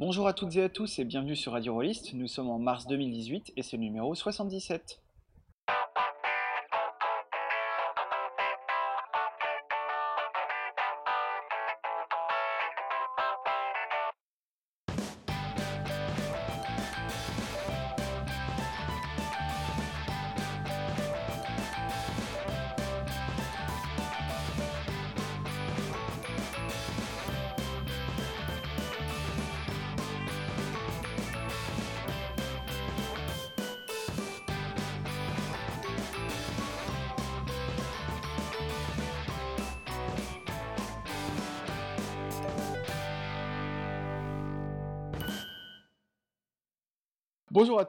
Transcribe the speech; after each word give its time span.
Bonjour 0.00 0.26
à 0.26 0.32
toutes 0.32 0.56
et 0.56 0.62
à 0.62 0.70
tous 0.70 0.98
et 0.98 1.04
bienvenue 1.04 1.36
sur 1.36 1.52
Radio 1.52 1.74
Rollist. 1.74 2.14
Nous 2.14 2.26
sommes 2.26 2.48
en 2.48 2.58
mars 2.58 2.86
2018 2.86 3.52
et 3.58 3.62
c'est 3.62 3.76
le 3.76 3.82
numéro 3.82 4.14
77. 4.14 4.98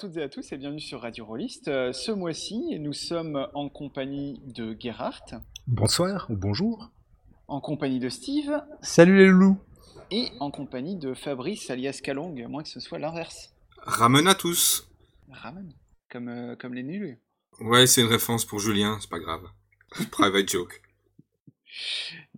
Toutes 0.01 0.17
et 0.17 0.23
à 0.23 0.29
tous 0.29 0.51
et 0.51 0.57
bienvenue 0.57 0.79
sur 0.79 1.01
Radio 1.01 1.23
Rollist. 1.23 1.67
Euh, 1.67 1.93
ce 1.93 2.11
mois-ci, 2.11 2.79
nous 2.79 2.91
sommes 2.91 3.47
en 3.53 3.69
compagnie 3.69 4.41
de 4.47 4.75
Gerhardt. 4.79 5.35
Bonsoir 5.67 6.25
ou 6.31 6.35
bonjour. 6.35 6.89
En 7.47 7.61
compagnie 7.61 7.99
de 7.99 8.09
Steve. 8.09 8.63
Salut 8.81 9.19
les 9.19 9.27
loups. 9.27 9.59
Et 10.09 10.29
en 10.39 10.49
compagnie 10.49 10.95
de 10.95 11.13
Fabrice 11.13 11.69
alias 11.69 11.99
Kalong, 12.03 12.41
à 12.41 12.47
moins 12.47 12.63
que 12.63 12.69
ce 12.69 12.79
soit 12.79 12.97
l'inverse. 12.97 13.53
Ramen 13.77 14.25
à 14.25 14.33
tous. 14.33 14.89
Ramen 15.29 15.71
Comme, 16.09 16.29
euh, 16.29 16.55
comme 16.55 16.73
les 16.73 16.81
nuls 16.81 17.19
Ouais, 17.59 17.85
c'est 17.85 18.01
une 18.01 18.07
référence 18.07 18.43
pour 18.43 18.57
Julien, 18.57 18.97
c'est 19.01 19.09
pas 19.09 19.19
grave. 19.19 19.43
Private 20.11 20.49
joke. 20.49 20.81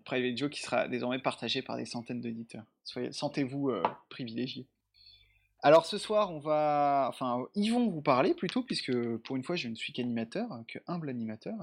Private 0.03 0.37
joke 0.37 0.51
qui 0.51 0.61
sera 0.61 0.89
désormais 0.89 1.19
partagé 1.19 1.61
par 1.61 1.77
des 1.77 1.85
centaines 1.85 2.19
d'auditeurs. 2.19 2.65
Sentez-vous 3.11 3.69
euh, 3.69 3.81
privilégiés. 4.09 4.67
Alors 5.65 5.85
ce 5.85 5.97
soir, 5.97 6.29
on 6.31 6.39
va, 6.39 7.05
enfin, 7.07 7.47
ils 7.55 7.69
vont 7.69 7.87
vous 7.87 8.01
parler 8.01 8.33
plutôt, 8.33 8.63
puisque 8.63 8.93
pour 9.19 9.37
une 9.37 9.43
fois, 9.43 9.55
je 9.55 9.69
ne 9.69 9.75
suis 9.75 9.93
qu'animateur, 9.93 10.49
que 10.67 10.77
humble 10.87 11.09
animateur. 11.09 11.55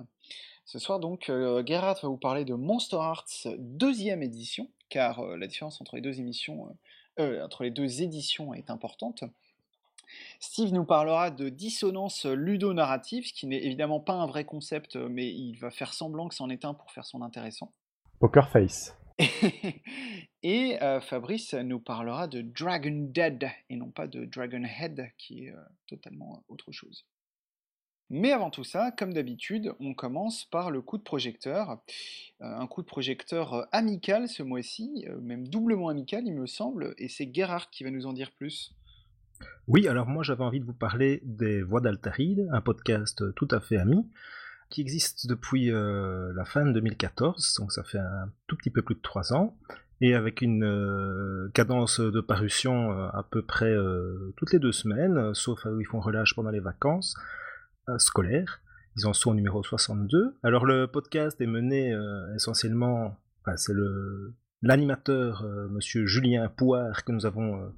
Ce 0.64 0.78
soir, 0.78 1.00
donc, 1.00 1.28
euh, 1.28 1.62
Gerhard 1.66 1.98
va 2.02 2.08
vous 2.08 2.16
parler 2.16 2.46
de 2.46 2.54
Monster 2.54 2.96
Arts 2.96 3.26
deuxième 3.58 4.22
édition, 4.22 4.70
car 4.88 5.20
euh, 5.20 5.36
la 5.36 5.46
différence 5.46 5.82
entre 5.82 5.96
les 5.96 6.00
deux 6.00 6.18
émissions, 6.18 6.74
euh, 7.18 7.44
entre 7.44 7.62
les 7.62 7.70
deux 7.70 8.00
éditions 8.00 8.54
est 8.54 8.70
importante. 8.70 9.22
Steve 10.38 10.72
nous 10.72 10.86
parlera 10.86 11.30
de 11.30 11.50
dissonance 11.50 12.24
ludonarrative, 12.24 13.26
ce 13.26 13.34
qui 13.34 13.46
n'est 13.46 13.62
évidemment 13.62 14.00
pas 14.00 14.14
un 14.14 14.26
vrai 14.26 14.44
concept, 14.44 14.96
mais 14.96 15.28
il 15.28 15.56
va 15.56 15.70
faire 15.70 15.92
semblant 15.92 16.26
que 16.26 16.34
c'en 16.34 16.48
est 16.48 16.64
un 16.64 16.72
pour 16.72 16.90
faire 16.90 17.04
son 17.04 17.20
intéressant. 17.20 17.70
Poker 18.18 18.48
Face. 18.48 18.96
Et 20.42 20.82
euh, 20.82 21.00
Fabrice 21.00 21.52
nous 21.52 21.80
parlera 21.80 22.26
de 22.26 22.40
Dragon 22.40 23.08
Dead 23.12 23.50
et 23.68 23.76
non 23.76 23.90
pas 23.90 24.06
de 24.06 24.24
Dragon 24.24 24.62
Head 24.64 25.10
qui 25.18 25.44
est 25.44 25.52
euh, 25.52 25.60
totalement 25.86 26.42
autre 26.48 26.72
chose. 26.72 27.04
Mais 28.08 28.32
avant 28.32 28.50
tout 28.50 28.64
ça, 28.64 28.90
comme 28.90 29.12
d'habitude, 29.12 29.72
on 29.78 29.94
commence 29.94 30.46
par 30.46 30.70
le 30.70 30.80
coup 30.80 30.98
de 30.98 31.02
projecteur. 31.02 31.82
Euh, 32.40 32.46
un 32.46 32.66
coup 32.66 32.80
de 32.80 32.86
projecteur 32.86 33.68
amical 33.70 34.28
ce 34.28 34.42
mois-ci, 34.42 35.06
même 35.20 35.46
doublement 35.46 35.90
amical 35.90 36.26
il 36.26 36.34
me 36.34 36.46
semble, 36.46 36.94
et 36.96 37.08
c'est 37.08 37.32
Gerhard 37.32 37.70
qui 37.70 37.84
va 37.84 37.90
nous 37.90 38.06
en 38.06 38.12
dire 38.12 38.32
plus. 38.32 38.74
Oui, 39.68 39.86
alors 39.86 40.06
moi 40.06 40.22
j'avais 40.22 40.42
envie 40.42 40.60
de 40.60 40.64
vous 40.64 40.74
parler 40.74 41.20
des 41.24 41.62
Voix 41.62 41.80
d'Altaride, 41.80 42.48
un 42.50 42.60
podcast 42.60 43.22
tout 43.34 43.48
à 43.50 43.60
fait 43.60 43.76
ami, 43.76 44.10
qui 44.70 44.80
existe 44.80 45.28
depuis 45.28 45.70
la 45.70 46.44
fin 46.44 46.66
de 46.66 46.72
2014, 46.72 47.58
donc 47.60 47.70
ça 47.70 47.84
fait 47.84 47.98
un 47.98 48.32
tout 48.48 48.56
petit 48.56 48.70
peu 48.70 48.82
plus 48.82 48.96
de 48.96 49.00
trois 49.00 49.32
ans, 49.32 49.56
et 50.00 50.14
avec 50.14 50.40
une 50.40 50.64
euh, 50.64 51.50
cadence 51.52 52.00
de 52.00 52.20
parution 52.20 52.92
euh, 52.92 53.08
à 53.12 53.22
peu 53.30 53.42
près 53.42 53.70
euh, 53.70 54.32
toutes 54.36 54.52
les 54.52 54.58
deux 54.58 54.72
semaines, 54.72 55.34
sauf 55.34 55.64
où 55.66 55.80
ils 55.80 55.86
font 55.86 56.00
relâche 56.00 56.34
pendant 56.34 56.50
les 56.50 56.60
vacances 56.60 57.14
scolaires. 57.98 58.60
Ils 58.96 59.06
en 59.06 59.12
sont 59.12 59.30
au 59.30 59.34
numéro 59.34 59.62
62. 59.62 60.36
Alors 60.42 60.64
le 60.64 60.86
podcast 60.86 61.40
est 61.40 61.46
mené 61.46 61.92
essentiellement, 62.34 63.16
enfin, 63.40 63.56
c'est 63.56 63.72
le 63.72 64.34
l'animateur 64.62 65.44
Monsieur 65.70 66.06
Julien 66.06 66.48
Pouard 66.48 67.04
que 67.04 67.12
nous 67.12 67.24
avons 67.24 67.72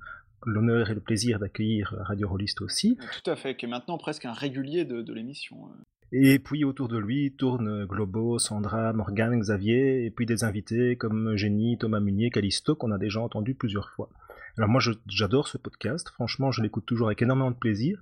l'honneur 0.45 0.91
et 0.91 0.95
le 0.95 1.01
plaisir 1.01 1.39
d'accueillir 1.39 1.95
Radio 2.01 2.29
Rolliste 2.29 2.61
aussi. 2.61 2.99
Tout 3.23 3.31
à 3.31 3.37
fait, 3.37 3.57
qui 3.57 3.67
est 3.67 3.69
maintenant 3.69 3.97
presque 3.99 4.25
un 4.25 4.33
régulier 4.33 4.85
de, 4.85 5.01
de 5.01 5.15
l'émission. 5.15 5.69
Et 6.13 6.39
puis 6.39 6.65
autour 6.65 6.89
de 6.89 6.99
lui 6.99 7.33
tournent 7.33 7.87
Globo, 7.87 8.39
Sandra, 8.39 8.93
Morgan, 8.93 9.39
Xavier, 9.39 10.05
et 10.05 10.11
puis 10.11 10.27
des 10.27 10.45
invités 10.45 10.97
comme 10.97 11.31
Eugénie, 11.31 11.79
Thomas 11.79 12.01
Munier, 12.01 12.31
Calisto, 12.31 12.75
qu'on 12.75 12.93
a 12.93 12.99
déjà 12.99 13.21
entendu 13.21 13.55
plusieurs 13.55 13.91
fois. 13.91 14.11
Alors 14.59 14.69
moi 14.69 14.83
j'adore 15.07 15.49
ce 15.49 15.57
podcast, 15.57 16.11
franchement 16.11 16.53
je 16.53 16.63
l'écoute 16.63 16.85
toujours 16.85 17.09
avec 17.09 17.23
énormément 17.23 17.51
de 17.51 17.57
plaisir. 17.57 17.99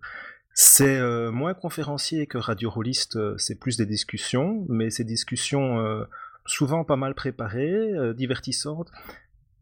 C'est 0.53 0.99
euh, 0.99 1.31
moins 1.31 1.55
conférencier 1.55 2.27
que 2.27 2.37
Radio 2.37 2.69
Rolliste, 2.69 3.15
euh, 3.15 3.37
c'est 3.39 3.55
plus 3.55 3.77
des 3.77 3.87
discussions, 3.87 4.67
mais 4.69 4.91
ces 4.91 5.05
discussions 5.05 5.79
euh, 5.79 6.03
souvent 6.47 6.83
pas 6.83 6.97
mal 6.97 7.15
préparées, 7.15 7.93
divertissantes. 8.17 8.91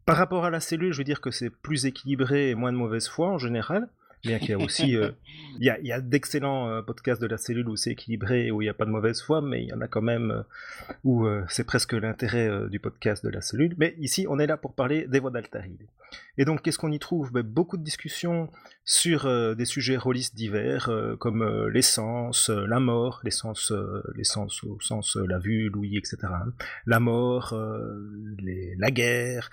Par 0.07 0.17
rapport 0.17 0.43
à 0.43 0.49
la 0.49 0.59
cellule, 0.59 0.91
je 0.91 0.97
veux 0.97 1.03
dire 1.03 1.21
que 1.21 1.29
c'est 1.29 1.51
plus 1.51 1.85
équilibré 1.85 2.49
et 2.49 2.55
moins 2.55 2.71
de 2.71 2.77
mauvaise 2.77 3.07
foi 3.07 3.29
en 3.29 3.37
général. 3.37 3.89
Bien 4.23 4.37
qu'il 4.37 4.49
y 4.49 4.53
a 4.53 4.57
aussi, 4.57 4.97
euh, 4.97 5.11
il 5.59 5.65
y 5.65 5.91
a, 5.91 6.01
d'excellents 6.01 6.69
euh, 6.69 6.81
podcasts 6.81 7.21
de 7.21 7.27
la 7.27 7.37
cellule 7.37 7.69
où 7.69 7.77
c'est 7.77 7.91
équilibré 7.91 8.51
où 8.51 8.61
il 8.61 8.65
n'y 8.65 8.69
a 8.69 8.73
pas 8.73 8.85
de 8.85 8.89
mauvaise 8.89 9.21
foi, 9.21 9.41
mais 9.41 9.63
il 9.63 9.69
y 9.69 9.73
en 9.73 9.79
a 9.79 9.87
quand 9.87 10.01
même 10.01 10.31
euh, 10.31 10.43
où 11.05 11.25
c'est 11.47 11.63
presque 11.63 11.93
l'intérêt 11.93 12.69
du 12.69 12.79
podcast 12.79 13.23
de 13.23 13.29
la 13.29 13.41
cellule. 13.41 13.75
Mais 13.77 13.95
ici, 13.99 14.25
on 14.29 14.39
est 14.39 14.47
là 14.47 14.57
pour 14.57 14.73
parler 14.73 15.07
des 15.07 15.19
voix 15.19 15.31
d'Altaride. 15.31 15.81
Et 16.37 16.45
donc, 16.45 16.61
qu'est-ce 16.61 16.77
qu'on 16.77 16.91
y 16.91 16.99
trouve? 16.99 17.31
Ben, 17.31 17.43
Beaucoup 17.43 17.77
de 17.77 17.83
discussions 17.83 18.49
sur 18.83 19.55
des 19.55 19.65
sujets 19.65 19.97
rôlistes 19.97 20.35
divers, 20.35 20.89
comme 21.19 21.67
l'essence, 21.67 22.49
la 22.49 22.79
mort, 22.79 23.21
l'essence, 23.23 23.71
l'essence 24.15 24.63
au 24.63 24.79
sens 24.79 25.15
la 25.15 25.39
vue, 25.39 25.69
l'ouïe, 25.69 25.97
etc. 25.97 26.17
Hein. 26.23 26.53
La 26.85 26.99
mort, 26.99 27.55
la 28.37 28.91
guerre, 28.91 29.49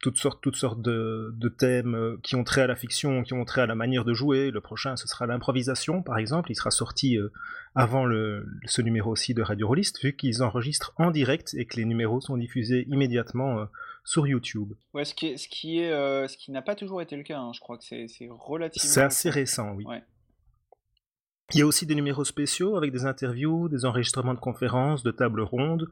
toutes 0.00 0.18
sortes, 0.18 0.40
toutes 0.40 0.56
sortes 0.56 0.80
de, 0.80 1.48
thèmes 1.58 1.94
euh, 1.94 2.20
qui 2.22 2.36
ont 2.36 2.44
trait 2.44 2.62
à 2.62 2.66
la 2.66 2.76
fiction, 2.76 3.22
qui 3.22 3.34
ont 3.34 3.44
trait 3.44 3.62
à 3.62 3.66
la 3.66 3.74
manière 3.74 4.04
de 4.04 4.14
jouer. 4.14 4.50
Le 4.50 4.60
prochain, 4.60 4.96
ce 4.96 5.08
sera 5.08 5.26
l'improvisation, 5.26 6.02
par 6.02 6.18
exemple. 6.18 6.52
Il 6.52 6.54
sera 6.54 6.70
sorti 6.70 7.16
euh, 7.18 7.32
avant 7.74 8.04
le, 8.04 8.46
ce 8.66 8.80
numéro 8.80 9.10
aussi 9.10 9.34
de 9.34 9.42
Radio 9.42 9.66
Rollist, 9.66 10.00
vu 10.02 10.14
qu'ils 10.14 10.42
enregistrent 10.42 10.92
en 10.96 11.10
direct 11.10 11.54
et 11.54 11.64
que 11.64 11.76
les 11.76 11.84
numéros 11.84 12.20
sont 12.20 12.36
diffusés 12.36 12.86
immédiatement 12.88 13.58
euh, 13.58 13.64
sur 14.04 14.26
YouTube. 14.26 14.72
Ouais, 14.94 15.04
ce 15.04 15.14
qui, 15.14 15.26
est, 15.26 15.36
ce 15.36 15.48
qui, 15.48 15.80
est, 15.80 15.90
ce 16.28 16.36
qui 16.36 16.52
n'a 16.52 16.62
pas 16.62 16.76
toujours 16.76 17.02
été 17.02 17.16
le 17.16 17.24
cas. 17.24 17.38
Hein. 17.38 17.52
Je 17.52 17.60
crois 17.60 17.76
que 17.76 17.84
c'est 17.84 18.06
relativement. 18.30 18.88
C'est 18.88 19.02
assez 19.02 19.30
récent, 19.30 19.72
oui. 19.74 19.84
Il 21.54 21.58
y 21.58 21.62
a 21.62 21.66
aussi 21.66 21.86
des 21.86 21.94
numéros 21.94 22.24
spéciaux 22.24 22.76
avec 22.76 22.92
des 22.92 23.06
interviews, 23.06 23.68
des 23.68 23.86
enregistrements 23.86 24.34
de 24.34 24.38
conférences, 24.38 25.02
de 25.02 25.10
tables 25.10 25.40
rondes. 25.40 25.88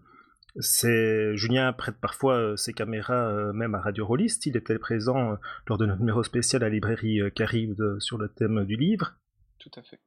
C'est 0.59 1.37
Julien 1.37 1.73
prête 1.75 1.97
parfois 2.01 2.37
euh, 2.37 2.57
ses 2.57 2.73
caméras 2.73 3.29
euh, 3.29 3.53
même 3.53 3.75
à 3.75 3.81
Radio 3.81 4.07
Rollist. 4.07 4.47
Il 4.47 4.57
était 4.57 4.79
présent 4.79 5.33
euh, 5.33 5.37
lors 5.67 5.77
de 5.77 5.85
notre 5.85 6.01
numéro 6.01 6.23
spécial 6.23 6.63
à 6.63 6.67
la 6.67 6.75
librairie 6.75 7.21
Caribe 7.35 7.99
sur 7.99 8.17
le 8.17 8.29
thème 8.29 8.65
du 8.65 8.77
livre. 8.77 9.15
Tout 9.59 9.71
à 9.77 9.83
fait. 9.83 10.01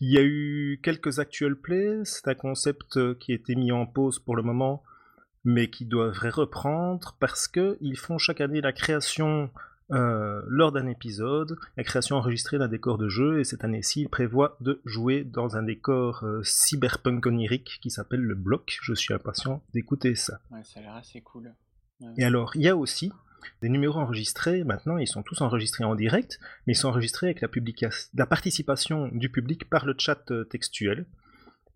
Il 0.00 0.10
y 0.10 0.18
a 0.18 0.22
eu 0.22 0.80
quelques 0.82 1.18
actual 1.18 1.56
plays. 1.56 2.00
C'est 2.04 2.28
un 2.28 2.34
concept 2.34 3.14
qui 3.18 3.32
a 3.32 3.34
été 3.34 3.54
mis 3.54 3.72
en 3.72 3.86
pause 3.86 4.18
pour 4.18 4.36
le 4.36 4.42
moment, 4.42 4.82
mais 5.44 5.68
qui 5.68 5.84
devrait 5.84 6.30
reprendre 6.30 7.16
parce 7.20 7.46
qu'ils 7.46 7.98
font 7.98 8.18
chaque 8.18 8.40
année 8.40 8.60
la 8.60 8.72
création 8.72 9.50
euh, 9.90 10.42
lors 10.46 10.72
d'un 10.72 10.86
épisode, 10.86 11.58
la 11.76 11.84
création 11.84 12.16
enregistrée 12.16 12.58
d'un 12.58 12.68
décor 12.68 12.96
de 12.96 13.08
jeu, 13.08 13.40
et 13.40 13.44
cette 13.44 13.64
année-ci, 13.64 14.02
il 14.02 14.08
prévoit 14.08 14.56
de 14.60 14.80
jouer 14.84 15.24
dans 15.24 15.56
un 15.56 15.62
décor 15.62 16.24
euh, 16.24 16.42
cyberpunk 16.42 17.26
onirique 17.26 17.78
qui 17.82 17.90
s'appelle 17.90 18.22
le 18.22 18.34
bloc. 18.34 18.78
Je 18.82 18.94
suis 18.94 19.12
impatient 19.12 19.62
d'écouter 19.74 20.14
ça. 20.14 20.40
Ouais, 20.50 20.64
ça 20.64 20.80
a 20.80 20.82
l'air 20.82 20.94
assez 20.94 21.20
cool. 21.20 21.52
Et 22.16 22.24
alors, 22.24 22.56
il 22.56 22.62
y 22.62 22.68
a 22.68 22.76
aussi 22.76 23.12
des 23.60 23.68
numéros 23.68 23.98
enregistrés, 23.98 24.64
maintenant 24.64 24.96
ils 24.96 25.06
sont 25.06 25.22
tous 25.22 25.42
enregistrés 25.42 25.84
en 25.84 25.94
direct, 25.94 26.40
mais 26.66 26.72
ils 26.72 26.76
sont 26.76 26.88
enregistrés 26.88 27.26
avec 27.26 27.40
la, 27.42 27.48
la 28.14 28.26
participation 28.26 29.08
du 29.08 29.28
public 29.28 29.68
par 29.68 29.84
le 29.84 29.94
chat 29.98 30.30
euh, 30.30 30.44
textuel. 30.44 31.06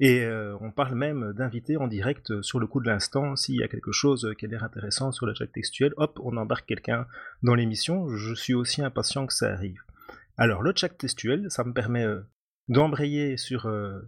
Et 0.00 0.20
euh, 0.20 0.56
on 0.60 0.70
parle 0.70 0.94
même 0.94 1.32
d'inviter 1.32 1.76
en 1.76 1.88
direct 1.88 2.40
sur 2.42 2.60
le 2.60 2.68
coup 2.68 2.80
de 2.80 2.86
l'instant, 2.86 3.34
s'il 3.34 3.56
y 3.56 3.64
a 3.64 3.68
quelque 3.68 3.90
chose 3.90 4.32
qui 4.38 4.46
a 4.46 4.48
l'air 4.48 4.62
intéressant 4.62 5.10
sur 5.10 5.26
le 5.26 5.34
chat 5.34 5.48
textuel, 5.48 5.92
hop, 5.96 6.20
on 6.22 6.36
embarque 6.36 6.66
quelqu'un 6.66 7.06
dans 7.42 7.54
l'émission. 7.54 8.08
Je 8.16 8.34
suis 8.34 8.54
aussi 8.54 8.80
impatient 8.80 9.26
que 9.26 9.34
ça 9.34 9.52
arrive. 9.52 9.80
Alors 10.36 10.62
le 10.62 10.72
chat 10.74 10.88
textuel, 10.88 11.46
ça 11.50 11.64
me 11.64 11.72
permet 11.72 12.04
euh, 12.04 12.20
d'embrayer 12.68 13.36
sur, 13.36 13.66
euh, 13.66 13.98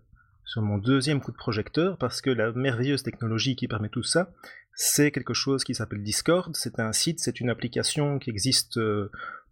sur 0.44 0.62
mon 0.62 0.78
deuxième 0.78 1.20
coup 1.20 1.32
de 1.32 1.36
projecteur, 1.36 1.98
parce 1.98 2.20
que 2.20 2.30
la 2.30 2.52
merveilleuse 2.52 3.02
technologie 3.02 3.56
qui 3.56 3.66
permet 3.66 3.88
tout 3.88 4.04
ça, 4.04 4.32
c'est 4.74 5.10
quelque 5.10 5.34
chose 5.34 5.64
qui 5.64 5.74
s'appelle 5.74 6.04
Discord. 6.04 6.54
C'est 6.54 6.78
un 6.78 6.92
site, 6.92 7.18
c'est 7.18 7.40
une 7.40 7.50
application 7.50 8.20
qui 8.20 8.30
existe 8.30 8.78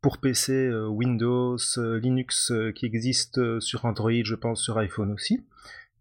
pour 0.00 0.18
PC, 0.18 0.72
Windows, 0.86 1.58
Linux 1.76 2.52
qui 2.76 2.86
existe 2.86 3.58
sur 3.58 3.84
Android, 3.84 4.12
je 4.22 4.36
pense 4.36 4.62
sur 4.62 4.78
iPhone 4.78 5.12
aussi. 5.12 5.44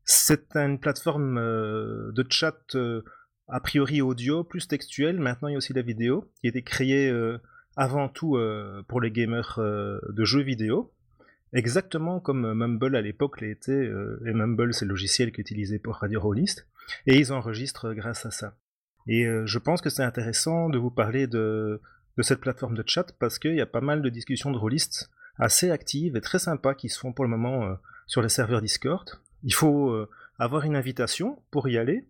C'est 0.09 0.55
une 0.55 0.79
plateforme 0.79 1.35
de 1.35 2.25
chat 2.29 2.75
a 3.49 3.59
priori 3.59 4.01
audio, 4.01 4.45
plus 4.45 4.67
textuel. 4.67 5.19
Maintenant, 5.19 5.49
il 5.49 5.51
y 5.51 5.55
a 5.55 5.57
aussi 5.57 5.73
la 5.73 5.81
vidéo 5.81 6.31
qui 6.39 6.47
a 6.47 6.49
été 6.49 6.61
créée 6.61 7.13
avant 7.75 8.07
tout 8.07 8.39
pour 8.87 9.01
les 9.01 9.11
gamers 9.11 9.59
de 9.59 10.23
jeux 10.23 10.41
vidéo. 10.41 10.93
Exactement 11.51 12.21
comme 12.21 12.53
Mumble 12.53 12.95
à 12.95 13.01
l'époque 13.01 13.41
l'était, 13.41 13.91
et 14.25 14.33
Mumble 14.33 14.73
c'est 14.73 14.85
le 14.85 14.91
logiciel 14.91 15.33
qu'utilisait 15.33 15.79
pour 15.79 15.95
Radio 15.95 16.21
Rollist, 16.21 16.65
et 17.05 17.17
ils 17.17 17.33
enregistrent 17.33 17.93
grâce 17.93 18.25
à 18.25 18.31
ça. 18.31 18.55
Et 19.07 19.27
je 19.45 19.59
pense 19.59 19.81
que 19.81 19.89
c'est 19.89 20.03
intéressant 20.03 20.69
de 20.69 20.77
vous 20.77 20.91
parler 20.91 21.27
de, 21.27 21.81
cette 22.21 22.39
plateforme 22.39 22.75
de 22.75 22.83
chat 22.85 23.11
parce 23.19 23.39
qu'il 23.39 23.55
y 23.55 23.61
a 23.61 23.65
pas 23.65 23.81
mal 23.81 24.01
de 24.01 24.09
discussions 24.09 24.51
de 24.51 24.57
rôlistes 24.57 25.09
assez 25.37 25.69
actives 25.69 26.15
et 26.15 26.21
très 26.21 26.39
sympas 26.39 26.73
qui 26.73 26.89
se 26.89 26.99
font 26.99 27.13
pour 27.13 27.23
le 27.23 27.29
moment 27.29 27.65
euh, 27.65 27.75
sur 28.07 28.21
les 28.21 28.29
serveurs 28.29 28.61
Discord. 28.61 29.07
Il 29.43 29.53
faut 29.53 29.89
euh, 29.89 30.09
avoir 30.39 30.65
une 30.65 30.75
invitation 30.75 31.41
pour 31.51 31.67
y 31.67 31.77
aller 31.77 32.05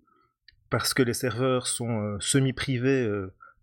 parce 0.70 0.94
que 0.94 1.04
les 1.04 1.14
serveurs 1.14 1.68
sont 1.68 2.02
euh, 2.02 2.18
semi-privés 2.20 3.10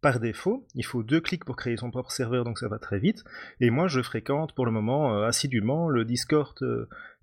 par 0.01 0.21
défaut. 0.21 0.67
Il 0.75 0.85
faut 0.85 1.03
deux 1.03 1.21
clics 1.21 1.45
pour 1.45 1.57
créer 1.57 1.77
son 1.77 1.91
propre 1.91 2.11
serveur, 2.11 2.45
donc 2.45 2.59
ça 2.59 2.69
va 2.69 2.79
très 2.79 2.99
vite. 2.99 3.25
Et 3.61 3.71
moi, 3.71 3.89
je 3.89 4.03
fréquente 4.03 4.55
pour 4.55 4.67
le 4.67 4.73
moment 4.73 5.23
assidûment 5.23 5.89
le 5.89 6.05
Discord 6.05 6.55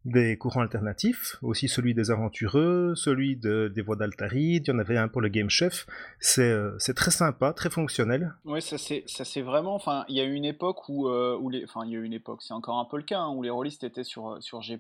des 0.05 0.35
courants 0.37 0.61
alternatifs, 0.61 1.37
aussi 1.43 1.67
celui 1.67 1.93
des 1.93 2.09
aventureux, 2.09 2.93
celui 2.95 3.35
des 3.35 3.81
voix 3.81 3.95
d'Altaride, 3.95 4.63
il 4.65 4.71
y 4.71 4.73
en 4.73 4.79
avait 4.79 4.97
un 4.97 5.07
pour 5.07 5.21
le 5.21 5.29
Game 5.29 5.49
Chef. 5.49 5.85
C'est 6.19 6.49
euh, 6.49 6.77
très 6.95 7.11
sympa, 7.11 7.53
très 7.53 7.69
fonctionnel. 7.69 8.33
Oui, 8.45 8.61
ça 8.61 8.77
c'est 8.77 9.41
vraiment. 9.41 9.75
Enfin, 9.75 10.05
il 10.09 10.15
y 10.15 10.21
a 10.21 10.23
eu 10.23 10.33
une 10.33 10.45
époque 10.45 10.89
où, 10.89 11.07
euh. 11.07 11.39
Enfin, 11.63 11.85
il 11.85 11.91
y 11.91 11.95
a 11.95 11.99
eu 11.99 12.03
une 12.03 12.13
époque, 12.13 12.41
c'est 12.41 12.53
encore 12.53 12.79
un 12.79 12.85
peu 12.85 12.97
le 12.97 13.03
cas, 13.03 13.19
hein, 13.19 13.29
où 13.29 13.43
les 13.43 13.51
rôlistes 13.51 13.83
étaient 13.83 14.03
sur, 14.03 14.41
sur 14.41 14.61
G. 14.61 14.79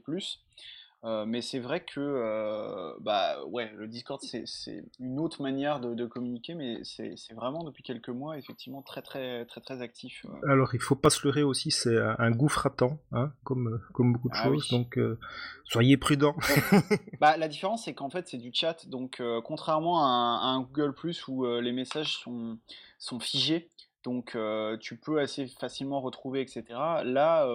Euh, 1.03 1.25
mais 1.25 1.41
c'est 1.41 1.57
vrai 1.57 1.83
que 1.83 1.99
euh, 1.99 2.93
bah 2.99 3.43
ouais, 3.45 3.71
le 3.75 3.87
Discord 3.87 4.21
c'est 4.21 4.83
une 4.99 5.19
autre 5.19 5.41
manière 5.41 5.79
de, 5.79 6.05
communiquer, 6.05 6.53
mais 6.53 6.81
c'est 6.83 7.33
vraiment 7.33 7.63
depuis 7.63 7.81
quelques 7.81 8.09
mois 8.09 8.37
effectivement 8.37 8.83
très 8.83 9.01
très 9.01 9.45
très 9.45 9.61
très 9.61 9.81
actif. 9.81 10.25
Euh. 10.25 10.51
Alors 10.51 10.75
il 10.75 10.79
faut 10.79 10.95
pas 10.95 11.09
se 11.09 11.25
leurrer 11.25 11.41
aussi, 11.41 11.71
c'est 11.71 11.97
un 11.97 12.29
gouffre 12.29 12.67
à 12.67 12.69
temps, 12.69 12.99
hein, 13.13 13.33
comme 13.43 13.81
comme 13.93 14.13
beaucoup 14.13 14.29
de 14.29 14.35
ah 14.37 14.43
choses, 14.43 14.69
donc 14.69 14.99
soyez 15.65 15.97
prudents. 15.97 16.35
bah 17.19 17.35
la 17.35 17.47
différence 17.47 17.85
c'est 17.85 17.95
qu'en 17.95 18.11
fait 18.11 18.27
c'est 18.27 18.37
du 18.37 18.51
chat, 18.53 18.87
donc 18.87 19.23
contrairement 19.43 20.05
à 20.05 20.49
un, 20.49 20.61
Google 20.61 20.93
Plus 20.93 21.27
où 21.27 21.45
les 21.45 21.71
messages 21.71 22.17
sont 22.17 22.59
sont 22.99 23.19
figés, 23.19 23.69
donc 24.03 24.37
tu 24.79 24.97
peux 24.97 25.19
assez 25.19 25.47
facilement 25.47 25.99
retrouver 25.99 26.41
etc. 26.41 26.63
Là 27.03 27.47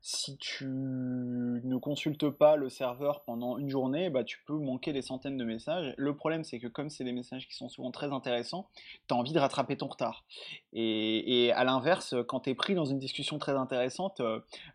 si 0.00 0.36
tu 0.36 0.64
ne 0.66 1.76
consultes 1.76 2.30
pas 2.30 2.56
le 2.56 2.68
serveur 2.68 3.22
pendant 3.24 3.58
une 3.58 3.68
journée, 3.68 4.10
bah, 4.10 4.24
tu 4.24 4.38
peux 4.46 4.56
manquer 4.56 4.92
des 4.92 5.02
centaines 5.02 5.36
de 5.36 5.44
messages. 5.44 5.92
Le 5.96 6.14
problème, 6.14 6.44
c'est 6.44 6.58
que 6.58 6.68
comme 6.68 6.88
c'est 6.88 7.04
des 7.04 7.12
messages 7.12 7.48
qui 7.48 7.54
sont 7.56 7.68
souvent 7.68 7.90
très 7.90 8.12
intéressants, 8.12 8.68
tu 9.08 9.14
as 9.14 9.16
envie 9.16 9.32
de 9.32 9.38
rattraper 9.38 9.76
ton 9.76 9.88
retard. 9.88 10.24
Et, 10.72 11.52
à 11.54 11.64
l'inverse, 11.64 12.14
quand 12.28 12.40
tu 12.40 12.50
es 12.50 12.54
pris 12.54 12.74
dans 12.74 12.84
une 12.84 12.98
discussion 12.98 13.38
très 13.38 13.52
intéressante, 13.52 14.22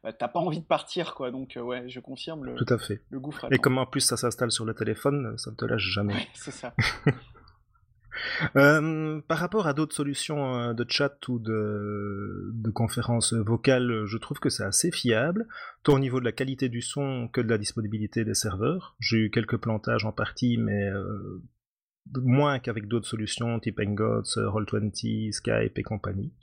bah, 0.04 0.12
tu 0.12 0.18
n'as 0.22 0.28
pas 0.28 0.40
envie 0.40 0.60
de 0.60 0.66
partir. 0.66 1.16
quoi. 1.16 1.32
Donc, 1.32 1.58
euh, 1.58 1.62
ouais, 1.62 1.88
je 1.88 2.00
confirme 2.00 2.44
le, 2.44 2.56
Tout 2.56 2.72
à 2.74 2.78
fait. 2.78 3.02
le 3.10 3.20
gouffre. 3.20 3.48
Et 3.52 3.58
comme 3.58 3.78
en 3.78 3.86
plus 3.86 4.02
ça 4.02 4.18
s'installe 4.18 4.52
sur 4.52 4.66
le 4.66 4.74
téléphone, 4.74 5.38
ça 5.38 5.52
ne 5.52 5.56
te 5.56 5.66
lâche 5.66 5.90
jamais. 5.90 6.14
Ouais, 6.14 6.28
c'est 6.34 6.52
ça. 6.52 6.74
Euh, 8.56 9.22
par 9.28 9.38
rapport 9.38 9.68
à 9.68 9.74
d'autres 9.74 9.96
solutions 9.96 10.56
euh, 10.56 10.74
de 10.74 10.86
chat 10.88 11.28
ou 11.28 11.40
de, 11.40 12.72
conférences 12.74 13.34
vocales, 13.34 14.06
je 14.06 14.18
trouve 14.18 14.40
que 14.40 14.50
c'est 14.50 14.64
assez 14.64 14.92
fiable, 14.92 15.48
tant 15.84 15.94
au 15.94 16.00
niveau 16.00 16.20
de 16.20 16.26
la 16.26 16.32
qualité 16.32 16.70
du 16.70 16.82
son 16.82 17.28
que 17.32 17.42
de 17.42 17.50
la 17.50 17.58
disponibilité 17.58 18.26
des 18.26 18.34
serveurs. 18.34 18.96
J'ai 19.00 19.18
eu 19.18 19.30
quelques 19.30 19.58
plantages 19.58 20.06
en 20.06 20.12
partie, 20.12 20.58
mais 20.58 20.90
euh, 20.90 21.42
moins 22.16 22.60
qu'avec 22.60 22.88
d'autres 22.88 23.08
solutions 23.08 23.60
type 23.60 23.80
Hangouts, 23.80 24.36
Roll20, 24.36 25.32
Skype 25.32 25.78
et 25.78 25.84
compagnie. 25.84 26.34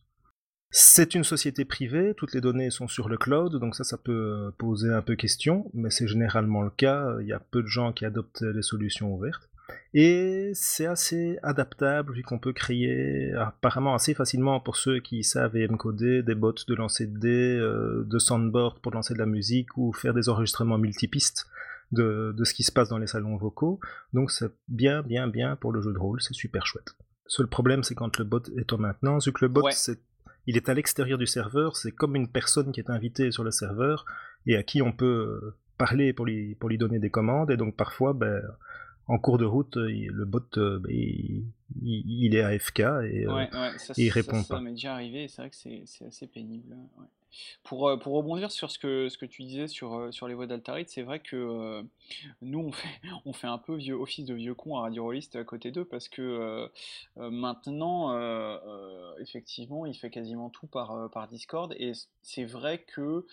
C'est 0.72 1.16
une 1.16 1.24
société 1.24 1.64
privée, 1.64 2.14
toutes 2.16 2.32
les 2.32 2.40
données 2.40 2.70
sont 2.70 2.86
sur 2.86 3.08
le 3.08 3.16
cloud, 3.16 3.56
donc 3.56 3.74
ça, 3.74 3.82
ça 3.82 3.98
peut 3.98 4.52
poser 4.56 4.92
un 4.92 5.02
peu 5.02 5.16
question, 5.16 5.68
mais 5.74 5.90
c'est 5.90 6.06
généralement 6.06 6.62
le 6.62 6.70
cas. 6.70 7.16
Il 7.20 7.26
y 7.26 7.32
a 7.32 7.40
peu 7.40 7.62
de 7.62 7.66
gens 7.66 7.92
qui 7.92 8.04
adoptent 8.04 8.42
les 8.42 8.62
solutions 8.62 9.12
ouvertes. 9.12 9.49
Et 9.92 10.52
c'est 10.54 10.86
assez 10.86 11.38
adaptable 11.42 12.12
vu 12.14 12.22
qu'on 12.22 12.38
peut 12.38 12.52
créer 12.52 13.32
apparemment 13.34 13.94
assez 13.94 14.14
facilement 14.14 14.60
pour 14.60 14.76
ceux 14.76 15.00
qui 15.00 15.24
savent 15.24 15.56
et 15.56 15.66
coder 15.66 16.22
des 16.22 16.36
bots 16.36 16.52
de 16.52 16.74
lancer 16.74 17.06
de 17.06 17.18
dés, 17.18 17.56
euh, 17.58 18.04
de 18.06 18.18
soundboard 18.20 18.78
pour 18.80 18.92
lancer 18.92 19.14
de 19.14 19.18
la 19.18 19.26
musique 19.26 19.76
ou 19.76 19.92
faire 19.92 20.14
des 20.14 20.28
enregistrements 20.28 20.78
multipistes 20.78 21.48
de, 21.90 22.32
de 22.36 22.44
ce 22.44 22.54
qui 22.54 22.62
se 22.62 22.70
passe 22.70 22.88
dans 22.88 22.98
les 22.98 23.08
salons 23.08 23.36
vocaux. 23.36 23.80
Donc 24.12 24.30
c'est 24.30 24.52
bien 24.68 25.02
bien 25.02 25.26
bien 25.26 25.56
pour 25.56 25.72
le 25.72 25.80
jeu 25.80 25.92
de 25.92 25.98
rôle, 25.98 26.20
c'est 26.20 26.34
super 26.34 26.66
chouette. 26.66 26.94
Seul 27.26 27.48
problème 27.48 27.82
c'est 27.82 27.96
quand 27.96 28.16
le 28.16 28.24
bot 28.24 28.42
est 28.56 28.72
en 28.72 28.78
maintenance, 28.78 29.26
vu 29.26 29.32
que 29.32 29.44
le 29.44 29.48
bot 29.48 29.68
il 30.46 30.56
est 30.56 30.68
à 30.68 30.74
l'extérieur 30.74 31.18
du 31.18 31.26
serveur, 31.26 31.76
c'est 31.76 31.92
comme 31.92 32.14
une 32.14 32.28
personne 32.28 32.70
qui 32.70 32.80
est 32.80 32.90
invitée 32.90 33.32
sur 33.32 33.42
le 33.42 33.50
serveur 33.50 34.04
et 34.46 34.56
à 34.56 34.62
qui 34.62 34.82
on 34.82 34.92
peut 34.92 35.54
parler 35.78 36.12
pour 36.12 36.26
lui, 36.26 36.54
pour 36.54 36.68
lui 36.68 36.78
donner 36.78 37.00
des 37.00 37.10
commandes 37.10 37.50
et 37.50 37.56
donc 37.56 37.74
parfois 37.76 38.12
ben, 38.12 38.40
en 39.10 39.18
cours 39.18 39.38
de 39.38 39.44
route, 39.44 39.76
euh, 39.76 40.06
le 40.08 40.24
bot, 40.24 40.40
euh, 40.56 40.78
bah, 40.78 40.88
il, 40.92 42.34
est 42.34 42.42
AFK 42.42 42.80
et 42.80 43.26
euh, 43.26 43.46
il 43.96 44.08
répond 44.08 44.42
pas. 44.44 44.56
Ça 44.56 44.60
m'est 44.60 44.70
déjà 44.70 44.94
arrivé, 44.94 45.26
c'est 45.26 45.42
vrai 45.42 45.50
que 45.50 45.56
c'est 45.56 46.06
assez 46.06 46.28
pénible. 46.28 46.76
Pour, 47.64 47.98
pour, 48.00 48.14
rebondir 48.14 48.50
sur 48.52 48.70
ce 48.70 48.78
que, 48.78 49.08
ce 49.08 49.18
que 49.18 49.26
tu 49.26 49.42
disais 49.42 49.66
sur, 49.66 50.12
sur 50.12 50.28
les 50.28 50.34
voix 50.34 50.46
d'Altarit, 50.46 50.84
c'est 50.88 51.02
vrai 51.02 51.18
que 51.18 51.82
nous, 52.40 52.58
on 52.60 52.72
fait, 52.72 52.88
on 53.24 53.32
fait 53.32 53.46
un 53.48 53.58
peu 53.58 53.74
vieux, 53.74 53.94
office 53.94 54.26
de 54.26 54.34
vieux 54.34 54.54
con 54.54 54.76
à 54.76 54.82
Radio 54.82 55.04
Rollist 55.04 55.34
à 55.34 55.44
côté 55.44 55.72
d'eux 55.72 55.84
parce 55.84 56.08
que 56.08 56.68
maintenant, 57.16 58.16
effectivement, 59.18 59.86
il 59.86 59.94
fait 59.94 60.10
quasiment 60.10 60.50
tout 60.50 60.68
par, 60.68 61.10
par 61.10 61.26
Discord 61.26 61.74
et 61.78 61.92
c'est 62.22 62.44
vrai 62.44 62.78
que 62.78 63.26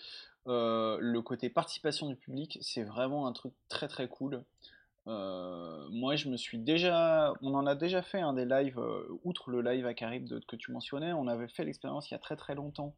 le 0.46 1.20
côté 1.20 1.50
participation 1.50 2.08
du 2.08 2.16
public, 2.16 2.58
c'est 2.62 2.84
vraiment 2.84 3.28
un 3.28 3.32
truc 3.32 3.52
très 3.68 3.86
très 3.86 4.08
cool. 4.08 4.44
Euh, 5.08 5.88
moi, 5.90 6.16
je 6.16 6.28
me 6.28 6.36
suis 6.36 6.58
déjà, 6.58 7.32
on 7.40 7.54
en 7.54 7.66
a 7.66 7.74
déjà 7.74 8.02
fait 8.02 8.20
un 8.20 8.34
des 8.34 8.44
lives, 8.44 8.78
euh, 8.78 9.06
outre 9.24 9.50
le 9.50 9.62
live 9.62 9.86
à 9.86 9.94
Caribe 9.94 10.28
que 10.46 10.56
tu 10.56 10.70
mentionnais, 10.70 11.12
on 11.12 11.26
avait 11.26 11.48
fait 11.48 11.64
l'expérience 11.64 12.10
il 12.10 12.14
y 12.14 12.16
a 12.16 12.18
très 12.18 12.36
très 12.36 12.54
longtemps 12.54 12.94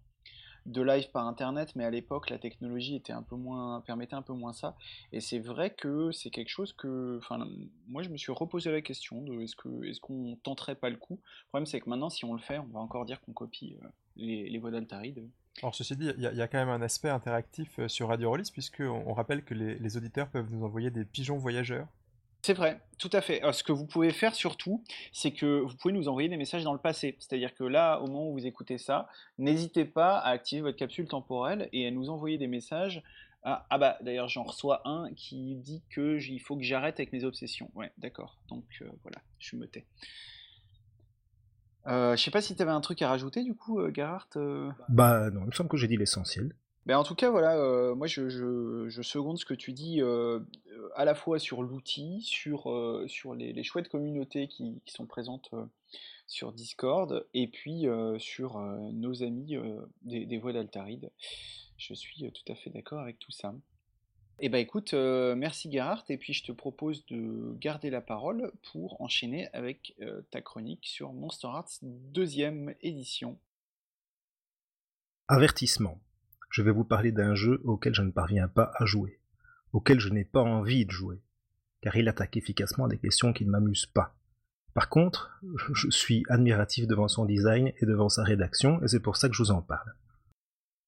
de 0.66 0.82
live 0.82 1.10
par 1.10 1.26
internet, 1.26 1.74
mais 1.74 1.84
à 1.84 1.90
l'époque 1.90 2.28
la 2.28 2.38
technologie 2.38 2.94
était 2.94 3.12
un 3.12 3.22
peu 3.22 3.36
moins, 3.36 3.80
permettait 3.80 4.14
un 4.14 4.22
peu 4.22 4.34
moins 4.34 4.52
ça. 4.52 4.76
Et 5.12 5.20
c'est 5.20 5.38
vrai 5.38 5.70
que 5.70 6.10
c'est 6.12 6.30
quelque 6.30 6.50
chose 6.50 6.72
que, 6.72 7.18
enfin, 7.18 7.46
moi 7.88 8.02
je 8.02 8.10
me 8.10 8.16
suis 8.16 8.32
reposé 8.32 8.70
la 8.70 8.82
question 8.82 9.22
de 9.22 9.40
est-ce 9.40 9.56
que, 9.56 9.84
est-ce 9.84 10.00
qu'on 10.00 10.36
tenterait 10.42 10.74
pas 10.74 10.90
le 10.90 10.96
coup? 10.96 11.18
Le 11.44 11.48
problème 11.48 11.66
c'est 11.66 11.80
que 11.80 11.88
maintenant, 11.88 12.10
si 12.10 12.24
on 12.24 12.34
le 12.34 12.40
fait, 12.40 12.58
on 12.58 12.66
va 12.66 12.80
encore 12.80 13.06
dire 13.06 13.20
qu'on 13.22 13.32
copie 13.32 13.76
euh, 13.82 13.88
les, 14.16 14.50
les 14.50 14.58
voix 14.58 14.70
d'Altaride. 14.70 15.26
Alors 15.62 15.74
ceci 15.74 15.96
dit, 15.96 16.10
il 16.16 16.22
y, 16.22 16.42
a 16.42 16.48
quand 16.48 16.58
même 16.58 16.68
un 16.68 16.80
aspect 16.80 17.08
interactif 17.08 17.84
sur 17.88 18.08
Radio 18.08 18.30
Rollis, 18.30 18.50
puisque 18.52 18.80
on, 18.80 19.12
rappelle 19.12 19.44
que 19.44 19.52
les, 19.52 19.96
auditeurs 19.96 20.28
peuvent 20.28 20.50
nous 20.50 20.64
envoyer 20.64 20.90
des 20.90 21.04
pigeons 21.04 21.36
voyageurs 21.38 21.86
c'est 22.42 22.54
vrai, 22.54 22.80
tout 22.98 23.10
à 23.12 23.20
fait. 23.20 23.42
ce 23.52 23.62
que 23.62 23.72
vous 23.72 23.86
pouvez 23.86 24.10
faire 24.12 24.34
surtout, 24.34 24.82
c'est 25.12 25.32
que 25.32 25.60
vous 25.60 25.76
pouvez 25.76 25.92
nous 25.92 26.08
envoyer 26.08 26.28
des 26.28 26.36
messages 26.36 26.64
dans 26.64 26.72
le 26.72 26.78
passé. 26.78 27.16
C'est-à-dire 27.18 27.54
que 27.54 27.64
là, 27.64 27.98
au 28.00 28.06
moment 28.06 28.28
où 28.30 28.32
vous 28.32 28.46
écoutez 28.46 28.78
ça, 28.78 29.08
n'hésitez 29.38 29.84
pas 29.84 30.18
à 30.18 30.30
activer 30.30 30.62
votre 30.62 30.78
capsule 30.78 31.06
temporelle 31.06 31.68
et 31.72 31.86
à 31.86 31.90
nous 31.90 32.08
envoyer 32.08 32.38
des 32.38 32.46
messages. 32.46 33.02
Ah, 33.42 33.66
ah 33.70 33.78
bah 33.78 33.96
d'ailleurs 34.02 34.28
j'en 34.28 34.42
reçois 34.42 34.82
un 34.86 35.10
qui 35.14 35.56
dit 35.56 35.82
que 35.88 36.18
il 36.20 36.40
faut 36.40 36.56
que 36.56 36.62
j'arrête 36.62 37.00
avec 37.00 37.12
mes 37.12 37.24
obsessions. 37.24 37.70
Ouais, 37.74 37.90
d'accord. 37.96 38.38
Donc 38.48 38.64
euh, 38.82 38.90
voilà, 39.02 39.18
je 39.38 39.56
me 39.56 39.66
tais. 39.66 39.86
Euh, 41.86 42.14
je 42.16 42.22
sais 42.22 42.30
pas 42.30 42.42
si 42.42 42.54
tu 42.54 42.60
avais 42.60 42.70
un 42.70 42.82
truc 42.82 43.00
à 43.00 43.08
rajouter 43.08 43.42
du 43.42 43.54
coup, 43.54 43.80
euh, 43.80 43.90
Gerhardt 43.94 44.38
Bah 44.90 45.30
non, 45.30 45.40
il 45.42 45.46
me 45.46 45.52
semble 45.52 45.70
que 45.70 45.78
j'ai 45.78 45.88
dit 45.88 45.96
l'essentiel. 45.96 46.54
Ben, 46.90 46.98
en 46.98 47.04
tout 47.04 47.14
cas, 47.14 47.30
voilà, 47.30 47.56
euh, 47.56 47.94
moi 47.94 48.08
je, 48.08 48.28
je, 48.28 49.02
seconde 49.02 49.38
ce 49.38 49.44
que 49.44 49.54
tu 49.54 49.70
dis 49.70 50.02
euh, 50.02 50.40
à 50.96 51.04
la 51.04 51.14
fois 51.14 51.38
sur 51.38 51.62
l'outil, 51.62 52.20
sur, 52.22 52.68
euh, 52.68 53.06
sur 53.06 53.32
les, 53.32 53.62
chouettes 53.62 53.88
communautés 53.88 54.48
qui, 54.48 54.82
sont 54.86 55.06
présentes 55.06 55.54
sur 56.26 56.52
Discord, 56.52 57.24
et 57.32 57.46
puis 57.46 57.86
sur 58.18 58.58
nos 58.58 59.22
amis 59.22 59.56
des, 60.02 60.26
des 60.26 60.38
voix 60.38 60.52
d'Altaride. 60.52 61.12
Je 61.76 61.94
suis 61.94 62.28
tout 62.32 62.52
à 62.52 62.56
fait 62.56 62.70
d'accord 62.70 62.98
avec 62.98 63.20
tout 63.20 63.30
ça. 63.30 63.54
Eh 64.40 64.48
ben 64.48 64.58
écoute, 64.58 64.92
merci 64.92 65.70
Gerhardt, 65.70 66.06
et 66.08 66.18
puis 66.18 66.32
je 66.32 66.42
te 66.42 66.50
propose 66.50 67.06
de 67.06 67.54
garder 67.60 67.90
la 67.90 68.00
parole 68.00 68.50
pour 68.72 69.00
enchaîner 69.00 69.48
avec 69.52 69.94
ta 70.32 70.40
chronique 70.40 70.88
sur 70.88 71.12
Monster 71.12 71.46
Arts 71.46 71.70
deuxième 71.82 72.74
édition. 72.82 73.38
Avertissement 75.28 76.00
je 76.50 76.62
vais 76.62 76.72
vous 76.72 76.84
parler 76.84 77.12
d'un 77.12 77.34
jeu 77.34 77.60
auquel 77.64 77.94
je 77.94 78.02
ne 78.02 78.10
parviens 78.10 78.48
pas 78.48 78.72
à 78.76 78.84
jouer, 78.84 79.20
auquel 79.72 80.00
je 80.00 80.08
n'ai 80.08 80.24
pas 80.24 80.42
envie 80.42 80.84
de 80.84 80.90
jouer, 80.90 81.22
car 81.80 81.96
il 81.96 82.08
attaque 82.08 82.36
efficacement 82.36 82.88
des 82.88 82.98
questions 82.98 83.32
qui 83.32 83.46
ne 83.46 83.50
m'amusent 83.50 83.86
pas. 83.86 84.14
Par 84.74 84.88
contre, 84.88 85.30
je 85.74 85.90
suis 85.90 86.24
admiratif 86.28 86.86
devant 86.86 87.08
son 87.08 87.24
design 87.24 87.72
et 87.80 87.86
devant 87.86 88.08
sa 88.08 88.22
rédaction, 88.22 88.82
et 88.82 88.88
c'est 88.88 89.00
pour 89.00 89.16
ça 89.16 89.28
que 89.28 89.34
je 89.34 89.42
vous 89.42 89.50
en 89.50 89.62
parle. 89.62 89.94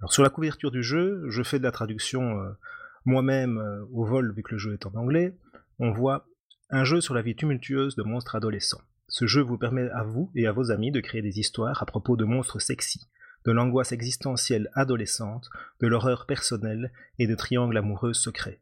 Alors 0.01 0.13
sur 0.13 0.23
la 0.23 0.31
couverture 0.31 0.71
du 0.71 0.83
jeu, 0.83 1.25
je 1.29 1.43
fais 1.43 1.59
de 1.59 1.65
la 1.65 1.73
traduction 1.73 2.37
moi-même 3.05 3.59
au 3.93 4.05
vol 4.05 4.35
vu 4.35 4.43
que 4.43 4.53
le 4.53 4.59
jeu 4.59 4.73
est 4.73 4.87
en 4.87 4.95
anglais. 4.95 5.37
On 5.79 5.93
voit 5.93 6.27
un 6.71 6.85
jeu 6.85 7.01
sur 7.01 7.15
la 7.15 7.23
vie 7.23 7.37
tumultueuse 7.37 7.97
de 7.97 8.03
monstres 8.03 8.35
adolescents. 8.35 8.81
Ce 9.09 9.27
jeu 9.27 9.43
vous 9.43 9.59
permet 9.59 9.91
à 9.91 10.05
vous 10.05 10.31
et 10.35 10.47
à 10.47 10.53
vos 10.53 10.71
amis 10.71 10.91
de 10.91 11.01
créer 11.01 11.23
des 11.23 11.39
histoires 11.39 11.83
à 11.83 11.87
propos 11.87 12.17
de 12.17 12.25
monstres 12.25 12.61
sexy, 12.61 13.09
de 13.45 13.53
l'angoisse 13.53 13.93
existentielle 13.93 14.71
adolescente, 14.75 15.51
de 15.81 15.87
l'horreur 15.87 16.27
personnelle 16.27 16.93
et 17.19 17.27
de 17.27 17.35
triangles 17.35 17.77
amoureux 17.77 18.13
secrets. 18.13 18.61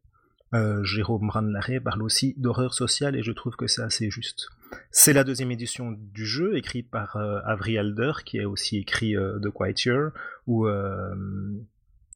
Euh, 0.52 0.82
Jérôme 0.82 1.28
Branlaré 1.28 1.78
parle 1.78 2.02
aussi 2.02 2.34
d'horreur 2.36 2.74
sociale 2.74 3.14
et 3.14 3.22
je 3.22 3.30
trouve 3.30 3.54
que 3.54 3.68
c'est 3.68 3.82
assez 3.82 4.10
juste. 4.10 4.48
C'est 4.90 5.12
la 5.12 5.22
deuxième 5.22 5.52
édition 5.52 5.92
du 5.92 6.26
jeu, 6.26 6.56
écrite 6.56 6.90
par 6.90 7.16
euh, 7.16 7.40
Alder, 7.44 8.12
qui 8.24 8.40
a 8.40 8.48
aussi 8.48 8.78
écrit 8.78 9.16
euh, 9.16 9.38
The 9.38 9.50
Quiet 9.50 9.74
Year 9.84 10.10
ou 10.46 10.66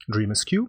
Dream 0.08 0.30
Askew, 0.32 0.68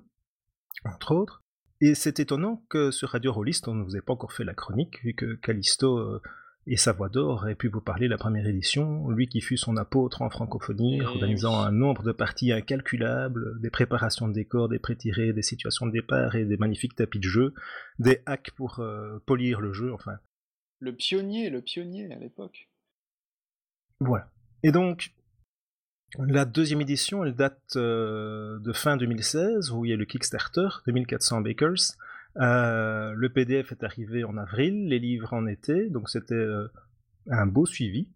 entre 0.83 1.15
autres. 1.15 1.41
Et 1.81 1.95
c'est 1.95 2.19
étonnant 2.19 2.63
que 2.69 2.91
sur 2.91 3.09
Radio 3.09 3.33
Rollist, 3.33 3.67
on 3.67 3.73
ne 3.73 3.83
vous 3.83 3.97
ait 3.97 4.01
pas 4.01 4.13
encore 4.13 4.31
fait 4.31 4.43
la 4.43 4.53
chronique, 4.53 5.03
vu 5.03 5.13
que 5.13 5.35
Callisto 5.35 6.21
et 6.67 6.77
sa 6.77 6.93
voix 6.93 7.09
d'or 7.09 7.41
aurait 7.41 7.55
pu 7.55 7.67
vous 7.67 7.81
parler 7.81 8.07
de 8.07 8.11
la 8.11 8.17
première 8.17 8.47
édition, 8.47 9.07
lui 9.09 9.27
qui 9.27 9.39
fut 9.39 9.57
son 9.57 9.77
apôtre 9.77 10.23
en 10.23 10.29
francophonie, 10.31 11.01
organisant 11.01 11.59
un 11.59 11.71
nombre 11.71 12.01
de 12.01 12.11
parties 12.11 12.51
incalculables, 12.51 13.59
des 13.61 13.69
préparations 13.69 14.27
de 14.27 14.33
décors, 14.33 14.67
des 14.67 14.79
pré-tirés, 14.79 15.31
des 15.31 15.43
situations 15.43 15.85
de 15.85 15.91
départ 15.91 16.35
et 16.35 16.45
des 16.45 16.57
magnifiques 16.57 16.95
tapis 16.95 17.19
de 17.19 17.27
jeu, 17.27 17.53
des 17.99 18.21
hacks 18.25 18.51
pour 18.51 18.79
euh, 18.79 19.19
polir 19.27 19.61
le 19.61 19.73
jeu, 19.73 19.93
enfin. 19.93 20.17
Le 20.79 20.95
pionnier, 20.95 21.51
le 21.51 21.61
pionnier 21.61 22.11
à 22.11 22.17
l'époque. 22.17 22.69
Voilà. 23.99 24.31
Et 24.63 24.71
donc, 24.71 25.13
la 26.17 26.45
deuxième 26.45 26.81
édition, 26.81 27.23
elle 27.23 27.35
date 27.35 27.75
euh, 27.75 28.57
de 28.59 28.73
fin 28.73 28.97
2016, 28.97 29.71
où 29.71 29.85
il 29.85 29.91
y 29.91 29.93
a 29.93 29.97
le 29.97 30.05
Kickstarter, 30.05 30.67
2400 30.87 31.41
Bakers, 31.41 31.95
euh, 32.37 33.13
le 33.15 33.29
PDF 33.29 33.71
est 33.71 33.83
arrivé 33.83 34.23
en 34.23 34.37
avril, 34.37 34.87
les 34.87 34.99
livres 34.99 35.33
en 35.33 35.47
été, 35.47 35.89
donc 35.89 36.09
c'était 36.09 36.35
euh, 36.35 36.67
un 37.29 37.45
beau 37.45 37.65
suivi. 37.65 38.09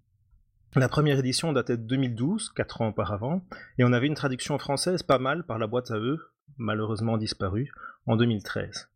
La 0.76 0.90
première 0.90 1.18
édition 1.18 1.52
datait 1.52 1.78
de 1.78 1.84
2012, 1.84 2.52
4 2.56 2.82
ans 2.82 2.90
auparavant, 2.90 3.44
et 3.78 3.84
on 3.84 3.94
avait 3.94 4.08
une 4.08 4.16
traduction 4.16 4.58
française 4.60 5.04
pas 5.04 5.18
mal 5.18 5.46
par 5.46 5.58
la 5.58 5.68
boîte 5.68 5.92
à 5.92 5.98
eux, 5.98 6.20
malheureusement 6.58 7.18
disparue, 7.18 7.72
en 8.06 8.18
2013. 8.18 8.90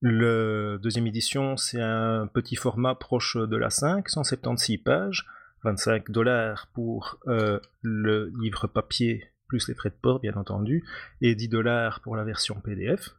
Le 0.00 0.78
deuxième 0.82 1.06
édition, 1.06 1.56
c'est 1.56 1.80
un 1.80 2.26
petit 2.26 2.56
format 2.56 2.94
proche 2.94 3.36
de 3.36 3.56
la 3.56 3.70
5, 3.70 4.08
176 4.08 4.78
pages, 4.78 5.26
25 5.64 6.10
dollars 6.10 6.68
pour 6.72 7.18
euh, 7.26 7.58
le 7.82 8.30
livre 8.40 8.66
papier 8.66 9.32
plus 9.48 9.66
les 9.66 9.74
frais 9.74 9.88
de 9.88 9.96
port, 10.00 10.20
bien 10.20 10.34
entendu, 10.34 10.84
et 11.20 11.34
10 11.34 11.48
dollars 11.48 12.00
pour 12.00 12.16
la 12.16 12.24
version 12.24 12.60
PDF. 12.60 13.14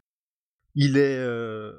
Il 0.76 0.98
est 0.98 1.18
euh, 1.18 1.74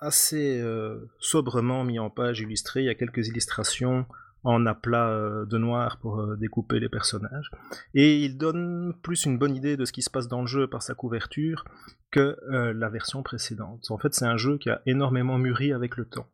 assez 0.00 0.60
euh, 0.60 1.10
sobrement 1.18 1.84
mis 1.84 1.98
en 1.98 2.10
page, 2.10 2.40
illustré. 2.40 2.80
Il 2.82 2.86
y 2.86 2.90
a 2.90 2.94
quelques 2.94 3.28
illustrations 3.28 4.06
en 4.44 4.64
aplat 4.66 5.08
euh, 5.08 5.44
de 5.46 5.58
noir 5.58 5.98
pour 5.98 6.36
découper 6.36 6.78
les 6.78 6.88
personnages. 6.88 7.50
Et 7.94 8.22
il 8.24 8.38
donne 8.38 8.94
plus 9.02 9.24
une 9.24 9.38
bonne 9.38 9.56
idée 9.56 9.76
de 9.76 9.84
ce 9.84 9.92
qui 9.92 10.02
se 10.02 10.10
passe 10.10 10.28
dans 10.28 10.40
le 10.40 10.46
jeu 10.46 10.68
par 10.68 10.82
sa 10.82 10.94
couverture 10.94 11.64
que 12.10 12.38
la 12.48 12.88
version 12.88 13.22
précédente. 13.22 13.90
En 13.90 13.98
fait, 13.98 14.14
c'est 14.14 14.24
un 14.24 14.36
jeu 14.36 14.56
qui 14.58 14.70
a 14.70 14.80
énormément 14.86 15.36
mûri 15.36 15.72
avec 15.72 15.96
le 15.96 16.06
temps. 16.06 16.26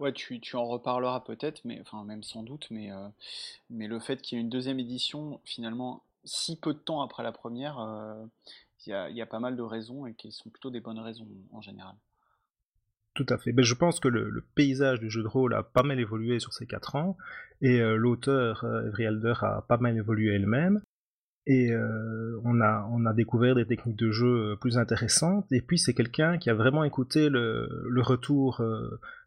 Ouais, 0.00 0.12
tu, 0.14 0.40
en 0.54 0.64
reparleras 0.64 1.20
peut-être, 1.20 1.60
mais 1.64 1.78
enfin 1.82 2.02
même 2.04 2.22
sans 2.22 2.42
doute, 2.42 2.66
mais, 2.70 2.88
mais 3.68 3.86
le 3.86 4.00
fait 4.00 4.20
qu'il 4.22 4.36
y 4.36 4.40
ait 4.40 4.42
une 4.42 4.48
deuxième 4.50 4.80
édition, 4.80 5.40
finalement, 5.44 6.02
si 6.24 6.58
peu 6.58 6.72
de 6.72 6.78
temps 6.78 7.02
après 7.02 7.22
la 7.22 7.30
première, 7.32 7.78
il 8.86 9.16
y, 9.16 9.22
a, 9.22 9.26
pas 9.26 9.40
mal 9.40 9.56
de 9.56 9.62
raisons 9.62 10.06
et 10.06 10.14
qui 10.14 10.32
sont 10.32 10.50
plutôt 10.50 10.70
des 10.70 10.80
bonnes 10.80 10.98
raisons 10.98 11.28
en 11.52 11.60
général. 11.60 11.94
Tout 13.14 13.26
à 13.28 13.38
fait. 13.38 13.52
Mais 13.52 13.64
je 13.64 13.74
pense 13.74 14.00
que 14.00 14.08
le, 14.08 14.44
paysage 14.54 15.00
du 15.00 15.10
jeu 15.10 15.22
de 15.22 15.28
rôle 15.28 15.54
a 15.54 15.62
pas 15.62 15.82
mal 15.82 15.98
évolué 15.98 16.38
sur 16.38 16.52
ces 16.52 16.66
quatre 16.66 16.96
ans, 16.96 17.16
et 17.60 17.80
euh, 17.80 17.96
l'auteur, 17.96 18.64
euh, 18.64 18.86
Evry 18.86 19.06
Alder, 19.06 19.34
a 19.42 19.64
pas 19.68 19.78
mal 19.78 19.96
évolué 19.96 20.34
elle-même, 20.34 20.80
et 21.46 21.72
euh, 21.72 22.40
on, 22.44 22.60
a, 22.60 22.88
on 22.92 23.06
a 23.06 23.12
découvert 23.12 23.56
des 23.56 23.66
techniques 23.66 23.98
de 23.98 24.10
jeu 24.10 24.56
plus 24.60 24.78
intéressantes, 24.78 25.50
et 25.50 25.60
puis 25.60 25.78
c'est 25.78 25.94
quelqu'un 25.94 26.38
qui 26.38 26.50
a 26.50 26.54
vraiment 26.54 26.84
écouté 26.84 27.28
le, 27.28 27.68
retour 28.00 28.62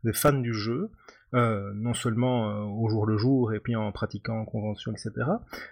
des 0.04 0.14
fans 0.14 0.32
du 0.32 0.54
jeu, 0.54 0.90
non 1.34 1.94
seulement 1.94 2.66
au 2.80 2.88
jour 2.90 3.06
le 3.06 3.18
jour 3.18 3.54
et 3.54 3.60
puis 3.60 3.76
en 3.76 3.92
pratiquant 3.92 4.40
en 4.40 4.46
convention, 4.46 4.92
etc., 4.92 5.12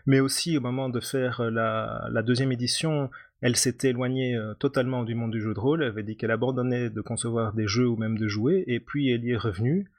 mais 0.05 0.19
aussi 0.19 0.57
au 0.57 0.61
moment 0.61 0.89
de 0.89 0.99
faire 0.99 1.49
la, 1.49 2.09
la 2.11 2.23
deuxième 2.23 2.51
édition, 2.51 3.09
elle 3.41 3.55
s'était 3.55 3.89
éloignée 3.89 4.35
euh, 4.35 4.53
totalement 4.53 5.03
du 5.03 5.15
monde 5.15 5.31
du 5.31 5.41
jeu 5.41 5.53
de 5.53 5.59
rôle, 5.59 5.81
elle 5.81 5.89
avait 5.89 6.03
dit 6.03 6.15
qu'elle 6.15 6.31
abandonnait 6.31 6.89
de 6.89 7.01
concevoir 7.01 7.53
des 7.53 7.67
jeux 7.67 7.87
ou 7.87 7.97
même 7.97 8.17
de 8.17 8.27
jouer, 8.27 8.63
et 8.67 8.79
puis 8.79 9.09
elle 9.09 9.25
y 9.25 9.31
est 9.31 9.37
revenue, 9.37 9.91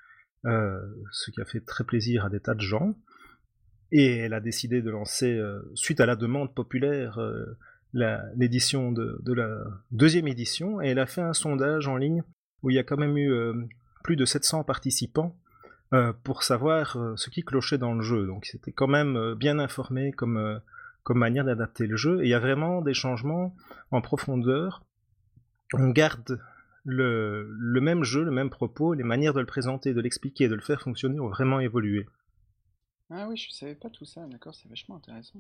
euh, 0.47 0.81
ce 1.11 1.31
qui 1.33 1.41
a 1.41 1.45
fait 1.45 1.61
très 1.61 1.85
plaisir 1.85 2.25
à 2.25 2.31
des 2.31 2.41
tas 2.41 2.55
de 2.55 2.61
gens. 2.61 2.95
Et 3.91 4.19
elle 4.19 4.33
a 4.33 4.41
décidé 4.41 4.81
de 4.81 4.91
lancer, 4.91 5.31
euh, 5.31 5.61
suite 5.75 6.01
à 6.01 6.07
la 6.07 6.17
demande 6.17 6.55
populaire, 6.55 7.19
l'édition 7.93 8.91
de, 8.91 9.21
la 9.35 9.59
deuxième 9.91 10.29
édition, 10.29 10.81
et 10.81 10.89
elle 10.89 10.99
a 10.99 11.07
fait 11.07 11.21
un 11.21 11.35
sondage 11.35 11.89
en 11.89 11.97
ligne 11.97 12.23
où 12.63 12.71
il 12.71 12.77
y 12.77 12.79
a 12.79 12.85
quand 12.85 12.97
même 12.97 13.19
eu 13.19 13.31
plus 14.03 14.17
de 14.17 14.25
700 14.25 14.65
participants 14.65 15.37
pour 16.23 16.43
savoir 16.43 16.97
ce 17.17 17.29
qui 17.29 17.43
clochait 17.43 17.77
dans 17.77 17.93
le 17.93 18.01
jeu. 18.01 18.27
Donc 18.27 18.47
c'était 18.47 18.73
quand 18.73 18.87
même 18.87 19.35
bien 19.35 19.59
informé 19.59 20.13
comme 20.13 20.63
comme 21.03 21.19
manière 21.19 21.45
d'adapter 21.45 21.87
le 21.87 21.97
jeu. 21.97 22.21
Et 22.23 22.27
il 22.27 22.31
y 22.31 22.35
a 22.35 22.41
vraiment 22.41 22.83
des 22.83 22.95
changements 22.95 23.55
en 23.91 24.01
profondeur. 24.01 24.85
On 25.75 25.89
garde 25.89 26.41
le, 26.85 27.49
le, 27.59 27.81
même 27.81 28.05
jeu, 28.05 28.25
le 28.25 28.31
même 28.31 28.51
propos, 28.51 28.95
les 28.95 29.05
manières 29.05 29.35
de 29.35 29.41
le 29.41 29.47
présenter, 29.47 29.95
de 29.95 30.01
l'expliquer, 30.01 30.49
de 30.49 30.55
le 30.55 30.61
faire 30.61 30.81
fonctionner 30.81 31.21
ont 31.21 31.29
vraiment 31.29 31.61
évolué. 31.61 32.07
Ah 33.11 33.27
oui, 33.29 33.37
je 33.37 33.51
savais 33.51 33.75
pas 33.75 33.91
tout 33.91 34.05
ça, 34.05 34.27
d'accord, 34.27 34.55
c'est 34.55 34.69
vachement 34.69 34.97
intéressant. 34.97 35.39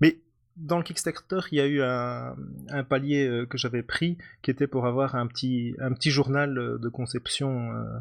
Mais 0.00 0.20
dans 0.56 0.78
le 0.78 0.82
Kickstarter, 0.82 1.40
il 1.52 1.58
y 1.58 1.60
a 1.60 1.66
eu 1.66 1.82
un, 1.82 2.34
un 2.68 2.84
palier 2.84 3.26
euh, 3.26 3.46
que 3.46 3.58
j'avais 3.58 3.82
pris 3.82 4.18
qui 4.42 4.50
était 4.50 4.66
pour 4.66 4.86
avoir 4.86 5.14
un 5.14 5.26
petit, 5.26 5.74
un 5.78 5.92
petit 5.92 6.10
journal 6.10 6.58
euh, 6.58 6.78
de 6.78 6.88
conception, 6.88 7.72
euh, 7.72 7.98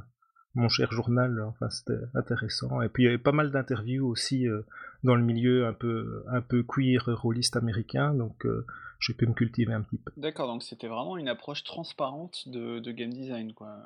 mon 0.55 0.69
cher 0.69 0.91
journal, 0.91 1.41
enfin 1.41 1.69
c'était 1.69 1.99
intéressant. 2.13 2.81
Et 2.81 2.89
puis 2.89 3.03
il 3.03 3.05
y 3.07 3.09
avait 3.09 3.17
pas 3.17 3.33
mal 3.33 3.51
d'interviews 3.51 4.07
aussi 4.07 4.47
dans 5.05 5.15
le 5.15 5.23
milieu 5.23 5.65
un 5.65 5.73
peu, 5.73 6.23
un 6.29 6.41
peu 6.41 6.63
queer, 6.63 7.05
rôliste 7.07 7.55
américain, 7.55 8.13
donc 8.13 8.45
euh, 8.45 8.65
j'ai 8.99 9.13
pu 9.13 9.27
me 9.27 9.33
cultiver 9.33 9.73
un 9.73 9.81
petit 9.81 9.97
peu. 9.97 10.11
D'accord, 10.17 10.47
donc 10.47 10.63
c'était 10.63 10.87
vraiment 10.87 11.17
une 11.17 11.29
approche 11.29 11.63
transparente 11.63 12.49
de, 12.49 12.79
de, 12.79 12.91
game 12.91 13.11
design, 13.11 13.53
quoi. 13.53 13.77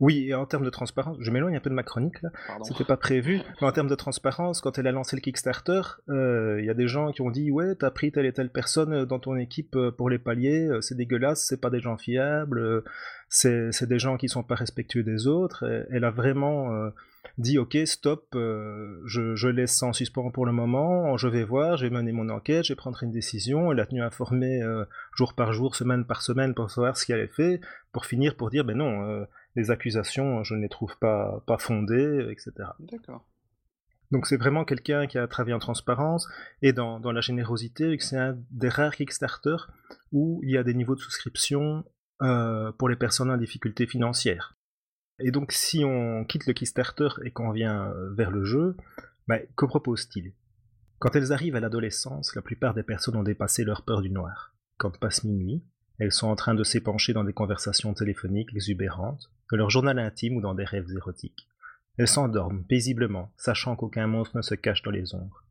Oui, 0.00 0.28
et 0.28 0.34
en 0.34 0.46
termes 0.46 0.64
de 0.64 0.70
transparence, 0.70 1.18
je 1.20 1.30
m'éloigne 1.30 1.56
un 1.56 1.60
peu 1.60 1.68
de 1.68 1.74
ma 1.74 1.82
chronique 1.82 2.22
là, 2.22 2.30
c'était 2.62 2.84
pas 2.84 2.96
prévu, 2.96 3.42
mais 3.60 3.66
en 3.66 3.72
termes 3.72 3.88
de 3.88 3.94
transparence, 3.94 4.62
quand 4.62 4.78
elle 4.78 4.86
a 4.86 4.92
lancé 4.92 5.14
le 5.14 5.20
Kickstarter, 5.20 5.82
euh, 6.08 6.58
il 6.58 6.64
y 6.64 6.70
a 6.70 6.74
des 6.74 6.88
gens 6.88 7.12
qui 7.12 7.20
ont 7.20 7.30
dit 7.30 7.50
Ouais, 7.50 7.74
t'as 7.74 7.90
pris 7.90 8.10
telle 8.10 8.24
et 8.24 8.32
telle 8.32 8.50
personne 8.50 9.04
dans 9.04 9.18
ton 9.18 9.36
équipe 9.36 9.76
euh, 9.76 9.90
pour 9.90 10.08
les 10.08 10.18
paliers, 10.18 10.70
c'est 10.80 10.96
dégueulasse, 10.96 11.44
c'est 11.46 11.60
pas 11.60 11.68
des 11.68 11.80
gens 11.80 11.98
fiables, 11.98 12.82
c'est 13.28 13.86
des 13.86 13.98
gens 13.98 14.16
qui 14.16 14.30
sont 14.30 14.42
pas 14.42 14.54
respectueux 14.54 15.02
des 15.02 15.26
autres. 15.26 15.64
elle 15.90 16.04
a 16.04 16.10
vraiment 16.10 16.90
dit 17.38 17.58
ok 17.58 17.76
stop, 17.84 18.26
euh, 18.34 19.00
je, 19.06 19.48
laisse 19.48 19.78
ça 19.78 19.86
en 19.86 19.92
suspens 19.92 20.30
pour 20.30 20.46
le 20.46 20.52
moment, 20.52 21.16
je 21.16 21.28
vais 21.28 21.44
voir, 21.44 21.76
je 21.76 21.86
vais 21.86 21.90
mener 21.90 22.12
mon 22.12 22.28
enquête, 22.28 22.64
je 22.64 22.72
vais 22.72 22.76
prendre 22.76 23.02
une 23.02 23.10
décision, 23.10 23.72
elle 23.72 23.80
a 23.80 23.86
tenu 23.86 24.02
informer 24.02 24.62
euh, 24.62 24.84
jour 25.16 25.34
par 25.34 25.52
jour, 25.52 25.74
semaine 25.74 26.04
par 26.04 26.22
semaine 26.22 26.54
pour 26.54 26.70
savoir 26.70 26.96
ce 26.96 27.06
qu'elle 27.06 27.18
avait 27.18 27.28
fait, 27.28 27.60
pour 27.92 28.06
finir 28.06 28.36
pour 28.36 28.50
dire 28.50 28.64
ben 28.64 28.76
non, 28.76 29.08
euh, 29.08 29.24
les 29.56 29.70
accusations 29.70 30.44
je 30.44 30.54
ne 30.54 30.62
les 30.62 30.68
trouve 30.68 30.96
pas, 30.98 31.42
pas 31.46 31.58
fondées, 31.58 32.26
etc. 32.30 32.52
D'accord. 32.80 33.26
Donc 34.10 34.26
c'est 34.26 34.36
vraiment 34.36 34.64
quelqu'un 34.64 35.06
qui 35.06 35.18
a 35.18 35.26
travaillé 35.28 35.54
en 35.54 35.60
transparence 35.60 36.28
et 36.62 36.72
dans, 36.72 36.98
dans 36.98 37.12
la 37.12 37.20
générosité, 37.20 37.96
c'est 38.00 38.18
un 38.18 38.36
des 38.50 38.68
rares 38.68 38.96
Kickstarter 38.96 39.56
où 40.12 40.40
il 40.42 40.50
y 40.50 40.58
a 40.58 40.64
des 40.64 40.74
niveaux 40.74 40.96
de 40.96 41.00
souscription 41.00 41.84
pour 42.76 42.88
les 42.90 42.96
personnes 42.96 43.30
en 43.30 43.38
difficulté 43.38 43.86
financière. 43.86 44.59
Et 45.20 45.30
donc, 45.30 45.52
si 45.52 45.84
on 45.84 46.24
quitte 46.24 46.46
le 46.46 46.52
Kickstarter 46.52 47.08
et 47.24 47.30
qu'on 47.30 47.52
vient 47.52 47.88
euh, 47.88 48.12
vers 48.14 48.30
le 48.30 48.44
jeu, 48.44 48.76
bah, 49.28 49.38
que 49.56 49.66
propose-t-il? 49.66 50.32
Quand 50.98 51.16
elles 51.16 51.32
arrivent 51.32 51.56
à 51.56 51.60
l'adolescence, 51.60 52.34
la 52.34 52.42
plupart 52.42 52.74
des 52.74 52.82
personnes 52.82 53.16
ont 53.16 53.22
dépassé 53.22 53.64
leur 53.64 53.82
peur 53.82 54.02
du 54.02 54.10
noir. 54.10 54.54
Quand 54.76 54.98
passe 54.98 55.24
minuit, 55.24 55.62
elles 55.98 56.12
sont 56.12 56.28
en 56.28 56.36
train 56.36 56.54
de 56.54 56.64
s'épancher 56.64 57.12
dans 57.12 57.24
des 57.24 57.32
conversations 57.32 57.92
téléphoniques 57.94 58.54
exubérantes, 58.54 59.30
de 59.52 59.56
leur 59.56 59.70
journal 59.70 59.98
intime 59.98 60.36
ou 60.36 60.40
dans 60.40 60.54
des 60.54 60.64
rêves 60.64 60.90
érotiques. 60.96 61.48
Elles 61.98 62.08
s'endorment 62.08 62.64
paisiblement, 62.64 63.32
sachant 63.36 63.76
qu'aucun 63.76 64.06
monstre 64.06 64.36
ne 64.36 64.42
se 64.42 64.54
cache 64.54 64.82
dans 64.82 64.90
les 64.90 65.14
ombres. 65.14 65.44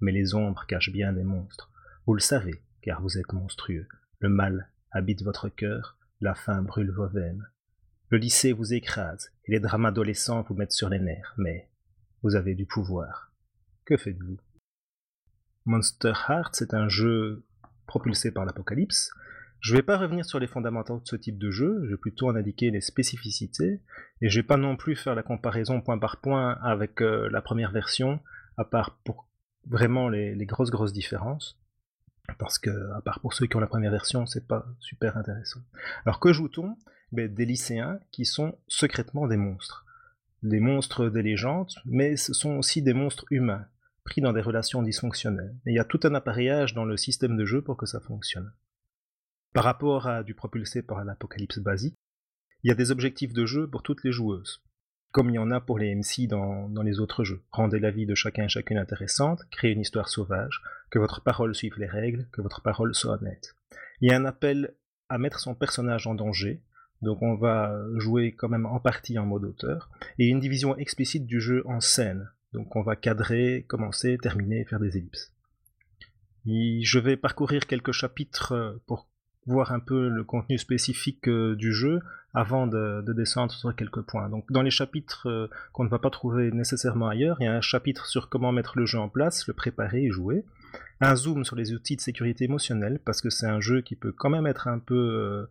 Mais 0.00 0.10
les 0.10 0.34
ombres 0.34 0.66
cachent 0.66 0.92
bien 0.92 1.12
des 1.12 1.22
monstres. 1.22 1.70
Vous 2.06 2.14
le 2.14 2.20
savez, 2.20 2.60
car 2.82 3.00
vous 3.00 3.18
êtes 3.18 3.32
monstrueux. 3.32 3.86
Le 4.18 4.28
mal 4.28 4.68
habite 4.90 5.22
votre 5.22 5.48
cœur, 5.48 5.96
la 6.20 6.34
faim 6.34 6.62
brûle 6.62 6.90
vos 6.90 7.06
veines. 7.06 7.46
Le 8.12 8.18
lycée 8.18 8.52
vous 8.52 8.74
écrase 8.74 9.32
et 9.46 9.52
les 9.52 9.58
drames 9.58 9.86
adolescents 9.86 10.42
vous 10.42 10.54
mettent 10.54 10.72
sur 10.72 10.90
les 10.90 10.98
nerfs, 10.98 11.32
mais 11.38 11.70
vous 12.22 12.36
avez 12.36 12.54
du 12.54 12.66
pouvoir. 12.66 13.32
Que 13.86 13.96
faites-vous? 13.96 14.36
Monster 15.64 16.12
Hearts 16.28 16.60
est 16.60 16.74
un 16.74 16.90
jeu 16.90 17.46
propulsés 17.86 18.30
par 18.30 18.44
l'apocalypse. 18.44 19.10
Je 19.60 19.72
ne 19.72 19.78
vais 19.78 19.82
pas 19.82 19.96
revenir 19.96 20.26
sur 20.26 20.38
les 20.38 20.46
fondamentaux 20.46 21.00
de 21.00 21.08
ce 21.08 21.16
type 21.16 21.38
de 21.38 21.50
jeu, 21.50 21.80
je 21.84 21.92
vais 21.92 21.96
plutôt 21.96 22.28
en 22.28 22.36
indiquer 22.36 22.70
les 22.70 22.82
spécificités, 22.82 23.80
et 24.20 24.28
je 24.28 24.40
vais 24.40 24.46
pas 24.46 24.58
non 24.58 24.76
plus 24.76 24.94
faire 24.94 25.14
la 25.14 25.22
comparaison 25.22 25.80
point 25.80 25.98
par 25.98 26.20
point 26.20 26.58
avec 26.62 27.00
euh, 27.00 27.30
la 27.30 27.40
première 27.40 27.72
version, 27.72 28.20
à 28.58 28.66
part 28.66 28.98
pour 29.04 29.30
vraiment 29.64 30.10
les, 30.10 30.34
les, 30.34 30.44
grosses 30.44 30.70
grosses 30.70 30.92
différences, 30.92 31.58
parce 32.38 32.58
que 32.58 32.92
à 32.94 33.00
part 33.00 33.20
pour 33.20 33.32
ceux 33.32 33.46
qui 33.46 33.56
ont 33.56 33.60
la 33.60 33.66
première 33.66 33.90
version, 33.90 34.26
c'est 34.26 34.46
pas 34.46 34.66
super 34.80 35.16
intéressant. 35.16 35.60
Alors 36.04 36.20
que 36.20 36.34
joue-t-on? 36.34 36.76
Ben, 37.12 37.32
Des 37.32 37.44
lycéens 37.44 38.00
qui 38.10 38.24
sont 38.24 38.58
secrètement 38.66 39.26
des 39.26 39.36
monstres 39.36 39.86
des 40.42 40.60
monstres 40.60 41.08
des 41.08 41.22
légendes, 41.22 41.72
mais 41.84 42.16
ce 42.16 42.32
sont 42.32 42.56
aussi 42.56 42.82
des 42.82 42.94
monstres 42.94 43.26
humains, 43.30 43.66
pris 44.04 44.20
dans 44.20 44.32
des 44.32 44.40
relations 44.40 44.82
dysfonctionnelles. 44.82 45.54
Et 45.66 45.70
il 45.70 45.76
y 45.76 45.80
a 45.80 45.84
tout 45.84 46.00
un 46.02 46.14
appareillage 46.14 46.74
dans 46.74 46.84
le 46.84 46.96
système 46.96 47.36
de 47.36 47.44
jeu 47.44 47.62
pour 47.62 47.76
que 47.76 47.86
ça 47.86 48.00
fonctionne. 48.00 48.52
Par 49.52 49.64
rapport 49.64 50.08
à 50.08 50.22
du 50.22 50.34
propulsé 50.34 50.82
par 50.82 51.04
l'apocalypse 51.04 51.58
basique, 51.58 51.96
il 52.64 52.68
y 52.68 52.72
a 52.72 52.76
des 52.76 52.90
objectifs 52.90 53.32
de 53.32 53.46
jeu 53.46 53.68
pour 53.68 53.82
toutes 53.82 54.02
les 54.02 54.12
joueuses, 54.12 54.62
comme 55.12 55.30
il 55.30 55.34
y 55.34 55.38
en 55.38 55.50
a 55.50 55.60
pour 55.60 55.78
les 55.78 55.94
MC 55.94 56.26
dans, 56.26 56.68
dans 56.68 56.82
les 56.82 57.00
autres 57.00 57.22
jeux. 57.22 57.42
Rendez 57.52 57.78
la 57.78 57.90
vie 57.90 58.06
de 58.06 58.14
chacun 58.14 58.44
et 58.44 58.48
chacune 58.48 58.78
intéressante, 58.78 59.42
créez 59.50 59.72
une 59.72 59.80
histoire 59.80 60.08
sauvage, 60.08 60.62
que 60.90 60.98
votre 60.98 61.22
parole 61.22 61.54
suive 61.54 61.78
les 61.78 61.86
règles, 61.86 62.28
que 62.32 62.40
votre 62.40 62.62
parole 62.62 62.94
soit 62.94 63.20
honnête. 63.20 63.54
Il 64.00 64.10
y 64.10 64.12
a 64.12 64.16
un 64.16 64.24
appel 64.24 64.74
à 65.08 65.18
mettre 65.18 65.38
son 65.38 65.54
personnage 65.54 66.06
en 66.06 66.14
danger, 66.14 66.62
donc 67.02 67.20
on 67.22 67.34
va 67.34 67.76
jouer 67.96 68.32
quand 68.32 68.48
même 68.48 68.66
en 68.66 68.80
partie 68.80 69.18
en 69.18 69.26
mode 69.26 69.44
auteur, 69.44 69.90
et 70.18 70.28
une 70.28 70.40
division 70.40 70.76
explicite 70.76 71.26
du 71.26 71.40
jeu 71.40 71.62
en 71.66 71.80
scène. 71.80 72.30
Donc 72.52 72.76
on 72.76 72.82
va 72.82 72.96
cadrer, 72.96 73.64
commencer, 73.68 74.18
terminer, 74.18 74.64
faire 74.64 74.80
des 74.80 74.96
ellipses. 74.96 75.32
je 76.46 76.98
vais 76.98 77.16
parcourir 77.16 77.66
quelques 77.66 77.92
chapitres 77.92 78.80
pour 78.86 79.08
voir 79.46 79.72
un 79.72 79.80
peu 79.80 80.08
le 80.08 80.24
contenu 80.24 80.58
spécifique 80.58 81.28
euh, 81.28 81.56
du 81.56 81.72
jeu 81.72 82.00
avant 82.34 82.66
de, 82.66 83.04
descendre 83.12 83.52
sur 83.52 83.74
quelques 83.74 84.02
points. 84.02 84.28
Donc 84.28 84.50
dans 84.50 84.62
les 84.62 84.70
chapitres 84.70 85.28
euh, 85.28 85.48
qu'on 85.72 85.84
ne 85.84 85.88
va 85.88 85.98
pas 85.98 86.10
trouver 86.10 86.50
nécessairement 86.50 87.08
ailleurs, 87.08 87.36
il 87.40 87.44
y 87.44 87.46
a 87.46 87.52
un 87.52 87.60
chapitre 87.60 88.06
sur 88.06 88.28
comment 88.28 88.52
mettre 88.52 88.78
le 88.78 88.86
jeu 88.86 88.98
en 88.98 89.08
place, 89.08 89.46
le 89.46 89.54
préparer 89.54 90.04
et 90.04 90.10
jouer. 90.10 90.44
Un 91.00 91.16
zoom 91.16 91.44
sur 91.44 91.56
les 91.56 91.72
outils 91.72 91.96
de 91.96 92.00
sécurité 92.00 92.44
émotionnelle, 92.44 93.00
parce 93.04 93.20
que 93.20 93.28
c'est 93.28 93.46
un 93.46 93.60
jeu 93.60 93.82
qui 93.82 93.96
peut 93.96 94.12
quand 94.12 94.30
même 94.30 94.46
être 94.46 94.68
un 94.68 94.78
peu 94.78 94.94
euh, 94.94 95.46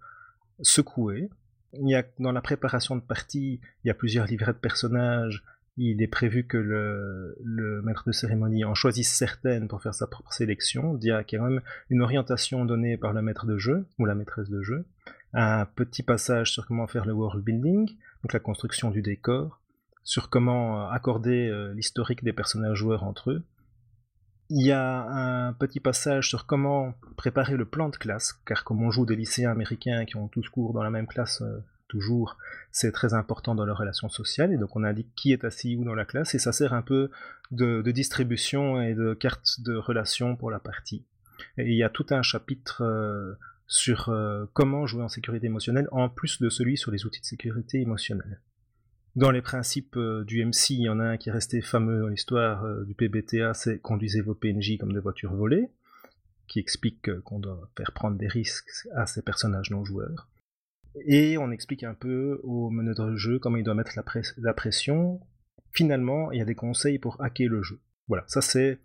secoué. 0.62 1.30
Il 1.74 1.90
y 1.90 1.96
a, 1.96 2.04
dans 2.20 2.32
la 2.32 2.42
préparation 2.42 2.96
de 2.96 3.02
partie, 3.02 3.60
il 3.84 3.88
y 3.88 3.92
a 3.92 3.94
plusieurs 3.94 4.26
livrets 4.26 4.54
de 4.54 4.58
personnages. 4.58 5.44
Il 5.78 6.02
est 6.02 6.08
prévu 6.08 6.46
que 6.46 6.58
le, 6.58 7.38
le 7.44 7.82
maître 7.82 8.04
de 8.06 8.12
cérémonie 8.12 8.66
en 8.66 8.76
choisisse 8.76 9.12
certaines 9.14 9.68
pour 9.68 9.82
faire 9.82 9.94
sa 9.94 10.06
propre 10.06 10.34
sélection. 10.34 10.98
Il 11.02 11.08
y 11.08 11.12
a 11.12 11.24
quand 11.24 11.42
même 11.42 11.62
une 11.90 12.02
orientation 12.02 12.66
donnée 12.66 12.98
par 12.98 13.14
le 13.14 13.22
maître 13.22 13.46
de 13.46 13.58
jeu 13.58 13.88
ou 13.98 14.06
la 14.06 14.16
maîtresse 14.16 14.50
de 14.50 14.62
jeu. 14.62 14.86
Un 15.34 15.66
petit 15.66 16.04
passage 16.04 16.52
sur 16.52 16.68
comment 16.68 16.88
faire 16.88 17.06
le 17.06 17.14
world 17.14 17.44
building, 17.44 17.88
donc 18.22 18.34
la 18.34 18.40
construction 18.40 18.92
du 18.92 19.02
décor, 19.02 19.62
sur 20.04 20.30
comment 20.30 20.90
accorder 20.90 21.48
euh, 21.48 21.74
l'historique 21.74 22.24
des 22.24 22.34
personnages 22.34 22.78
joueurs 22.78 23.04
entre 23.04 23.32
eux, 23.32 23.44
il 24.54 24.68
y 24.68 24.72
a 24.74 25.04
un 25.04 25.54
petit 25.54 25.80
passage 25.80 26.28
sur 26.28 26.46
comment 26.46 26.94
préparer 27.16 27.56
le 27.56 27.64
plan 27.64 27.88
de 27.88 27.96
classe, 27.96 28.34
car 28.46 28.66
comme 28.66 28.84
on 28.84 28.92
joue 28.92 29.06
des 29.06 29.16
lycéens 29.16 29.52
américains 29.52 30.04
qui 30.04 30.18
ont 30.18 30.28
tous 30.28 30.50
cours 30.50 30.74
dans 30.74 30.84
la 30.84 30.90
même 30.90 31.08
classe 31.08 31.42
euh, 31.42 31.60
toujours, 31.88 32.38
c'est 32.70 32.92
très 32.92 33.14
important 33.14 33.56
dans 33.56 33.64
leur 33.66 33.78
relation 33.78 34.10
sociale, 34.10 34.52
et 34.52 34.58
donc 34.58 34.76
on 34.76 34.84
indique 34.84 35.16
qui 35.16 35.32
est 35.32 35.46
assis 35.46 35.78
où 35.78 35.86
dans 35.86 35.96
la 35.96 36.04
classe, 36.04 36.36
et 36.36 36.40
ça 36.40 36.52
sert 36.52 36.74
un 36.74 36.82
peu 36.82 37.12
de, 37.52 37.82
distribution 37.92 38.82
et 38.82 38.94
de 38.94 39.14
carte 39.14 39.62
de 39.62 39.76
relation 39.78 40.36
pour 40.36 40.52
la 40.52 40.60
partie. 40.60 41.06
Et 41.58 41.72
il 41.72 41.78
y 41.78 41.84
a 41.84 41.90
tout 41.90 42.08
un 42.10 42.22
chapitre 42.22 42.84
euh, 42.84 43.36
sur 43.68 44.10
euh, 44.10 44.46
comment 44.52 44.86
jouer 44.86 45.04
en 45.04 45.10
sécurité 45.10 45.46
émotionnelle, 45.46 45.88
en 45.94 46.10
plus 46.10 46.42
de 46.42 46.50
celui 46.50 46.76
sur 46.76 46.92
les 46.92 47.06
outils 47.06 47.22
de 47.22 47.26
sécurité 47.26 47.80
émotionnelle. 47.80 48.42
Dans 49.16 49.32
les 49.32 49.42
principes 49.42 49.98
euh, 49.98 50.24
du 50.24 50.44
MC, 50.46 50.70
il 50.72 50.84
y 50.84 50.90
en 50.90 51.00
a 51.00 51.04
un 51.04 51.18
qui 51.18 51.28
est 51.28 51.34
resté 51.34 51.62
fameux 51.62 52.00
dans 52.00 52.08
l'histoire 52.08 52.64
euh, 52.64 52.86
du 52.86 52.96
PBTA, 52.96 53.54
c'est 53.54 53.80
conduisez 53.80 54.22
vos 54.22 54.34
PNJ 54.34 54.78
comme 54.80 54.94
des 54.94 55.00
voitures 55.00 55.34
volées, 55.34 55.70
qui 56.48 56.60
explique 56.60 57.10
euh, 57.10 57.20
qu'on 57.22 57.40
doit 57.40 57.70
faire 57.76 57.92
prendre 57.92 58.18
des 58.18 58.28
risques 58.28 58.88
à 58.96 59.06
ces 59.06 59.22
personnages 59.22 59.70
non 59.70 59.84
joueurs. 59.84 60.30
Et 61.06 61.38
on 61.38 61.52
explique 61.52 61.84
un 61.84 61.94
peu 61.94 62.40
au 62.44 62.70
meneur 62.70 62.96
de 62.96 63.16
jeu 63.18 63.38
comment 63.38 63.58
il 63.58 63.66
doit 63.66 63.76
mettre 63.76 63.94
la, 63.98 64.54
pression. 64.54 65.20
Finalement, 65.72 66.32
il 66.32 66.40
y 66.40 66.42
a 66.42 66.46
des 66.46 66.56
conseils 66.56 67.00
pour 67.00 67.22
hacker 67.22 67.50
le 67.50 67.64
jeu. 67.64 67.80
Voilà, 68.08 68.24
ça 68.28 68.42
c'est 68.42 68.80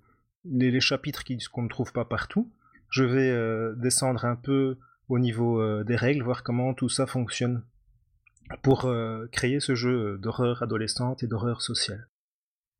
les, 0.44 0.80
chapitres 0.80 1.24
qu'on 1.52 1.62
ne 1.62 1.68
trouve 1.68 1.92
pas 1.92 2.04
partout. 2.04 2.52
Je 2.90 3.02
vais 3.02 3.76
descendre 3.76 4.24
un 4.24 4.36
peu 4.36 4.78
au 5.08 5.18
niveau 5.18 5.82
des 5.82 5.96
règles, 5.96 6.22
voir 6.22 6.44
comment 6.44 6.74
tout 6.74 6.88
ça 6.88 7.08
fonctionne 7.08 7.64
pour 8.62 8.84
euh, 8.84 9.26
créer 9.32 9.60
ce 9.60 9.74
jeu 9.74 10.18
d'horreur 10.18 10.62
adolescente 10.62 11.22
et 11.22 11.26
d'horreur 11.26 11.62
sociale. 11.62 12.08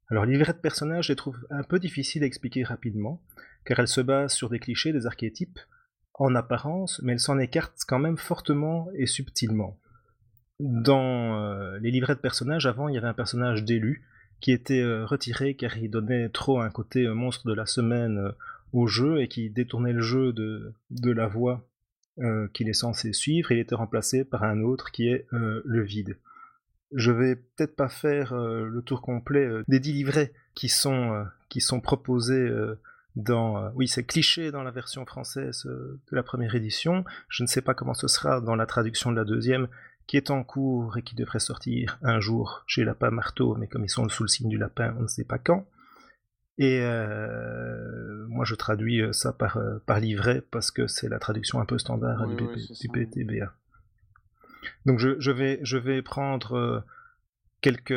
Alors 0.08 0.24
livret 0.24 0.52
de 0.52 0.58
personnages, 0.58 1.06
je 1.06 1.12
les 1.12 1.16
trouve 1.16 1.38
un 1.50 1.64
peu 1.64 1.78
difficile 1.78 2.22
à 2.22 2.26
expliquer 2.26 2.62
rapidement, 2.62 3.20
car 3.64 3.80
elle 3.80 3.88
se 3.88 4.00
base 4.00 4.32
sur 4.32 4.48
des 4.48 4.60
clichés, 4.60 4.92
des 4.92 5.06
archétypes, 5.06 5.58
en 6.14 6.34
apparence, 6.34 7.00
mais 7.02 7.12
elle 7.12 7.20
s'en 7.20 7.38
écarte 7.38 7.82
quand 7.86 7.98
même 7.98 8.16
fortement 8.16 8.88
et 8.94 9.06
subtilement. 9.06 9.78
Dans 10.60 11.42
euh, 11.42 11.78
les 11.80 11.90
livrets 11.90 12.14
de 12.14 12.20
personnages, 12.20 12.66
avant, 12.66 12.88
il 12.88 12.94
y 12.94 12.98
avait 12.98 13.08
un 13.08 13.14
personnage 13.14 13.64
d'élu 13.64 14.06
qui 14.40 14.52
était 14.52 14.80
euh, 14.80 15.04
retiré 15.04 15.54
car 15.54 15.76
il 15.76 15.90
donnait 15.90 16.28
trop 16.28 16.60
un 16.60 16.70
côté 16.70 17.06
monstre 17.08 17.46
de 17.46 17.54
la 17.54 17.66
semaine 17.66 18.32
au 18.72 18.86
jeu 18.86 19.20
et 19.20 19.28
qui 19.28 19.50
détournait 19.50 19.92
le 19.92 20.02
jeu 20.02 20.32
de, 20.32 20.72
de 20.90 21.10
la 21.10 21.26
voix 21.26 21.66
euh, 22.18 22.48
qu'il 22.54 22.68
est 22.68 22.74
censé 22.74 23.12
suivre, 23.12 23.52
il 23.52 23.58
était 23.58 23.74
remplacé 23.74 24.24
par 24.24 24.42
un 24.42 24.62
autre 24.62 24.90
qui 24.90 25.08
est 25.08 25.26
euh, 25.32 25.60
le 25.64 25.82
vide. 25.82 26.16
Je 26.92 27.10
vais 27.10 27.36
peut-être 27.36 27.76
pas 27.76 27.88
faire 27.88 28.32
euh, 28.32 28.64
le 28.64 28.82
tour 28.82 29.02
complet 29.02 29.46
des 29.68 29.80
dix 29.80 29.92
livrets 29.92 30.32
qui 30.54 30.68
sont, 30.68 31.26
qui 31.48 31.60
sont 31.60 31.80
proposés 31.80 32.50
dans... 33.16 33.70
oui, 33.74 33.88
c'est 33.88 34.04
cliché 34.04 34.50
dans 34.50 34.62
la 34.62 34.70
version 34.70 35.04
française 35.04 35.66
de 35.66 36.16
la 36.16 36.22
première 36.22 36.54
édition. 36.54 37.04
Je 37.28 37.42
ne 37.42 37.48
sais 37.48 37.60
pas 37.60 37.74
comment 37.74 37.92
ce 37.92 38.08
sera 38.08 38.40
dans 38.40 38.56
la 38.56 38.64
traduction 38.64 39.10
de 39.10 39.16
la 39.16 39.24
deuxième, 39.24 39.68
qui 40.06 40.16
est 40.16 40.30
en 40.30 40.44
cours 40.44 40.96
et 40.96 41.02
qui 41.02 41.16
devrait 41.16 41.40
sortir 41.40 41.98
un 42.02 42.20
jour 42.20 42.62
chez 42.66 42.84
Lapin 42.84 43.10
Marteau, 43.10 43.56
mais 43.56 43.66
comme 43.66 43.84
ils 43.84 43.90
sont 43.90 44.08
sous 44.08 44.22
le 44.22 44.28
signe 44.28 44.48
du 44.48 44.56
lapin, 44.56 44.94
on 44.98 45.02
ne 45.02 45.08
sait 45.08 45.24
pas 45.24 45.38
quand. 45.38 45.66
Et 46.58 46.80
euh, 46.80 48.26
moi, 48.28 48.44
je 48.44 48.54
traduis 48.54 49.02
euh, 49.02 49.12
ça 49.12 49.32
par, 49.32 49.58
euh, 49.58 49.78
par 49.84 50.00
livret 50.00 50.42
parce 50.50 50.70
que 50.70 50.86
c'est 50.86 51.08
la 51.08 51.18
traduction 51.18 51.60
un 51.60 51.66
peu 51.66 51.78
standard 51.78 52.26
du, 52.28 52.88
PTBA. 52.88 53.52
Donc, 54.86 54.98
je, 54.98 55.20
je, 55.20 55.30
vais, 55.30 55.60
je 55.62 55.76
vais 55.76 56.00
prendre 56.00 56.84
quelques, 57.60 57.94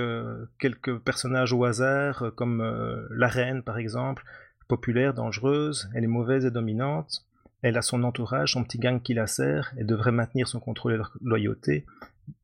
quelques 0.59 0.99
personnages 0.99 1.53
au 1.53 1.63
hasard, 1.63 2.31
comme 2.35 3.07
la 3.09 3.27
reine, 3.27 3.63
par 3.63 3.77
exemple, 3.77 4.23
populaire, 4.67 5.13
dangereuse, 5.13 5.89
elle 5.95 6.03
est 6.03 6.07
mauvaise 6.07 6.45
et 6.45 6.51
dominante. 6.51 7.25
Elle 7.61 7.77
a 7.77 7.81
son 7.81 8.03
entourage, 8.03 8.53
son 8.53 8.63
petit 8.63 8.77
gang 8.77 9.01
qui 9.01 9.13
la 9.13 9.27
sert, 9.27 9.73
elle 9.77 9.85
devrait 9.85 10.11
maintenir 10.11 10.47
son 10.47 10.59
contrôle 10.59 10.93
et 10.93 10.97
leur 10.97 11.11
loyauté, 11.21 11.85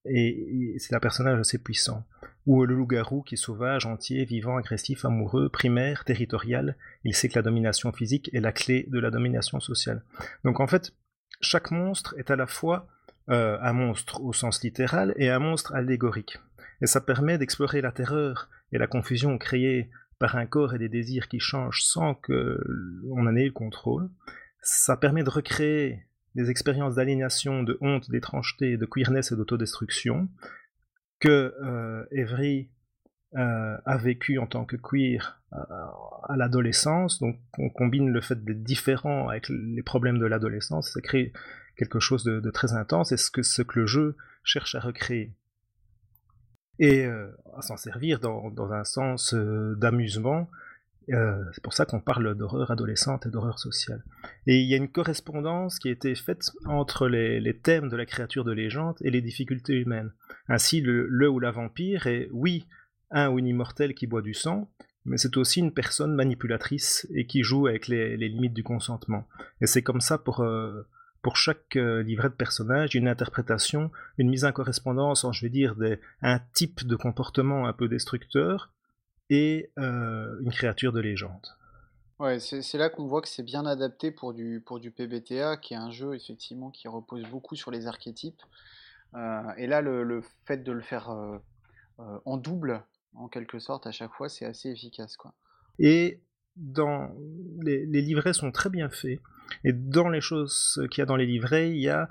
et 0.06 0.76
c'est 0.80 0.96
un 0.96 1.00
personnage 1.00 1.40
assez 1.40 1.58
puissant 1.58 2.06
ou 2.46 2.64
le 2.64 2.76
loup-garou 2.76 3.24
qui 3.24 3.36
est 3.36 3.38
sauvage, 3.38 3.86
entier, 3.86 4.24
vivant, 4.26 4.58
agressif, 4.58 5.06
amoureux, 5.06 5.50
primaire, 5.50 6.06
territorial. 6.06 6.78
Il 7.04 7.16
sait 7.16 7.28
que 7.28 7.36
la 7.36 7.42
domination 7.42 7.92
physique 7.92 8.30
est 8.34 8.40
la 8.40 8.52
clé 8.52 8.86
de 8.90 9.00
la 9.00 9.10
domination 9.10 9.60
sociale. 9.60 10.04
Donc 10.44 10.60
en 10.60 10.68
fait, 10.68 10.94
chaque 11.42 11.72
monstre 11.72 12.14
est 12.18 12.30
à 12.30 12.36
la 12.36 12.48
fois 12.48 12.88
euh, 13.30 13.58
un 13.62 13.74
monstre 13.74 14.22
au 14.22 14.34
sens 14.34 14.64
littéral 14.64 15.14
et 15.18 15.30
un 15.30 15.40
monstre 15.40 15.74
allégorique. 15.74 16.38
Et 16.82 16.88
ça 16.88 17.02
permet 17.02 17.38
d'explorer 17.38 17.82
la 17.82 17.92
terreur 17.92 18.50
et 18.72 18.78
la 18.78 18.88
confusion 18.88 19.38
créée 19.38 19.90
par 20.20 20.36
un 20.36 20.46
corps 20.46 20.76
et 20.76 20.80
des 20.80 20.90
désirs 20.90 21.28
qui 21.28 21.40
changent 21.40 21.84
sans 21.84 22.14
que 22.14 22.62
on 23.10 23.26
en 23.26 23.36
ait 23.36 23.46
le 23.46 23.52
contrôle. 23.52 24.10
Ça 24.62 24.98
permet 24.98 25.24
de 25.24 25.30
recréer 25.30 26.05
des 26.36 26.50
expériences 26.50 26.96
d'aliénation, 26.96 27.64
de 27.64 27.78
honte, 27.82 28.10
d'étrangeté, 28.12 28.78
de 28.78 28.86
queerness 28.86 29.32
et 29.32 29.36
d'autodestruction 29.36 30.30
que 31.20 31.56
euh, 31.64 32.06
Evry 32.12 32.70
euh, 33.36 33.78
a 33.86 33.98
vécu 33.98 34.38
en 34.38 34.48
tant 34.48 34.66
que 34.66 34.76
queer 34.76 35.42
euh, 35.54 35.58
à, 36.28 36.36
l'adolescence. 36.38 37.20
Donc 37.20 37.40
on 37.58 37.70
combine 37.70 38.10
le 38.10 38.22
fait 38.22 38.44
d'être 38.44 38.64
différent 38.64 39.30
avec 39.30 39.50
les 39.50 39.84
problèmes 39.84 40.20
de 40.20 40.26
l'adolescence, 40.26 40.92
ça 40.92 41.02
crée 41.02 41.32
quelque 41.78 42.00
chose 42.00 42.24
de, 42.24 42.50
très 42.52 42.74
intense, 42.74 43.12
et 43.12 43.18
ce 43.18 43.30
que, 43.30 43.42
ce 43.42 43.62
que 43.62 43.80
le 43.80 43.86
jeu 43.86 44.16
cherche 44.44 44.76
à 44.76 44.80
recréer. 44.80 45.34
Et 46.80 47.06
à 47.06 47.62
s'en 47.62 47.76
servir 47.76 48.22
dans, 48.22 48.72
un 48.72 48.84
sens 48.86 49.34
d'amusement, 49.34 50.50
euh, 51.14 51.44
c'est 51.54 51.64
pour 51.64 51.74
ça 51.74 51.86
qu'on 51.86 52.00
parle 52.00 52.36
d'horreur 52.36 52.72
adolescente 52.72 53.26
et 53.26 53.30
d'horreur 53.30 53.60
sociale. 53.60 54.04
Et 54.48 54.60
il 54.60 54.68
y 54.68 54.74
a 54.74 54.78
une 54.78 54.92
correspondance 54.92 55.80
qui 55.80 55.90
a 55.90 55.92
été 55.92 56.16
faite 56.16 56.52
entre 56.66 57.08
les, 57.08 57.58
thèmes 57.58 57.90
de 57.90 57.96
la 57.96 58.06
créature 58.06 58.44
de 58.44 58.52
légende 58.52 58.96
et 59.02 59.12
les 59.12 59.22
difficultés 59.22 59.74
humaines. 59.74 60.12
Ainsi, 60.48 60.82
le, 60.82 61.30
ou 61.30 61.40
la 61.40 61.52
vampire 61.52 62.08
est, 62.08 62.30
oui, 62.32 62.68
un 63.12 63.30
ou 63.30 63.40
une 63.40 63.48
immortel 63.48 63.94
qui 63.94 64.08
boit 64.08 64.22
du 64.22 64.34
sang, 64.34 64.70
mais 65.06 65.18
c'est 65.18 65.38
aussi 65.38 65.60
une 65.60 65.74
personne 65.74 66.16
manipulatrice 66.16 67.08
et 67.14 67.28
qui 67.28 67.44
joue 67.44 67.68
avec 67.68 67.88
les, 67.88 68.18
limites 68.18 68.54
du 68.54 68.64
consentement. 68.64 69.28
Et 69.62 69.68
c'est 69.68 69.84
comme 69.84 70.02
ça 70.02 70.18
pour, 70.18 70.40
euh, 70.40 70.88
pour 71.22 71.38
chaque 71.38 71.76
euh, 71.76 72.02
livret 72.02 72.30
de 72.30 72.34
personnage, 72.34 72.96
une 72.96 73.08
interprétation, 73.08 73.92
une 74.18 74.30
mise 74.30 74.46
en 74.46 74.52
correspondance, 74.52 75.24
en, 75.24 75.32
je 75.32 75.46
vais 75.46 75.50
dire, 75.50 75.76
des, 75.76 76.00
un 76.24 76.40
type 76.54 76.86
de 76.88 76.96
comportement 76.96 77.68
un 77.68 77.74
peu 77.74 77.88
destructeur 77.88 78.72
et 79.30 79.72
euh, 79.78 80.40
une 80.42 80.52
créature 80.52 80.94
de 80.94 81.00
légende. 81.00 81.48
Ouais, 82.20 82.40
c'est 82.40 82.78
là 82.78 82.90
qu'on 82.90 83.08
voit 83.08 83.22
que 83.22 83.28
c'est 83.28 83.44
bien 83.44 83.66
adapté 83.66 84.10
pour 84.10 84.34
du, 84.34 84.62
pour 84.66 84.80
du 84.80 84.90
PBTA, 84.90 85.58
qui 85.58 85.74
est 85.74 85.78
un 85.78 85.92
jeu 85.92 86.16
effectivement 86.16 86.72
qui 86.72 86.88
repose 86.88 87.24
beaucoup 87.30 87.56
sur 87.56 87.72
les 87.72 87.88
archétypes. 87.88 88.42
et 89.58 89.68
là, 89.68 89.82
le, 89.82 90.04
le, 90.04 90.22
fait 90.46 90.64
de 90.64 90.72
le 90.72 90.82
faire 90.82 91.14
en 91.98 92.38
double, 92.38 92.86
en 93.16 93.28
quelque 93.28 93.60
sorte, 93.60 93.86
à 93.86 93.92
chaque 93.92 94.14
fois, 94.14 94.30
c'est 94.30 94.46
assez 94.46 94.70
efficace. 94.70 95.18
Quoi. 95.18 95.34
Et 95.78 96.22
dans 96.56 97.10
les, 97.62 97.86
livrets 97.86 98.34
sont 98.34 98.52
très 98.52 98.70
bien 98.70 98.90
faits. 98.90 99.20
Et 99.64 99.74
dans 99.74 100.10
les 100.10 100.22
choses 100.22 100.82
qu'il 100.92 101.02
y 101.02 101.04
a 101.04 101.06
dans 101.06 101.16
les 101.16 101.26
livrets, 101.26 101.70
il 101.72 101.82
y 101.82 101.90
a 101.90 102.10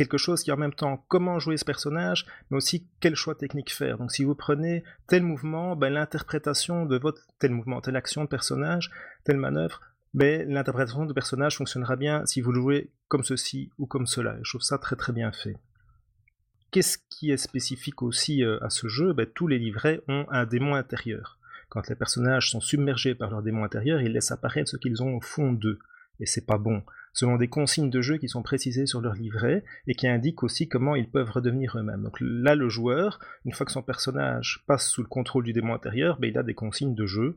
quelque 0.00 0.16
chose 0.16 0.42
qui 0.42 0.50
en 0.50 0.56
même 0.56 0.72
temps 0.72 1.04
comment 1.08 1.38
jouer 1.38 1.58
ce 1.58 1.64
personnage, 1.66 2.24
mais 2.50 2.56
aussi 2.56 2.88
quel 3.00 3.14
choix 3.14 3.34
technique 3.34 3.70
faire. 3.70 3.98
Donc 3.98 4.12
si 4.12 4.24
vous 4.24 4.34
prenez 4.34 4.82
tel 5.06 5.22
mouvement, 5.22 5.76
ben, 5.76 5.92
l'interprétation 5.92 6.86
de 6.86 6.96
votre 6.96 7.20
tel 7.38 7.50
mouvement, 7.50 7.82
telle 7.82 7.96
action 7.96 8.24
de 8.24 8.28
personnage, 8.28 8.90
telle 9.24 9.36
manœuvre, 9.36 9.82
ben, 10.14 10.48
l'interprétation 10.48 11.04
de 11.04 11.12
personnage 11.12 11.58
fonctionnera 11.58 11.96
bien 11.96 12.24
si 12.24 12.40
vous 12.40 12.50
le 12.50 12.62
jouez 12.62 12.90
comme 13.08 13.24
ceci 13.24 13.72
ou 13.76 13.84
comme 13.84 14.06
cela. 14.06 14.38
je 14.42 14.50
trouve 14.50 14.62
ça 14.62 14.78
très 14.78 14.96
très 14.96 15.12
bien 15.12 15.32
fait. 15.32 15.56
Qu'est-ce 16.70 16.96
qui 17.10 17.30
est 17.30 17.36
spécifique 17.36 18.00
aussi 18.00 18.42
euh, 18.42 18.58
à 18.64 18.70
ce 18.70 18.88
jeu? 18.88 19.12
Ben, 19.12 19.26
Tous 19.26 19.48
les 19.48 19.58
livrets 19.58 20.00
ont 20.08 20.24
un 20.30 20.46
démon 20.46 20.76
intérieur. 20.76 21.38
Quand 21.68 21.86
les 21.88 21.94
personnages 21.94 22.50
sont 22.50 22.60
submergés 22.60 23.14
par 23.14 23.30
leur 23.30 23.42
démon 23.42 23.64
intérieur, 23.64 24.00
ils 24.00 24.12
laissent 24.12 24.32
apparaître 24.32 24.70
ce 24.70 24.78
qu'ils 24.78 25.02
ont 25.02 25.14
au 25.14 25.20
fond 25.20 25.52
d'eux. 25.52 25.78
Et 26.20 26.26
c'est 26.26 26.46
pas 26.46 26.58
bon. 26.58 26.82
Selon 27.12 27.36
des 27.36 27.48
consignes 27.48 27.90
de 27.90 28.00
jeu 28.00 28.18
qui 28.18 28.28
sont 28.28 28.42
précisées 28.42 28.86
sur 28.86 29.00
leur 29.00 29.14
livret 29.14 29.64
et 29.86 29.94
qui 29.94 30.06
indiquent 30.06 30.42
aussi 30.42 30.68
comment 30.68 30.94
ils 30.94 31.10
peuvent 31.10 31.30
redevenir 31.30 31.76
eux-mêmes. 31.76 32.02
Donc 32.02 32.18
là, 32.20 32.54
le 32.54 32.68
joueur, 32.68 33.18
une 33.44 33.52
fois 33.52 33.66
que 33.66 33.72
son 33.72 33.82
personnage 33.82 34.62
passe 34.66 34.88
sous 34.88 35.02
le 35.02 35.08
contrôle 35.08 35.44
du 35.44 35.52
démon 35.52 35.74
intérieur, 35.74 36.18
ben, 36.18 36.30
il 36.30 36.38
a 36.38 36.42
des 36.42 36.54
consignes 36.54 36.94
de 36.94 37.06
jeu 37.06 37.36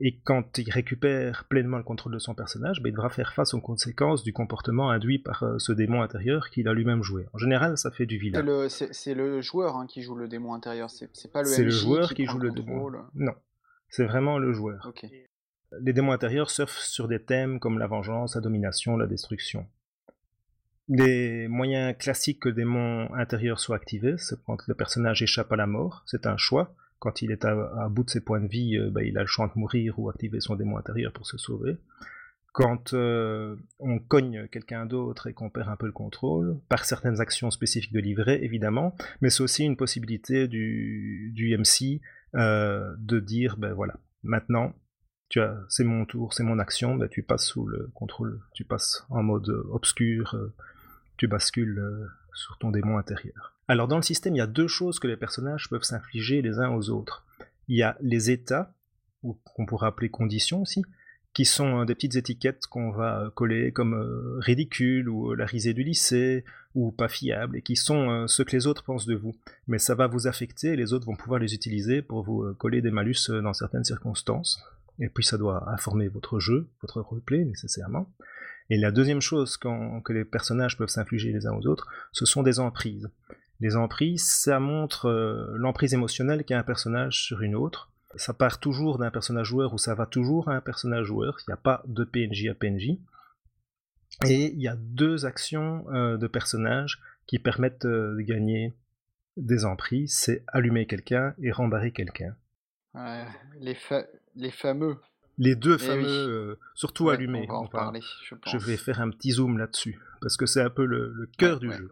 et 0.00 0.18
quand 0.24 0.58
il 0.58 0.70
récupère 0.70 1.44
pleinement 1.44 1.76
le 1.76 1.84
contrôle 1.84 2.12
de 2.12 2.18
son 2.18 2.34
personnage, 2.34 2.82
ben, 2.82 2.88
il 2.88 2.92
devra 2.92 3.10
faire 3.10 3.32
face 3.32 3.54
aux 3.54 3.60
conséquences 3.60 4.24
du 4.24 4.32
comportement 4.32 4.90
induit 4.90 5.20
par 5.20 5.44
euh, 5.44 5.58
ce 5.58 5.72
démon 5.72 6.02
intérieur 6.02 6.50
qu'il 6.50 6.66
a 6.66 6.72
lui-même 6.72 7.02
joué. 7.02 7.26
En 7.32 7.38
général, 7.38 7.78
ça 7.78 7.90
fait 7.92 8.06
du 8.06 8.18
vilain. 8.18 8.68
C'est 8.68 9.14
le, 9.14 9.40
joueur 9.40 9.76
hein, 9.76 9.86
qui 9.86 10.02
joue 10.02 10.16
le 10.16 10.26
démon 10.26 10.54
intérieur, 10.54 10.90
c'est 10.90 11.32
pas 11.32 11.42
le 11.42 11.48
C'est 11.48 11.64
le 11.64 11.70
joueur 11.70 12.14
qui, 12.14 12.26
joue 12.26 12.38
le, 12.38 12.50
démon. 12.50 12.90
Non, 13.14 13.34
c'est 13.88 14.04
vraiment 14.04 14.38
le 14.38 14.52
joueur. 14.52 14.92
Les 15.82 15.92
démons 15.92 16.12
intérieurs 16.12 16.50
surfent 16.50 16.78
sur 16.78 17.08
des 17.08 17.22
thèmes 17.22 17.58
comme 17.60 17.78
la 17.78 17.86
vengeance, 17.86 18.34
la 18.34 18.40
domination, 18.40 18.96
la 18.96 19.06
destruction. 19.06 19.66
Des 20.88 21.48
moyens 21.48 21.96
classiques 21.98 22.40
que 22.40 22.50
le 22.50 22.54
démon 22.54 23.12
intérieur 23.14 23.58
soit 23.58 23.76
activé, 23.76 24.14
c'est 24.18 24.36
quand 24.44 24.58
le 24.66 24.74
personnage 24.74 25.22
échappe 25.22 25.52
à 25.52 25.56
la 25.56 25.66
mort, 25.66 26.02
c'est 26.06 26.26
un 26.26 26.36
choix 26.36 26.74
quand 27.04 27.20
il 27.20 27.30
est 27.32 27.44
à, 27.44 27.88
bout 27.90 28.04
de 28.04 28.08
ses 28.08 28.22
points 28.22 28.40
de 28.40 28.46
vie, 28.46 28.78
bah, 28.90 29.02
il 29.02 29.18
a 29.18 29.20
le 29.20 29.26
choix 29.26 29.46
de 29.54 29.60
mourir 29.60 29.98
ou 29.98 30.08
activer 30.08 30.40
son 30.40 30.56
démon 30.56 30.78
intérieur 30.78 31.12
pour 31.12 31.26
se 31.26 31.36
sauver. 31.36 31.76
Quand 32.54 32.94
euh, 32.94 33.56
on 33.78 33.98
cogne 33.98 34.48
quelqu'un 34.48 34.86
d'autre 34.86 35.26
et 35.26 35.34
qu'on 35.34 35.50
perd 35.50 35.68
un 35.68 35.76
peu 35.76 35.84
le 35.84 35.92
contrôle, 35.92 36.58
par 36.70 36.86
certaines 36.86 37.20
actions 37.20 37.50
spécifiques 37.50 37.92
de 37.92 38.00
livret, 38.00 38.42
évidemment, 38.42 38.94
mais 39.20 39.28
c'est 39.28 39.42
aussi 39.42 39.64
une 39.64 39.76
possibilité 39.76 40.48
du, 40.48 41.32
du 41.34 41.54
MC 41.58 42.00
euh, 42.36 42.94
de 42.98 43.20
dire, 43.20 43.56
ben 43.58 43.74
voilà, 43.74 43.96
maintenant, 44.22 44.72
c'est 45.68 45.84
mon 45.84 46.04
tour, 46.04 46.32
c'est 46.32 46.42
mon 46.42 46.58
action, 46.58 46.98
tu 47.08 47.22
passes 47.22 47.46
sous 47.46 47.66
le 47.66 47.90
contrôle, 47.94 48.40
tu 48.52 48.64
passes 48.64 49.04
en 49.10 49.22
mode 49.22 49.48
obscur, 49.70 50.36
tu 51.16 51.26
bascules 51.26 52.08
sur 52.34 52.58
ton 52.58 52.70
démon 52.70 52.98
intérieur. 52.98 53.54
Alors 53.68 53.88
dans 53.88 53.96
le 53.96 54.02
système, 54.02 54.34
il 54.34 54.38
y 54.38 54.42
a 54.42 54.46
deux 54.46 54.68
choses 54.68 54.98
que 54.98 55.06
les 55.06 55.16
personnages 55.16 55.68
peuvent 55.70 55.84
s'infliger 55.84 56.42
les 56.42 56.58
uns 56.58 56.70
aux 56.70 56.90
autres. 56.90 57.24
Il 57.68 57.76
y 57.76 57.82
a 57.82 57.96
les 58.00 58.30
états, 58.30 58.72
ou 59.22 59.38
qu'on 59.44 59.64
pourrait 59.64 59.86
appeler 59.86 60.10
conditions 60.10 60.62
aussi, 60.62 60.84
qui 61.34 61.44
sont 61.44 61.80
euh, 61.80 61.84
des 61.84 61.94
petites 61.94 62.16
étiquettes 62.16 62.66
qu'on 62.68 62.90
va 62.90 63.20
euh, 63.20 63.30
coller 63.30 63.72
comme 63.72 63.94
euh, 63.94 64.38
ridicule 64.38 65.08
ou 65.08 65.34
la 65.34 65.44
risée 65.44 65.74
du 65.74 65.82
lycée 65.82 66.44
ou 66.74 66.92
pas 66.92 67.08
fiable 67.08 67.58
et 67.58 67.62
qui 67.62 67.76
sont 67.76 68.26
ce 68.26 68.42
que 68.42 68.50
les 68.50 68.66
autres 68.66 68.82
pensent 68.82 69.06
de 69.06 69.14
vous. 69.14 69.36
Mais 69.68 69.78
ça 69.78 69.94
va 69.94 70.08
vous 70.08 70.26
affecter 70.26 70.68
et 70.68 70.76
les 70.76 70.92
autres 70.92 71.06
vont 71.06 71.14
pouvoir 71.14 71.38
les 71.38 71.54
utiliser 71.54 72.02
pour 72.02 72.24
vous 72.24 72.52
coller 72.54 72.82
des 72.82 72.90
malus 72.90 73.30
dans 73.30 73.52
certaines 73.52 73.84
circonstances. 73.84 74.60
Et 74.98 75.08
puis 75.08 75.24
ça 75.24 75.38
doit 75.38 75.70
informer 75.70 76.08
votre 76.08 76.38
jeu, 76.38 76.68
votre 76.82 77.00
roleplay 77.00 77.44
nécessairement. 77.44 78.08
Et 78.70 78.78
la 78.78 78.90
deuxième 78.90 79.20
chose 79.20 79.56
que 79.56 80.12
les 80.12 80.24
personnages 80.24 80.78
peuvent 80.78 80.88
s'infliger 80.88 81.32
les 81.32 81.46
uns 81.46 81.52
aux 81.52 81.66
autres, 81.66 81.88
ce 82.12 82.24
sont 82.24 82.42
des 82.42 82.60
emprises. 82.60 83.10
Les 83.60 83.76
emprises, 83.76 84.24
ça 84.24 84.58
montre 84.58 85.06
euh, 85.06 85.54
l'emprise 85.56 85.94
émotionnelle 85.94 86.44
qu'a 86.44 86.58
un 86.58 86.62
personnage 86.62 87.24
sur 87.24 87.42
une 87.42 87.54
autre. 87.54 87.90
Ça 88.16 88.32
part 88.32 88.60
toujours 88.60 88.98
d'un 88.98 89.10
personnage 89.10 89.46
joueur 89.46 89.74
ou 89.74 89.78
ça 89.78 89.94
va 89.94 90.06
toujours 90.06 90.48
à 90.48 90.54
un 90.54 90.60
personnage 90.60 91.06
joueur. 91.06 91.36
Il 91.40 91.50
n'y 91.50 91.54
a 91.54 91.58
pas 91.58 91.82
de 91.86 92.04
PNJ 92.04 92.48
à 92.48 92.54
PNJ. 92.54 92.98
Et 94.26 94.52
il 94.52 94.60
y 94.60 94.68
a 94.68 94.76
deux 94.76 95.26
actions 95.26 95.84
euh, 95.92 96.16
de 96.16 96.26
personnages 96.26 97.00
qui 97.26 97.38
permettent 97.38 97.84
euh, 97.84 98.16
de 98.16 98.22
gagner 98.22 98.72
des 99.36 99.64
emprises. 99.64 100.14
C'est 100.14 100.44
allumer 100.48 100.86
quelqu'un 100.86 101.34
et 101.42 101.50
rembarrer 101.50 101.92
quelqu'un. 101.92 102.36
les, 103.60 103.76
les 104.36 104.50
fameux. 104.50 104.96
Les 105.36 105.56
deux 105.56 105.76
eh 105.80 105.84
fameux, 105.84 106.58
surtout 106.74 107.10
allumés. 107.10 107.46
On 107.48 107.52
va 107.52 107.58
en 107.58 107.66
parler, 107.66 108.00
je, 108.46 108.56
vais 108.56 108.76
faire 108.76 109.00
un 109.00 109.10
petit 109.10 109.32
zoom 109.32 109.58
là-dessus, 109.58 109.98
parce 110.20 110.36
que 110.36 110.46
c'est 110.46 110.62
un 110.62 110.70
peu 110.70 110.84
le, 110.84 111.28
cœur 111.38 111.58
du 111.58 111.72
jeu. 111.72 111.90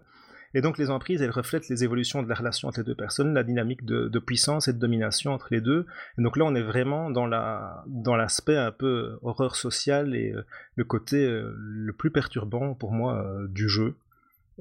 Et 0.54 0.60
donc 0.60 0.78
les 0.78 0.90
emprises, 0.90 1.22
elles 1.22 1.30
reflètent 1.30 1.68
les 1.68 1.82
évolutions 1.82 2.22
de 2.22 2.28
la 2.28 2.34
relation 2.34 2.68
entre 2.68 2.80
les 2.80 2.84
deux 2.84 2.94
personnes, 2.94 3.32
la 3.32 3.42
dynamique 3.42 3.84
de, 3.84 4.18
puissance 4.18 4.68
et 4.68 4.72
de 4.72 4.78
domination 4.78 5.32
entre 5.32 5.48
les 5.50 5.60
deux. 5.60 5.86
Et 6.18 6.22
donc 6.22 6.36
là, 6.36 6.44
on 6.44 6.54
est 6.54 6.62
vraiment 6.62 7.10
dans 7.10 7.26
la 7.26 7.84
dans 7.86 8.16
l'aspect 8.16 8.56
un 8.56 8.70
peu 8.70 9.18
horreur 9.22 9.56
sociale 9.56 10.14
et 10.14 10.32
euh, 10.32 10.44
le 10.76 10.84
côté 10.84 11.24
euh, 11.24 11.54
le 11.56 11.92
plus 11.92 12.10
perturbant 12.10 12.74
pour 12.74 12.92
moi 12.92 13.24
euh, 13.24 13.48
du 13.48 13.68
jeu, 13.68 13.96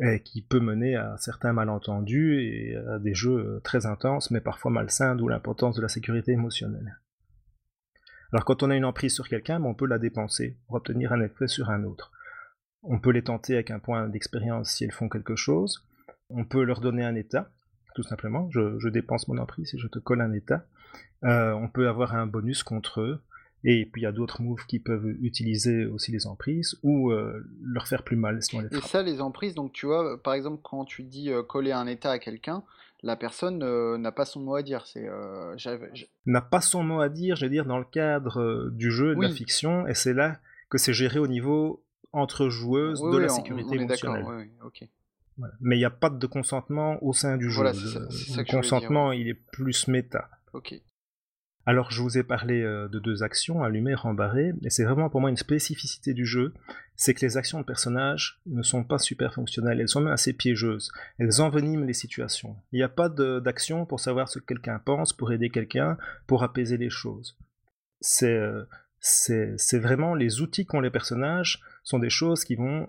et 0.02 0.22
qui 0.22 0.42
peut 0.42 0.60
mener 0.60 0.96
à 0.96 1.16
certains 1.18 1.54
malentendus 1.54 2.42
et 2.42 2.78
à 2.78 2.98
des 2.98 3.14
jeux 3.14 3.60
très 3.64 3.86
intenses, 3.86 4.32
mais 4.32 4.40
parfois 4.40 4.72
malsains, 4.72 5.16
d'où 5.16 5.28
l'importance 5.28 5.76
de 5.76 5.82
la 5.82 5.90
sécurité 5.90 6.32
émotionnelle. 6.32 6.98
Alors 8.34 8.46
quand 8.46 8.64
on 8.64 8.70
a 8.70 8.76
une 8.76 8.86
emprise 8.86 9.14
sur 9.14 9.28
quelqu'un, 9.28 9.60
ben, 9.60 9.68
on 9.68 9.74
peut 9.74 9.86
la 9.86 10.00
dépenser 10.00 10.58
pour 10.66 10.78
obtenir 10.78 11.12
un 11.12 11.22
effet 11.22 11.48
sur 11.48 11.70
un 11.70 11.84
autre. 11.84 12.12
On 12.84 13.00
peut 13.00 13.12
les 13.12 13.24
tenter 13.24 13.56
avec 13.56 13.72
un 13.72 13.80
point 13.80 14.08
d'expérience 14.08 14.72
si 14.72 14.84
elles 14.84 14.92
font 14.92 15.10
quelque 15.10 15.36
chose. 15.36 15.86
On 16.30 16.46
peut 16.46 16.64
leur 16.64 16.82
donner 16.82 17.04
un 17.04 17.16
état, 17.16 17.52
tout 17.94 18.04
simplement. 18.04 18.50
Je, 18.52 18.88
dépense 18.90 19.28
mon 19.28 19.38
emprise 19.38 19.74
et 19.76 19.78
je 19.78 19.88
te 19.88 20.00
colle 20.00 20.22
un 20.22 20.34
état. 20.34 20.66
Euh, 21.24 21.52
on 21.54 21.68
peut 21.68 21.88
avoir 21.88 22.16
un 22.16 22.26
bonus 22.26 22.64
contre 22.64 23.02
eux. 23.02 23.22
Et 23.64 23.86
puis 23.86 24.02
il 24.02 24.06
y 24.06 24.08
a 24.08 24.12
d'autres 24.12 24.42
moves 24.42 24.66
qui 24.66 24.80
peuvent 24.80 25.08
utiliser 25.22 25.86
aussi 25.86 26.12
les 26.12 26.26
emprises 26.26 26.80
ou 26.82 27.12
euh, 27.12 27.46
leur 27.62 27.88
faire 27.88 28.04
plus 28.04 28.16
mal 28.16 28.42
si 28.42 28.56
on 28.56 28.62
les 28.62 28.76
Et 28.76 28.82
ça, 28.82 29.04
les 29.04 29.22
emprises, 29.22 29.54
donc 29.54 29.72
tu 29.72 29.86
vois, 29.86 30.20
par 30.24 30.34
exemple, 30.34 30.62
quand 30.64 30.84
tu 30.84 31.04
dis 31.04 31.30
euh, 31.30 31.44
coller 31.44 31.72
un 31.72 31.86
état 31.86 32.10
à 32.10 32.18
quelqu'un, 32.18 32.64
la 33.04 33.16
personne 33.16 33.58
n'a 33.98 34.12
pas 34.12 34.26
son 34.26 34.42
mot 34.42 34.56
à 34.56 34.64
dire. 34.64 34.86
C'est 34.86 35.08
n'a 36.26 36.42
pas 36.42 36.62
son 36.62 36.84
mot 36.84 37.02
à 37.02 37.10
dire, 37.10 37.36
je 37.36 37.46
veux 37.46 37.52
dire, 37.52 37.66
dans 37.66 37.80
le 37.80 37.86
cadre 37.86 38.70
du 38.72 38.92
jeu, 38.92 39.16
de 39.16 39.22
la 39.22 39.30
fiction, 39.30 39.88
et 39.88 39.94
c'est 39.94 40.14
là 40.14 40.40
que 40.70 40.78
c'est 40.78 40.94
géré 40.94 41.20
au 41.20 41.28
niveau 41.28 41.84
entre 42.14 42.50
joueuses 42.50 43.02
de 43.02 43.18
la 43.18 43.30
sécurité 43.30 43.76
émotionnelle. 43.76 44.26
Mais 45.60 45.76
il 45.76 45.80
n'y 45.80 45.86
a 45.86 45.90
pas 45.90 46.10
de 46.10 46.28
consentement 46.28 47.02
au 47.04 47.14
sein 47.14 47.38
du 47.38 47.50
jeu. 47.50 47.64
le, 47.64 48.52
consentement, 48.52 49.12
il 49.12 49.28
est 49.28 49.34
plus 49.34 49.88
méta. 49.88 50.30
Alors, 51.66 51.92
je 51.92 52.02
vous 52.02 52.18
ai 52.18 52.24
parlé 52.24 52.62
euh, 52.62 52.88
de 52.88 53.00
deux 53.00 53.22
actions, 53.22 53.64
allumer, 53.64 53.94
rembarrer, 53.94 54.54
et 54.64 54.70
c'est 54.70 54.84
vraiment 54.84 55.10
pour 55.10 55.22
moi 55.22 55.30
une 55.30 55.38
spécificité 55.38 56.14
du 56.14 56.26
jeu, 56.26 56.54
c'est 56.96 57.14
que 57.14 57.26
les 57.26 57.38
actions 57.38 57.60
de 57.60 57.66
personnages 57.66 58.42
ne 58.48 58.64
sont 58.64 58.84
pas 58.84 58.98
super 58.98 59.34
fonctionnelles, 59.34 59.80
elles 59.80 59.90
sont 59.90 60.02
même 60.02 60.14
assez 60.14 60.34
piégeuses, 60.34 60.92
elles 61.20 61.42
enveniment 61.42 61.86
les 61.86 61.94
situations. 61.94 62.56
Il 62.72 62.78
n'y 62.78 62.84
a 62.84 62.90
pas 62.90 63.10
d'action 63.10 63.86
pour 63.86 64.00
savoir 64.00 64.28
ce 64.28 64.40
que 64.40 64.46
quelqu'un 64.46 64.80
pense, 64.80 65.14
pour 65.14 65.32
aider 65.32 65.50
quelqu'un, 65.50 65.98
pour 66.28 66.44
apaiser 66.44 66.78
les 66.78 66.90
choses. 66.90 67.38
C'est 68.00 68.36
euh, 68.36 68.66
c'est 69.00 69.80
vraiment 69.80 70.14
les 70.14 70.42
outils 70.42 70.66
qu'ont 70.66 70.80
les 70.80 70.92
personnages 70.92 71.60
sont 71.84 71.98
des 71.98 72.12
choses 72.12 72.44
qui 72.44 72.56
vont 72.56 72.88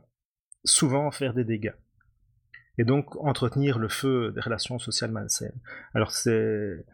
souvent 0.64 1.10
faire 1.10 1.32
des 1.32 1.44
dégâts. 1.44 1.74
Et 2.76 2.84
donc 2.84 3.16
entretenir 3.16 3.78
le 3.78 3.88
feu 3.88 4.30
des 4.32 4.40
relations 4.40 4.78
sociales 4.78 5.10
malsaines. 5.10 5.58
Alors 5.94 6.10
ces, 6.10 6.84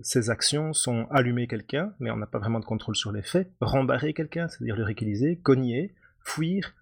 ces 0.00 0.30
actions 0.30 0.72
sont 0.72 1.06
allumer 1.10 1.46
quelqu'un, 1.46 1.92
mais 2.00 2.10
on 2.10 2.16
n'a 2.16 2.26
pas 2.26 2.38
vraiment 2.38 2.60
de 2.60 2.64
contrôle 2.64 2.96
sur 2.96 3.12
les 3.12 3.22
faits, 3.22 3.50
rembarrer 3.60 4.14
quelqu'un, 4.14 4.48
c'est-à-dire 4.48 4.76
le 4.76 4.84
réquiliser, 4.84 5.36
cogner, 5.36 5.94
fuir, 6.24 6.74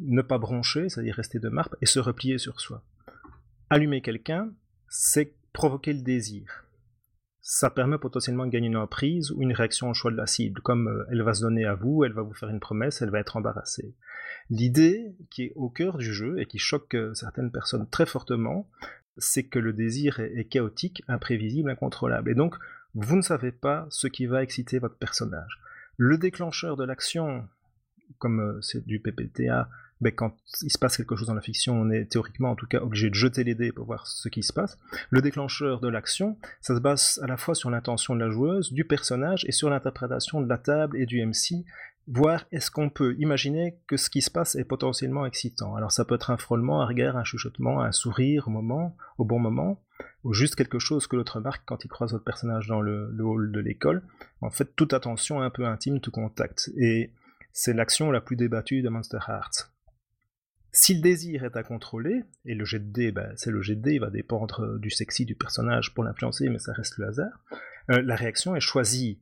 ne 0.00 0.22
pas 0.22 0.38
broncher, 0.38 0.88
c'est-à-dire 0.88 1.14
rester 1.14 1.38
de 1.38 1.48
marbre, 1.48 1.76
et 1.80 1.86
se 1.86 1.98
replier 1.98 2.38
sur 2.38 2.60
soi. 2.60 2.82
Allumer 3.70 4.02
quelqu'un, 4.02 4.50
c'est 4.88 5.34
provoquer 5.52 5.92
le 5.92 6.02
désir 6.02 6.68
ça 7.50 7.70
permet 7.70 7.96
potentiellement 7.96 8.44
de 8.44 8.50
gagner 8.50 8.66
une 8.66 8.76
emprise 8.76 9.30
ou 9.30 9.40
une 9.40 9.54
réaction 9.54 9.88
au 9.88 9.94
choix 9.94 10.10
de 10.10 10.18
la 10.18 10.26
cible. 10.26 10.60
Comme 10.60 10.86
euh, 10.86 11.06
elle 11.10 11.22
va 11.22 11.32
se 11.32 11.40
donner 11.40 11.64
à 11.64 11.74
vous, 11.74 12.04
elle 12.04 12.12
va 12.12 12.20
vous 12.20 12.34
faire 12.34 12.50
une 12.50 12.60
promesse, 12.60 13.00
elle 13.00 13.08
va 13.08 13.20
être 13.20 13.38
embarrassée. 13.38 13.94
L'idée 14.50 15.16
qui 15.30 15.44
est 15.44 15.52
au 15.56 15.70
cœur 15.70 15.96
du 15.96 16.12
jeu 16.12 16.38
et 16.38 16.44
qui 16.44 16.58
choque 16.58 16.94
euh, 16.94 17.14
certaines 17.14 17.50
personnes 17.50 17.88
très 17.88 18.04
fortement, 18.04 18.68
c'est 19.18 19.44
que 19.44 19.58
le 19.58 19.72
désir 19.72 20.20
est, 20.20 20.48
chaotique, 20.48 21.02
imprévisible, 21.08 21.70
incontrôlable. 21.70 22.30
Et 22.30 22.34
donc, 22.34 22.54
vous 22.94 23.16
ne 23.16 23.22
savez 23.22 23.52
pas 23.52 23.86
ce 23.90 24.06
qui 24.06 24.26
va 24.26 24.42
exciter 24.42 24.78
votre 24.78 24.96
personnage. 24.96 25.60
Le 25.96 26.16
déclencheur 26.18 26.76
de 26.76 26.84
l'action, 26.84 27.46
comme 28.18 28.40
euh, 28.40 28.60
c'est 28.60 28.86
du 28.86 29.00
PPTA, 29.00 29.68
ben, 30.00 30.12
quand 30.12 30.36
il 30.62 30.70
se 30.70 30.78
passe 30.78 30.96
quelque 30.96 31.16
chose 31.16 31.26
dans 31.26 31.34
la 31.34 31.40
fiction, 31.40 31.74
on 31.74 31.90
est 31.90 32.04
théoriquement 32.06 32.50
en 32.50 32.54
tout 32.54 32.66
cas 32.66 32.80
obligé 32.80 33.10
de 33.10 33.14
jeter 33.14 33.42
les 33.42 33.56
dés 33.56 33.72
pour 33.72 33.86
voir 33.86 34.06
ce 34.06 34.28
qui 34.28 34.44
se 34.44 34.52
passe. 34.52 34.78
Le 35.10 35.20
déclencheur 35.20 35.80
de 35.80 35.88
l'action, 35.88 36.38
ça 36.60 36.76
se 36.76 36.80
base 36.80 37.18
à 37.22 37.26
la 37.26 37.36
fois 37.36 37.56
sur 37.56 37.68
l'intention 37.68 38.14
de 38.14 38.20
la 38.20 38.30
joueuse, 38.30 38.72
du 38.72 38.84
personnage 38.84 39.44
et 39.46 39.52
sur 39.52 39.70
l'interprétation 39.70 40.40
de 40.40 40.48
la 40.48 40.58
table 40.58 40.96
et 40.96 41.06
du 41.06 41.24
MC, 41.24 41.64
voir 42.08 42.46
est-ce 42.52 42.70
qu'on 42.70 42.88
peut 42.88 43.14
imaginer 43.18 43.78
que 43.86 43.96
ce 43.96 44.08
qui 44.08 44.22
se 44.22 44.30
passe 44.30 44.56
est 44.56 44.64
potentiellement 44.64 45.26
excitant. 45.26 45.76
Alors 45.76 45.92
ça 45.92 46.04
peut 46.04 46.14
être 46.14 46.30
un 46.30 46.38
frôlement, 46.38 46.80
un 46.80 46.86
regard, 46.86 47.16
un 47.16 47.24
chuchotement, 47.24 47.82
un 47.82 47.92
sourire 47.92 48.48
au 48.48 48.50
moment, 48.50 48.96
au 49.18 49.24
bon 49.24 49.38
moment, 49.38 49.82
ou 50.24 50.32
juste 50.32 50.54
quelque 50.54 50.78
chose 50.78 51.06
que 51.06 51.16
l'autre 51.16 51.36
remarque 51.36 51.62
quand 51.66 51.84
il 51.84 51.88
croise 51.88 52.12
votre 52.12 52.24
personnage 52.24 52.66
dans 52.66 52.80
le, 52.80 53.14
hall 53.20 53.52
de 53.52 53.60
l'école. 53.60 54.02
En 54.40 54.50
fait, 54.50 54.74
toute 54.74 54.94
attention 54.94 55.42
un 55.42 55.50
peu 55.50 55.66
intime, 55.66 56.00
tout 56.00 56.10
contact. 56.10 56.70
Et 56.76 57.12
c'est 57.52 57.74
l'action 57.74 58.10
la 58.10 58.20
plus 58.20 58.36
débattue 58.36 58.82
de 58.82 58.88
Monster 58.88 59.18
Hearts. 59.28 59.70
Si 60.72 60.94
le 60.94 61.00
désir 61.00 61.44
est 61.44 61.56
à 61.56 61.62
contrôler, 61.62 62.24
et 62.44 62.54
le 62.54 62.64
jet 62.64 62.78
de 62.78 62.92
dé, 62.92 63.10
ben, 63.10 63.32
c'est 63.36 63.50
le 63.50 63.62
jet 63.62 63.74
de 63.74 63.82
dé, 63.82 63.94
il 63.94 64.00
va 64.00 64.10
dépendre 64.10 64.78
du 64.78 64.90
sexy 64.90 65.24
du 65.24 65.34
personnage 65.34 65.94
pour 65.94 66.04
l'influencer, 66.04 66.48
mais 66.48 66.58
ça 66.58 66.72
reste 66.72 66.98
le 66.98 67.08
hasard, 67.08 67.40
euh, 67.90 68.02
la 68.02 68.16
réaction 68.16 68.54
est 68.54 68.60
choisie. 68.60 69.20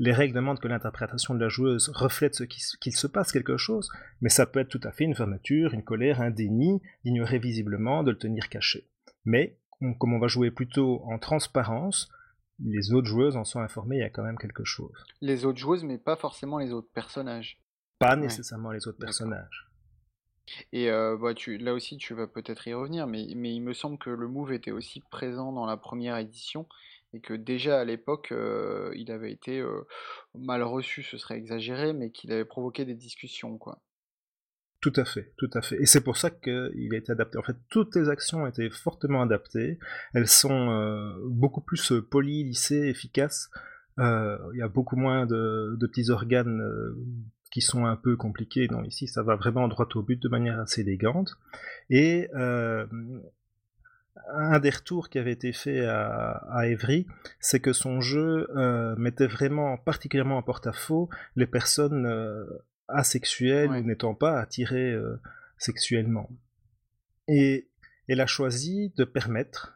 Les 0.00 0.12
règles 0.12 0.34
demandent 0.34 0.60
que 0.60 0.68
l'interprétation 0.68 1.34
de 1.34 1.40
la 1.40 1.48
joueuse 1.48 1.88
reflète 1.88 2.36
ce 2.36 2.44
qu'il 2.44 2.94
se 2.94 3.06
passe 3.08 3.32
quelque 3.32 3.56
chose, 3.56 3.90
mais 4.20 4.28
ça 4.28 4.46
peut 4.46 4.60
être 4.60 4.68
tout 4.68 4.80
à 4.84 4.92
fait 4.92 5.02
une 5.02 5.16
fermeture, 5.16 5.74
une 5.74 5.82
colère, 5.82 6.20
un 6.20 6.30
déni, 6.30 6.80
d'ignorer 7.04 7.40
visiblement, 7.40 8.04
de 8.04 8.12
le 8.12 8.18
tenir 8.18 8.48
caché. 8.48 8.88
Mais, 9.24 9.58
comme 9.98 10.14
on 10.14 10.20
va 10.20 10.28
jouer 10.28 10.52
plutôt 10.52 11.02
en 11.04 11.18
transparence, 11.18 12.08
les 12.64 12.92
autres 12.92 13.08
joueuses 13.08 13.36
en 13.36 13.42
sont 13.42 13.58
informées, 13.58 13.96
il 13.96 14.00
y 14.00 14.04
a 14.04 14.10
quand 14.10 14.22
même 14.22 14.38
quelque 14.38 14.64
chose. 14.64 15.04
Les 15.20 15.44
autres 15.44 15.58
joueuses, 15.58 15.82
mais 15.82 15.98
pas 15.98 16.14
forcément 16.14 16.58
les 16.58 16.72
autres 16.72 16.90
personnages. 16.94 17.60
Pas 17.98 18.14
nécessairement 18.14 18.70
les 18.70 18.86
autres 18.86 18.98
personnages. 18.98 19.68
Et 20.72 20.90
bah, 20.90 21.34
tu 21.34 21.58
là 21.58 21.74
aussi, 21.74 21.96
tu 21.96 22.14
vas 22.14 22.28
peut-être 22.28 22.68
y 22.68 22.72
revenir, 22.72 23.08
mais 23.08 23.26
mais 23.34 23.52
il 23.52 23.60
me 23.60 23.72
semble 23.72 23.98
que 23.98 24.10
le 24.10 24.28
move 24.28 24.52
était 24.52 24.70
aussi 24.70 25.00
présent 25.10 25.52
dans 25.52 25.66
la 25.66 25.76
première 25.76 26.16
édition 26.16 26.66
et 27.12 27.20
que 27.20 27.34
déjà 27.34 27.80
à 27.80 27.84
l'époque, 27.84 28.32
il 28.94 29.10
avait 29.10 29.32
été, 29.32 29.64
mal 30.34 30.62
reçu, 30.62 31.02
ce 31.02 31.18
serait 31.18 31.36
exagéré, 31.36 31.92
mais 31.92 32.10
qu'il 32.10 32.32
avait 32.32 32.44
provoqué 32.44 32.84
des 32.84 32.94
discussions, 32.94 33.58
quoi. 33.58 33.80
Tout 34.80 34.92
à 34.94 35.04
fait, 35.04 35.32
tout 35.36 35.50
à 35.54 35.60
fait. 35.60 35.76
Et 35.82 35.86
c'est 35.86 36.02
pour 36.02 36.16
ça 36.16 36.30
qu'il 36.30 36.90
a 36.92 36.96
été 36.96 37.10
adapté. 37.10 37.36
En 37.36 37.42
fait, 37.42 37.56
toutes 37.68 37.96
les 37.96 38.08
actions 38.08 38.42
ont 38.42 38.46
été 38.46 38.70
fortement 38.70 39.22
adaptées. 39.22 39.78
Elles 40.14 40.28
sont, 40.28 41.16
beaucoup 41.24 41.60
plus, 41.60 41.92
polies, 42.10 42.44
lissées, 42.44 42.88
efficaces. 42.88 43.50
il 43.98 44.56
y 44.56 44.62
a 44.62 44.68
beaucoup 44.68 44.96
moins 44.96 45.26
de 45.26 45.76
petits 45.80 46.10
organes, 46.10 46.62
qui 47.50 47.60
sont 47.60 47.86
un 47.86 47.96
peu 47.96 48.16
compliqués. 48.16 48.68
Non, 48.70 48.84
ici, 48.84 49.08
ça 49.08 49.22
va 49.22 49.36
vraiment 49.36 49.68
droit 49.68 49.88
au 49.94 50.02
but 50.02 50.20
de 50.20 50.28
manière 50.28 50.60
assez 50.60 50.82
élégante. 50.82 51.36
Et 51.90 52.28
euh, 52.34 52.86
un 54.32 54.58
des 54.58 54.70
retours 54.70 55.08
qui 55.08 55.18
avait 55.18 55.32
été 55.32 55.52
fait 55.52 55.84
à, 55.84 56.30
à 56.50 56.66
Evry, 56.66 57.06
c'est 57.40 57.60
que 57.60 57.72
son 57.72 58.00
jeu 58.00 58.48
euh, 58.56 58.94
mettait 58.96 59.26
vraiment 59.26 59.76
particulièrement 59.76 60.38
en 60.38 60.42
porte-à-faux 60.42 61.08
les 61.36 61.46
personnes 61.46 62.06
euh, 62.06 62.44
asexuelles 62.88 63.70
ou 63.70 63.82
n'étant 63.82 64.14
pas 64.14 64.40
attirées 64.40 64.96
sexuellement. 65.58 66.30
Et 67.26 67.68
elle 68.08 68.20
a 68.20 68.26
choisi 68.26 68.92
de 68.96 69.04
permettre, 69.04 69.74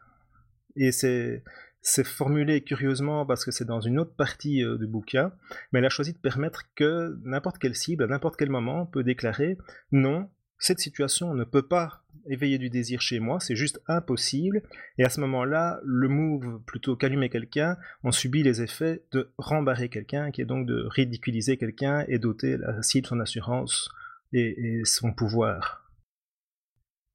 et 0.75 0.91
c'est 0.91 1.43
c'est 1.83 2.05
formulé 2.05 2.61
curieusement 2.63 3.25
parce 3.25 3.43
que 3.43 3.51
c'est 3.51 3.65
dans 3.65 3.81
une 3.81 3.99
autre 3.99 4.15
partie 4.15 4.63
euh, 4.63 4.77
du 4.77 4.87
bouquin, 4.87 5.33
mais 5.71 5.79
elle 5.79 5.85
a 5.85 5.89
choisi 5.89 6.13
de 6.13 6.17
permettre 6.17 6.63
que 6.75 7.19
n'importe 7.25 7.57
quelle 7.57 7.75
cible, 7.75 8.05
à 8.05 8.07
n'importe 8.07 8.37
quel 8.37 8.49
moment, 8.49 8.85
peut 8.85 9.03
déclarer 9.03 9.57
non, 9.91 10.29
cette 10.63 10.79
situation 10.79 11.33
ne 11.33 11.43
peut 11.43 11.67
pas 11.67 12.05
éveiller 12.25 12.57
du 12.57 12.69
désir 12.69 13.01
chez 13.01 13.19
moi, 13.19 13.41
c'est 13.41 13.55
juste 13.55 13.81
impossible. 13.89 14.63
Et 14.97 15.03
à 15.03 15.09
ce 15.09 15.19
moment-là, 15.19 15.81
le 15.83 16.07
move, 16.07 16.61
plutôt 16.65 16.95
qu'allumer 16.95 17.29
quelqu'un, 17.29 17.75
on 18.01 18.13
subit 18.13 18.43
les 18.43 18.61
effets 18.61 19.03
de 19.11 19.33
rembarrer 19.37 19.89
quelqu'un, 19.89 20.31
qui 20.31 20.39
est 20.39 20.45
donc 20.45 20.65
de 20.65 20.85
ridiculiser 20.85 21.57
quelqu'un 21.57 22.05
et 22.07 22.17
doter 22.17 22.55
la 22.55 22.81
cible 22.81 23.05
son 23.05 23.19
assurance 23.19 23.89
et, 24.31 24.81
son 24.85 25.11
pouvoir. 25.11 25.91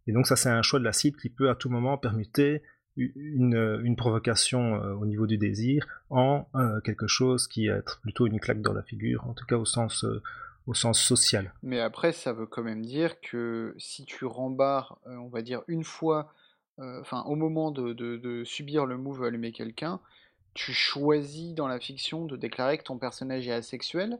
Et 0.06 0.12
donc 0.12 0.26
ça, 0.26 0.37
c'est 0.37 0.50
un 0.50 0.61
choix 0.61 0.78
de 0.78 0.84
la 0.84 0.92
cible 0.92 1.18
qui 1.18 1.30
peut 1.30 1.48
à 1.48 1.54
tout 1.54 1.70
moment 1.70 1.96
permuter 1.96 2.61
une, 2.96 3.96
provocation 3.96 4.74
euh, 4.74 4.92
au 4.92 5.06
niveau 5.06 5.26
du 5.26 5.38
désir 5.38 5.87
en 6.11 6.46
euh, 6.54 6.82
quelque 6.82 7.06
chose 7.06 7.48
qui 7.48 7.68
est 7.68 7.98
plutôt 8.02 8.26
une 8.26 8.40
claque 8.40 8.61
dans 8.61 8.74
la 8.74 8.82
figure, 8.82 9.26
en 9.26 9.32
tout 9.32 9.46
cas 9.46 9.56
au 9.56 9.64
sens, 9.64 10.04
euh, 10.04 10.20
sens 10.74 11.00
social. 11.00 11.52
Mais 11.62 11.81
après, 11.81 12.12
ça 12.12 12.33
veut 12.33 12.46
quand 12.46 12.62
même 12.62 12.85
dire 12.85 13.20
que 13.20 13.74
si 13.78 14.04
tu 14.04 14.24
rembarres, 14.24 14.98
on 15.07 15.28
va 15.28 15.42
dire, 15.42 15.62
une 15.68 15.85
fois, 15.85 16.33
enfin, 16.78 17.22
au 17.24 17.35
moment 17.35 17.70
de, 17.70 17.92
de, 17.92 18.44
subir 18.44 18.87
le 18.87 18.96
move 18.96 19.24
allumer 19.24 19.52
quelqu'un, 19.52 20.00
tu 20.54 20.72
choisis 20.72 21.54
dans 21.54 21.68
la 21.68 21.78
fiction 21.81 22.24
de 22.24 22.37
déclarer 22.37 22.78
que 22.78 22.85
ton 22.85 22.98
personnage 22.98 23.46
est 23.46 23.52
asexuel, 23.52 24.18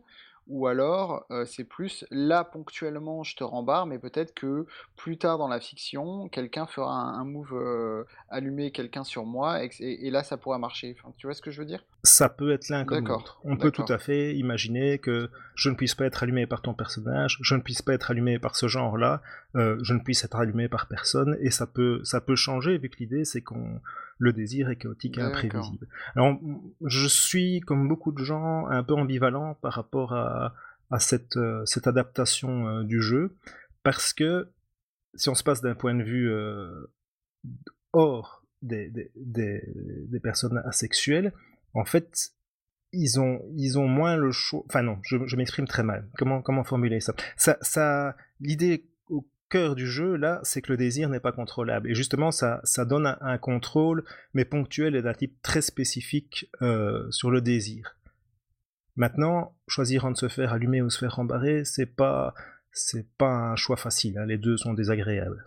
ou 0.49 0.67
alors 0.67 1.27
c'est 1.47 1.65
plus 1.65 2.05
là 2.11 2.45
ponctuellement 2.45 3.23
je 3.23 3.37
te 3.37 3.45
rembarre, 3.45 3.87
mais 3.87 3.99
peut-être 3.99 4.35
que 4.35 4.67
plus 4.97 5.19
tard 5.19 5.39
dans 5.39 5.49
la 5.49 5.61
fiction, 5.61 6.29
quelqu'un 6.29 6.67
fera 6.67 6.93
un, 6.93 7.25
move 7.25 8.07
allumer 8.29 8.71
quelqu'un 8.71 9.05
sur 9.05 9.25
moi 9.25 9.61
et, 9.63 10.11
là 10.11 10.23
ça 10.23 10.37
pourra 10.37 10.59
marcher. 10.59 10.97
Enfin, 10.99 11.13
tu 11.17 11.27
vois 11.27 11.35
ce 11.35 11.43
que 11.43 11.51
je 11.51 11.61
veux 11.61 11.67
dire? 11.67 11.85
Ça 12.03 12.29
peut 12.29 12.53
être 12.53 12.69
l'un 12.69 12.85
comme 12.85 13.07
l'autre. 13.07 13.41
On 13.45 13.57
peut 13.57 13.71
tout 13.71 13.85
à 13.89 13.99
fait 13.99 14.35
imaginer 14.37 14.99
que 14.99 15.31
je 15.55 15.71
ne 15.71 15.75
puisse 15.75 15.95
pas 15.95 16.07
être 16.07 16.23
allumé 16.23 16.47
par 16.47 16.63
ton 16.63 16.75
personnage, 16.75 17.39
je 17.43 17.55
ne 17.55 17.61
puisse 17.61 17.83
pas 17.83 17.95
être 17.95 18.11
allumé 18.11 18.39
par 18.39 18.57
ce 18.57 18.69
genre-là, 18.69 19.23
je 19.55 19.93
ne 19.93 20.01
puisse 20.01 20.25
être 20.25 20.37
allumé 20.37 20.69
par 20.69 20.87
personne 20.87 21.37
et 21.41 21.51
ça 21.51 21.67
peut 21.67 22.01
ça 22.05 22.21
peut 22.21 22.37
changer 22.37 22.79
vu 22.79 22.89
que 22.89 22.99
l'idée 22.99 23.25
c'est 23.25 23.43
qu'on 23.43 23.81
le 24.19 24.33
désir 24.33 24.69
est 24.69 24.77
chaotique 24.77 25.19
et 25.19 25.23
imprévisible. 25.23 25.89
Alors, 26.17 26.39
je 26.85 27.07
suis, 27.07 27.61
comme 27.61 27.89
beaucoup 27.89 28.13
de 28.13 28.23
gens, 28.23 28.67
un 28.67 28.83
peu 28.83 28.95
ambivalent 28.95 29.55
par 29.55 29.73
rapport 29.73 30.13
à, 30.13 30.55
cette, 30.99 31.37
euh, 31.37 31.65
cette, 31.65 31.87
adaptation 31.87 32.67
euh, 32.69 32.85
du 32.85 33.01
jeu, 33.01 33.37
parce 33.83 34.13
que 34.13 34.51
si 35.15 35.29
on 35.29 35.35
se 35.35 35.45
passe 35.45 35.61
d'un 35.61 35.75
point 35.75 35.95
de 35.95 36.03
vue 36.03 36.31
euh, 36.31 36.93
hors 37.93 38.45
des, 38.63 38.91
des, 39.15 40.21
personnes 40.21 40.61
asexuelles, 40.65 41.33
en 41.75 41.85
fait, 41.85 42.31
ils 42.93 43.21
ont, 43.21 43.41
ils 43.57 43.79
ont 43.79 43.87
moins 43.87 44.17
le 44.17 44.33
choix. 44.33 44.63
Enfin 44.67 44.83
non, 44.83 44.99
je, 45.03 45.17
je 45.27 45.37
m'exprime 45.37 45.69
très 45.69 45.83
mal. 45.83 46.09
Comment, 46.17 46.43
comment 46.43 46.65
formuler 46.65 47.01
ça, 47.01 47.15
ça, 47.37 47.59
ça 47.61 48.17
L'idée 48.41 48.89
cœur 49.49 49.75
du 49.75 49.87
jeu, 49.87 50.17
là, 50.17 50.41
c'est 50.43 50.63
que 50.63 50.73
le 50.73 50.77
désir 50.77 51.09
n'est 51.09 51.21
pas 51.21 51.33
contrôlable. 51.33 51.91
Et 51.91 51.95
justement, 51.95 52.31
ça, 52.31 52.61
ça 52.65 52.85
donne 52.85 53.17
un, 53.21 53.39
contrôle, 53.39 54.05
mais 54.35 54.45
ponctuel 54.45 54.95
et 54.95 55.03
d'un 55.03 55.15
type 55.15 55.41
très 55.43 55.63
spécifique 55.63 56.51
euh, 56.63 57.11
sur 57.11 57.31
le 57.31 57.41
désir. 57.41 57.97
Maintenant, 58.97 59.55
choisir 59.69 60.05
entre 60.05 60.19
se 60.19 60.29
faire 60.29 60.53
allumer 60.53 60.83
ou 60.83 60.91
se 60.91 60.99
faire 60.99 61.19
embarrer, 61.19 61.65
c'est 61.65 61.87
pas, 61.87 62.35
c'est 62.73 63.09
pas 63.17 63.31
un 63.31 63.57
choix 63.57 63.77
facile. 63.77 64.19
Hein. 64.19 64.27
Les 64.27 64.39
deux 64.39 64.57
sont 64.57 64.75
désagréables. 64.75 65.45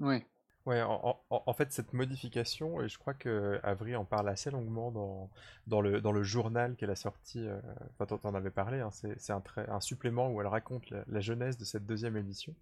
Oui. 0.00 0.24
Ouais, 0.66 0.82
en, 0.82 1.52
fait, 1.52 1.72
cette 1.72 1.92
modification, 1.92 2.82
et 2.82 2.88
je 2.88 2.98
crois 2.98 3.14
que 3.14 3.60
en 3.94 4.04
parle 4.04 4.28
assez 4.28 4.50
longuement 4.50 4.90
dans, 4.90 5.30
dans, 5.68 5.80
le, 5.80 6.00
dans 6.00 6.10
le 6.10 6.24
journal 6.24 6.74
qu'elle 6.74 6.90
a 6.90 6.96
sorti, 6.96 7.46
euh, 7.46 7.56
enfin, 7.92 8.18
tu 8.18 8.26
en 8.26 8.34
avais 8.34 8.50
parlé, 8.50 8.80
hein, 8.80 8.90
c'est 8.90 9.30
un, 9.30 9.40
un 9.68 9.80
supplément 9.80 10.28
où 10.28 10.40
elle 10.40 10.48
raconte 10.48 10.90
la, 10.90 11.04
la, 11.06 11.20
jeunesse 11.20 11.56
de 11.56 11.64
cette 11.64 11.86
deuxième 11.86 12.16
édition. 12.16 12.52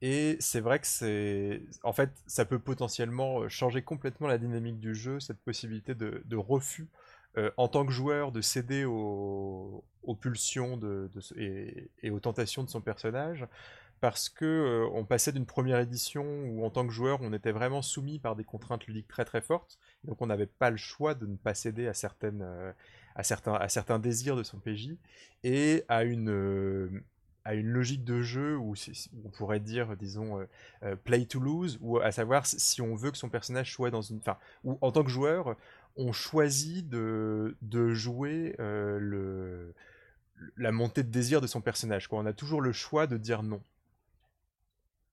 Et 0.00 0.36
c'est 0.40 0.60
vrai 0.60 0.78
que 0.78 0.86
c'est. 0.86 1.62
En 1.82 1.92
fait, 1.92 2.10
ça 2.26 2.44
peut 2.44 2.58
potentiellement 2.58 3.40
euh, 3.40 3.48
changer 3.48 3.82
complètement 3.82 4.28
la 4.28 4.38
dynamique 4.38 4.78
du 4.78 4.94
jeu, 4.94 5.18
cette 5.18 5.40
possibilité 5.40 5.94
de, 5.94 6.36
refus 6.36 6.88
euh, 7.36 7.50
en 7.56 7.68
tant 7.68 7.84
que 7.84 7.92
joueur 7.92 8.30
de 8.30 8.40
céder 8.40 8.84
aux, 8.84 9.84
pulsions 10.20 10.76
de, 10.76 11.10
et, 11.36 12.10
aux 12.10 12.20
tentations 12.20 12.62
de 12.62 12.70
son 12.70 12.80
personnage. 12.80 13.46
Parce 14.00 14.28
que 14.28 14.44
euh, 14.44 14.88
on 14.92 15.04
passait 15.04 15.32
d'une 15.32 15.46
première 15.46 15.80
édition 15.80 16.24
où 16.44 16.64
en 16.64 16.70
tant 16.70 16.86
que 16.86 16.92
joueur 16.92 17.18
on 17.20 17.32
était 17.32 17.50
vraiment 17.50 17.82
soumis 17.82 18.20
par 18.20 18.36
des 18.36 18.44
contraintes 18.44 18.86
ludiques 18.86 19.08
très 19.08 19.24
très 19.24 19.40
fortes, 19.40 19.76
donc 20.04 20.22
on 20.22 20.26
n'avait 20.26 20.46
pas 20.46 20.70
le 20.70 20.76
choix 20.76 21.14
de 21.14 21.26
ne 21.26 21.34
pas 21.34 21.52
céder 21.52 21.88
à 21.88 21.94
certaines, 21.94 22.46
à 23.16 23.22
certains, 23.24 23.54
à 23.54 23.68
certains 23.68 23.98
désirs 23.98 24.36
de 24.36 24.44
son 24.44 24.60
PJ, 24.60 24.90
et 25.42 25.82
à 25.88 26.04
une 26.04 27.02
à 27.44 27.54
une 27.54 27.68
logique 27.68 28.04
de 28.04 28.20
jeu 28.20 28.56
où 28.56 28.74
on 29.24 29.30
pourrait 29.30 29.60
dire, 29.60 29.96
disons, 29.96 30.46
play 31.04 31.24
to 31.24 31.40
lose, 31.40 31.78
ou 31.80 31.98
à 31.98 32.12
savoir 32.12 32.46
si 32.46 32.82
on 32.82 32.94
veut 32.94 33.10
que 33.10 33.16
son 33.16 33.30
personnage 33.30 33.72
soit 33.72 33.90
dans 33.90 34.02
une. 34.02 34.18
Enfin, 34.18 34.36
ou 34.64 34.76
en 34.80 34.92
tant 34.92 35.02
que 35.02 35.10
joueur, 35.10 35.56
on 35.96 36.12
choisit 36.12 36.88
de, 36.88 37.56
de 37.62 37.94
jouer 37.94 38.54
le, 38.58 39.72
la 40.56 40.72
montée 40.72 41.02
de 41.02 41.10
désir 41.10 41.40
de 41.40 41.46
son 41.46 41.60
personnage. 41.60 42.08
Quoi. 42.08 42.18
On 42.20 42.26
a 42.26 42.32
toujours 42.32 42.60
le 42.60 42.72
choix 42.72 43.06
de 43.06 43.16
dire 43.16 43.42
non. 43.42 43.62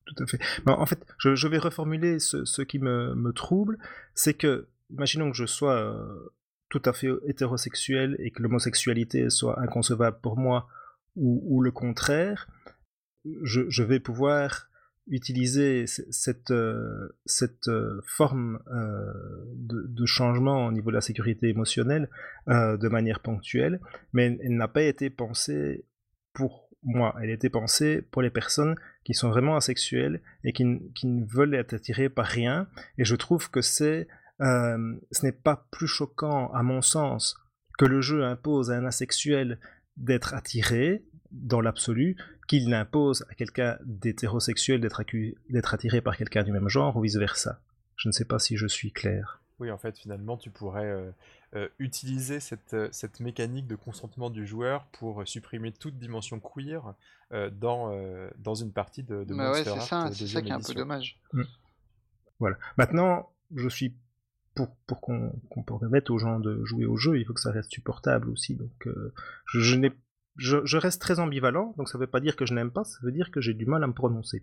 Tout 0.05 0.23
à 0.23 0.27
fait. 0.27 0.39
en 0.67 0.85
fait, 0.85 1.03
je, 1.17 1.47
vais 1.47 1.57
reformuler 1.57 2.19
ce, 2.19 2.61
qui 2.61 2.79
me, 2.79 3.31
trouble, 3.31 3.77
c'est 4.13 4.35
que, 4.35 4.67
imaginons 4.91 5.31
que 5.31 5.37
je 5.37 5.45
sois 5.45 5.75
euh, 5.75 6.31
tout 6.69 6.81
à 6.85 6.93
fait 6.93 7.09
hétérosexuel 7.25 8.15
et 8.19 8.29
que 8.29 8.41
l'homosexualité 8.43 9.29
soit 9.29 9.59
inconcevable 9.59 10.19
pour 10.21 10.37
moi, 10.37 10.67
ou, 11.15 11.61
le 11.61 11.71
contraire, 11.71 12.47
je, 13.43 13.83
vais 13.83 13.99
pouvoir 13.99 14.67
utiliser 15.07 15.85
cette, 15.87 16.51
euh, 16.51 17.09
cette 17.25 17.67
euh, 17.67 18.01
forme 18.05 18.59
de, 18.67 20.05
changement 20.05 20.67
au 20.67 20.71
niveau 20.71 20.89
de 20.89 20.95
la 20.95 21.01
sécurité 21.01 21.49
émotionnelle 21.49 22.09
de 22.47 22.87
manière 22.89 23.21
ponctuelle, 23.21 23.79
mais 24.13 24.37
elle 24.43 24.55
n'a 24.55 24.67
pas 24.67 24.83
été 24.83 25.09
pensée 25.09 25.85
pour 26.33 26.65
moi, 26.85 27.15
elle 27.21 27.31
été 27.31 27.49
pensée 27.49 28.01
pour 28.01 28.21
les 28.21 28.29
personnes 28.29 28.75
qui 29.03 29.13
sont 29.13 29.29
vraiment 29.29 29.55
asexuelles 29.55 30.21
et 30.43 30.53
qui, 30.53 30.65
ne 30.65 31.25
veulent 31.25 31.55
être 31.55 31.73
attirées 31.73 32.09
par 32.09 32.27
rien. 32.27 32.67
Et 32.97 33.05
je 33.05 33.15
trouve 33.15 33.49
que 33.49 33.61
c'est, 33.61 34.07
euh, 34.41 34.95
ce 35.11 35.25
n'est 35.25 35.31
pas 35.31 35.67
plus 35.71 35.87
choquant, 35.87 36.51
à 36.53 36.63
mon 36.63 36.81
sens, 36.81 37.37
que 37.77 37.85
le 37.85 38.01
jeu 38.01 38.23
impose 38.23 38.71
à 38.71 38.77
un 38.77 38.85
asexuel 38.85 39.59
d'être 39.97 40.33
attiré, 40.33 41.03
dans 41.31 41.61
l'absolu, 41.61 42.17
qu'il 42.47 42.69
n'impose 42.69 43.25
à 43.29 43.35
quelqu'un 43.35 43.77
d'hétérosexuel 43.83 44.79
d'être 44.81 45.73
attiré 45.73 46.01
par 46.01 46.17
quelqu'un 46.17 46.43
du 46.43 46.51
même 46.51 46.69
genre 46.69 46.95
ou 46.95 47.01
vice-versa. 47.01 47.59
Je 47.95 48.09
ne 48.09 48.11
sais 48.11 48.25
pas 48.25 48.39
si 48.39 48.57
je 48.57 48.67
suis 48.67 48.91
clair. 48.91 49.41
Oui, 49.59 49.71
en 49.71 49.77
fait, 49.77 49.97
finalement, 49.97 50.37
tu 50.37 50.49
pourrais 50.49 50.85
euh, 50.85 51.11
euh, 51.55 51.67
utiliser 51.79 52.39
cette, 52.39 52.73
euh, 52.73 52.89
cette, 52.91 53.21
mécanique 53.21 53.67
de 53.67 53.75
consentement 53.75 54.29
du 54.29 54.45
joueur 54.45 54.85
pour 54.87 55.25
supprimer 55.25 55.71
toute 55.71 55.97
dimension 55.97 56.39
queer 56.39 56.93
dans, 57.51 57.91
dans 58.37 58.55
une 58.55 58.71
partie 58.71 59.03
de, 59.03 59.23
de 59.23 59.33
bah 59.33 59.51
ouais, 59.51 59.63
c'est 59.63 59.79
ça, 59.81 60.09
c'est 60.13 60.27
ça 60.27 60.41
qui 60.41 60.49
est 60.49 60.53
un 60.53 60.61
peu 60.61 60.73
dommage. 60.73 61.19
Mm. 61.33 61.41
Voilà. 62.39 62.57
Maintenant, 62.77 63.29
je 63.53 63.67
suis 63.67 63.93
pour, 64.55 64.75
pour 64.87 65.01
qu'on 65.01 65.63
permette 65.79 66.09
aux 66.09 66.17
gens 66.17 66.39
de 66.39 66.63
jouer 66.63 66.85
au 66.85 66.97
jeu, 66.97 67.19
il 67.19 67.25
faut 67.25 67.33
que 67.33 67.41
ça 67.41 67.51
reste 67.51 67.71
supportable 67.71 68.29
aussi. 68.29 68.55
Donc, 68.55 68.87
je, 69.45 69.59
je, 69.59 69.89
je, 70.37 70.57
je, 70.63 70.77
reste 70.77 71.01
très 71.01 71.19
ambivalent, 71.19 71.73
donc 71.77 71.89
ça 71.89 71.97
ne 71.97 72.03
veut 72.03 72.09
pas 72.09 72.19
dire 72.19 72.35
que 72.35 72.45
je 72.45 72.53
n'aime 72.53 72.71
pas, 72.71 72.83
ça 72.83 72.97
veut 73.03 73.11
dire 73.11 73.31
que 73.31 73.41
j'ai 73.41 73.53
du 73.53 73.65
mal 73.65 73.83
à 73.83 73.87
me 73.87 73.93
prononcer. 73.93 74.39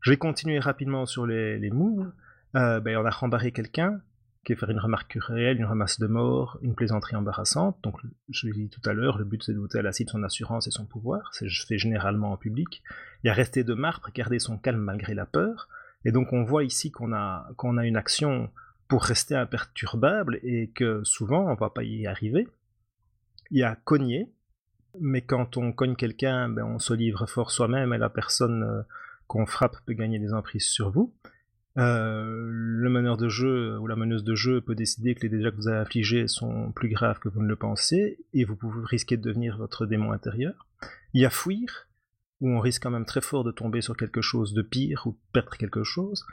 Je 0.00 0.10
vais 0.10 0.18
continuer 0.18 0.58
rapidement 0.58 1.06
sur 1.06 1.26
les, 1.26 1.58
les 1.58 1.70
moves. 1.70 2.12
Euh, 2.56 2.78
ben, 2.80 2.96
on 2.98 3.06
a 3.06 3.10
rembarré 3.10 3.52
quelqu'un 3.52 4.00
qui 4.44 4.52
est 4.52 4.56
faire 4.56 4.70
une 4.70 4.78
remarque 4.78 5.16
réelle, 5.18 5.56
une 5.56 5.64
ramasse 5.64 5.98
de 5.98 6.06
mort, 6.06 6.58
une 6.60 6.74
plaisanterie 6.74 7.16
embarrassante. 7.16 7.78
Donc, 7.82 7.96
je 8.28 8.46
l'ai 8.46 8.52
dit 8.52 8.68
tout 8.68 8.82
à 8.88 8.92
l'heure, 8.92 9.16
le 9.16 9.24
but 9.24 9.42
c'est 9.42 9.54
de 9.54 9.58
voter 9.58 9.78
à 9.78 9.82
la 9.82 9.90
de 9.90 10.10
son 10.10 10.22
assurance 10.22 10.66
et 10.66 10.70
son 10.70 10.84
pouvoir. 10.84 11.30
C'est 11.32 11.48
fait 11.48 11.78
généralement 11.78 12.32
en 12.32 12.36
public. 12.36 12.82
Il 13.22 13.30
a 13.30 13.32
resté 13.32 13.64
de 13.64 13.74
marbre, 13.74 14.10
garder 14.14 14.38
son 14.38 14.58
calme 14.58 14.80
malgré 14.80 15.14
la 15.14 15.24
peur. 15.24 15.68
Et 16.04 16.12
donc, 16.12 16.32
on 16.32 16.44
voit 16.44 16.64
ici 16.64 16.90
qu'on 16.90 17.12
a, 17.12 17.48
qu'on 17.56 17.76
a 17.78 17.86
une 17.86 17.96
action 17.96 18.50
pour 18.88 19.04
rester 19.04 19.34
imperturbable 19.34 20.38
et 20.42 20.70
que 20.70 21.02
souvent 21.04 21.50
on 21.50 21.54
va 21.54 21.70
pas 21.70 21.82
y 21.82 22.06
arriver. 22.06 22.46
Il 23.50 23.58
y 23.58 23.62
a 23.62 23.76
cogner, 23.76 24.32
mais 25.00 25.22
quand 25.22 25.56
on 25.56 25.72
cogne 25.72 25.96
quelqu'un, 25.96 26.48
ben, 26.48 26.64
on 26.64 26.78
se 26.78 26.92
livre 26.94 27.26
fort 27.26 27.50
soi-même 27.50 27.92
et 27.92 27.98
la 27.98 28.10
personne 28.10 28.62
euh, 28.62 28.82
qu'on 29.26 29.46
frappe 29.46 29.76
peut 29.86 29.94
gagner 29.94 30.18
des 30.18 30.32
emprises 30.32 30.66
sur 30.66 30.90
vous. 30.90 31.14
Euh, 31.76 32.24
le 32.50 32.88
meneur 32.88 33.16
de 33.16 33.28
jeu 33.28 33.76
ou 33.78 33.88
la 33.88 33.96
meneuse 33.96 34.22
de 34.22 34.36
jeu 34.36 34.60
peut 34.60 34.76
décider 34.76 35.14
que 35.14 35.22
les 35.22 35.28
dégâts 35.28 35.50
que 35.50 35.56
vous 35.56 35.68
avez 35.68 35.78
affligés 35.78 36.28
sont 36.28 36.70
plus 36.70 36.88
graves 36.88 37.18
que 37.18 37.28
vous 37.28 37.42
ne 37.42 37.48
le 37.48 37.56
pensez, 37.56 38.18
et 38.32 38.44
vous 38.44 38.54
pouvez 38.54 38.84
risquer 38.84 39.16
de 39.16 39.22
devenir 39.22 39.56
votre 39.56 39.86
démon 39.86 40.12
intérieur. 40.12 40.68
Il 41.14 41.22
y 41.22 41.26
a 41.26 41.30
fuir, 41.30 41.88
où 42.44 42.50
on 42.50 42.60
risque 42.60 42.82
quand 42.82 42.90
même 42.90 43.06
très 43.06 43.20
fort 43.20 43.42
de 43.42 43.50
tomber 43.50 43.80
sur 43.80 43.96
quelque 43.96 44.20
chose 44.20 44.52
de 44.54 44.62
pire 44.62 45.06
ou 45.06 45.18
perdre 45.32 45.56
quelque 45.56 45.82
chose. 45.82 46.24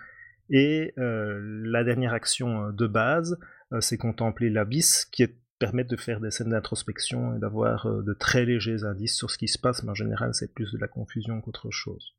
Et 0.49 0.93
euh, 0.97 1.39
la 1.63 1.83
dernière 1.83 2.13
action 2.13 2.67
euh, 2.67 2.71
de 2.71 2.87
base, 2.87 3.39
c'est 3.79 3.97
contempler 3.97 4.49
l'abysse, 4.49 5.05
qui 5.05 5.23
est 5.23 5.37
permettre 5.57 5.89
de 5.89 5.95
faire 5.95 6.19
des 6.19 6.31
scènes 6.31 6.49
d'introspection 6.49 7.35
et 7.35 7.39
d'avoir 7.39 7.87
de 7.87 8.13
très 8.13 8.43
légers 8.45 8.83
indices 8.83 9.15
sur 9.15 9.31
ce 9.31 9.37
qui 9.37 9.47
se 9.47 9.59
passe, 9.59 9.83
mais 9.83 9.91
en 9.91 9.95
général 9.95 10.33
c'est 10.33 10.53
plus 10.53 10.73
de 10.73 10.77
la 10.77 10.89
confusion 10.89 11.39
qu'autre 11.39 11.69
chose. 11.69 12.15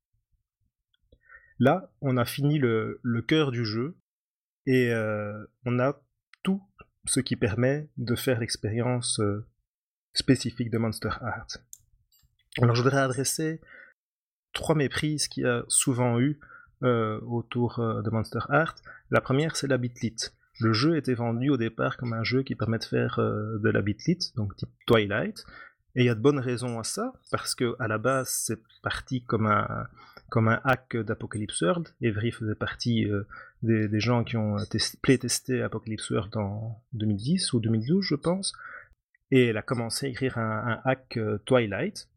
Là, 1.58 1.92
on 2.00 2.16
a 2.16 2.24
fini 2.24 2.58
le, 2.58 3.00
cœur 3.28 3.52
du 3.52 3.64
jeu 3.64 3.96
et 4.66 4.92
euh, 4.92 5.44
on 5.64 5.78
a 5.78 6.00
tout 6.42 6.60
ce 7.06 7.20
qui 7.20 7.36
permet 7.36 7.88
de 7.96 8.16
faire 8.16 8.40
l'expérience 8.40 9.20
euh, 9.20 9.46
spécifique 10.12 10.70
de 10.70 10.78
Monster 10.78 11.10
Heart. 11.20 11.64
Alors 12.60 12.74
je 12.74 12.82
voudrais 12.82 13.00
adresser 13.00 13.60
trois 14.52 14.74
méprises 14.74 15.28
qu'il 15.28 15.44
y 15.44 15.46
a 15.46 15.64
souvent 15.68 16.20
eu 16.20 16.38
euh, 16.82 17.20
autour 17.20 17.78
de 17.78 18.10
Monster 18.10 18.40
Heart. 18.48 18.82
La 19.10 19.20
première, 19.20 19.56
c'est 19.56 19.66
la 19.66 19.78
bitlit. 19.78 20.16
Le 20.60 20.72
jeu 20.72 20.96
était 20.96 21.14
vendu 21.14 21.50
au 21.50 21.56
départ 21.56 21.96
comme 21.96 22.12
un 22.12 22.24
jeu 22.24 22.42
qui 22.42 22.54
permet 22.54 22.78
de 22.78 22.84
faire 22.84 23.18
de 23.18 23.68
la 23.68 23.82
bitlit, 23.82 24.32
donc 24.36 24.54
type 24.56 24.68
Twilight. 24.86 25.44
Et 25.94 26.02
il 26.02 26.06
y 26.06 26.08
a 26.08 26.14
de 26.14 26.20
bonnes 26.20 26.38
raisons 26.38 26.78
à 26.78 26.84
ça, 26.84 27.12
parce 27.30 27.54
que 27.54 27.76
à 27.78 27.86
la 27.86 27.98
base, 27.98 28.28
c'est 28.28 28.60
parti 28.82 29.22
comme 29.22 29.46
un, 29.46 29.86
comme 30.32 30.48
un 30.48 30.60
hack 30.64 30.96
d'Apocalypse 30.96 31.60
World. 31.60 31.88
Avery 32.02 32.32
faisait 32.32 32.54
partie 32.54 33.04
euh, 33.04 33.24
des, 33.62 34.00
gens 34.00 34.24
qui 34.24 34.38
ont 34.38 34.56
playtesté 35.02 35.60
Apocalypse 35.60 36.08
World 36.08 36.34
en 36.38 36.80
2010 36.94 37.52
ou 37.52 37.60
2012, 37.60 38.02
je 38.02 38.14
pense. 38.14 38.54
Et 39.30 39.48
elle 39.48 39.58
a 39.58 39.62
commencé 39.62 40.06
à 40.06 40.08
écrire 40.08 40.38
un, 40.38 40.80
hack 40.84 41.18
euh, 41.18 41.36
Twilight. 41.44 42.08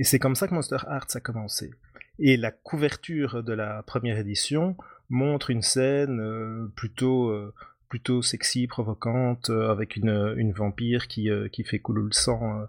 Et 0.00 0.04
c'est 0.04 0.18
comme 0.18 0.34
ça 0.34 0.48
que 0.48 0.54
Monster 0.54 0.78
Hearts 0.88 1.14
a 1.14 1.20
commencé. 1.20 1.70
Et 2.18 2.36
la 2.36 2.50
couverture 2.50 3.44
de 3.44 3.52
la 3.52 3.82
première 3.84 4.18
édition 4.18 4.76
montre 5.10 5.50
une 5.50 5.62
scène 5.62 6.20
euh, 6.20 6.66
plutôt, 6.74 7.32
plutôt 7.88 8.22
sexy, 8.22 8.66
provocante, 8.66 9.50
avec 9.50 9.94
une, 9.94 10.34
une 10.36 10.52
vampire 10.52 11.06
qui, 11.06 11.30
qui 11.52 11.62
fait 11.62 11.78
couler 11.78 12.02
le 12.02 12.12
sang 12.12 12.66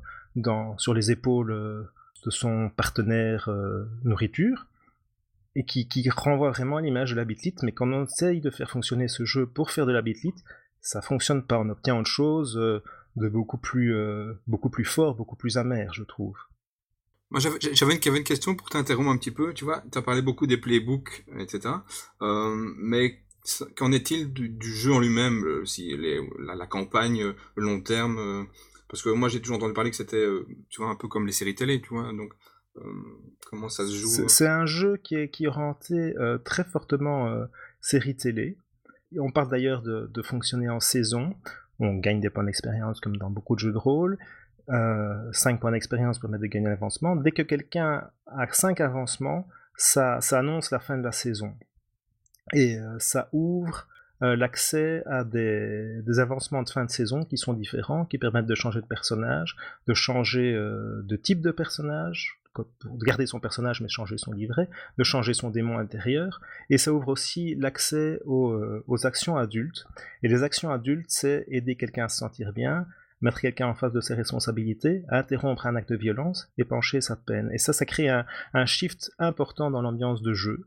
sur 0.77 0.93
les 0.93 1.09
épaules 1.09 1.89
de 2.25 2.29
son 2.29 2.69
partenaire 2.69 3.49
euh, 3.49 3.85
nourriture, 4.03 4.67
et 5.55 5.65
qui, 5.65 6.09
renvoie 6.09 6.51
vraiment 6.51 6.77
à 6.77 6.81
l'image 6.81 7.11
de 7.11 7.15
la 7.15 7.25
bitlit, 7.25 7.55
mais 7.63 7.71
quand 7.71 7.91
on 7.91 8.05
essaye 8.05 8.39
de 8.39 8.49
faire 8.49 8.69
fonctionner 8.69 9.07
ce 9.07 9.25
jeu 9.25 9.45
pour 9.45 9.71
faire 9.71 9.85
de 9.85 9.91
la 9.91 10.01
bitlit, 10.01 10.35
ça 10.79 11.01
fonctionne 11.01 11.43
pas, 11.43 11.59
on 11.59 11.69
obtient 11.69 11.97
autre 11.97 12.09
chose 12.09 12.57
euh, 12.57 12.81
de 13.17 13.27
beaucoup 13.27 13.57
plus, 13.57 13.93
euh, 13.93 14.33
beaucoup 14.47 14.69
plus 14.69 14.85
fort, 14.85 15.15
beaucoup 15.15 15.35
plus 15.35 15.57
amer, 15.57 15.93
je 15.93 16.03
trouve. 16.03 16.37
Moi, 17.31 17.39
j'avais 17.39 17.95
une, 17.95 18.15
une, 18.15 18.23
question 18.23 18.55
pour 18.55 18.69
t'interrompre 18.69 19.09
un 19.09 19.17
petit 19.17 19.31
peu. 19.31 19.53
Tu 19.53 19.63
vois, 19.63 19.83
tu 19.91 19.97
as 19.97 20.01
parlé 20.01 20.21
beaucoup 20.21 20.47
des 20.47 20.57
playbooks, 20.57 21.25
etc. 21.39 21.75
mais 22.21 23.19
qu'en 23.75 23.91
est-il 23.91 24.31
du, 24.31 24.73
jeu 24.73 24.93
en 24.93 24.99
lui-même, 24.99 25.65
si 25.65 25.95
la, 25.97 26.55
la, 26.55 26.67
campagne, 26.67 27.33
le 27.55 27.63
long 27.63 27.81
terme 27.81 28.47
parce 28.91 29.03
que 29.03 29.09
moi, 29.09 29.29
j'ai 29.29 29.39
toujours 29.39 29.55
entendu 29.55 29.73
parler 29.73 29.89
que 29.89 29.95
c'était, 29.95 30.17
euh, 30.17 30.45
tu 30.69 30.81
vois, 30.81 30.91
un 30.91 30.95
peu 30.95 31.07
comme 31.07 31.25
les 31.25 31.31
séries 31.31 31.55
télé, 31.55 31.79
tu 31.79 31.93
vois. 31.93 32.11
Donc, 32.11 32.33
euh, 32.75 32.81
comment 33.49 33.69
ça 33.69 33.87
se 33.87 33.93
joue 33.93 34.27
C'est 34.27 34.47
un 34.47 34.65
jeu 34.65 34.97
qui 34.97 35.15
est, 35.15 35.29
qui 35.29 35.45
est 35.45 36.17
euh, 36.19 36.37
très 36.39 36.65
fortement 36.65 37.33
série 37.79 38.17
télé. 38.17 38.57
On 39.17 39.31
parle 39.31 39.49
d'ailleurs 39.49 39.81
de, 39.81 40.21
fonctionner 40.21 40.69
en 40.69 40.81
saison. 40.81 41.33
On 41.79 41.95
gagne 41.95 42.19
des 42.19 42.29
points 42.29 42.43
d'expérience 42.43 42.99
comme 42.99 43.15
dans 43.15 43.29
beaucoup 43.29 43.55
de 43.55 43.61
jeux 43.61 43.71
de 43.71 43.77
rôle. 43.77 44.19
5 44.67 45.59
points 45.59 45.71
d'expérience 45.71 46.19
permettent 46.19 46.41
de 46.41 46.47
gagner 46.47 46.69
l'avancement. 46.69 47.15
Dès 47.15 47.31
que 47.31 47.41
quelqu'un 47.41 48.09
a 48.27 48.47
5 48.51 48.79
avancements, 48.81 49.47
ça, 49.75 50.19
ça, 50.21 50.39
annonce 50.39 50.71
la 50.71 50.79
fin 50.79 50.97
de 50.97 51.03
la 51.03 51.11
saison. 51.11 51.53
Et 52.53 52.77
ça 52.99 53.29
ouvre 53.31 53.87
euh, 54.23 54.35
l'accès 54.35 55.01
à 55.07 55.23
des, 55.23 56.19
avancements 56.19 56.61
de 56.61 56.69
fin 56.69 56.85
de 56.85 56.91
saison 56.91 57.23
qui 57.23 57.37
sont 57.37 57.53
différents, 57.53 58.05
qui 58.05 58.19
permettent 58.19 58.45
de 58.45 58.53
changer 58.53 58.79
de 58.79 58.85
personnage, 58.85 59.55
de 59.87 59.95
changer 59.95 60.53
euh, 60.53 61.01
de 61.03 61.15
type 61.15 61.41
de 61.41 61.49
personnage, 61.49 62.39
de 62.55 63.03
garder 63.03 63.25
son 63.25 63.39
personnage 63.39 63.81
mais 63.81 63.87
changer 63.87 64.17
son 64.19 64.31
livret, 64.31 64.69
de 64.99 65.03
changer 65.03 65.33
son 65.33 65.49
démon 65.49 65.79
intérieur, 65.79 66.39
et 66.69 66.77
ça 66.77 66.93
ouvre 66.93 67.07
aussi 67.07 67.55
l'accès 67.55 68.19
aux, 68.25 68.51
euh, 68.51 68.83
aux, 68.85 69.07
actions 69.07 69.37
adultes. 69.37 69.87
Et 70.21 70.27
les 70.27 70.43
actions 70.43 70.69
adultes, 70.69 71.09
c'est 71.09 71.45
aider 71.47 71.75
quelqu'un 71.75 72.05
à 72.05 72.09
se 72.09 72.17
sentir 72.17 72.53
bien, 72.53 72.85
mettre 73.21 73.39
quelqu'un 73.39 73.67
en 73.67 73.75
face 73.75 73.93
de 73.93 74.01
ses 74.01 74.13
responsabilités, 74.13 75.03
interrompre 75.09 75.67
un 75.67 75.75
acte 75.75 75.89
de 75.91 75.97
violence, 75.97 76.49
épancher 76.57 77.01
sa 77.01 77.15
peine. 77.15 77.49
Et 77.53 77.57
ça, 77.57 77.73
ça 77.73 77.85
crée 77.85 78.09
un, 78.09 78.25
un 78.53 78.65
shift 78.65 79.11
important 79.19 79.71
dans 79.71 79.81
l'ambiance 79.81 80.21
de 80.21 80.33
jeu. 80.33 80.65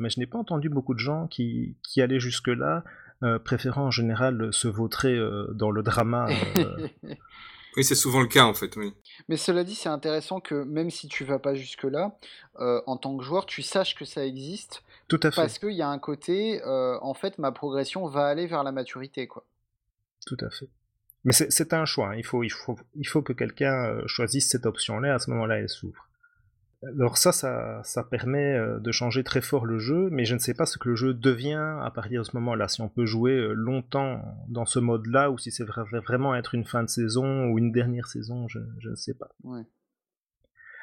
Mais 0.00 0.10
je 0.10 0.18
n'ai 0.18 0.26
pas 0.26 0.38
entendu 0.38 0.68
beaucoup 0.68 0.94
de 0.94 0.98
gens 0.98 1.26
qui, 1.28 1.76
qui 1.82 2.02
allaient 2.02 2.20
jusque-là, 2.20 2.84
euh, 3.22 3.38
préférant 3.38 3.86
en 3.86 3.90
général 3.90 4.52
se 4.52 4.68
vautrer 4.68 5.16
euh, 5.16 5.46
dans 5.54 5.70
le 5.70 5.82
drama. 5.82 6.28
Euh. 6.58 6.88
Oui, 7.76 7.82
c'est 7.82 7.94
souvent 7.94 8.20
le 8.20 8.28
cas 8.28 8.44
en 8.44 8.54
fait, 8.54 8.76
oui. 8.76 8.94
Mais 9.28 9.36
cela 9.36 9.64
dit, 9.64 9.74
c'est 9.74 9.88
intéressant 9.88 10.40
que 10.40 10.54
même 10.54 10.90
si 10.90 11.08
tu 11.08 11.24
vas 11.24 11.38
pas 11.38 11.54
jusque-là, 11.54 12.16
euh, 12.60 12.80
en 12.86 12.96
tant 12.96 13.16
que 13.16 13.24
joueur, 13.24 13.46
tu 13.46 13.62
saches 13.62 13.94
que 13.94 14.04
ça 14.04 14.24
existe. 14.24 14.82
Tout 15.08 15.20
à 15.22 15.30
fait. 15.30 15.36
Parce 15.40 15.58
qu'il 15.58 15.72
y 15.72 15.82
a 15.82 15.88
un 15.88 15.98
côté, 15.98 16.62
euh, 16.62 16.98
en 17.02 17.14
fait, 17.14 17.38
ma 17.38 17.52
progression 17.52 18.06
va 18.06 18.26
aller 18.26 18.46
vers 18.46 18.62
la 18.62 18.72
maturité, 18.72 19.26
quoi. 19.26 19.44
Tout 20.26 20.36
à 20.40 20.50
fait. 20.50 20.68
Mais 21.24 21.32
c'est 21.32 21.72
un 21.72 21.86
choix. 21.86 22.10
Hein. 22.10 22.16
Il, 22.16 22.24
faut, 22.24 22.42
il, 22.42 22.50
faut, 22.50 22.78
il 22.94 23.08
faut 23.08 23.22
que 23.22 23.32
quelqu'un 23.32 23.86
euh, 23.86 24.02
choisisse 24.06 24.48
cette 24.48 24.66
option-là. 24.66 25.14
À 25.14 25.18
ce 25.18 25.30
moment-là, 25.30 25.58
elle 25.58 25.70
s'ouvre. 25.70 26.08
Alors 26.82 27.16
ça, 27.16 27.32
ça, 27.32 27.80
ça, 27.82 28.04
permet 28.04 28.58
euh, 28.58 28.78
de 28.78 28.92
changer 28.92 29.24
très 29.24 29.40
fort 29.40 29.64
le 29.64 29.78
jeu, 29.78 30.10
mais 30.10 30.26
je 30.26 30.34
ne 30.34 30.38
sais 30.38 30.52
pas 30.52 30.66
ce 30.66 30.76
que 30.76 30.90
le 30.90 30.96
jeu 30.96 31.14
devient 31.14 31.78
à 31.80 31.90
partir 31.90 32.20
de 32.20 32.26
ce 32.26 32.36
moment-là. 32.36 32.68
Si 32.68 32.82
on 32.82 32.90
peut 32.90 33.06
jouer 33.06 33.32
euh, 33.32 33.54
longtemps 33.54 34.22
dans 34.48 34.66
ce 34.66 34.78
mode-là, 34.78 35.30
ou 35.30 35.38
si 35.38 35.50
c'est 35.50 35.64
vraiment 35.64 36.34
être 36.34 36.54
une 36.54 36.66
fin 36.66 36.82
de 36.82 36.90
saison 36.90 37.46
ou 37.46 37.58
une 37.58 37.72
dernière 37.72 38.06
saison, 38.06 38.46
je, 38.48 38.58
ne 38.58 38.94
sais 38.94 39.14
pas. 39.14 39.34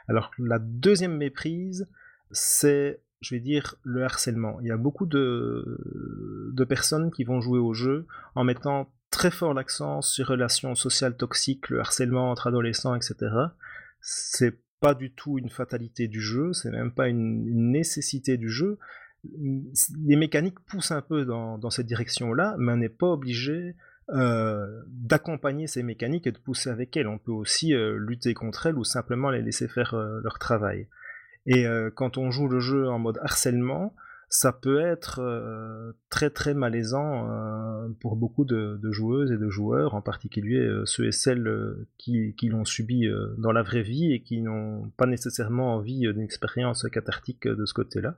Alors 0.08 0.32
la 0.40 0.58
deuxième 0.58 1.18
méprise, 1.18 1.88
c'est, 2.32 3.00
je 3.20 3.36
vais 3.36 3.42
dire, 3.42 3.76
le 3.84 4.04
harcèlement. 4.04 4.60
Il 4.62 4.68
y 4.68 4.72
a 4.72 4.78
beaucoup 4.78 5.06
de, 5.06 6.50
de 6.52 6.64
personnes 6.64 7.12
qui 7.12 7.26
vont 7.26 7.42
jouer 7.42 7.60
au 7.60 7.76
jeu 7.76 8.08
en 8.34 8.44
mettant 8.44 8.92
très 9.12 9.30
fort 9.30 9.54
l'accent 9.54 10.02
sur 10.02 10.28
relations 10.28 10.74
sociales 10.74 11.16
toxiques, 11.16 11.70
le 11.70 11.82
harcèlement 11.82 12.32
entre 12.32 12.48
adolescents, 12.48 12.96
etc. 12.96 13.16
C'est 14.00 14.58
pas 14.80 14.96
du 14.96 15.12
tout 15.12 15.38
une 15.38 15.50
fatalité 15.50 16.08
du 16.08 16.20
jeu, 16.20 16.54
c'est 16.54 16.72
même 16.72 16.92
pas 16.92 17.08
une, 17.08 17.72
nécessité 17.72 18.38
du 18.38 18.50
jeu. 18.50 18.80
Les 20.04 20.16
mécaniques 20.16 20.60
poussent 20.62 20.92
un 20.92 21.02
peu 21.02 21.26
dans, 21.26 21.70
cette 21.70 21.86
direction-là, 21.86 22.56
mais 22.58 22.72
on 22.72 22.78
n'est 22.78 22.90
pas 22.90 23.08
obligé 23.08 23.76
euh, 24.10 24.82
d'accompagner 24.88 25.68
ces 25.68 25.84
mécaniques 25.84 26.26
et 26.26 26.32
de 26.32 26.40
pousser 26.40 26.70
avec 26.70 26.98
elles. 26.98 27.08
On 27.08 27.20
peut 27.20 27.32
aussi 27.32 27.76
euh, 27.76 27.98
lutter 28.00 28.34
contre 28.34 28.66
elles 28.66 28.78
ou 28.78 28.84
simplement 28.84 29.30
les 29.30 29.44
laisser 29.44 29.68
faire 29.68 29.94
euh, 29.94 30.20
leur 30.24 30.40
travail. 30.40 30.88
Et 31.48 31.66
quand 31.96 32.20
on 32.20 32.30
joue 32.30 32.48
le 32.48 32.60
jeu 32.60 32.88
en 32.88 33.00
mode 33.00 33.18
harcèlement, 33.24 33.96
ça 34.34 34.54
peut 34.54 34.80
être 34.80 35.20
euh, 35.20 35.92
très 36.10 36.30
très 36.30 36.54
malaisant 36.54 37.30
euh, 37.30 37.90
pour 38.00 38.16
beaucoup 38.16 38.46
de, 38.46 38.80
joueuses 38.90 39.30
et 39.30 39.38
de 39.38 39.50
joueurs, 39.50 39.94
en 39.94 40.02
particulier 40.02 40.58
euh, 40.58 40.86
ceux 40.86 41.08
et 41.08 41.12
celles 41.12 41.76
qui, 41.98 42.34
l'ont 42.44 42.64
subi 42.64 43.10
dans 43.38 43.52
la 43.52 43.62
vraie 43.62 43.82
vie 43.82 44.14
et 44.14 44.22
qui 44.22 44.42
n'ont 44.42 44.90
pas 44.96 45.06
nécessairement 45.06 45.76
envie 45.76 46.00
d'une 46.00 46.22
expérience 46.22 46.88
cathartique 46.90 47.46
de 47.46 47.66
ce 47.66 47.74
côté-là. 47.74 48.18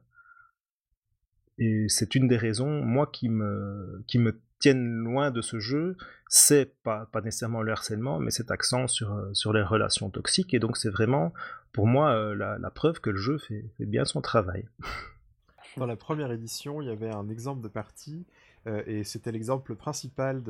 Et 1.58 1.88
c'est 1.90 2.14
une 2.14 2.28
des 2.28 2.38
raisons, 2.38 2.84
moi, 2.84 3.10
qui 3.12 3.28
me, 3.28 4.04
qui 4.06 4.20
me 4.20 4.40
tiennent 4.60 5.04
loin 5.04 5.32
de 5.32 5.42
ce 5.42 5.60
jeu, 5.60 5.98
c'est 6.28 6.76
pas, 6.84 7.08
pas 7.12 7.22
nécessairement 7.22 7.64
le 7.64 7.72
harcèlement, 7.72 8.20
mais 8.20 8.30
cet 8.30 8.52
accent 8.52 8.88
sur, 8.88 9.30
sur 9.34 9.52
les 9.52 9.64
relations 9.64 10.12
toxiques, 10.12 10.54
et 10.54 10.60
donc 10.60 10.78
c'est 10.78 10.90
vraiment, 10.90 11.34
pour 11.72 11.88
moi, 11.88 12.36
la, 12.36 12.72
preuve 12.72 13.02
que 13.02 13.10
le 13.10 13.18
jeu 13.18 13.40
fait 13.40 13.66
bien 13.80 14.06
son 14.06 14.22
travail. 14.22 14.66
Dans 15.78 15.86
la 15.86 15.96
première 15.96 16.32
édition, 16.32 16.82
il 16.82 16.88
y 16.88 16.92
avait 16.92 17.10
un 17.10 17.30
exemple 17.30 17.62
de 17.62 17.68
partie, 17.68 18.26
euh, 18.68 18.84
et 18.86 19.04
c'était 19.04 19.32
l'exemple 19.32 19.76
principal 19.76 20.44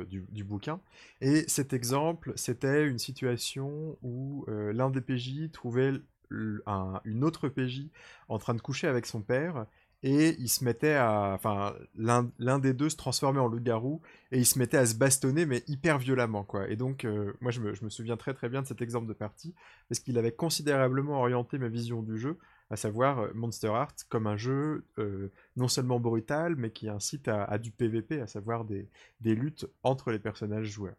du, 0.00 0.44
bouquin. 0.44 0.80
Et 1.20 1.44
cet 1.48 1.72
exemple, 1.72 2.32
c'était 2.36 2.86
une 2.86 2.98
situation 2.98 3.96
où 4.02 4.44
euh, 4.48 4.72
l'un 4.72 4.90
des 4.90 5.00
PJ 5.00 5.50
trouvait 5.52 5.92
une 6.30 7.24
autre 7.24 7.48
PJ 7.48 7.88
en 8.28 8.38
train 8.38 8.54
de 8.54 8.60
coucher 8.60 8.86
avec 8.86 9.06
son 9.06 9.20
père, 9.20 9.66
et 10.02 10.36
il 10.38 10.48
se 10.48 10.64
mettait 10.64 10.94
à. 10.94 11.32
Enfin, 11.34 11.74
l'un 11.96 12.58
des 12.58 12.72
deux 12.72 12.88
se 12.88 12.96
transformait 12.96 13.40
en 13.40 13.48
loup-garou, 13.48 14.00
et 14.32 14.38
il 14.38 14.46
se 14.46 14.58
mettait 14.58 14.78
à 14.78 14.86
se 14.86 14.94
bastonner, 14.94 15.44
mais 15.44 15.62
hyper 15.66 15.98
violemment, 15.98 16.44
quoi. 16.44 16.68
Et 16.68 16.76
donc, 16.76 17.04
euh, 17.04 17.34
moi, 17.40 17.50
je 17.50 17.60
me, 17.60 17.74
je 17.74 17.84
me, 17.84 17.90
souviens 17.90 18.16
très 18.16 18.32
très 18.32 18.48
bien 18.48 18.62
de 18.62 18.66
cet 18.66 18.80
exemple 18.80 19.06
de 19.06 19.12
partie, 19.12 19.54
parce 19.88 19.98
qu'il 20.00 20.16
avait 20.16 20.32
considérablement 20.32 21.20
orienté 21.20 21.58
ma 21.58 21.68
vision 21.68 22.02
du 22.02 22.16
jeu 22.16 22.38
à 22.70 22.76
savoir 22.76 23.18
euh, 23.18 23.30
Monster 23.34 23.68
Art 23.68 23.94
comme 24.08 24.26
un 24.26 24.36
jeu 24.36 24.84
euh, 24.98 25.30
non 25.56 25.68
seulement 25.68 26.00
brutal, 26.00 26.54
mais 26.56 26.70
qui 26.70 26.88
incite 26.88 27.28
à, 27.28 27.58
du 27.58 27.70
PVP, 27.72 28.20
à 28.20 28.26
savoir 28.26 28.64
des, 28.64 28.88
luttes 29.22 29.66
entre 29.82 30.10
les 30.10 30.18
personnages 30.18 30.68
joueurs. 30.68 30.96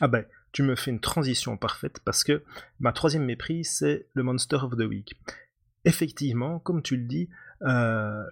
Ah 0.00 0.08
ben, 0.08 0.24
tu 0.52 0.62
me 0.62 0.74
fais 0.74 0.90
une 0.90 1.00
transition 1.00 1.56
parfaite 1.56 2.00
parce 2.04 2.24
que 2.24 2.42
ma 2.80 2.92
troisième 2.92 3.24
méprise, 3.24 3.70
c'est 3.70 4.06
le 4.14 4.22
Monster 4.22 4.56
of 4.56 4.76
the 4.76 4.84
Week. 4.84 5.14
Effectivement, 5.84 6.58
comme 6.58 6.82
tu 6.82 6.96
le 6.96 7.04
dis, 7.04 7.28
euh, 7.62 8.24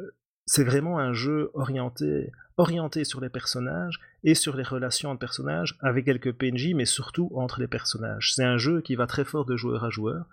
c'est 0.49 0.65
vraiment 0.65 0.99
un 0.99 1.13
jeu 1.13 1.51
orienté, 1.53 2.33
orienté 2.57 3.05
sur 3.05 3.21
les 3.21 3.29
personnages 3.29 4.01
et 4.25 4.35
sur 4.35 4.57
les 4.57 4.63
relations 4.63 5.11
entre 5.11 5.21
personnages, 5.21 5.77
avec 5.81 6.07
quelques 6.07 6.33
PNJ, 6.33 6.73
mais 6.75 6.87
surtout 6.87 7.31
entre 7.35 7.61
les 7.61 7.67
personnages. 7.69 8.33
C'est 8.35 8.45
un 8.45 8.57
jeu 8.57 8.81
qui 8.81 8.95
va 8.95 9.07
très 9.07 9.27
fort 9.27 9.45
de 9.45 9.57
joueur 9.57 9.85
à 9.85 9.91
joueur, 9.91 10.25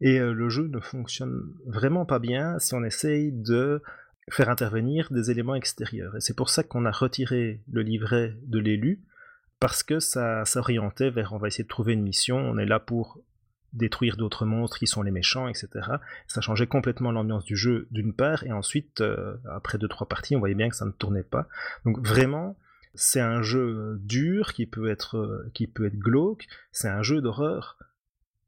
et 0.00 0.20
euh, 0.20 0.32
le 0.32 0.48
jeu 0.48 0.68
ne 0.68 0.78
fonctionne 0.78 1.42
vraiment 1.66 2.06
pas 2.06 2.20
bien 2.20 2.56
si 2.60 2.72
on 2.74 2.84
essaye 2.84 3.32
de 3.32 3.82
faire 4.30 4.48
intervenir 4.48 5.08
des 5.10 5.32
éléments 5.32 5.56
extérieurs. 5.56 6.16
Et 6.16 6.20
c'est 6.20 6.36
pour 6.36 6.50
ça 6.50 6.62
qu'on 6.62 6.86
a 6.86 6.92
retiré 6.92 7.60
le 7.72 7.82
livret 7.82 8.36
de 8.46 8.60
l'élu, 8.60 9.02
parce 9.58 9.82
que 9.82 9.98
ça 9.98 10.44
s'orientait 10.44 11.10
vers 11.10 11.32
on 11.32 11.38
va 11.38 11.48
essayer 11.48 11.64
de 11.64 11.68
trouver 11.68 11.94
une 11.94 12.02
mission, 12.02 12.36
on 12.36 12.58
est 12.58 12.64
là 12.64 12.78
pour 12.78 13.18
détruire 13.74 14.16
d'autres 14.16 14.46
monstres 14.46 14.78
qui 14.78 14.86
sont 14.86 15.02
les 15.02 15.10
méchants, 15.10 15.48
etc. 15.48 15.68
Ça 16.26 16.40
changeait 16.40 16.66
complètement 16.66 17.12
l'ambiance 17.12 17.44
du 17.44 17.56
jeu 17.56 17.86
d'une 17.90 18.14
part, 18.14 18.44
et 18.44 18.52
ensuite, 18.52 19.00
euh, 19.00 19.36
après 19.50 19.78
deux 19.78 19.88
trois 19.88 20.08
parties, 20.08 20.36
on 20.36 20.38
voyait 20.38 20.54
bien 20.54 20.68
que 20.68 20.76
ça 20.76 20.86
ne 20.86 20.92
tournait 20.92 21.24
pas. 21.24 21.48
Donc 21.84 21.98
vraiment, 21.98 22.56
c'est 22.94 23.20
un 23.20 23.42
jeu 23.42 23.98
dur 24.00 24.52
qui 24.52 24.66
peut 24.66 24.88
être 24.88 25.18
euh, 25.18 25.50
qui 25.52 25.66
peut 25.66 25.86
être 25.86 25.98
glauque. 25.98 26.46
C'est 26.72 26.88
un 26.88 27.02
jeu 27.02 27.20
d'horreur 27.20 27.78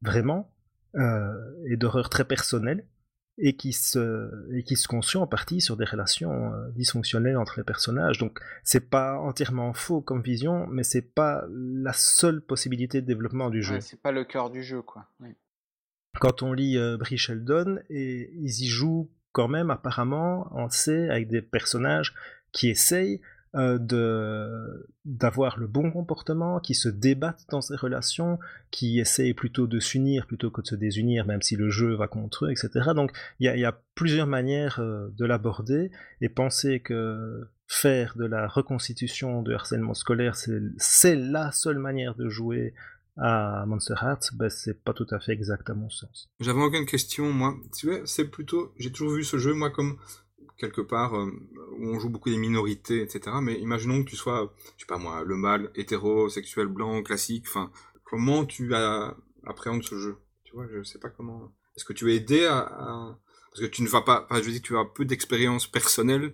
vraiment 0.01 0.51
euh, 0.95 1.33
et 1.65 1.75
d'horreur 1.75 2.09
très 2.09 2.23
personnelle 2.23 2.85
et 3.37 3.55
qui 3.55 3.71
se 3.73 4.31
et 4.53 4.63
qui 4.63 4.75
se 4.75 4.87
construit 4.87 5.21
en 5.21 5.27
partie 5.27 5.61
sur 5.61 5.77
des 5.77 5.85
relations 5.85 6.53
euh, 6.53 6.69
dysfonctionnelles 6.71 7.37
entre 7.37 7.55
les 7.57 7.63
personnages. 7.63 8.17
Donc 8.17 8.39
c'est 8.63 8.89
pas 8.89 9.19
entièrement 9.19 9.73
faux 9.73 10.01
comme 10.01 10.21
vision, 10.21 10.67
mais 10.67 10.83
c'est 10.83 11.01
pas 11.01 11.45
la 11.49 11.93
seule 11.93 12.41
possibilité 12.41 13.01
de 13.01 13.05
développement 13.05 13.49
du 13.49 13.61
jeu. 13.61 13.79
c'est 13.79 14.01
pas 14.01 14.11
le 14.11 14.25
cœur 14.25 14.49
du 14.49 14.63
jeu, 14.63 14.81
quoi. 14.81 15.07
Quand 16.19 16.41
on 16.41 16.53
lit 16.53 16.77
euh, 16.77 16.97
Brie 16.97 17.17
Sheldon, 17.17 17.79
et 17.89 18.31
ils 18.33 18.63
y 18.63 18.67
jouent 18.67 19.09
quand 19.33 19.47
même 19.47 19.69
apparemment, 19.69 20.49
on 20.53 20.69
sait, 20.69 21.09
avec 21.09 21.27
des 21.27 21.43
personnages 21.43 22.15
qui 22.51 22.69
essayent 22.69 23.21
de 23.57 24.87
d'avoir 25.05 25.57
le 25.57 25.67
bon 25.67 25.89
comportement, 25.91 26.59
qui 26.59 26.75
se 26.75 26.89
débattent 26.89 27.45
dans 27.49 27.61
ces 27.61 27.75
relations, 27.75 28.39
qui 28.71 28.99
essayent 28.99 29.33
plutôt 29.33 29.65
de 29.65 29.79
s'unir 29.79 30.27
plutôt 30.27 30.51
que 30.51 30.61
de 30.61 30.67
se 30.67 30.75
désunir, 30.75 31.25
même 31.25 31.41
si 31.41 31.55
le 31.55 31.69
jeu 31.69 31.95
va 31.95 32.07
contre 32.07 32.45
eux, 32.45 32.51
etc. 32.51 32.89
Donc 32.93 33.11
il 33.39 33.45
y, 33.45 33.65
a, 33.65 33.81
plusieurs 33.95 34.27
manières 34.27 34.79
euh, 34.79 35.07
de 35.17 35.25
l'aborder, 35.25 35.91
et 36.21 36.29
penser 36.29 36.81
que 36.81 37.47
faire 37.67 38.15
de 38.17 38.25
la 38.25 38.47
reconstitution 38.47 39.41
de 39.41 39.53
harcèlement 39.53 39.93
scolaire, 39.93 40.35
c'est 40.35 41.15
la 41.15 41.51
seule 41.51 41.79
manière 41.79 42.15
de 42.15 42.29
jouer 42.29 42.73
à 43.17 43.65
Monster 43.65 43.95
Hearts, 44.01 44.29
ben, 44.33 44.49
c'est 44.49 44.83
pas 44.83 44.93
tout 44.93 45.07
à 45.09 45.19
fait 45.19 45.31
exact 45.31 45.69
à 45.69 45.73
mon 45.73 45.89
sens. 45.89 46.29
J'avais 46.39 46.61
aucune 46.61 46.85
question, 46.85 47.31
moi. 47.31 47.55
C'est 48.05 48.25
plutôt, 48.25 48.73
j'ai 48.77 48.91
toujours 48.91 49.13
vu 49.13 49.23
ce 49.23 49.37
jeu, 49.37 49.53
moi, 49.53 49.71
comme 49.71 49.97
quelque 50.57 50.81
part 50.81 51.15
euh, 51.15 51.31
où 51.77 51.89
on 51.89 51.99
joue 51.99 52.09
beaucoup 52.09 52.29
des 52.29 52.37
minorités, 52.37 53.01
etc. 53.01 53.37
Mais 53.41 53.59
imaginons 53.59 54.03
que 54.03 54.09
tu 54.09 54.15
sois, 54.15 54.53
je 54.77 54.83
sais 54.83 54.87
pas 54.87 54.97
moi, 54.97 55.23
le 55.23 55.35
mâle 55.35 55.71
hétérosexuel 55.75 56.67
blanc 56.67 57.01
classique. 57.03 57.45
Enfin, 57.47 57.71
comment 58.03 58.45
tu 58.45 58.73
appréhendes 59.45 59.83
ce 59.83 59.99
jeu? 59.99 60.17
Tu 60.43 60.53
vois, 60.53 60.67
je 60.71 60.83
sais 60.83 60.99
pas 60.99 61.09
comment. 61.09 61.51
Est-ce 61.75 61.85
que 61.85 61.93
tu 61.93 62.11
es 62.11 62.15
aidé 62.15 62.45
à, 62.45 63.17
parce 63.51 63.61
que 63.61 63.65
tu 63.65 63.83
ne 63.83 63.87
vas 63.87 64.01
pas, 64.01 64.25
enfin, 64.29 64.41
je 64.41 64.45
veux 64.45 64.51
dire, 64.51 64.61
tu 64.61 64.77
as 64.77 64.85
peu 64.85 65.05
d'expérience 65.05 65.67
personnelle 65.67 66.33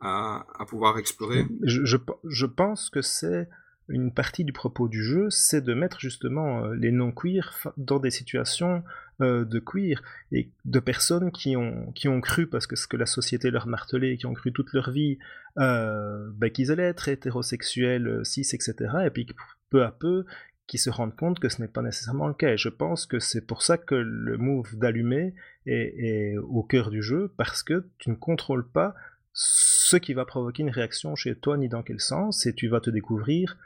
à, 0.00 0.46
à, 0.58 0.66
pouvoir 0.66 0.98
explorer. 0.98 1.46
Je, 1.62 1.84
je, 1.84 1.96
je 2.24 2.46
pense 2.46 2.90
que 2.90 3.00
c'est 3.00 3.48
une 3.88 4.12
partie 4.12 4.44
du 4.44 4.52
propos 4.52 4.88
du 4.88 5.02
jeu, 5.02 5.28
c'est 5.30 5.60
de 5.60 5.74
mettre 5.74 6.00
justement 6.00 6.64
euh, 6.64 6.74
les 6.74 6.90
non-queer 6.90 7.68
dans 7.76 7.98
des 7.98 8.10
situations 8.10 8.82
euh, 9.20 9.44
de 9.44 9.58
queer 9.58 10.02
et 10.32 10.50
de 10.64 10.80
personnes 10.80 11.30
qui 11.30 11.56
ont, 11.56 11.92
qui 11.92 12.08
ont 12.08 12.20
cru, 12.20 12.46
parce 12.46 12.66
que 12.66 12.76
ce 12.76 12.86
que 12.86 12.96
la 12.96 13.06
société 13.06 13.50
leur 13.50 13.66
martelait, 13.66 14.16
qui 14.16 14.26
ont 14.26 14.34
cru 14.34 14.52
toute 14.52 14.72
leur 14.72 14.90
vie 14.90 15.18
euh, 15.58 16.30
ben, 16.34 16.50
qu'ils 16.50 16.72
allaient 16.72 16.82
être 16.82 17.08
hétérosexuels, 17.08 18.24
cis, 18.24 18.48
etc. 18.52 18.74
Et 19.06 19.10
puis 19.10 19.26
peu 19.70 19.84
à 19.84 19.92
peu, 19.92 20.24
qui 20.66 20.78
se 20.78 20.90
rendent 20.90 21.14
compte 21.14 21.38
que 21.40 21.48
ce 21.48 21.60
n'est 21.60 21.68
pas 21.68 21.82
nécessairement 21.82 22.26
le 22.26 22.34
cas. 22.34 22.52
Et 22.52 22.56
je 22.56 22.68
pense 22.68 23.06
que 23.06 23.18
c'est 23.18 23.46
pour 23.46 23.62
ça 23.62 23.78
que 23.78 23.94
le 23.94 24.38
move 24.38 24.76
d'allumer 24.78 25.34
est, 25.66 25.94
est, 25.98 26.36
au 26.38 26.62
cœur 26.62 26.90
du 26.90 27.02
jeu, 27.02 27.32
parce 27.36 27.62
que 27.62 27.86
tu 27.98 28.10
ne 28.10 28.14
contrôles 28.14 28.68
pas 28.68 28.94
ce 29.32 29.96
qui 29.96 30.14
va 30.14 30.24
provoquer 30.24 30.62
une 30.62 30.70
réaction 30.70 31.16
chez 31.16 31.34
toi, 31.36 31.56
ni 31.56 31.68
dans 31.68 31.82
quel 31.82 32.00
sens, 32.00 32.46
et 32.46 32.54
tu 32.54 32.68
vas 32.68 32.80
te 32.80 32.90
découvrir 32.90 33.58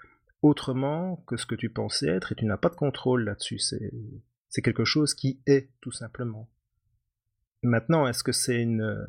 autrement 0.42 1.16
que 1.26 1.36
ce 1.36 1.46
que 1.46 1.54
tu 1.54 1.68
pensais 1.68 2.08
être 2.08 2.32
et 2.32 2.34
tu 2.34 2.44
n'as 2.44 2.56
pas 2.56 2.68
de 2.68 2.76
contrôle 2.76 3.24
là-dessus. 3.24 3.60
Quelque 4.62 4.84
chose 4.84 5.14
qui 5.14 5.40
est 5.46 5.70
tout 5.80 5.92
simplement. 5.92 6.48
Maintenant, 7.62 8.06
est-ce 8.06 8.22
que 8.22 8.32
c'est 8.32 8.64
euh, 8.64 9.04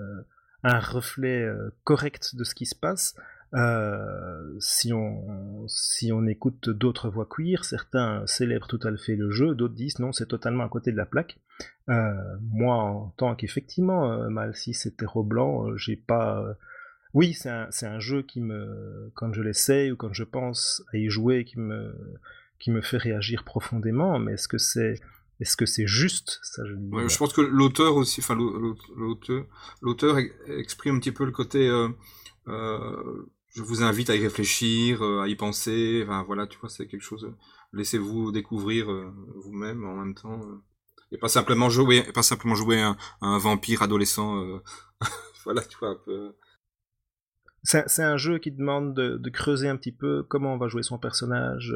un 0.63 0.79
reflet 0.79 1.43
euh, 1.43 1.69
correct 1.83 2.35
de 2.35 2.43
ce 2.43 2.55
qui 2.55 2.65
se 2.65 2.75
passe? 2.75 3.15
Euh, 3.55 4.55
si, 4.59 4.93
on, 4.93 5.67
si 5.67 6.11
on 6.11 6.27
écoute 6.27 6.69
d'autres 6.69 7.09
voix 7.09 7.27
queer, 7.27 7.65
certains 7.65 8.25
célèbrent 8.27 8.67
tout 8.67 8.79
à 8.83 8.95
fait 8.95 9.15
le 9.15 9.31
jeu, 9.31 9.55
d'autres 9.55 9.73
disent 9.73 9.99
non, 9.99 10.11
c'est 10.11 10.27
totalement 10.27 10.63
à 10.63 10.69
côté 10.69 10.91
de 10.91 10.97
la 10.97 11.05
plaque. 11.05 11.37
Moi, 11.87 12.75
en 12.75 13.09
tant 13.17 13.35
qu'effectivement 13.35 14.29
mal 14.29 14.55
si 14.55 14.75
c'était 14.75 15.07
blanc, 15.15 15.75
j'ai 15.75 15.95
pas. 15.95 16.55
Oui, 17.15 17.33
c'est 17.33 17.49
un, 17.49 17.69
un, 17.81 17.99
jeu 17.99 18.21
qui 18.21 18.39
me, 18.39 19.11
quand 19.15 19.33
je 19.33 19.41
l'essaye 19.41 19.91
ou 19.91 19.95
quand 19.95 20.13
je 20.13 20.23
pense 20.23 20.83
à 20.93 20.97
y 20.97 21.09
jouer, 21.09 21.43
qui 21.43 21.59
me, 21.59 21.95
qui 22.59 22.69
me 22.69 22.81
fait 22.81 22.97
réagir 22.97 23.43
profondément. 23.43 24.19
Mais 24.19 24.33
est-ce 24.33 24.47
que 24.47 24.59
c'est 24.59 25.01
est-ce 25.39 25.55
que 25.55 25.65
c'est 25.65 25.87
juste? 25.87 26.39
Ça 26.43 26.63
je, 26.65 27.07
je 27.07 27.17
pense 27.17 27.33
que 27.33 27.41
l'auteur 27.41 27.95
aussi, 27.95 28.21
enfin 28.21 28.35
l'auteur, 28.35 29.45
l'auteur 29.81 30.17
exprime 30.47 30.95
un 30.95 30.99
petit 30.99 31.11
peu 31.11 31.25
le 31.25 31.31
côté. 31.31 31.67
Euh, 31.67 33.27
je 33.55 33.61
vous 33.63 33.83
invite 33.83 34.09
à 34.09 34.15
y 34.15 34.21
réfléchir, 34.21 35.03
euh, 35.03 35.21
à 35.21 35.27
y 35.27 35.35
penser. 35.35 36.01
Enfin, 36.03 36.23
voilà, 36.23 36.47
tu 36.47 36.57
vois, 36.59 36.69
c'est 36.69 36.87
quelque 36.87 37.01
chose. 37.01 37.25
Euh, 37.25 37.35
laissez-vous 37.73 38.31
découvrir 38.31 38.91
euh, 38.91 39.11
vous-même 39.35 39.85
en 39.85 39.95
même 39.95 40.15
temps. 40.15 40.39
et 41.11 41.17
pas 41.17 41.29
simplement 41.29 41.69
jouer, 41.69 42.03
pas 42.13 42.23
simplement 42.23 42.55
jouer 42.55 42.79
un, 42.81 42.97
un 43.21 43.37
vampire 43.37 43.81
adolescent. 43.81 44.59
voilà, 45.43 45.61
tu 45.63 45.77
vois, 45.77 45.89
un 45.89 45.99
peu. 46.05 46.35
C'est 47.63 48.03
un 48.03 48.15
jeu 48.15 48.39
qui 48.39 48.51
demande 48.51 48.93
de, 48.93 49.29
creuser 49.29 49.67
un 49.67 49.75
petit 49.75 49.91
peu 49.91 50.23
comment 50.23 50.53
on 50.53 50.57
va 50.57 50.69
jouer 50.69 50.81
son 50.81 50.97
personnage, 50.97 51.75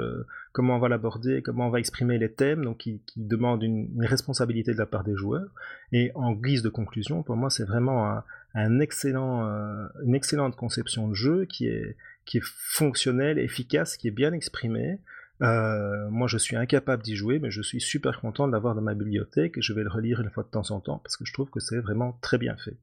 comment 0.53 0.77
on 0.77 0.79
va 0.79 0.87
l'aborder, 0.87 1.41
comment 1.41 1.67
on 1.67 1.69
va 1.69 1.79
exprimer 1.79 2.17
les 2.17 2.31
thèmes, 2.31 2.63
donc 2.63 2.77
qui, 2.77 3.01
demande 3.17 3.63
une, 3.63 3.89
responsabilité 3.99 4.73
de 4.73 4.77
la 4.77 4.85
part 4.85 5.03
des 5.03 5.15
joueurs. 5.15 5.49
Et 5.91 6.11
en 6.15 6.31
guise 6.31 6.61
de 6.61 6.69
conclusion, 6.69 7.21
pour 7.21 7.35
moi, 7.35 7.49
c'est 7.49 7.65
vraiment 7.65 8.23
un 8.55 8.79
excellent, 8.79 9.47
euh, 9.47 9.87
une 10.03 10.15
excellente 10.15 10.55
conception 10.55 11.07
de 11.07 11.13
jeu 11.13 11.45
qui 11.45 11.67
est, 11.67 11.97
qui 12.25 12.37
est 12.37 12.43
fonctionnelle, 12.43 13.39
efficace, 13.39 13.97
qui 13.97 14.07
est 14.07 14.11
bien 14.11 14.31
exprimée. 14.33 14.99
Euh, 15.41 16.09
moi, 16.09 16.27
je 16.27 16.37
suis 16.37 16.55
incapable 16.55 17.03
d'y 17.03 17.15
jouer, 17.15 17.39
mais 17.39 17.51
je 17.51 17.61
suis 17.61 17.81
super 17.81 18.21
content 18.21 18.47
de 18.47 18.51
l'avoir 18.51 18.75
dans 18.75 18.81
ma 18.81 18.93
bibliothèque 18.93 19.57
et 19.57 19.61
je 19.61 19.73
vais 19.73 19.83
le 19.83 19.89
relire 19.89 20.21
une 20.21 20.29
fois 20.29 20.43
de 20.43 20.49
temps 20.49 20.71
en 20.71 20.79
temps 20.79 20.99
parce 20.99 21.17
que 21.17 21.25
je 21.25 21.33
trouve 21.33 21.49
que 21.49 21.59
c'est 21.59 21.79
vraiment 21.79 22.17
très 22.21 22.37
bien 22.37 22.55
fait. 22.57 22.77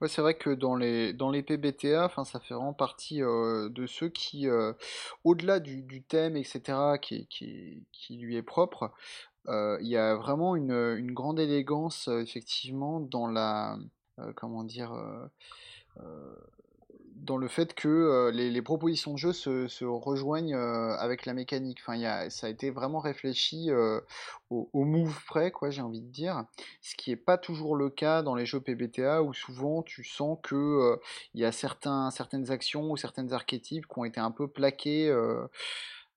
Ouais, 0.00 0.08
c'est 0.08 0.20
vrai 0.22 0.34
que 0.34 0.50
dans 0.50 0.74
les, 0.76 1.12
dans 1.12 1.30
les 1.30 1.42
PBTA, 1.42 2.10
ça 2.24 2.40
fait 2.40 2.54
vraiment 2.54 2.74
partie 2.74 3.22
euh, 3.22 3.68
de 3.68 3.86
ceux 3.86 4.08
qui, 4.08 4.46
au-delà 5.24 5.60
du, 5.60 5.82
du, 5.82 6.02
thème, 6.02 6.36
etc., 6.36 6.98
qui, 7.00 7.26
qui, 7.28 7.84
qui, 7.92 8.16
lui 8.18 8.36
est 8.36 8.42
propre, 8.42 8.92
il 9.48 9.86
y 9.88 9.96
a 9.96 10.14
vraiment 10.14 10.56
une, 10.56 10.72
une 10.72 11.12
grande 11.12 11.40
élégance, 11.40 12.08
effectivement, 12.08 13.00
dans 13.00 13.26
la, 13.26 13.76
euh, 14.18 14.32
comment 14.34 14.64
dire, 14.64 14.92
euh, 14.92 15.26
euh, 16.00 16.36
dans 17.22 17.36
le 17.36 17.48
fait 17.48 17.74
que 17.74 18.30
les, 18.34 18.62
propositions 18.62 19.12
de 19.12 19.18
jeu 19.18 19.32
se, 19.32 19.84
rejoignent 19.84 20.56
avec 20.56 21.24
la 21.24 21.34
mécanique. 21.34 21.78
Enfin, 21.80 22.28
ça 22.30 22.46
a 22.46 22.50
été 22.50 22.70
vraiment 22.70 22.98
réfléchi 22.98 23.70
au, 24.50 24.84
move 24.84 25.18
près, 25.26 25.50
quoi, 25.50 25.70
j'ai 25.70 25.82
envie 25.82 26.00
de 26.00 26.10
dire. 26.10 26.44
Ce 26.80 26.94
qui 26.94 27.10
n'est 27.10 27.16
pas 27.16 27.38
toujours 27.38 27.76
le 27.76 27.90
cas 27.90 28.22
dans 28.22 28.34
les 28.34 28.46
jeux 28.46 28.60
PBTA 28.60 29.22
où 29.22 29.32
souvent 29.32 29.82
tu 29.82 30.04
sens 30.04 30.38
que 30.42 30.98
il 31.34 31.40
y 31.40 31.44
a 31.44 31.52
certaines 31.52 32.50
actions 32.50 32.90
ou 32.90 32.96
certaines 32.96 33.32
archétypes 33.32 33.86
qui 33.86 33.98
ont 33.98 34.04
été 34.04 34.20
un 34.20 34.30
peu 34.30 34.48
plaqués 34.48 35.12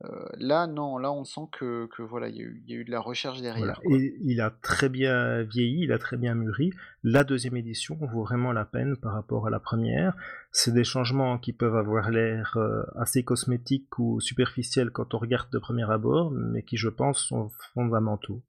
euh, 0.04 0.26
là, 0.38 0.68
non, 0.68 0.98
là, 0.98 1.12
on 1.12 1.24
sent 1.24 1.48
que, 1.52 1.88
voilà, 2.02 2.28
il 2.28 2.36
y, 2.36 2.74
a 2.74 2.76
eu 2.76 2.84
de 2.84 2.92
la 2.92 3.00
recherche 3.00 3.42
derrière. 3.42 3.80
Et 3.90 4.16
il 4.22 4.42
a 4.42 4.52
très 4.52 4.90
bien 4.90 5.44
vieilli, 5.44 5.84
il 5.84 5.94
a 5.94 5.98
très 5.98 6.18
bien 6.18 6.36
mûri. 6.36 6.72
La 7.04 7.24
deuxième 7.24 7.56
édition 7.56 7.98
vaut 8.02 8.24
vraiment 8.24 8.52
la 8.52 8.66
peine 8.66 8.98
par 8.98 9.14
rapport 9.14 9.48
à 9.48 9.50
la 9.50 9.60
première. 9.60 10.14
C'est 10.52 10.74
des 10.74 10.84
changements 10.84 11.38
qui 11.38 11.54
peuvent 11.54 11.78
avoir 11.78 12.12
l'air 12.12 12.58
assez 12.98 13.24
cosmétiques 13.24 13.98
ou 13.98 14.20
superficiels 14.20 14.92
quand 14.92 15.14
on 15.14 15.18
regarde 15.18 15.50
de 15.52 15.60
premier 15.60 15.90
abord, 15.90 16.32
mais 16.32 16.64
qui, 16.64 16.76
je 16.76 16.90
pense, 16.90 17.20
sont 17.20 17.50
fondamentaux. 17.74 18.44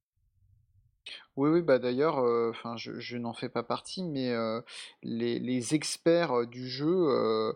Oui, 1.37 1.51
oui, 1.51 1.63
bah 1.63 1.79
d'ailleurs, 1.79 2.19
euh, 2.19 2.51
enfin, 2.51 2.77
je, 2.77 3.17
n'en 3.19 3.35
fais 3.35 3.51
pas 3.51 3.63
partie, 3.63 4.03
mais 4.03 4.31
euh, 4.31 4.61
les, 5.03 5.75
experts 5.75 6.33
euh, 6.33 6.47
du 6.47 6.69
jeu, 6.69 7.55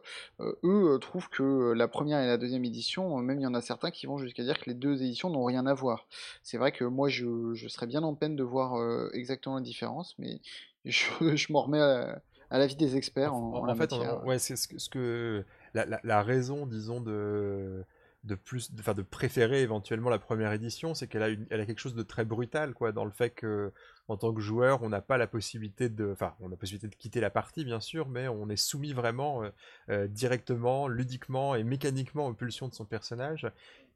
eux, 0.65 0.99
trouvent 1.01 1.31
que 1.31 1.73
la 1.73 1.89
première 1.89 2.21
et 2.21 2.27
la 2.27 2.37
deuxième 2.37 2.65
édition, 2.65 3.17
même 3.19 3.39
il 3.39 3.43
y 3.43 3.47
en 3.47 3.55
a 3.55 3.63
certains 3.63 3.91
qui 3.91 4.07
vont 4.07 4.19
jusqu'à 4.19 4.43
dire 4.43 4.59
que 4.59 4.69
les 4.69 4.75
deux 4.75 5.03
éditions 5.03 5.31
n'ont 5.31 5.45
rien 5.45 5.67
à 5.67 5.75
voir. 5.75 6.07
C'est 6.43 6.59
vrai 6.59 6.73
que 6.73 6.85
moi, 6.85 7.09
je, 7.09 7.55
serais 7.69 7.87
bien 7.87 8.03
en 8.03 8.15
peine 8.15 8.37
de 8.37 8.45
voir 8.45 8.77
exactement 9.15 9.57
la 9.57 9.63
différence, 9.63 10.15
mais 10.19 10.41
je, 10.85 11.53
m'en 11.53 11.63
remets 11.63 11.81
à, 11.81 12.21
l'avis 12.51 12.77
des 12.77 12.97
experts 12.97 13.35
en, 13.35 13.67
en, 13.67 13.75
fait, 13.75 13.93
ouais, 14.25 14.39
c'est 14.39 14.57
ce 14.57 14.89
que, 14.91 15.45
la 15.75 16.23
raison, 16.23 16.67
disons, 16.67 17.01
de 17.01 17.85
de 18.25 18.35
plus, 18.35 18.73
de, 18.73 18.93
de 18.93 19.03
préférer 19.03 19.63
éventuellement 19.63 20.11
la 20.11 20.19
première 20.19 20.53
édition, 20.53 20.95
c'est 20.95 21.07
qu'elle 21.07 21.23
a, 21.23 21.31
elle 21.51 21.61
a 21.61 21.67
quelque 21.67 21.79
chose 21.79 21.95
de 21.95 22.03
très 22.03 22.25
brutal, 22.25 22.75
quoi, 22.75 22.93
dans 22.93 23.05
le 23.05 23.11
fait 23.11 23.31
que 23.31 23.73
en 24.09 24.17
tant 24.17 24.35
que 24.35 24.41
joueur, 24.41 24.83
on 24.83 24.89
n'a 24.89 25.01
pas 25.01 25.19
la 25.19 25.29
possibilité 25.29 25.89
de, 25.89 26.11
enfin, 26.11 26.35
on 26.41 26.49
a 26.49 26.51
la 26.51 26.57
possibilité 26.57 26.89
de 26.89 26.95
quitter 26.97 27.21
la 27.21 27.31
partie, 27.31 27.65
bien 27.65 27.79
sûr, 27.79 28.09
mais 28.09 28.27
on 28.27 28.49
est 28.51 28.57
soumis 28.57 28.93
vraiment 28.93 29.45
euh, 29.45 29.51
euh, 29.89 30.07
directement, 30.09 30.89
ludiquement 30.89 31.55
et 31.55 31.63
mécaniquement 31.63 32.27
aux 32.27 32.35
pulsions 32.35 32.67
de 32.69 32.75
son 32.75 32.85
personnage. 32.85 33.47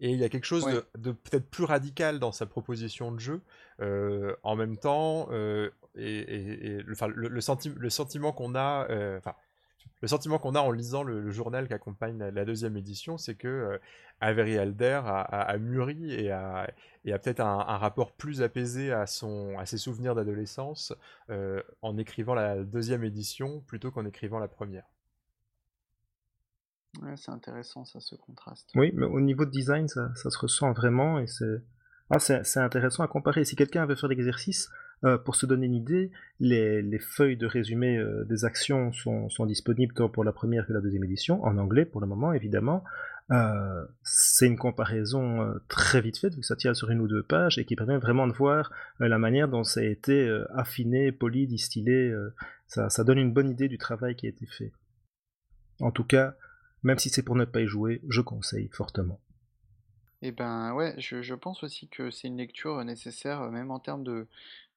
Et 0.01 0.11
il 0.11 0.19
y 0.19 0.25
a 0.25 0.29
quelque 0.29 0.47
chose 0.47 0.85
de, 0.97 1.13
peut-être 1.13 1.51
plus 1.51 1.65
radical 1.65 2.21
dans 2.21 2.33
sa 2.33 2.47
proposition 2.47 3.11
de 3.11 3.19
jeu. 3.19 3.41
Euh, 3.81 4.37
en 4.45 4.55
même 4.55 4.77
temps, 4.77 5.29
et, 5.97 6.83
le, 6.83 6.95
le, 7.15 7.29
le, 7.29 7.91
sentiment 7.91 8.33
qu'on 8.33 8.55
a, 8.55 8.87
enfin 9.19 9.35
le 10.05 10.09
sentiment 10.09 10.39
qu'on 10.39 10.55
a 10.55 10.61
en 10.61 10.71
lisant 10.71 11.03
le, 11.03 11.31
journal 11.31 11.67
qui 11.67 11.73
accompagne 11.73 12.19
la, 12.19 12.45
deuxième 12.45 12.77
édition, 12.77 13.17
c'est 13.17 13.37
que 13.37 13.49
euh, 13.49 13.79
Avery 14.21 14.59
Alder 14.59 15.01
a, 15.03 15.57
mûri 15.57 16.13
et 16.13 16.31
a, 16.31 16.69
peut-être 17.05 17.41
un, 17.41 17.79
rapport 17.79 18.13
plus 18.13 18.43
apaisé 18.43 18.93
à, 18.93 19.07
son, 19.07 19.59
à 19.59 19.65
ses 19.65 19.79
souvenirs 19.79 20.15
d'adolescence 20.15 20.93
euh, 21.31 21.63
en 21.81 21.97
écrivant 21.97 22.35
la 22.35 22.65
deuxième 22.65 23.03
édition 23.03 23.63
plutôt 23.63 23.91
qu'en 23.91 24.05
écrivant 24.05 24.39
la 24.39 24.49
première. 24.49 24.85
Ouais, 27.01 27.17
c'est 27.17 27.33
intéressant 27.33 27.87
ça, 27.87 27.99
ce 27.99 28.15
contraste. 28.15 28.73
Oui, 28.75 28.93
mais 28.95 29.07
au 29.07 29.23
niveau 29.23 29.47
de 29.47 29.51
design, 29.51 29.89
ça, 29.89 30.15
ça 30.17 30.29
se 30.29 30.37
ressent 30.37 30.71
vraiment 30.73 31.19
et 31.19 31.27
c'est 31.27 31.63
ah, 32.11 32.19
c'est 32.19 32.59
intéressant 32.59 33.03
à 33.03 33.09
comparer. 33.09 33.47
Si 33.47 33.57
quelqu'un 33.57 33.87
veut 33.87 33.95
faire 33.95 34.11
l'exercice, 34.11 34.71
euh, 35.05 35.19
pour 35.19 35.37
se 35.37 35.45
donner 35.45 35.67
une 35.67 35.75
idée, 35.75 36.11
les, 36.41 36.99
feuilles 36.99 37.37
de 37.37 37.47
résumé 37.47 37.99
euh, 37.99 38.25
des 38.25 38.47
actions 38.47 38.91
sont, 38.93 39.29
disponibles 39.47 39.93
tant 39.93 40.09
pour 40.09 40.25
la 40.25 40.33
première 40.33 40.67
que 40.67 40.73
la 40.73 40.81
deuxième 40.81 41.05
édition, 41.05 41.45
en 41.45 41.59
anglais 41.59 41.85
pour 41.85 42.01
le 42.01 42.07
moment 42.07 42.33
évidemment. 42.33 42.85
Euh, 43.31 43.85
c'est 44.03 44.47
une 44.47 44.57
comparaison 44.57 45.55
très 45.69 46.01
vite 46.01 46.19
faite, 46.19 46.35
vu 46.35 46.41
que 46.41 46.47
ça 46.47 46.57
tient 46.57 46.73
sur 46.73 46.91
une 46.91 47.01
ou 47.01 47.09
deux 47.09 47.23
pages, 47.23 47.59
et 47.59 47.67
qui 47.67 47.77
permet 47.77 47.99
vraiment 47.99 48.27
de 48.27 48.33
voir 48.33 48.71
la 48.99 49.19
manière 49.19 49.49
dont 49.49 49.65
ça 49.65 49.81
a 49.81 49.85
été 49.85 50.31
affiné, 50.55 51.13
poli, 51.13 51.47
distillé. 51.47 52.15
Ça, 52.67 53.05
donne 53.05 53.19
une 53.19 53.33
bonne 53.33 53.51
idée 53.51 53.69
du 53.69 53.79
travail 53.79 54.15
qui 54.15 54.27
a 54.27 54.31
été 54.31 54.47
fait. 54.47 54.73
En 55.81 55.91
tout 55.91 56.05
cas, 56.05 56.35
même 56.83 56.99
si 56.99 57.11
c'est 57.11 57.23
pour 57.23 57.37
ne 57.37 57.45
pas 57.45 57.61
y 57.61 57.67
jouer, 57.67 58.03
je 58.09 58.21
conseille 58.21 58.69
fortement. 58.73 59.21
Eh 60.27 60.33
ben 60.33 60.73
ouais, 60.73 60.95
je, 60.97 61.35
pense 61.35 61.63
aussi 61.63 61.89
que 61.89 62.11
c'est 62.11 62.29
une 62.29 62.39
lecture 62.39 62.83
nécessaire, 62.83 63.51
même 63.51 63.71
en 63.71 63.79
termes 63.79 64.05
de, 64.05 64.27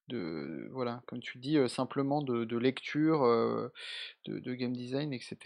de 0.08 0.68
voilà, 0.72 1.02
comme 1.06 1.20
tu 1.20 1.38
dis, 1.38 1.56
simplement 1.68 2.22
de, 2.22 2.56
lecture, 2.56 3.22
de, 4.26 4.54
game 4.54 4.72
design, 4.72 5.12
etc. 5.12 5.36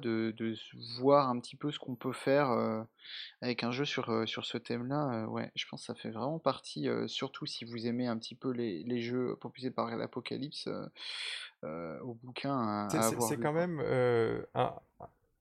De, 0.00 0.34
de, 0.36 0.54
voir 0.98 1.28
un 1.28 1.38
petit 1.40 1.56
peu 1.56 1.70
ce 1.70 1.78
qu'on 1.78 1.94
peut 1.94 2.12
faire 2.12 2.50
avec 3.40 3.64
un 3.64 3.70
jeu 3.70 3.84
sur, 3.84 4.28
sur 4.28 4.44
ce 4.44 4.58
thème-là. 4.58 5.26
ouais, 5.28 5.50
je 5.54 5.66
pense 5.68 5.82
que 5.82 5.86
ça 5.86 5.94
fait 5.94 6.10
vraiment 6.10 6.38
partie, 6.38 6.88
surtout 7.06 7.46
si 7.46 7.64
vous 7.64 7.86
aimez 7.86 8.06
un 8.06 8.18
petit 8.18 8.34
peu 8.34 8.50
les, 8.50 8.82
les 8.84 9.00
jeux 9.00 9.36
proposés 9.36 9.70
par 9.70 9.94
l'Apocalypse, 9.96 10.68
au 11.62 12.14
bouquin 12.22 12.88
C'est 12.90 13.40
quand 13.40 13.52
même 13.52 13.80
un, 14.54 14.74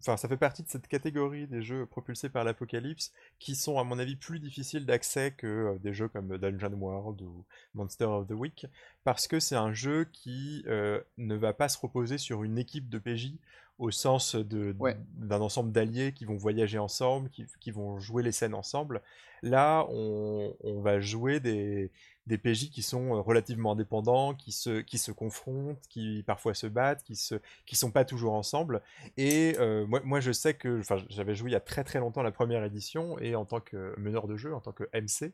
Enfin, 0.02 0.16
ça 0.16 0.28
fait 0.28 0.38
partie 0.38 0.64
de 0.64 0.70
cette 0.70 0.88
catégorie 0.88 1.48
des 1.48 1.62
jeux 1.62 1.86
propulsés 1.86 2.30
par 2.30 2.44
l'apocalypse 2.44 3.12
qui 3.40 3.56
sont, 3.56 3.80
à 3.80 3.84
mon 3.84 3.98
avis, 3.98 4.16
plus 4.16 4.40
difficiles 4.40 4.86
d'accès 4.86 5.32
que 5.32 5.48
euh, 5.48 5.78
des 5.80 5.94
jeux 5.94 6.08
comme 6.08 6.38
Dungeon 6.38 6.74
World 6.74 7.22
ou 7.22 7.46
Monster 7.74 8.06
of 8.06 8.28
the 8.28 8.32
Week, 8.32 8.68
parce 9.04 9.28
que 9.28 9.40
c'est 9.40 9.56
un 9.56 9.74
jeu 9.74 10.06
qui 10.14 10.64
euh, 10.68 11.02
ne 11.18 11.36
va 11.36 11.54
pas 11.54 11.68
se 11.68 11.80
reposer 11.80 12.18
sur 12.18 12.44
une 12.44 12.60
équipe 12.60 12.90
de 12.90 13.00
PJ 13.00 13.34
au 13.80 13.92
sens 13.92 14.36
d'un 14.36 15.42
ensemble 15.42 15.72
d'alliés 15.72 16.12
qui 16.12 16.26
vont 16.26 16.36
voyager 16.36 16.80
ensemble, 16.80 17.30
qui, 17.30 17.72
vont 17.72 18.00
jouer 18.00 18.24
les 18.24 18.32
scènes 18.32 18.56
ensemble. 18.56 19.02
Là, 19.44 19.86
on, 19.90 20.82
va 20.82 21.00
jouer 21.00 21.40
des, 21.40 21.92
des, 22.28 22.38
PJ 22.38 22.70
qui 22.70 22.82
sont 22.82 23.16
euh, 23.16 23.22
relativement 23.22 23.72
indépendants, 23.72 24.34
qui 24.34 24.52
se, 24.52 24.82
qui 24.82 24.98
se 24.98 25.12
confrontent, 25.12 25.82
qui 25.90 26.24
parfois 26.26 26.54
se 26.54 26.68
battent, 26.68 27.04
qui 27.04 27.20
ne 27.32 27.38
qui 27.66 27.76
sont 27.76 27.92
pas 27.92 28.06
toujours 28.06 28.34
ensemble. 28.34 28.82
Et 29.18 29.56
euh, 29.60 29.86
moi, 29.88 30.02
moi, 30.04 30.20
je 30.20 30.32
sais 30.32 30.54
que 30.54 30.82
j'avais 31.10 31.36
joué 31.36 31.52
il 31.52 31.54
y 31.54 31.58
a 31.58 31.62
très 31.62 31.84
très 31.84 32.00
longtemps 32.00 32.24
la 32.24 32.32
première 32.32 32.64
édition, 32.64 33.18
et 33.20 33.36
en 33.36 33.46
tant 33.46 33.60
que 33.60 33.94
meneur 34.00 34.28
de 34.28 34.38
jeu, 34.38 34.54
en 34.54 34.62
tant 34.62 34.72
que 34.72 34.84
MC, 34.94 35.34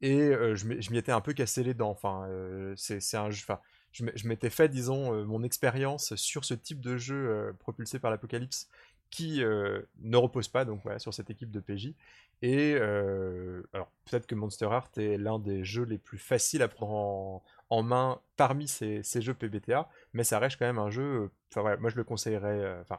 et 0.00 0.20
euh, 0.20 0.54
je 0.54 0.66
m'y 0.68 0.98
étais 0.98 1.12
un 1.12 1.20
peu 1.20 1.32
cassé 1.32 1.64
les 1.64 1.74
dents. 1.74 1.90
Enfin, 1.90 2.28
c'est 2.76 3.16
un 3.16 3.30
je 3.30 4.28
m'étais 4.28 4.50
fait, 4.50 4.68
disons, 4.68 5.24
mon 5.24 5.42
expérience 5.42 6.14
sur 6.14 6.44
ce 6.44 6.54
type 6.54 6.80
de 6.80 6.96
jeu 6.96 7.54
propulsé 7.58 7.98
par 7.98 8.10
l'apocalypse 8.10 8.68
qui 9.10 9.40
ne 9.40 10.16
repose 10.16 10.48
pas 10.48 10.64
donc 10.64 10.80
voilà 10.82 10.98
sur 10.98 11.14
cette 11.14 11.30
équipe 11.30 11.50
de 11.50 11.60
PJ. 11.60 11.94
Et 12.42 12.74
alors 12.76 13.90
peut-être 14.04 14.26
que 14.26 14.34
Monster 14.34 14.66
Heart 14.66 14.98
est 14.98 15.16
l'un 15.16 15.38
des 15.38 15.64
jeux 15.64 15.84
les 15.84 15.98
plus 15.98 16.18
faciles 16.18 16.62
à 16.62 16.68
prendre 16.68 17.42
en, 17.70 17.82
main 17.82 18.20
parmi 18.36 18.68
ces, 18.68 19.02
jeux 19.02 19.34
PBTA, 19.34 19.88
mais 20.12 20.24
ça 20.24 20.38
reste 20.38 20.58
quand 20.58 20.66
même 20.66 20.78
un 20.78 20.90
jeu. 20.90 21.30
Enfin 21.50 21.76
moi 21.76 21.90
je 21.90 21.96
le 21.96 22.04
conseillerais. 22.04 22.80
Enfin 22.80 22.98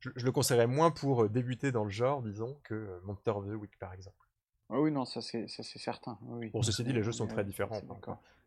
je, 0.00 0.24
le 0.24 0.32
conseillerais 0.32 0.66
moins 0.66 0.90
pour 0.90 1.28
débuter 1.28 1.72
dans 1.72 1.84
le 1.84 1.90
genre, 1.90 2.22
disons, 2.22 2.56
que 2.64 3.00
Monster 3.04 3.30
of 3.32 3.46
the 3.46 3.54
Week 3.54 3.76
par 3.78 3.92
exemple. 3.92 4.16
Ah 4.68 4.80
oui, 4.80 4.90
non, 4.90 5.04
ça 5.04 5.20
c'est 5.20 5.46
certain. 5.48 6.18
Oui, 6.22 6.50
Pour 6.50 6.64
ceci 6.64 6.82
dit, 6.82 6.92
les 6.92 7.02
jeux 7.02 7.12
sont 7.12 7.26
très 7.26 7.44
différents. 7.44 7.80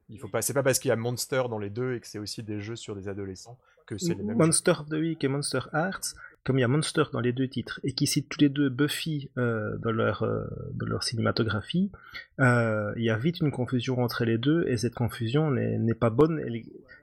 Il 0.10 0.20
faut 0.20 0.28
pas, 0.28 0.42
c'est 0.42 0.54
pas 0.54 0.64
parce 0.64 0.80
qu'il 0.80 0.90
y 0.90 0.92
a 0.92 0.96
Monster 0.96 1.44
dans 1.50 1.60
les 1.60 1.70
deux 1.70 1.94
et 1.94 2.00
que 2.00 2.08
c'est 2.08 2.20
aussi 2.20 2.42
des 2.42 2.62
jeux 2.62 2.76
sur 2.76 2.96
des 2.96 3.08
adolescents 3.08 3.60
que 3.90 3.98
c'est 3.98 4.14
les 4.14 4.24
mêmes. 4.24 4.38
Monster 4.38 4.72
of 4.80 4.90
the 4.90 4.94
Week 4.94 5.24
et 5.24 5.28
Monster 5.28 5.62
Hearts, 5.74 6.16
comme 6.44 6.58
il 6.58 6.62
y 6.62 6.64
a 6.64 6.68
Monster 6.68 7.04
dans 7.12 7.20
les 7.20 7.34
deux 7.34 7.48
titres 7.48 7.80
et 7.84 7.94
qui 7.94 8.08
citent 8.08 8.30
tous 8.30 8.40
les 8.40 8.50
deux 8.50 8.70
Buffy 8.70 9.30
euh, 9.38 9.78
dans 9.78 9.92
leur 9.92 10.24
euh, 10.24 10.46
dans 10.74 10.86
leur 10.86 11.04
cinématographie, 11.04 11.92
euh, 12.40 12.94
il 12.98 13.04
y 13.04 13.10
a 13.10 13.18
vite 13.18 13.40
une 13.42 13.52
confusion 13.52 14.02
entre 14.02 14.26
les 14.26 14.38
deux 14.38 14.66
et 14.68 14.78
cette 14.78 14.96
confusion 14.96 15.52
n'est 15.52 15.94
pas 15.94 16.10
bonne. 16.10 16.42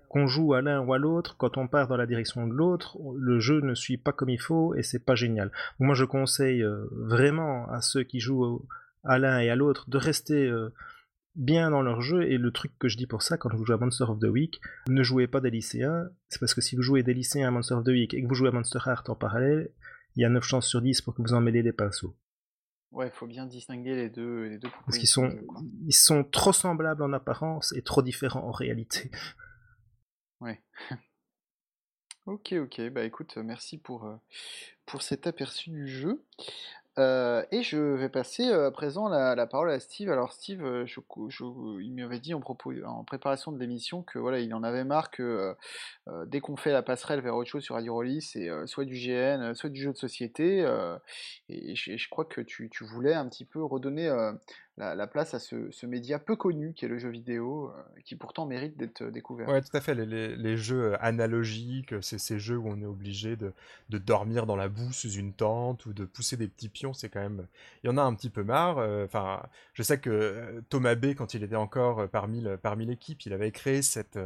Qu'on 0.08 0.28
joue 0.28 0.54
à 0.54 0.62
l'un 0.62 0.80
ou 0.80 0.94
à 0.94 0.98
l'autre, 0.98 1.36
quand 1.36 1.58
on 1.58 1.66
part 1.66 1.88
dans 1.88 1.96
la 1.96 2.06
direction 2.06 2.46
de 2.46 2.52
l'autre, 2.52 2.96
le 3.18 3.40
jeu 3.40 3.60
ne 3.60 3.74
suit 3.74 3.98
pas 3.98 4.12
comme 4.12 4.28
il 4.28 4.40
faut 4.40 4.72
et 4.74 4.84
c'est 4.84 5.04
pas 5.04 5.16
génial. 5.16 5.50
Moi, 5.80 5.96
je 5.96 6.04
conseille 6.04 6.64
vraiment 6.92 7.68
à 7.68 7.80
ceux 7.80 8.04
qui 8.04 8.20
jouent 8.20 8.64
à 9.02 9.18
l'un 9.18 9.40
et 9.40 9.50
à 9.50 9.56
l'autre 9.56 9.90
de 9.90 9.98
rester 9.98 10.48
bien 11.36 11.70
dans 11.70 11.82
leur 11.82 12.00
jeu, 12.00 12.22
et 12.24 12.38
le 12.38 12.50
truc 12.50 12.72
que 12.78 12.88
je 12.88 12.96
dis 12.96 13.06
pour 13.06 13.22
ça, 13.22 13.36
quand 13.36 13.54
vous 13.54 13.64
jouez 13.64 13.74
à 13.74 13.78
Monster 13.78 14.04
of 14.04 14.18
the 14.18 14.24
Week, 14.24 14.60
ne 14.88 15.02
jouez 15.02 15.26
pas 15.26 15.40
des 15.40 15.50
lycéens, 15.50 16.08
c'est 16.28 16.40
parce 16.40 16.54
que 16.54 16.60
si 16.60 16.76
vous 16.76 16.82
jouez 16.82 17.02
des 17.02 17.14
lycéens 17.14 17.48
à 17.48 17.50
Monster 17.50 17.74
of 17.74 17.84
the 17.84 17.88
Week 17.88 18.14
et 18.14 18.22
que 18.22 18.26
vous 18.26 18.34
jouez 18.34 18.48
à 18.48 18.52
Monster 18.52 18.78
Heart 18.84 19.08
en 19.10 19.14
parallèle, 19.14 19.70
il 20.16 20.22
y 20.22 20.24
a 20.24 20.28
9 20.28 20.42
chances 20.42 20.66
sur 20.66 20.80
10 20.80 21.02
pour 21.02 21.14
que 21.14 21.22
vous 21.22 21.34
en 21.34 21.40
mêlez 21.40 21.62
les 21.62 21.72
pinceaux. 21.72 22.16
Ouais, 22.90 23.08
il 23.08 23.12
faut 23.12 23.26
bien 23.26 23.44
distinguer 23.44 23.94
les 23.94 24.08
deux, 24.08 24.44
les 24.44 24.58
deux 24.58 24.70
Parce 24.86 24.96
qu'ils 24.96 25.08
sont, 25.08 25.30
ils 25.86 25.92
sont 25.92 26.24
trop 26.24 26.52
semblables 26.52 27.02
en 27.02 27.12
apparence 27.12 27.74
et 27.76 27.82
trop 27.82 28.00
différents 28.00 28.44
en 28.44 28.52
réalité. 28.52 29.10
Ouais. 30.40 30.62
ok, 32.26 32.54
ok, 32.54 32.88
bah 32.90 33.04
écoute, 33.04 33.36
merci 33.36 33.76
pour, 33.76 34.06
euh, 34.06 34.16
pour 34.86 35.02
cet 35.02 35.26
aperçu 35.26 35.70
du 35.70 35.88
jeu. 35.88 36.24
Euh, 36.98 37.44
et 37.50 37.62
je 37.62 37.76
vais 37.76 38.08
passer 38.08 38.48
euh, 38.48 38.68
à 38.68 38.70
présent 38.70 39.08
la, 39.08 39.46
parole 39.46 39.70
à 39.70 39.78
Steve. 39.80 40.10
Alors 40.10 40.32
Steve, 40.32 40.64
euh, 40.64 40.86
il 41.80 41.94
m'avait 41.94 42.20
dit 42.20 42.32
en, 42.32 42.40
préparation 43.04 43.52
de 43.52 43.58
l'émission 43.58 44.02
que 44.02 44.18
voilà, 44.18 44.38
il 44.40 44.54
en 44.54 44.62
avait 44.62 44.84
marre 44.84 45.10
que 45.10 45.54
dès 46.26 46.40
qu'on 46.40 46.56
fait 46.56 46.72
la 46.72 46.82
passerelle 46.82 47.20
vers 47.20 47.36
autre 47.36 47.50
chose 47.50 47.62
sur 47.62 47.74
Radio 47.74 48.02
c'est 48.20 48.48
soit 48.66 48.84
du 48.84 48.94
GN, 48.94 49.54
soit 49.54 49.70
du 49.70 49.80
jeu 49.80 49.92
de 49.92 49.96
société. 49.96 50.60
et, 51.48 51.74
je, 51.74 52.08
crois 52.08 52.24
que 52.24 52.40
tu, 52.40 52.70
voulais 52.80 53.14
un 53.14 53.28
petit 53.28 53.44
peu 53.44 53.62
redonner 53.62 54.08
la, 54.78 55.06
place 55.06 55.32
à 55.32 55.38
ce, 55.38 55.86
média 55.86 56.18
peu 56.18 56.36
connu 56.36 56.74
qui 56.74 56.84
est 56.84 56.88
le 56.88 56.98
jeu 56.98 57.08
vidéo, 57.08 57.70
euh, 57.70 58.00
qui 58.04 58.14
pourtant 58.14 58.44
mérite 58.44 58.76
d'être 58.76 59.02
euh, 59.02 59.10
découvert. 59.10 59.48
Ouais, 59.48 59.62
tout 59.62 59.74
à 59.74 59.80
fait. 59.80 59.94
Les, 59.94 60.56
jeux 60.56 60.92
euh, 60.92 60.96
analogiques, 61.00 61.94
c'est 62.02 62.18
ces 62.18 62.38
jeux 62.38 62.58
où 62.58 62.68
on 62.68 62.80
est 62.82 62.86
obligé 62.86 63.36
de, 63.36 63.52
dormir 63.88 64.44
dans 64.44 64.56
la 64.56 64.68
boue 64.68 64.92
sous 64.92 65.10
une 65.10 65.32
tente 65.32 65.86
ou 65.86 65.94
de 65.94 66.04
pousser 66.04 66.36
des 66.36 66.48
petits 66.48 66.68
pions. 66.68 66.92
C'est 66.92 67.08
quand 67.08 67.20
même, 67.20 67.46
il 67.82 67.86
y 67.86 67.90
en 67.90 67.96
a 67.96 68.02
un 68.02 68.14
petit 68.14 68.28
peu 68.28 68.44
marre. 68.44 68.78
Enfin, 69.04 69.42
je 69.72 69.82
sais 69.82 69.98
que 69.98 70.62
Thomas 70.68 70.94
B, 70.94 71.14
quand 71.14 71.32
il 71.32 71.42
était 71.42 71.56
encore 71.56 72.08
parmi 72.08 72.44
parmi 72.62 72.84
l'équipe, 72.84 73.22
il 73.24 73.32
avait 73.32 73.52
créé 73.52 73.80
cette 73.80 74.18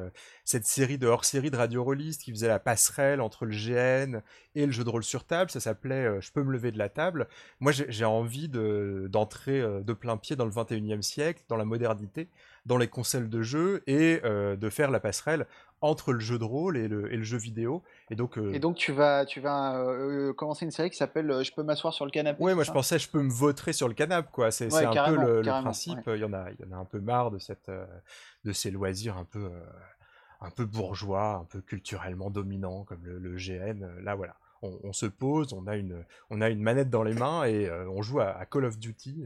cette 0.45 0.67
série 0.67 0.99
de 0.99 1.07
hors-série 1.07 1.51
de 1.51 1.57
radio 1.57 1.85
rolliste 1.85 2.23
qui 2.23 2.33
faisait 2.33 2.49
la 2.49 2.59
passerelle 2.59 3.21
entre 3.21 3.47
le 3.47 3.53
GN 3.53 4.21
et 4.57 4.67
le 4.67 4.73
jeu 4.73 4.83
de 4.83 4.91
rôle 4.91 5.05
sur 5.05 5.25
table. 5.25 5.51
Ça 5.51 5.61
s'appelait 5.61 6.21
Je 6.21 6.33
peux 6.33 6.43
me 6.43 6.53
lever 6.53 6.73
de 6.73 6.79
la 6.79 6.89
table. 6.89 7.29
Moi, 7.61 7.71
j'ai 7.73 8.05
envie 8.05 8.49
d'entrer 8.49 9.61
de 9.61 9.93
plein 9.93 10.17
pied 10.17 10.37
dans 10.41 10.47
le 10.47 10.51
21e 10.51 11.03
siècle, 11.03 11.43
dans 11.49 11.57
la 11.57 11.67
modernité, 11.67 12.29
dans 12.65 12.79
les 12.79 12.89
consoles 12.89 13.29
de 13.29 13.43
jeu 13.43 13.83
et 13.87 14.21
euh, 14.25 14.57
de 14.57 14.71
faire 14.71 14.91
la 14.91 14.99
passerelle 14.99 15.47
entre 15.83 16.13
le 16.13 16.21
jeu 16.21 16.39
de 16.39 16.45
rôle 16.45 16.77
et 16.77 16.89
le, 16.89 17.13
et 17.13 17.17
le 17.17 17.23
jeu 17.23 17.37
vidéo. 17.37 17.83
Et 18.11 18.15
donc, 18.15 18.39
euh, 18.39 18.53
et 18.53 18.59
donc 18.59 18.77
tu 18.77 18.93
vas, 18.93 19.25
tu 19.27 19.41
vas 19.41 19.79
euh, 19.79 20.33
commencer 20.33 20.65
une 20.65 20.71
série 20.71 20.91
qui 20.91 20.97
s'appelle 20.97 21.43
Je 21.43 21.53
peux 21.53 21.63
m'asseoir 21.63 21.93
sur 21.93 22.07
le 22.07 22.11
canapé. 22.11 22.43
Oui, 22.43 22.55
moi 22.55 22.65
je 22.65 22.73
pensais 22.73 22.99
je 22.99 23.09
peux 23.09 23.23
me 23.23 23.31
vautrer 23.31 23.73
sur 23.75 23.87
le 23.87 23.95
canapé, 23.95 24.29
quoi. 24.33 24.51
C'est 24.51 24.73
un 24.73 25.05
peu 25.05 25.17
le, 25.17 25.43
principe. 25.43 25.99
Il, 26.07 26.17
y 26.17 26.25
en 26.25 26.33
a, 26.33 26.51
il 26.51 26.67
y 26.67 26.69
en 26.69 26.77
a 26.77 26.81
un 26.81 26.85
peu 26.87 27.01
marre 27.01 27.31
de, 27.31 27.39
cette, 27.39 27.71
de 28.45 28.53
ces 28.53 28.71
loisirs 28.71 29.19
un 29.19 29.25
peu, 29.25 29.51
un 30.41 30.51
peu 30.51 30.65
bourgeois, 30.65 31.35
un 31.35 31.45
peu 31.45 31.61
culturellement 31.61 32.31
dominants 32.31 32.85
comme 32.85 33.05
le, 33.05 33.19
le 33.19 33.37
GN. 33.37 33.87
Là, 34.03 34.15
voilà. 34.15 34.37
On, 34.63 34.93
se 34.93 35.07
pose, 35.07 35.55
on 35.55 35.67
a, 35.67 35.77
une, 35.77 36.05
on 36.29 36.43
a 36.43 36.51
une 36.51 36.61
manette 36.61 36.91
dans 36.91 37.03
les 37.03 37.15
mains 37.15 37.45
et 37.45 37.71
on 37.71 38.03
joue 38.03 38.21
à, 38.21 38.37
à 38.37 38.45
Call 38.45 38.67
of 38.67 38.79
Duty. 38.79 39.25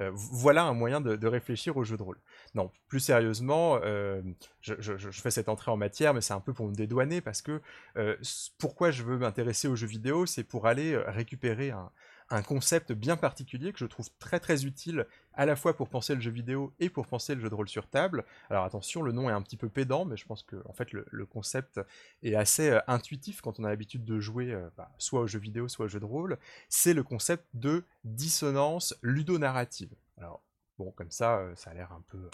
Euh, 0.00 0.10
voilà 0.14 0.64
un 0.64 0.74
moyen 0.74 1.00
de, 1.00 1.26
réfléchir 1.26 1.76
au 1.76 1.84
jeu 1.84 1.96
de 1.96 2.02
rôle. 2.02 2.18
Non, 2.54 2.70
plus 2.86 3.00
sérieusement, 3.00 3.80
euh, 3.82 4.22
je, 4.60 5.10
fais 5.10 5.30
cette 5.30 5.48
entrée 5.48 5.70
en 5.70 5.76
matière, 5.76 6.14
mais 6.14 6.20
c'est 6.20 6.34
un 6.34 6.40
peu 6.40 6.52
pour 6.52 6.68
me 6.68 6.74
dédouaner 6.74 7.20
parce 7.20 7.42
que 7.42 7.60
euh, 7.96 8.16
pourquoi 8.58 8.90
je 8.90 9.02
veux 9.02 9.18
m'intéresser 9.18 9.68
aux 9.68 9.76
jeux 9.76 9.86
vidéo, 9.86 10.26
c'est 10.26 10.44
pour 10.44 10.66
aller 10.66 10.96
récupérer 10.96 11.70
un, 11.70 11.90
un 12.30 12.42
concept 12.42 12.92
bien 12.92 13.16
particulier 13.16 13.72
que 13.72 13.78
je 13.78 13.86
trouve 13.86 14.08
très 14.18 14.40
très 14.40 14.66
utile 14.66 15.06
à 15.34 15.46
la 15.46 15.56
fois 15.56 15.76
pour 15.76 15.88
penser 15.88 16.14
le 16.14 16.20
jeu 16.20 16.30
vidéo 16.30 16.72
et 16.78 16.90
pour 16.90 17.06
penser 17.06 17.34
le 17.34 17.40
jeu 17.40 17.48
de 17.48 17.54
rôle 17.54 17.68
sur 17.68 17.86
table. 17.86 18.24
Alors 18.50 18.64
attention, 18.64 19.02
le 19.02 19.12
nom 19.12 19.30
est 19.30 19.32
un 19.32 19.42
petit 19.42 19.56
peu 19.56 19.68
pédant, 19.68 20.04
mais 20.04 20.16
je 20.16 20.26
pense 20.26 20.42
que 20.42 20.56
en 20.66 20.72
fait 20.72 20.92
le, 20.92 21.26
concept 21.26 21.80
est 22.22 22.34
assez 22.34 22.70
euh, 22.70 22.80
intuitif 22.86 23.40
quand 23.40 23.58
on 23.60 23.64
a 23.64 23.68
l'habitude 23.68 24.04
de 24.04 24.20
jouer 24.20 24.52
euh, 24.52 24.68
bah, 24.76 24.90
soit 24.98 25.20
au 25.20 25.26
jeu 25.26 25.38
vidéo, 25.38 25.68
soit 25.68 25.86
au 25.86 25.88
jeu 25.88 26.00
de 26.00 26.04
rôle. 26.04 26.38
C'est 26.68 26.94
le 26.94 27.02
concept 27.02 27.44
de 27.54 27.84
dissonance 28.04 28.94
ludonarrative. 29.02 29.94
Alors 30.16 30.42
bon, 30.78 30.90
comme 30.92 31.10
ça, 31.10 31.38
euh, 31.38 31.54
ça 31.54 31.70
a 31.70 31.74
l'air 31.74 31.92
un 31.92 32.02
peu... 32.08 32.28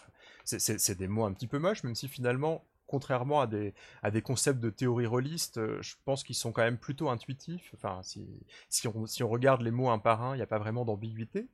c'est 0.44 0.98
des 0.98 1.08
mots 1.08 1.24
un 1.24 1.32
petit 1.32 1.46
peu 1.46 1.58
moches, 1.58 1.84
même 1.84 1.94
si 1.94 2.08
finalement 2.08 2.64
contrairement 2.94 3.40
à 3.40 3.48
des, 3.48 4.22
concepts 4.22 4.60
de 4.60 4.70
théorie 4.70 5.06
rôliste, 5.06 5.58
euh, 5.58 5.82
je 5.82 5.96
pense 6.04 6.22
qu'ils 6.22 6.36
sont 6.36 6.52
quand 6.52 6.62
même 6.62 6.78
plutôt 6.78 7.08
intuitifs. 7.08 7.72
Enfin, 7.74 7.98
si, 8.04 8.24
si, 8.68 8.86
on, 8.86 9.04
si 9.06 9.24
on 9.24 9.28
regarde 9.28 9.62
les 9.62 9.72
mots 9.72 9.90
un 9.90 9.98
par 9.98 10.22
un, 10.22 10.34
il 10.34 10.36
n'y 10.36 10.44
a 10.44 10.46
pas 10.46 10.60
vraiment 10.60 10.84
d'ambiguïté. 10.84 11.48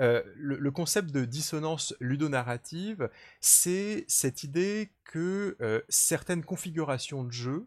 Euh, 0.00 0.22
le, 0.36 0.70
concept 0.70 1.10
de 1.10 1.26
dissonance 1.26 1.94
ludonarrative, 2.00 3.10
c'est 3.42 4.06
cette 4.08 4.42
idée 4.42 4.90
que 5.04 5.58
euh, 5.60 5.82
certaines 5.90 6.42
configurations 6.42 7.22
de 7.22 7.32
jeu 7.32 7.66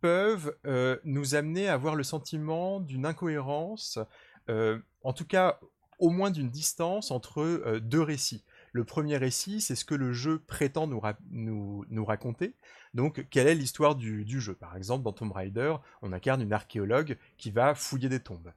peuvent 0.00 0.56
nous 1.04 1.34
amener 1.36 1.68
à 1.68 1.74
avoir 1.74 1.94
le 1.94 2.02
sentiment 2.02 2.80
d'une 2.80 3.06
incohérence, 3.06 4.00
en 4.48 5.12
tout 5.12 5.26
cas 5.26 5.60
au 6.00 6.10
moins 6.10 6.32
d'une 6.32 6.50
distance 6.50 7.12
entre 7.12 7.78
deux 7.78 8.02
récits. 8.02 8.42
Le 8.72 8.84
premier 8.84 9.18
récit, 9.18 9.60
c'est 9.60 9.74
ce 9.74 9.84
que 9.84 9.94
le 9.94 10.12
jeu 10.12 10.38
prétend 10.38 10.86
nous, 10.86 12.04
raconter. 12.04 12.54
Donc, 12.94 13.26
quelle 13.30 13.46
est 13.46 13.54
l'histoire 13.54 13.94
du, 13.94 14.40
jeu? 14.40 14.54
Par 14.54 14.76
exemple, 14.76 15.04
dans 15.04 15.12
Tomb 15.12 15.30
Raider, 15.30 15.76
on 16.00 16.12
incarne 16.12 16.40
une 16.40 16.52
archéologue 16.52 17.18
qui 17.36 17.50
va 17.50 17.74
fouiller 17.74 18.08
des 18.08 18.20
tombes. 18.20 18.52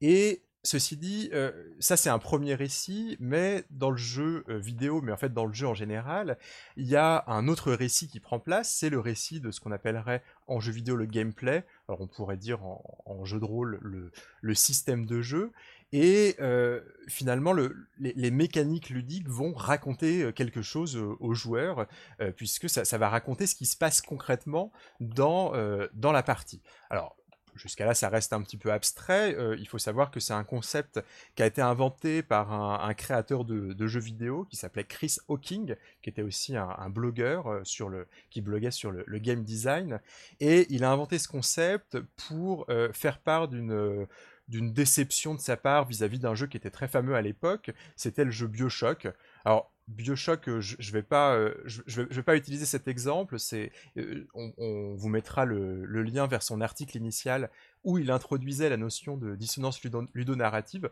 Et 0.00 0.42
ceci 0.66 0.96
dit, 0.96 1.30
euh, 1.32 1.52
ça 1.78 1.96
c'est 1.96 2.10
un 2.10 2.18
premier 2.18 2.54
récit, 2.54 3.16
mais 3.20 3.64
dans 3.70 3.90
le 3.90 3.96
jeu 3.96 4.44
euh, 4.48 4.58
vidéo, 4.58 5.00
mais 5.00 5.12
en 5.12 5.16
fait 5.16 5.32
dans 5.32 5.46
le 5.46 5.52
jeu 5.52 5.66
en 5.66 5.74
général, 5.74 6.38
il 6.76 6.86
y 6.86 6.96
a 6.96 7.24
un 7.28 7.48
autre 7.48 7.72
récit 7.72 8.08
qui 8.08 8.20
prend 8.20 8.38
place, 8.38 8.70
c'est 8.72 8.90
le 8.90 9.00
récit 9.00 9.40
de 9.40 9.50
ce 9.50 9.60
qu'on 9.60 9.72
appellerait 9.72 10.22
en 10.48 10.60
jeu 10.60 10.72
vidéo 10.72 10.96
le 10.96 11.06
gameplay, 11.06 11.64
alors 11.88 12.00
on 12.00 12.08
pourrait 12.08 12.36
dire 12.36 12.64
en, 12.64 13.24
jeu 13.24 13.38
de 13.40 13.44
rôle 13.44 13.78
le, 13.80 14.54
système 14.54 15.06
de 15.06 15.22
jeu, 15.22 15.52
et 15.92 16.34
euh, 16.40 16.80
finalement, 17.08 17.52
les, 17.98 18.30
mécaniques 18.30 18.90
ludiques 18.90 19.28
vont 19.28 19.54
raconter 19.54 20.22
euh, 20.22 20.32
quelque 20.32 20.62
chose 20.62 20.96
aux 20.96 21.34
joueurs, 21.34 21.86
euh, 22.20 22.32
puisque 22.32 22.68
ça, 22.68 22.98
va 22.98 23.08
raconter 23.08 23.46
ce 23.46 23.54
qui 23.54 23.66
se 23.66 23.76
passe 23.76 24.02
concrètement 24.02 24.72
dans, 25.00 25.52
dans 25.92 26.12
la 26.12 26.22
partie. 26.22 26.60
Alors, 26.90 27.16
jusqu'à 27.54 27.86
là, 27.86 27.94
ça 27.94 28.08
reste 28.08 28.32
un 28.32 28.42
petit 28.42 28.56
peu 28.56 28.72
abstrait. 28.72 29.36
il 29.58 29.66
faut 29.66 29.78
savoir 29.78 30.10
que 30.10 30.20
c'est 30.20 30.32
un 30.32 30.44
concept 30.44 31.00
qui 31.34 31.42
a 31.42 31.46
été 31.46 31.62
inventé 31.62 32.22
par 32.22 32.52
un, 32.52 32.94
créateur 32.94 33.44
de, 33.44 33.86
jeux 33.86 34.00
vidéo 34.00 34.44
qui 34.50 34.56
s'appelait 34.56 34.84
Chris 34.84 35.16
Hawking, 35.28 35.76
qui 36.02 36.10
était 36.10 36.22
aussi 36.22 36.56
un, 36.56 36.90
blogueur 36.90 37.60
sur 37.64 37.88
le, 37.88 38.06
qui 38.30 38.40
bloguait 38.40 38.70
sur 38.70 38.90
le, 38.90 39.18
game 39.18 39.42
design. 39.42 40.00
Et 40.40 40.66
il 40.70 40.84
a 40.84 40.90
inventé 40.90 41.18
ce 41.18 41.28
concept 41.28 41.98
pour 42.28 42.66
faire 42.92 43.18
part 43.20 43.48
d'une 43.48 44.06
d'une 44.48 44.72
déception 44.72 45.34
de 45.34 45.40
sa 45.40 45.56
part 45.56 45.86
vis-à-vis 45.86 46.18
d'un 46.18 46.34
jeu 46.34 46.46
qui 46.46 46.56
était 46.56 46.70
très 46.70 46.88
fameux 46.88 47.14
à 47.14 47.22
l'époque, 47.22 47.72
c'était 47.96 48.24
le 48.24 48.30
jeu 48.30 48.46
Bioshock. 48.46 49.08
Alors, 49.44 49.72
Bioshock, 49.88 50.48
euh, 50.48 50.60
je, 50.60 50.76
ne 50.76 50.92
vais 50.92 51.02
pas, 51.02 51.36
euh, 51.36 51.54
je, 51.64 52.02
vais, 52.02 52.22
pas 52.22 52.36
utiliser 52.36 52.66
cet 52.66 52.88
exemple. 52.88 53.36
Euh, 53.52 54.26
on, 54.34 54.94
vous 54.96 55.08
mettra 55.08 55.44
le, 55.44 56.02
lien 56.02 56.26
vers 56.26 56.42
son 56.42 56.60
article 56.60 56.96
initial 56.96 57.50
où 57.84 57.98
il 57.98 58.10
introduisait 58.10 58.68
la 58.68 58.76
notion 58.76 59.16
de 59.16 59.36
dissonance 59.36 59.80
ludonarrative. 60.12 60.90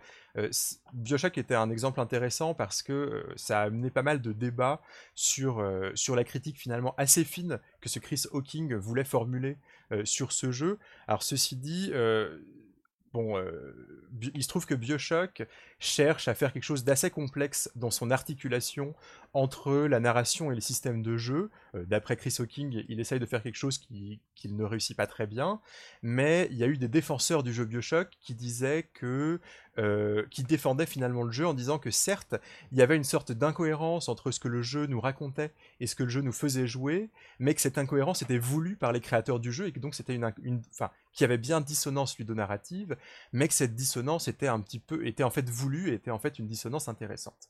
Bioshock 0.93 1.37
était 1.39 1.57
un 1.57 1.71
exemple 1.71 2.01
intéressant 2.01 2.55
parce 2.55 2.85
que 2.85 3.27
ça 3.35 3.63
a 3.63 3.65
amené 3.65 3.91
pas 3.91 4.05
mal 4.05 4.23
de 4.23 4.33
débats 4.33 4.81
sur, 5.17 5.69
sur 5.97 6.15
la 6.15 6.23
critique 6.23 6.57
finalement 6.57 6.95
assez 6.97 7.25
fine 7.25 7.59
que 7.81 7.89
ce 7.89 7.99
Chris 7.99 8.23
Hawking 8.33 8.77
voulait 8.77 9.03
formuler 9.03 9.57
sur 10.05 10.31
ce 10.31 10.53
jeu. 10.53 10.79
Alors 11.09 11.25
ceci 11.25 11.57
dit, 11.57 11.91
bon, 13.15 13.43
il 14.35 14.43
se 14.43 14.49
trouve 14.49 14.67
que 14.67 14.75
Bioshock 14.75 15.47
cherche 15.79 16.29
à 16.29 16.35
faire 16.35 16.53
quelque 16.53 16.65
chose 16.65 16.85
d'assez 16.85 17.11
complexe 17.11 17.71
dans 17.77 17.91
son 17.91 18.11
articulation 18.11 18.95
entre 19.33 19.87
la 19.87 20.01
narration 20.01 20.53
et 20.53 20.55
les 20.55 20.61
systèmes 20.61 21.03
de 21.03 21.17
jeu. 21.17 21.51
D'après 21.75 22.17
Chris 22.17 22.37
Hawking, 22.39 22.85
il 22.89 23.01
essaye 23.01 23.21
de 23.21 23.27
faire 23.27 23.43
quelque 23.43 23.57
chose 23.57 23.79
qu'il 23.79 24.19
qui 24.35 24.53
ne 24.53 24.65
réussit 24.65 24.97
pas 24.97 25.07
très 25.07 25.27
bien, 25.27 25.61
mais 26.03 26.49
il 26.51 26.59
y 26.59 26.65
a 26.65 26.67
eu 26.67 26.77
des 26.77 26.89
défenseurs 26.89 27.43
du 27.43 27.53
jeu 27.55 27.65
Bioshock 27.65 28.09
qui 28.21 28.35
disaient 28.35 28.91
que 28.93 29.41
euh, 29.79 30.25
qui 30.31 30.45
défendait 30.45 30.87
finalement 30.87 31.22
le 31.22 31.33
jeu 31.33 31.47
en 31.47 31.55
disant 31.55 31.79
que 31.79 31.91
certes, 31.91 32.37
il 32.70 32.79
y 32.79 32.83
avait 32.83 32.97
une 32.97 33.05
sorte 33.05 33.33
d'incohérence 33.33 34.09
entre 34.09 34.31
ce 34.31 34.39
que 34.39 34.49
le 34.49 34.62
jeu 34.62 34.87
nous 34.87 35.01
racontait 35.01 35.53
et 35.81 35.87
ce 35.87 35.97
que 35.97 36.05
le 36.05 36.09
jeu 36.09 36.20
nous 36.20 36.33
faisait 36.33 36.66
jouer, 36.66 37.11
mais 37.39 37.55
que 37.55 37.61
cette 37.61 37.79
incohérence 37.79 38.22
était 38.22 38.39
voulue 38.39 38.77
par 38.77 38.93
les 38.93 39.01
créateurs 39.01 39.41
du 39.41 39.53
jeu 39.53 39.66
et 39.66 39.72
que 39.72 39.81
donc 39.81 39.95
c'était 39.95 40.14
une, 40.14 40.33
une 40.43 40.62
enfin, 40.70 40.91
qui 41.12 41.25
avait 41.25 41.39
bien 41.39 41.61
dissonance 41.61 42.18
ludonarrative, 42.18 42.97
mais 43.33 43.49
que 43.49 43.55
cette 43.55 43.75
dissonance 43.75 44.29
était 44.29 44.47
un 44.47 44.61
petit 44.61 44.79
peu, 44.79 45.07
était 45.07 45.25
en 45.25 45.31
fait 45.31 45.49
voulue 45.51 45.91
et 45.91 45.95
était 45.95 46.11
en 46.11 46.18
fait 46.18 46.39
une 46.39 46.47
dissonance 46.47 46.89
intéressante 46.89 47.49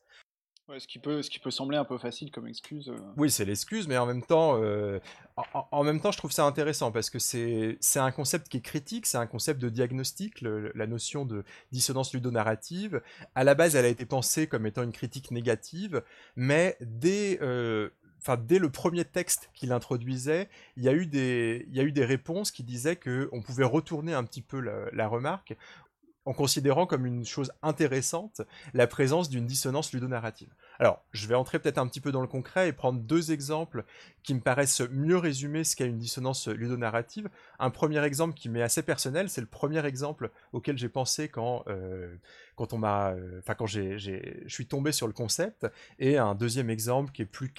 ce, 0.79 0.87
qui 0.87 0.99
peut, 0.99 1.23
ce 1.23 1.31
qui 1.31 1.39
peut 1.39 1.51
sembler 1.51 1.77
un 1.77 1.85
peu 1.85 1.99
facile 1.99 2.31
comme 2.31 2.47
excuse. 2.47 2.89
Euh. 2.89 2.97
Oui, 3.17 3.31
c'est 3.31 3.45
l'excuse, 3.45 3.87
mais 3.89 3.97
en 3.97 4.07
même 4.07 4.23
temps, 4.23 4.61
euh, 4.62 4.99
en, 5.71 5.85
même 5.85 6.01
temps, 6.01 6.12
je 6.12 6.19
trouve 6.19 6.33
ça 6.33 6.45
intéressant 6.45 6.91
parce 6.91 7.11
que 7.11 7.19
c'est 7.19 7.79
un 7.97 8.11
concept 8.11 8.49
qui 8.49 8.59
est 8.59 8.62
critique, 8.62 9.07
c'est 9.07 9.19
un 9.19 9.27
concept 9.27 9.61
de 9.61 9.69
diagnostic, 9.69 10.41
la 10.41 10.87
notion 10.87 11.25
de 11.25 11.45
dissonance 11.73 12.12
ludonarrative. 12.15 13.03
À 13.35 13.45
la 13.45 13.55
base, 13.55 13.77
elle 13.77 13.85
a 13.85 13.89
été 13.89 14.07
pensée 14.07 14.47
comme 14.47 14.67
étant 14.67 14.83
une 14.83 14.93
critique 14.93 15.31
négative, 15.31 16.03
mais 16.37 16.77
dès 16.81 17.39
euh, 17.43 17.91
dès 18.39 18.59
le 18.59 18.71
premier 18.71 19.05
texte 19.05 19.51
qu'il 19.53 19.73
introduisait, 19.73 20.49
il 20.77 20.83
y, 20.83 20.89
a 20.89 20.95
eu 20.95 21.07
des, 21.07 21.67
il 21.69 21.77
y 21.77 21.81
a 21.81 21.83
eu 21.83 21.93
des 21.93 22.05
réponses 22.05 22.51
qui 22.51 22.62
disaient 22.62 22.97
qu'on 22.97 23.43
pouvait 23.43 23.65
retourner 23.65 24.15
un 24.15 24.25
petit 24.25 24.41
peu 24.41 24.61
la 24.61 25.09
remarque 25.09 25.57
en 26.27 26.33
considérant 26.33 26.87
comme 26.87 27.07
une 27.07 27.25
chose 27.25 27.53
intéressante 27.62 28.43
la 28.72 28.87
présence 28.87 29.29
d'une 29.29 29.47
dissonance 29.47 29.93
ludonarrative. 29.93 30.49
Alors, 30.79 31.05
je 31.12 31.27
vais 31.27 31.35
entrer 31.35 31.59
peut-être 31.59 31.79
un 31.79 31.87
petit 31.87 32.01
peu 32.01 32.12
dans 32.12 32.20
le 32.20 32.27
concret 32.27 32.68
et 32.68 32.72
prendre 32.72 33.01
deux 33.01 33.33
exemples 33.33 33.85
qui 34.22 34.35
me 34.35 34.41
paraissent 34.41 34.83
mieux 34.91 35.18
résumer 35.18 35.64
ce 35.64 35.77
qu'est 35.77 35.87
une 35.87 35.99
dissonance 35.99 36.49
ludonarrative. 36.49 37.29
Un 37.59 37.70
premier 37.70 38.03
exemple 38.05 38.35
qui 38.35 38.49
m'est 38.49 38.62
assez 38.62 38.83
personnel, 38.83 39.29
c'est 39.29 39.41
le 39.41 39.47
premier 39.47 39.85
exemple 39.85 40.31
auquel 40.53 40.79
j'ai 40.79 40.89
pensé 40.89 41.29
quand, 41.29 41.64
euh, 41.68 42.14
quand 42.57 42.72
on 42.72 42.79
m'a, 42.79 43.11
euh, 43.11 43.41
j'ai, 43.66 43.99
je 43.99 44.55
suis 44.55 44.66
tombé 44.66 44.93
sur 44.93 45.07
le 45.07 45.12
concept, 45.12 45.66
et 45.99 46.18
un 46.18 46.35
deuxième 46.35 46.70
exemple 46.70 47.12
qui 47.12 47.22
est 47.22 47.27
plus 47.27 47.53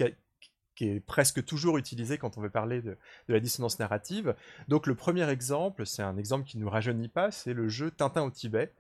qui 0.75 0.89
est 0.89 0.99
presque 0.99 1.43
toujours 1.45 1.77
utilisé 1.77 2.17
quand 2.17 2.37
on 2.37 2.41
veut 2.41 2.49
parler 2.49 2.81
de, 2.81 2.97
la 3.27 3.39
dissonance 3.39 3.79
narrative. 3.79 4.35
Donc 4.67 4.87
le 4.87 4.95
premier 4.95 5.27
exemple, 5.29 5.85
c'est 5.85 6.03
un 6.03 6.17
exemple 6.17 6.45
qui 6.45 6.57
ne 6.57 6.63
nous 6.63 6.69
rajeunit 6.69 7.07
pas, 7.07 7.31
c'est 7.31 7.53
le 7.53 7.67
jeu 7.67 7.91
Tintin 7.91 8.23
au 8.23 8.31
Tibet. 8.31 8.71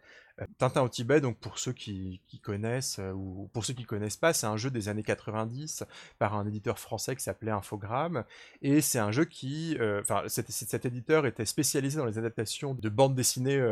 Euh, 0.41 0.45
Tintin 0.57 0.81
au 0.81 0.89
Tibet, 0.89 1.21
donc 1.21 1.37
pour 1.37 1.57
ceux 1.59 1.71
qui, 1.71 2.19
connaissent 2.43 2.99
euh, 2.99 3.13
ou 3.13 3.49
pour 3.53 3.65
ceux 3.65 3.73
qui 3.73 3.85
connaissent 3.85 4.17
pas, 4.17 4.33
c'est 4.33 4.45
un 4.45 4.57
jeu 4.57 4.69
des 4.69 4.89
années 4.89 5.03
90 5.03 5.85
par 6.19 6.35
un 6.35 6.45
éditeur 6.45 6.77
français 6.77 7.15
qui 7.15 7.23
s'appelait 7.23 7.51
Infogrames 7.51 8.25
et 8.61 8.81
c'est 8.81 8.99
un 8.99 9.11
jeu 9.11 9.25
qui, 9.25 9.77
euh, 9.79 10.01
enfin 10.01 10.23
cet, 10.27 10.85
éditeur 10.85 11.25
était 11.25 11.45
spécialisé 11.45 11.97
dans 11.97 12.05
les 12.05 12.17
adaptations 12.17 12.73
de 12.73 12.89
bandes 12.89 13.15
dessinées 13.15 13.63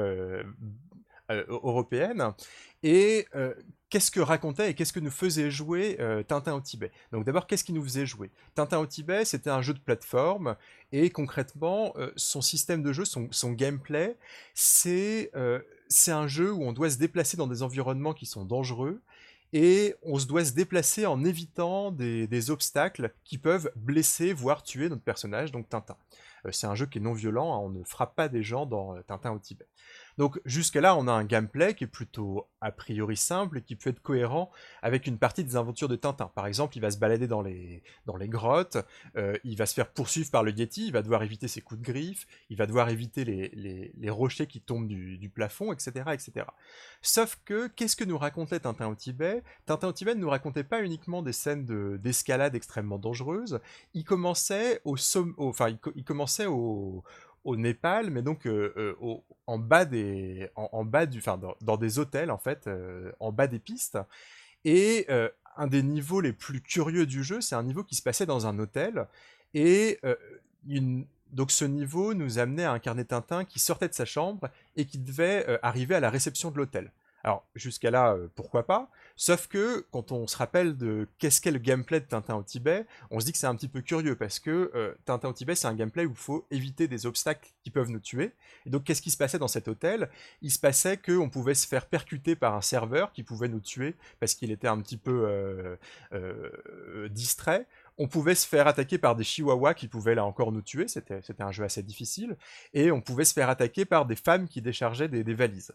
européennes 1.30 2.34
et 2.82 3.28
qu'est-ce 3.94 4.10
que 4.10 4.22
racontait 4.22 4.72
et 4.72 4.74
qu'est-ce 4.74 4.92
que 4.92 5.00
nous 5.00 5.12
faisait 5.12 5.52
jouer 5.52 5.98
euh, 6.00 6.24
Tintin 6.24 6.56
au 6.56 6.62
Tibet. 6.62 6.92
Donc 7.12 7.26
d'abord, 7.26 7.46
qu'est-ce 7.46 7.64
qui 7.64 7.74
nous 7.74 7.84
faisait 7.84 8.08
jouer? 8.08 8.32
Tintin 8.56 8.80
au 8.80 8.88
Tibet, 8.88 9.24
c'était 9.24 9.52
un 9.52 9.62
jeu 9.62 9.76
de 9.76 9.80
plateforme, 9.80 10.56
et 10.92 11.12
concrètement, 11.12 11.94
euh, 11.98 12.12
son 12.16 12.42
système 12.42 12.82
de 12.82 12.92
jeu, 12.92 13.06
son, 13.06 13.52
gameplay, 13.52 14.18
euh, 14.88 15.60
c'est 15.90 16.12
un 16.12 16.26
jeu 16.26 16.52
où 16.52 16.64
on 16.64 16.74
doit 16.74 16.90
se 16.90 16.98
déplacer 16.98 17.38
dans 17.38 17.46
des 17.46 17.62
environnements 17.62 18.16
qui 18.16 18.26
sont 18.26 18.46
dangereux, 18.46 19.00
et 19.54 19.94
on 20.02 20.18
se 20.18 20.26
doit 20.26 20.44
se 20.44 20.54
déplacer 20.54 21.06
en 21.06 21.24
évitant 21.24 21.92
des, 21.92 22.50
obstacles 22.50 23.14
qui 23.24 23.38
peuvent 23.38 23.72
blesser, 23.76 24.34
voire 24.34 24.64
tuer 24.64 24.90
notre 24.90 25.04
personnage, 25.04 25.52
donc 25.52 25.70
Tintin. 25.70 25.98
c'est 26.50 26.66
un 26.66 26.74
jeu 26.74 26.88
qui 26.88 26.98
est 26.98 27.02
non 27.02 27.14
violent, 27.14 27.54
hein, 27.54 27.60
on 27.64 27.70
ne 27.70 27.84
frappe 27.84 28.16
pas 28.16 28.28
des 28.28 28.42
gens 28.42 28.66
dans 28.66 29.00
Tintin 29.04 29.34
au 29.34 29.38
Tibet. 29.38 29.68
Donc 30.18 30.40
jusque-là, 30.46 30.96
on 30.96 31.08
a 31.08 31.12
un 31.12 31.26
gameplay 31.26 31.74
qui 31.74 31.86
est 31.86 31.88
plutôt 31.88 32.48
a 32.62 32.72
priori 32.72 33.18
simple 33.18 33.58
et 33.58 33.62
qui 33.62 33.76
peut 33.76 33.90
être 33.90 34.02
cohérent 34.02 34.52
avec 34.82 35.08
une 35.08 35.18
partie 35.18 35.44
des 35.44 35.56
aventures 35.56 35.90
de 35.90 35.96
Tintin. 35.96 36.32
Par 36.36 36.48
exemple, 36.48 36.78
il 36.78 36.80
va 36.80 36.92
se 36.92 36.98
balader 36.98 37.28
dans 37.28 37.42
les, 37.42 37.84
grottes, 38.28 38.78
euh, 39.18 39.38
il 39.44 39.58
va 39.58 39.66
se 39.66 39.74
faire 39.74 39.90
poursuivre 39.90 40.32
par 40.32 40.44
le 40.44 40.52
Yeti, 40.52 40.88
il 40.88 40.94
va 40.94 41.02
devoir 41.02 41.24
éviter 41.24 41.48
ses 41.48 41.62
coups 41.62 41.82
de 41.82 41.86
griffe, 41.86 42.26
il 42.50 42.58
va 42.58 42.66
devoir 42.66 42.90
éviter 42.90 43.26
les, 43.26 44.10
rochers 44.10 44.48
qui 44.48 44.62
tombent 44.62 44.88
du, 44.88 45.30
plafond, 45.34 45.74
etc., 45.74 45.92
etc. 46.14 46.46
Sauf 47.02 47.40
que, 47.44 47.68
qu'est-ce 47.68 47.96
que 47.96 48.04
nous 48.04 48.18
racontait 48.18 48.60
Tintin 48.60 48.88
au 48.88 48.96
Tibet? 48.96 49.44
Tintin 49.66 49.88
au 49.88 49.94
Tibet 49.94 50.16
ne 50.16 50.22
nous 50.22 50.30
racontait 50.30 50.64
pas 50.64 50.82
uniquement 50.84 51.22
des 51.22 51.34
scènes 51.34 51.66
d'escalade 51.98 52.56
extrêmement 52.56 53.00
dangereuses, 53.00 53.60
il 53.94 54.04
commençait 54.04 54.82
au, 54.86 54.96
enfin, 55.38 55.76
il 55.96 56.04
commençait 56.04 56.46
au 56.46 57.04
au 57.44 57.56
Népal, 57.56 58.10
mais 58.10 58.22
donc 58.22 58.46
euh, 58.48 58.74
euh, 58.78 59.18
en 59.48 59.58
bas 59.58 59.86
des, 59.86 60.50
dans, 61.62 61.78
des 61.78 62.00
hôtels 62.00 62.32
en 62.32 62.38
fait, 62.38 62.68
euh, 62.68 63.12
en 63.20 63.32
bas 63.32 63.48
des 63.48 63.60
pistes. 63.60 63.98
Et 64.66 65.08
un 65.58 65.68
des 65.68 65.84
niveaux 65.84 66.22
les 66.22 66.32
plus 66.32 66.62
curieux 66.62 67.06
du 67.06 67.24
jeu, 67.24 67.42
c'est 67.42 67.56
un 67.56 67.64
niveau 67.64 67.84
qui 67.84 67.96
se 67.96 68.02
passait 68.02 68.26
dans 68.26 68.48
un 68.48 68.58
hôtel. 68.60 69.08
Et 69.54 70.00
donc 71.32 71.52
ce 71.52 71.66
niveau 71.66 72.14
nous 72.14 72.40
amenait 72.40 72.64
à 72.64 72.72
un 72.72 72.80
carnet 72.80 73.04
Tintin 73.04 73.44
qui 73.44 73.60
sortait 73.60 73.90
de 73.90 73.94
sa 73.94 74.06
chambre 74.06 74.50
et 74.78 74.86
qui 74.86 75.00
devait 75.00 75.60
arriver 75.62 75.96
à 75.96 76.00
la 76.00 76.10
réception 76.10 76.50
de 76.50 76.58
l'hôtel. 76.58 76.92
Alors, 77.24 77.48
jusqu'à 77.56 77.90
là, 77.90 78.14
euh, 78.14 78.28
pourquoi 78.36 78.66
pas 78.66 78.90
Sauf 79.16 79.48
que, 79.48 79.86
quand 79.92 80.12
on 80.12 80.28
se 80.28 80.36
rappelle 80.36 80.76
de 80.76 81.08
qu'est-ce 81.20 81.40
qu'est 81.40 81.52
le 81.52 81.60
gameplay 81.60 82.02
de 82.02 82.06
Tintin 82.06 82.36
au 82.36 82.44
Tibet, 82.44 82.86
on 83.12 83.20
se 83.22 83.26
dit 83.26 83.32
que 83.32 83.38
c'est 83.38 83.48
un 83.48 83.56
petit 83.56 83.70
peu 83.70 83.82
curieux, 83.82 84.18
parce 84.18 84.40
que 84.40 84.72
euh, 84.76 84.94
Tintin 85.06 85.30
au 85.30 85.34
Tibet, 85.34 85.56
c'est 85.56 85.68
un 85.68 85.74
gameplay 85.74 86.06
où 86.06 86.12
il 86.12 86.18
faut 86.18 86.46
éviter 86.52 86.90
des 86.90 87.06
obstacles 87.06 87.50
qui 87.64 87.70
peuvent 87.70 87.90
nous 87.90 88.02
tuer. 88.02 88.34
Et 88.66 88.70
donc, 88.70 88.84
qu'est-ce 88.84 89.02
qui 89.02 89.12
se 89.12 89.16
passait 89.16 89.40
dans 89.40 89.48
cet 89.48 89.70
hôtel? 89.70 90.10
Il 90.42 90.52
se 90.52 90.60
passait 90.60 90.98
qu'on 90.98 91.30
pouvait 91.30 91.54
se 91.54 91.66
faire 91.66 91.86
percuter 91.86 92.36
par 92.36 92.56
un 92.56 92.62
serveur 92.62 93.14
qui 93.14 93.24
pouvait 93.24 93.48
nous 93.48 93.62
tuer, 93.62 93.96
parce 94.20 94.34
qu'il 94.36 94.52
était 94.52 94.68
un 94.68 94.82
petit 94.82 94.98
peu 94.98 95.26
euh, 96.12 97.08
distrait. 97.10 97.68
On 97.98 98.10
pouvait 98.10 98.36
se 98.36 98.48
faire 98.48 98.68
attaquer 98.68 98.98
par 98.98 99.16
des 99.16 99.24
chihuahuas 99.24 99.76
qui 99.76 99.88
pouvaient 99.88 100.16
là 100.16 100.26
encore 100.26 100.52
nous 100.52 100.64
tuer, 100.64 100.88
c'était 100.90 101.22
un 101.40 101.52
jeu 101.52 101.64
assez 101.64 101.84
difficile, 101.84 102.36
et 102.74 102.92
on 102.92 103.02
pouvait 103.02 103.24
se 103.24 103.34
faire 103.34 103.50
attaquer 103.50 103.86
par 103.86 104.08
des 104.08 104.16
femmes 104.16 104.48
qui 104.48 104.62
déchargeaient 104.62 105.08
des 105.08 105.34
valises. 105.36 105.74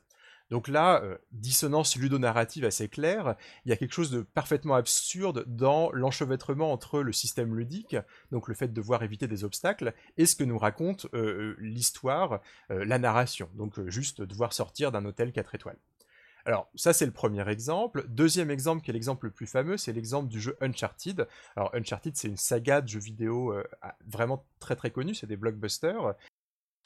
Donc 0.51 0.68
là, 0.68 1.03
euh, 1.03 1.18
dissonance 1.32 1.96
ludonarrative 1.96 2.64
assez 2.64 2.88
claire, 2.88 3.36
il 3.64 3.70
y 3.70 3.72
a 3.72 3.76
quelque 3.76 3.92
chose 3.92 4.11
de 4.11 4.22
parfaitement 4.22 4.74
absurde 4.74 5.44
dans 5.46 5.90
l'enchevêtrement 5.92 6.72
entre 6.72 7.01
le 7.01 7.12
système 7.12 7.55
ludique, 7.55 7.96
donc 8.32 8.49
le 8.49 8.55
fait 8.55 8.68
de 8.68 8.72
devoir 8.72 9.03
éviter 9.03 9.28
des 9.28 9.44
obstacles, 9.44 9.92
et 10.16 10.26
ce 10.26 10.36
que 10.36 10.44
nous 10.44 10.59
raconte 10.59 11.07
euh, 11.14 11.18
euh, 11.18 11.57
l'histoire, 11.59 12.40
la 12.70 12.99
narration, 12.99 13.49
donc 13.55 13.86
juste 13.88 14.22
devoir 14.22 14.53
sortir 14.53 14.92
d'un 14.92 15.05
hôtel 15.05 15.32
4 15.32 15.55
étoiles. 15.55 15.78
Alors, 16.44 16.70
ça, 16.74 16.92
c'est 16.92 17.05
le 17.05 17.12
premier 17.12 17.46
exemple. 17.49 18.07
Deuxième 18.09 18.51
exemple, 18.51 18.82
qui 18.82 18.90
est 18.90 18.94
l'exemple 18.94 19.26
le 19.26 19.32
plus 19.32 19.46
fameux, 19.46 19.76
c'est 19.76 19.92
l'exemple 19.92 20.28
du 20.28 20.40
jeu 20.40 20.57
Uncharted. 20.61 21.28
Alors, 21.57 21.74
Uncharted, 21.74 22.16
c'est 22.16 22.28
une 22.28 22.38
saga 22.38 22.80
de 22.80 22.88
jeux 22.88 23.01
vidéo 23.01 23.55
vraiment 24.07 24.46
très 24.59 24.76
très 24.76 24.90
connue, 24.90 25.14
c'est 25.14 25.26
des 25.26 25.36
blockbusters. 25.36 26.14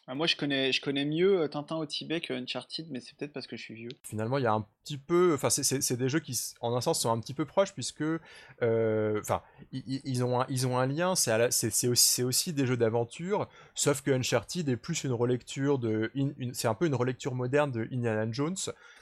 Ah, 0.09 0.17
moi, 0.17 0.27
je 0.27 0.35
connais, 0.35 0.73
je 0.73 0.81
connais 0.81 1.05
mieux 1.05 1.43
euh, 1.43 1.49
Tintin 1.49 1.77
au 1.77 1.87
Tibet 1.87 2.21
que 2.21 2.33
Uncharted, 2.33 2.89
mais 2.91 2.99
c'est 2.99 3.17
peut-être 3.17 3.33
parce 3.33 3.47
que 3.47 3.57
je 3.57 3.63
suis 3.63 3.75
vieux. 3.75 3.91
Finalement, 4.03 4.37
il 4.39 4.43
y 4.43 4.49
a 4.49 4.53
un 4.53 4.67
petit 4.83 4.99
peu. 4.99 5.33
Enfin, 5.35 5.49
c'est 5.49 5.97
des 5.97 6.09
jeux 6.09 6.19
qui, 6.19 6.37
en 6.61 6.75
un 6.75 6.81
sens, 6.81 7.01
sont 7.01 7.13
un 7.13 7.21
petit 7.21 7.35
peu 7.35 7.45
proches, 7.45 7.73
puisque. 7.73 8.03
Euh, 8.03 9.21
enfin, 9.21 9.43
ils, 9.71 10.25
ont 10.25 10.41
un, 10.41 10.47
ils 10.49 10.67
ont 10.67 10.77
un 10.77 10.87
lien, 10.87 11.15
c'est 11.15 11.87
aussi, 11.87 12.23
aussi 12.25 12.53
des 12.53 12.67
jeux 12.67 12.77
d'aventure, 12.77 13.49
sauf 13.77 14.03
que 14.03 14.11
Uncharted 14.11 14.69
est 14.69 14.77
plus 14.77 15.05
une 15.05 15.13
relecture 15.13 15.79
de. 15.79 16.11
C'est 16.53 16.69
un 16.69 16.75
peu 16.75 16.87
une 16.87 16.97
relecture 16.97 17.37
moderne 17.37 17.71
de 17.71 17.89
Indiana 17.93 18.27
Jones. 18.31 18.57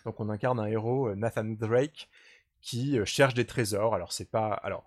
Donc, 0.04 0.20
on 0.20 0.28
incarne 0.28 0.60
un 0.60 0.66
héros, 0.66 1.08
euh, 1.08 1.14
Nathan 1.14 1.44
Drake, 1.44 2.10
qui 2.60 2.98
cherche 3.06 3.32
des 3.32 3.46
trésors. 3.46 3.94
Alors, 3.94 4.12
c'est 4.12 4.30
pas. 4.30 4.52
Alors 4.52 4.84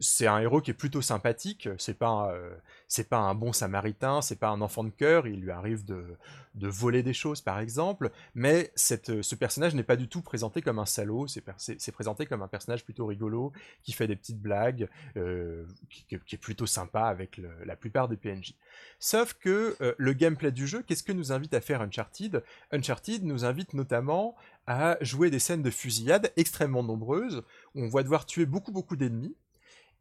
c'est 0.00 0.26
un 0.26 0.38
héros 0.38 0.60
qui 0.60 0.70
est 0.70 0.74
plutôt 0.74 1.02
sympathique. 1.02 1.68
C'est 1.78 1.98
pas 1.98 2.32
euh, 2.32 2.54
c'est 2.88 3.08
pas 3.08 3.18
un 3.18 3.34
bon 3.34 3.52
samaritain, 3.52 4.22
c'est 4.22 4.38
pas 4.38 4.48
un 4.48 4.60
enfant 4.60 4.84
de 4.84 4.90
cœur. 4.90 5.26
Il 5.26 5.40
lui 5.40 5.50
arrive 5.50 5.84
de, 5.84 6.16
voler 6.54 7.02
des 7.02 7.12
choses, 7.12 7.40
par 7.40 7.58
exemple. 7.58 8.10
Mais 8.34 8.70
cette, 8.74 9.22
ce 9.22 9.34
personnage 9.34 9.74
n'est 9.74 9.82
pas 9.82 9.96
du 9.96 10.08
tout 10.08 10.22
présenté 10.22 10.62
comme 10.62 10.78
un 10.78 10.86
salaud. 10.86 11.26
C'est 11.26 11.92
présenté 11.92 12.26
comme 12.26 12.42
un 12.42 12.48
personnage 12.48 12.84
plutôt 12.84 13.06
rigolo 13.06 13.52
qui 13.82 13.92
fait 13.92 14.06
des 14.06 14.16
petites 14.16 14.40
blagues, 14.40 14.88
euh, 15.16 15.64
qui, 15.90 16.14
est 16.14 16.38
plutôt 16.38 16.66
sympa 16.66 17.02
avec 17.02 17.40
la 17.64 17.76
plupart 17.76 18.08
des 18.08 18.16
PNJ. 18.16 18.54
Sauf 18.98 19.34
que 19.34 19.76
euh, 19.80 19.94
le 19.98 20.12
gameplay 20.12 20.52
du 20.52 20.66
jeu, 20.66 20.82
qu'est-ce 20.82 21.02
que 21.02 21.12
nous 21.12 21.32
invite 21.32 21.54
à 21.54 21.60
faire 21.60 21.82
Uncharted? 21.82 22.42
Uncharted 22.72 23.24
nous 23.24 23.44
invite 23.44 23.74
notamment 23.74 24.36
à 24.66 24.96
jouer 25.00 25.30
des 25.30 25.38
scènes 25.38 25.62
de 25.62 25.70
fusillade 25.70 26.32
extrêmement 26.36 26.82
nombreuses, 26.82 27.42
où 27.74 27.82
on 27.82 27.88
va 27.88 28.02
devoir 28.02 28.26
tuer 28.26 28.46
beaucoup 28.46 28.72
beaucoup 28.72 28.96
d'ennemis, 28.96 29.36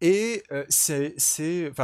et 0.01 0.43
euh, 0.51 0.65
c'est, 0.69 1.15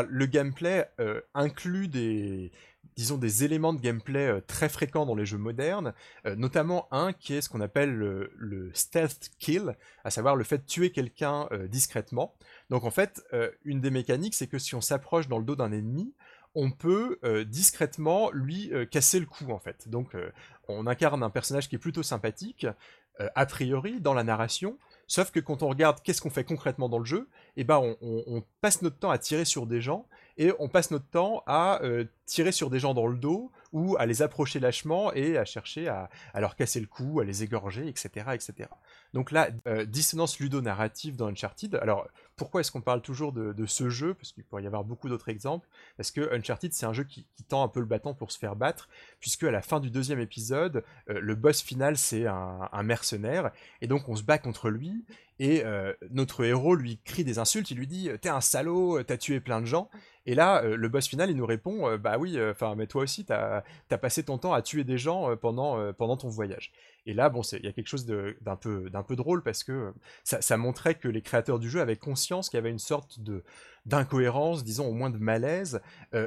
le 0.09 0.25
gameplay 0.25 0.89
euh, 0.99 1.21
inclut 1.33 1.87
des, 1.87 2.51
disons, 2.95 3.17
des 3.17 3.43
éléments 3.43 3.73
de 3.73 3.79
gameplay 3.79 4.41
très 4.47 4.69
fréquents 4.69 5.05
dans 5.05 5.15
les 5.15 5.25
jeux 5.25 5.37
modernes, 5.37 5.93
notamment 6.25 6.87
un 6.91 7.13
qui 7.13 7.33
est 7.33 7.41
ce 7.41 7.49
qu'on 7.49 7.61
appelle 7.61 7.93
le, 7.93 8.31
le, 8.35 8.71
stealth 8.73 9.31
kill, 9.39 9.75
à 10.03 10.11
savoir 10.11 10.35
le 10.35 10.43
fait 10.43 10.59
de 10.59 10.65
tuer 10.65 10.91
quelqu'un 10.91 11.47
discrètement. 11.69 12.35
Donc 12.69 12.83
en 12.83 12.91
fait, 12.91 13.23
une 13.63 13.79
des 13.79 13.91
mécaniques, 13.91 14.35
c'est 14.35 14.47
que 14.47 14.59
si 14.59 14.75
on 14.75 14.81
s'approche 14.81 15.27
dans 15.27 15.39
le 15.39 15.45
dos 15.45 15.55
d'un 15.55 15.71
ennemi, 15.71 16.13
on 16.53 16.69
peut 16.69 17.17
discrètement 17.47 18.29
lui 18.31 18.71
casser 18.91 19.21
le 19.21 19.25
cou 19.25 19.51
en 19.51 19.59
fait. 19.59 19.87
Donc 19.87 20.15
on 20.67 20.85
incarne 20.85 21.23
un 21.23 21.29
personnage 21.29 21.69
qui 21.69 21.75
est 21.75 21.79
plutôt 21.79 22.03
sympathique, 22.03 22.67
a 23.17 23.45
priori, 23.45 24.01
dans 24.01 24.13
la 24.13 24.23
narration, 24.23 24.77
Sauf 25.11 25.29
que 25.29 25.41
quand 25.41 25.61
on 25.61 25.67
regarde 25.67 26.01
qu'est-ce 26.01 26.21
qu'on 26.21 26.29
fait 26.29 26.45
concrètement 26.45 26.87
dans 26.87 26.97
le 26.97 27.03
jeu, 27.03 27.27
eh 27.57 27.65
ben 27.65 27.97
on, 28.01 28.43
passe 28.61 28.81
notre 28.81 28.97
temps 28.97 29.09
à 29.09 29.17
tirer 29.17 29.43
sur 29.43 29.67
des 29.67 29.81
gens 29.81 30.07
et 30.37 30.53
on 30.57 30.69
passe 30.69 30.89
notre 30.89 31.09
temps 31.09 31.43
à 31.47 31.83
euh, 31.83 32.05
tirer 32.25 32.53
sur 32.53 32.69
des 32.69 32.79
gens 32.79 32.93
dans 32.93 33.07
le 33.07 33.17
dos 33.17 33.51
ou 33.73 33.97
à 33.99 34.05
les 34.05 34.21
approcher 34.21 34.61
lâchement 34.61 35.11
et 35.11 35.37
à 35.37 35.43
chercher 35.43 35.89
à, 35.89 36.09
leur 36.35 36.55
casser 36.55 36.79
le 36.79 36.85
cou, 36.87 37.19
à 37.19 37.25
les 37.25 37.43
égorger, 37.43 37.89
etc. 37.89 38.27
etc. 38.33 38.69
Donc 39.13 39.31
là, 39.31 39.49
euh, 39.67 39.83
dissonance 39.83 40.39
ludonarrative 40.39 41.17
dans 41.17 41.27
Uncharted. 41.27 41.75
Alors 41.75 42.07
pourquoi 42.41 42.61
est-ce 42.61 42.71
qu'on 42.71 42.81
parle 42.81 43.03
toujours 43.03 43.33
de, 43.33 43.65
ce 43.67 43.91
jeu 43.91 44.15
Parce 44.15 44.31
qu'il 44.31 44.43
pourrait 44.43 44.63
y 44.63 44.65
avoir 44.65 44.83
beaucoup 44.83 45.07
d'autres 45.09 45.29
exemples. 45.29 45.69
Parce 45.95 46.09
que 46.09 46.33
Uncharted, 46.35 46.73
c'est 46.73 46.87
un 46.87 46.93
jeu 46.93 47.03
qui, 47.03 47.27
tend 47.47 47.61
un 47.61 47.67
peu 47.67 47.79
le 47.79 47.85
bâton 47.85 48.15
pour 48.15 48.31
se 48.31 48.39
faire 48.39 48.55
battre, 48.55 48.89
puisque 49.19 49.43
à 49.43 49.51
la 49.51 49.61
fin 49.61 49.79
du 49.79 49.91
deuxième 49.91 50.19
épisode, 50.19 50.83
euh, 51.11 51.19
le 51.21 51.35
boss 51.35 51.61
final, 51.61 51.97
c'est 51.97 52.25
un, 52.25 52.83
mercenaire, 52.83 53.51
et 53.81 53.85
donc 53.85 54.09
on 54.09 54.15
se 54.15 54.23
bat 54.23 54.39
contre 54.39 54.69
lui, 54.71 55.05
et 55.37 55.63
euh, 55.65 55.93
notre 56.09 56.43
héros 56.43 56.73
lui 56.73 56.99
crie 57.03 57.23
des 57.23 57.37
insultes, 57.37 57.69
il 57.69 57.77
lui 57.77 57.85
dit 57.85 58.09
T'es 58.21 58.29
un 58.29 58.41
salaud, 58.41 59.03
t'as 59.03 59.17
tué 59.17 59.39
plein 59.39 59.61
de 59.61 59.67
gens. 59.67 59.91
Et 60.25 60.33
là, 60.33 60.63
euh, 60.63 60.75
le 60.75 60.89
boss 60.89 61.07
final, 61.07 61.29
il 61.29 61.35
nous 61.35 61.45
répond 61.45 61.95
Bah 61.97 62.17
oui, 62.17 62.39
mais 62.75 62.87
toi 62.87 63.03
aussi, 63.03 63.23
t'as 63.23 63.61
as 63.91 63.97
passé 63.99 64.23
ton 64.23 64.39
temps 64.39 64.53
à 64.53 64.63
tuer 64.63 64.83
des 64.83 64.97
gens 64.97 65.35
pendant, 65.37 65.93
pendant 65.93 66.17
ton 66.17 66.29
voyage. 66.29 66.71
Et 67.05 67.13
là, 67.13 67.29
bon, 67.29 67.41
il 67.41 67.65
y 67.65 67.67
a 67.67 67.71
quelque 67.71 67.87
chose 67.87 68.05
d'un 68.05 68.55
peu, 68.55 68.89
peu 69.07 69.15
drôle 69.15 69.43
parce 69.43 69.63
que 69.63 69.93
ça, 70.23 70.57
montrait 70.57 70.95
que 70.95 71.07
les 71.07 71.21
créateurs 71.21 71.59
du 71.59 71.69
jeu 71.69 71.81
avaient 71.81 71.95
conscience 71.95 72.49
qu'il 72.49 72.57
y 72.57 72.59
avait 72.59 72.69
une 72.69 72.79
sorte 72.79 73.19
de 73.19 73.43
d'incohérence, 73.87 74.63
disons 74.63 74.87
au 74.87 74.93
moins 74.93 75.09
de 75.09 75.17
malaise 75.17 75.81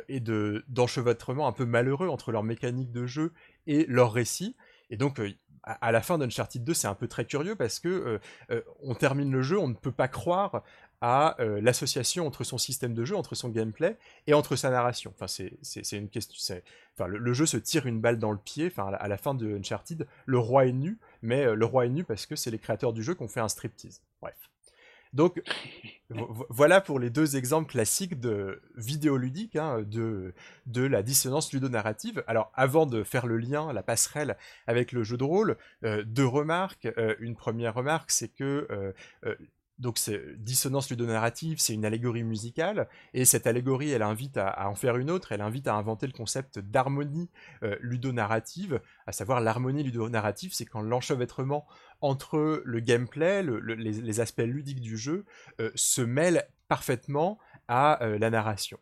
et 0.08 0.18
d'enchevêtrement 0.18 1.46
un 1.46 1.52
peu 1.52 1.64
malheureux 1.64 2.08
entre 2.08 2.32
leur 2.32 2.42
mécanique 2.42 2.90
de 2.90 3.06
jeu 3.06 3.32
et 3.68 3.86
leur 3.86 4.12
récit. 4.12 4.56
Et 4.90 4.96
donc, 4.96 5.20
à, 5.64 5.92
la 5.92 6.02
fin 6.02 6.18
d'Uncharted 6.18 6.62
2, 6.62 6.74
c'est 6.74 6.86
un 6.86 6.94
peu 6.94 7.08
très 7.08 7.24
curieux 7.24 7.56
parce 7.56 7.80
que 7.80 7.88
euh, 7.88 8.18
euh, 8.50 8.60
on 8.82 8.94
termine 8.94 9.30
le 9.30 9.42
jeu, 9.42 9.58
on 9.58 9.68
ne 9.68 9.74
peut 9.74 9.92
pas 9.92 10.08
croire 10.08 10.62
euh, 11.06 11.60
l'association 11.60 12.26
entre 12.26 12.44
son 12.44 12.58
système 12.58 12.94
de 12.94 13.04
jeu, 13.04 13.16
entre 13.16 13.34
son 13.34 13.48
gameplay 13.48 13.96
et 14.26 14.34
entre 14.34 14.56
sa 14.56 14.70
narration. 14.70 15.12
Enfin, 15.14 15.26
c'est 15.26 15.96
une 15.96 16.08
question. 16.08 16.56
Enfin, 16.94 17.06
le, 17.08 17.32
jeu 17.32 17.46
se 17.46 17.56
tire 17.56 17.86
une 17.86 18.00
balle 18.00 18.18
dans 18.18 18.32
le 18.32 18.38
pied. 18.38 18.66
Enfin, 18.66 18.92
à 18.92 19.08
la, 19.08 19.16
fin 19.16 19.34
de 19.34 19.56
Uncharted, 19.56 20.06
le 20.26 20.38
roi 20.38 20.66
est 20.66 20.72
nu, 20.72 20.98
mais 21.22 21.54
le 21.54 21.64
roi 21.64 21.86
est 21.86 21.90
nu 21.90 22.04
parce 22.04 22.26
que 22.26 22.36
c'est 22.36 22.50
les 22.50 22.58
créateurs 22.58 22.92
du 22.92 23.02
jeu 23.02 23.14
qui 23.14 23.22
ont 23.22 23.28
fait 23.28 23.40
un 23.40 23.48
striptease. 23.48 24.02
Bref. 24.20 24.36
Donc 25.14 25.40
voilà 26.50 26.80
pour 26.80 26.98
les 26.98 27.08
deux 27.08 27.36
exemples 27.36 27.70
classiques 27.70 28.18
de 28.18 28.60
vidéoludique, 28.76 29.54
hein, 29.54 29.82
de, 29.82 30.34
de 30.66 30.82
la 30.82 31.04
dissonance 31.04 31.52
ludonarrative. 31.52 32.24
Alors 32.26 32.50
avant 32.54 32.84
de 32.84 33.04
faire 33.04 33.26
le 33.26 33.38
lien, 33.38 33.72
la 33.72 33.84
passerelle 33.84 34.36
avec 34.66 34.90
le 34.90 35.04
jeu 35.04 35.16
de 35.16 35.22
rôle, 35.22 35.56
euh, 35.84 36.02
deux 36.04 36.26
remarques. 36.26 36.88
Euh, 36.98 37.14
une 37.20 37.36
première 37.36 37.74
remarque, 37.74 38.10
c'est 38.10 38.28
que 38.28 38.66
euh, 38.70 39.34
donc 39.78 39.98
c'est 39.98 40.22
dissonance 40.38 40.88
ludonarrative, 40.90 41.58
c'est 41.58 41.74
une 41.74 41.84
allégorie 41.84 42.22
musicale, 42.22 42.88
et 43.12 43.24
cette 43.24 43.46
allégorie, 43.46 43.90
elle 43.90 44.02
invite 44.02 44.36
à, 44.36 44.68
en 44.68 44.74
faire 44.74 44.96
une 44.96 45.10
autre, 45.10 45.32
elle 45.32 45.40
invite 45.40 45.66
à 45.66 45.74
inventer 45.74 46.06
le 46.06 46.12
concept 46.12 46.58
d'harmonie 46.58 47.28
euh, 47.62 47.76
ludonarrative, 47.80 48.80
à 49.06 49.12
savoir 49.12 49.40
l'harmonie 49.40 49.82
ludonarrative, 49.82 50.54
c'est 50.54 50.64
quand 50.64 50.82
l'enchevêtrement 50.82 51.66
entre 52.00 52.62
le 52.64 52.80
gameplay, 52.80 53.42
les, 53.42 54.20
aspects 54.20 54.40
ludiques 54.40 54.80
du 54.80 54.96
jeu, 54.96 55.24
euh, 55.60 55.70
se 55.74 56.02
mêle 56.02 56.46
parfaitement 56.68 57.38
à 57.66 58.02
euh, 58.04 58.18
la 58.18 58.30
narration. 58.30 58.78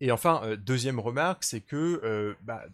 Et 0.00 0.10
enfin, 0.10 0.56
deuxième 0.58 1.00
remarque, 1.00 1.44
c'est 1.44 1.60
que 1.60 2.36
bah, 2.42 2.64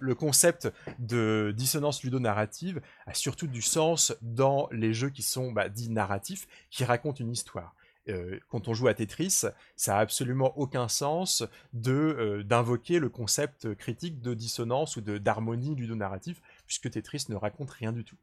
le 0.00 0.14
concept 0.14 0.72
de 0.98 1.52
dissonance 1.56 2.02
ludonarrative 2.02 2.80
a 3.06 3.14
surtout 3.14 3.46
du 3.46 3.62
sens 3.62 4.14
dans 4.22 4.68
les 4.72 4.94
jeux 4.94 5.10
qui 5.10 5.22
sont 5.22 5.52
bah, 5.52 5.68
dits 5.68 5.90
narratifs, 5.90 6.46
qui 6.70 6.84
racontent 6.84 7.22
une 7.22 7.32
histoire. 7.32 7.74
Euh, 8.08 8.40
quand 8.48 8.66
on 8.66 8.74
joue 8.74 8.88
à 8.88 8.94
Tetris, 8.94 9.42
ça 9.76 9.96
a 9.96 10.00
absolument 10.00 10.58
aucun 10.58 10.88
sens 10.88 11.44
de 11.72 11.92
euh, 11.92 12.42
d'invoquer 12.42 12.98
le 12.98 13.08
concept 13.08 13.74
critique 13.74 14.20
de 14.20 14.34
dissonance 14.34 14.96
ou 14.96 15.00
d'harmonie 15.00 15.76
ludonarrative, 15.76 16.40
puisque 16.66 16.90
Tetris 16.90 17.26
ne 17.28 17.36
raconte 17.36 17.70
rien 17.70 17.92
du 17.92 18.04
tout. 18.04 18.16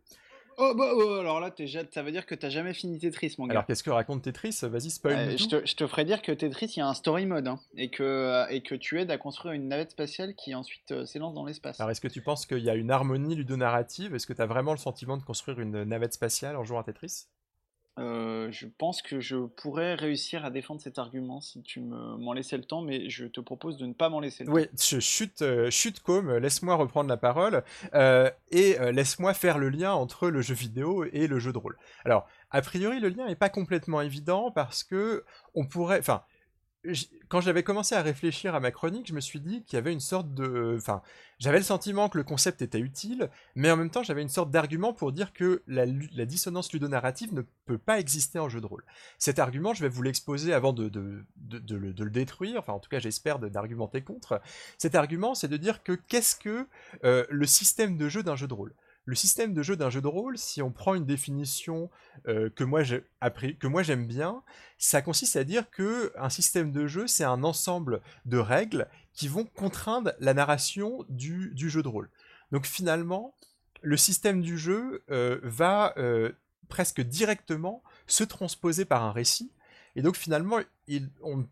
Oh, 0.62 0.74
bah, 0.76 0.92
oh, 0.94 1.14
alors 1.14 1.40
là, 1.40 1.54
ça 1.90 2.04
veut 2.04 2.12
dire 2.12 2.26
que 2.26 2.36
t'as 2.36 2.50
jamais 2.50 2.74
fini 2.74 3.00
Tetris, 3.00 3.36
mon 3.38 3.48
gars. 3.48 3.52
Alors, 3.52 3.66
qu'est-ce 3.66 3.82
que 3.82 3.90
raconte 3.90 4.24
Tetris? 4.24 4.60
Vas-y, 4.64 4.90
spoil. 4.90 5.18
Euh, 5.18 5.38
je, 5.38 5.46
te, 5.46 5.66
je, 5.66 5.74
te, 5.74 5.88
ferai 5.88 6.04
dire 6.04 6.22
que 6.22 6.34
Tetris, 6.34 6.74
il 6.76 6.80
y 6.80 6.82
a 6.82 6.88
un 6.88 6.94
story 6.94 7.26
mode, 7.26 7.48
hein, 7.48 7.62
et, 7.78 7.90
que, 7.90 8.04
euh, 8.04 8.46
et 8.50 8.62
que 8.62 8.76
tu 8.76 9.00
aides 9.00 9.10
à 9.10 9.18
construire 9.18 9.54
une 9.54 9.70
navette 9.70 9.92
spatiale 9.92 10.36
qui 10.36 10.54
ensuite 10.54 10.92
euh, 10.92 11.06
s'élance 11.06 11.34
dans 11.34 11.46
l'espace. 11.46 11.80
Alors, 11.80 11.92
est-ce 11.92 12.02
que 12.02 12.10
tu 12.10 12.22
penses 12.22 12.46
qu'il 12.46 12.60
y 12.60 12.70
a 12.70 12.76
une 12.76 12.92
harmonie 12.92 13.36
ludonarrative 13.36 14.14
Est-ce 14.16 14.28
que 14.28 14.34
tu 14.34 14.42
as 14.42 14.48
vraiment 14.48 14.72
le 14.74 14.78
sentiment 14.78 15.16
de 15.16 15.24
construire 15.24 15.62
une 15.62 15.84
navette 15.84 16.14
spatiale 16.14 16.58
en 16.58 16.66
jouant 16.66 16.82
à 16.82 16.84
Tetris? 16.84 17.28
Euh, 18.00 18.48
je 18.52 18.66
pense 18.66 19.02
que 19.02 19.20
je 19.20 19.36
pourrais 19.36 19.94
réussir 19.96 20.46
à 20.46 20.52
défendre 20.52 20.80
cet 20.80 20.98
argument 21.00 21.42
si 21.42 21.62
tu 21.62 21.82
m'en 21.82 22.34
laissais 22.34 22.58
le 22.58 22.64
temps, 22.64 22.82
mais 22.82 23.10
je 23.10 23.26
te 23.26 23.42
propose 23.42 23.78
de 23.78 23.86
ne 23.86 23.94
pas 23.94 24.10
m'en 24.10 24.22
laisser 24.22 24.44
le 24.44 24.50
temps. 24.50 24.56
Oui, 24.56 24.68
chute, 25.02 25.42
euh, 25.42 25.70
chute 25.70 26.00
comme, 26.00 26.38
laisse-moi 26.38 26.76
reprendre 26.76 27.10
la 27.10 27.18
parole 27.18 27.64
euh, 27.94 28.30
et 28.52 28.78
laisse-moi 28.92 29.34
faire 29.34 29.58
le 29.58 29.70
lien 29.70 29.92
entre 29.94 30.30
le 30.30 30.42
jeu 30.42 30.56
vidéo 30.56 31.04
et 31.12 31.28
le 31.28 31.40
jeu 31.40 31.52
de 31.52 31.58
rôle. 31.58 31.78
Alors, 32.06 32.28
a 32.52 32.62
priori, 32.62 33.00
le 33.00 33.10
lien 33.10 33.28
n'est 33.28 33.36
pas 33.36 33.50
complètement 33.50 34.02
évident 34.02 34.50
parce 34.52 34.84
que 34.84 35.24
on 35.54 35.66
pourrait, 35.66 36.00
enfin, 36.00 36.24
quand 37.28 37.42
j'avais 37.42 37.64
commencé 37.64 37.94
à 37.94 38.02
réfléchir 38.02 38.56
à 38.56 38.60
ma 38.60 38.72
chronique, 38.72 39.08
je 39.08 39.14
me 39.14 39.20
suis 39.20 39.40
dit 39.40 39.64
qu'il 39.64 39.76
y 39.76 39.78
avait 39.78 39.92
une 39.92 40.00
sorte 40.00 40.34
de... 40.34 40.76
Enfin, 40.78 41.02
j'avais 41.38 41.58
le 41.58 41.64
sentiment 41.64 42.10
que 42.10 42.18
le 42.18 42.24
concept 42.24 42.62
était 42.62 42.80
utile, 42.80 43.30
mais 43.56 43.70
en 43.70 43.78
même 43.78 43.90
temps, 43.90 44.02
j'avais 44.02 44.22
une 44.22 44.30
sorte 44.30 44.50
d'argument 44.50 44.94
pour 44.94 45.12
dire 45.12 45.34
que 45.34 45.62
la, 45.68 45.86
dissonance 46.26 46.72
ludonarrative 46.72 47.34
ne 47.34 47.44
peut 47.66 47.78
pas 47.78 48.00
exister 48.00 48.40
en 48.40 48.50
jeu 48.50 48.62
de 48.62 48.66
rôle. 48.66 48.84
Cet 49.18 49.40
argument, 49.40 49.74
je 49.74 49.82
vais 49.82 49.90
vous 49.90 50.02
l'exposer 50.02 50.54
avant 50.54 50.74
de, 50.74 50.90
le, 50.90 52.10
détruire, 52.10 52.60
enfin 52.60 52.74
en 52.74 52.80
tout 52.80 52.90
cas 52.90 53.00
j'espère 53.00 53.40
d'argumenter 53.40 54.02
contre. 54.02 54.42
Cet 54.78 54.96
argument, 54.96 55.36
c'est 55.36 55.48
de 55.48 55.58
dire 55.58 55.84
que 55.84 55.94
qu'est-ce 55.94 56.36
que 56.36 56.66
euh, 57.04 57.26
le 57.30 57.46
système 57.46 57.98
de 57.98 58.10
jeu 58.10 58.24
d'un 58.24 58.36
jeu 58.36 58.48
de 58.48 58.54
rôle? 58.54 58.74
Le 59.06 59.16
système 59.16 59.54
de 59.54 59.64
jeu 59.64 59.76
d'un 59.76 59.90
jeu 59.90 60.02
de 60.02 60.08
rôle, 60.08 60.38
si 60.38 60.62
on 60.62 60.72
prend 60.72 60.94
une 60.94 61.06
définition 61.06 61.90
euh, 62.28 62.50
que 62.50 62.64
moi 62.64 62.84
j'aime 62.84 64.06
bien, 64.06 64.44
ça 64.78 65.02
consiste 65.02 65.36
à 65.36 65.44
dire 65.44 65.70
que 65.72 66.14
un 66.16 66.30
système 66.30 66.72
de 66.72 66.86
jeu, 66.86 67.08
c'est 67.08 67.24
un 67.24 67.44
ensemble 67.44 68.02
de 68.26 68.38
règles 68.38 68.88
qui 69.14 69.28
vont 69.28 69.46
contraindre 69.46 70.14
la 70.20 70.34
narration 70.34 71.06
du, 71.10 71.54
jeu 71.56 71.82
de 71.82 71.88
rôle. 71.88 72.10
Donc 72.52 72.66
finalement, 72.66 73.36
le 73.82 73.98
système 73.98 74.42
du 74.42 74.58
jeu 74.58 75.04
euh, 75.10 75.40
va 75.44 75.94
euh, 75.98 76.32
presque 76.68 77.02
directement 77.02 77.84
se 78.08 78.24
transposer 78.24 78.86
par 78.86 79.04
un 79.04 79.12
récit. 79.12 79.52
Et 79.96 80.02
donc 80.02 80.16
finalement, 80.16 80.60
on, 81.24 81.46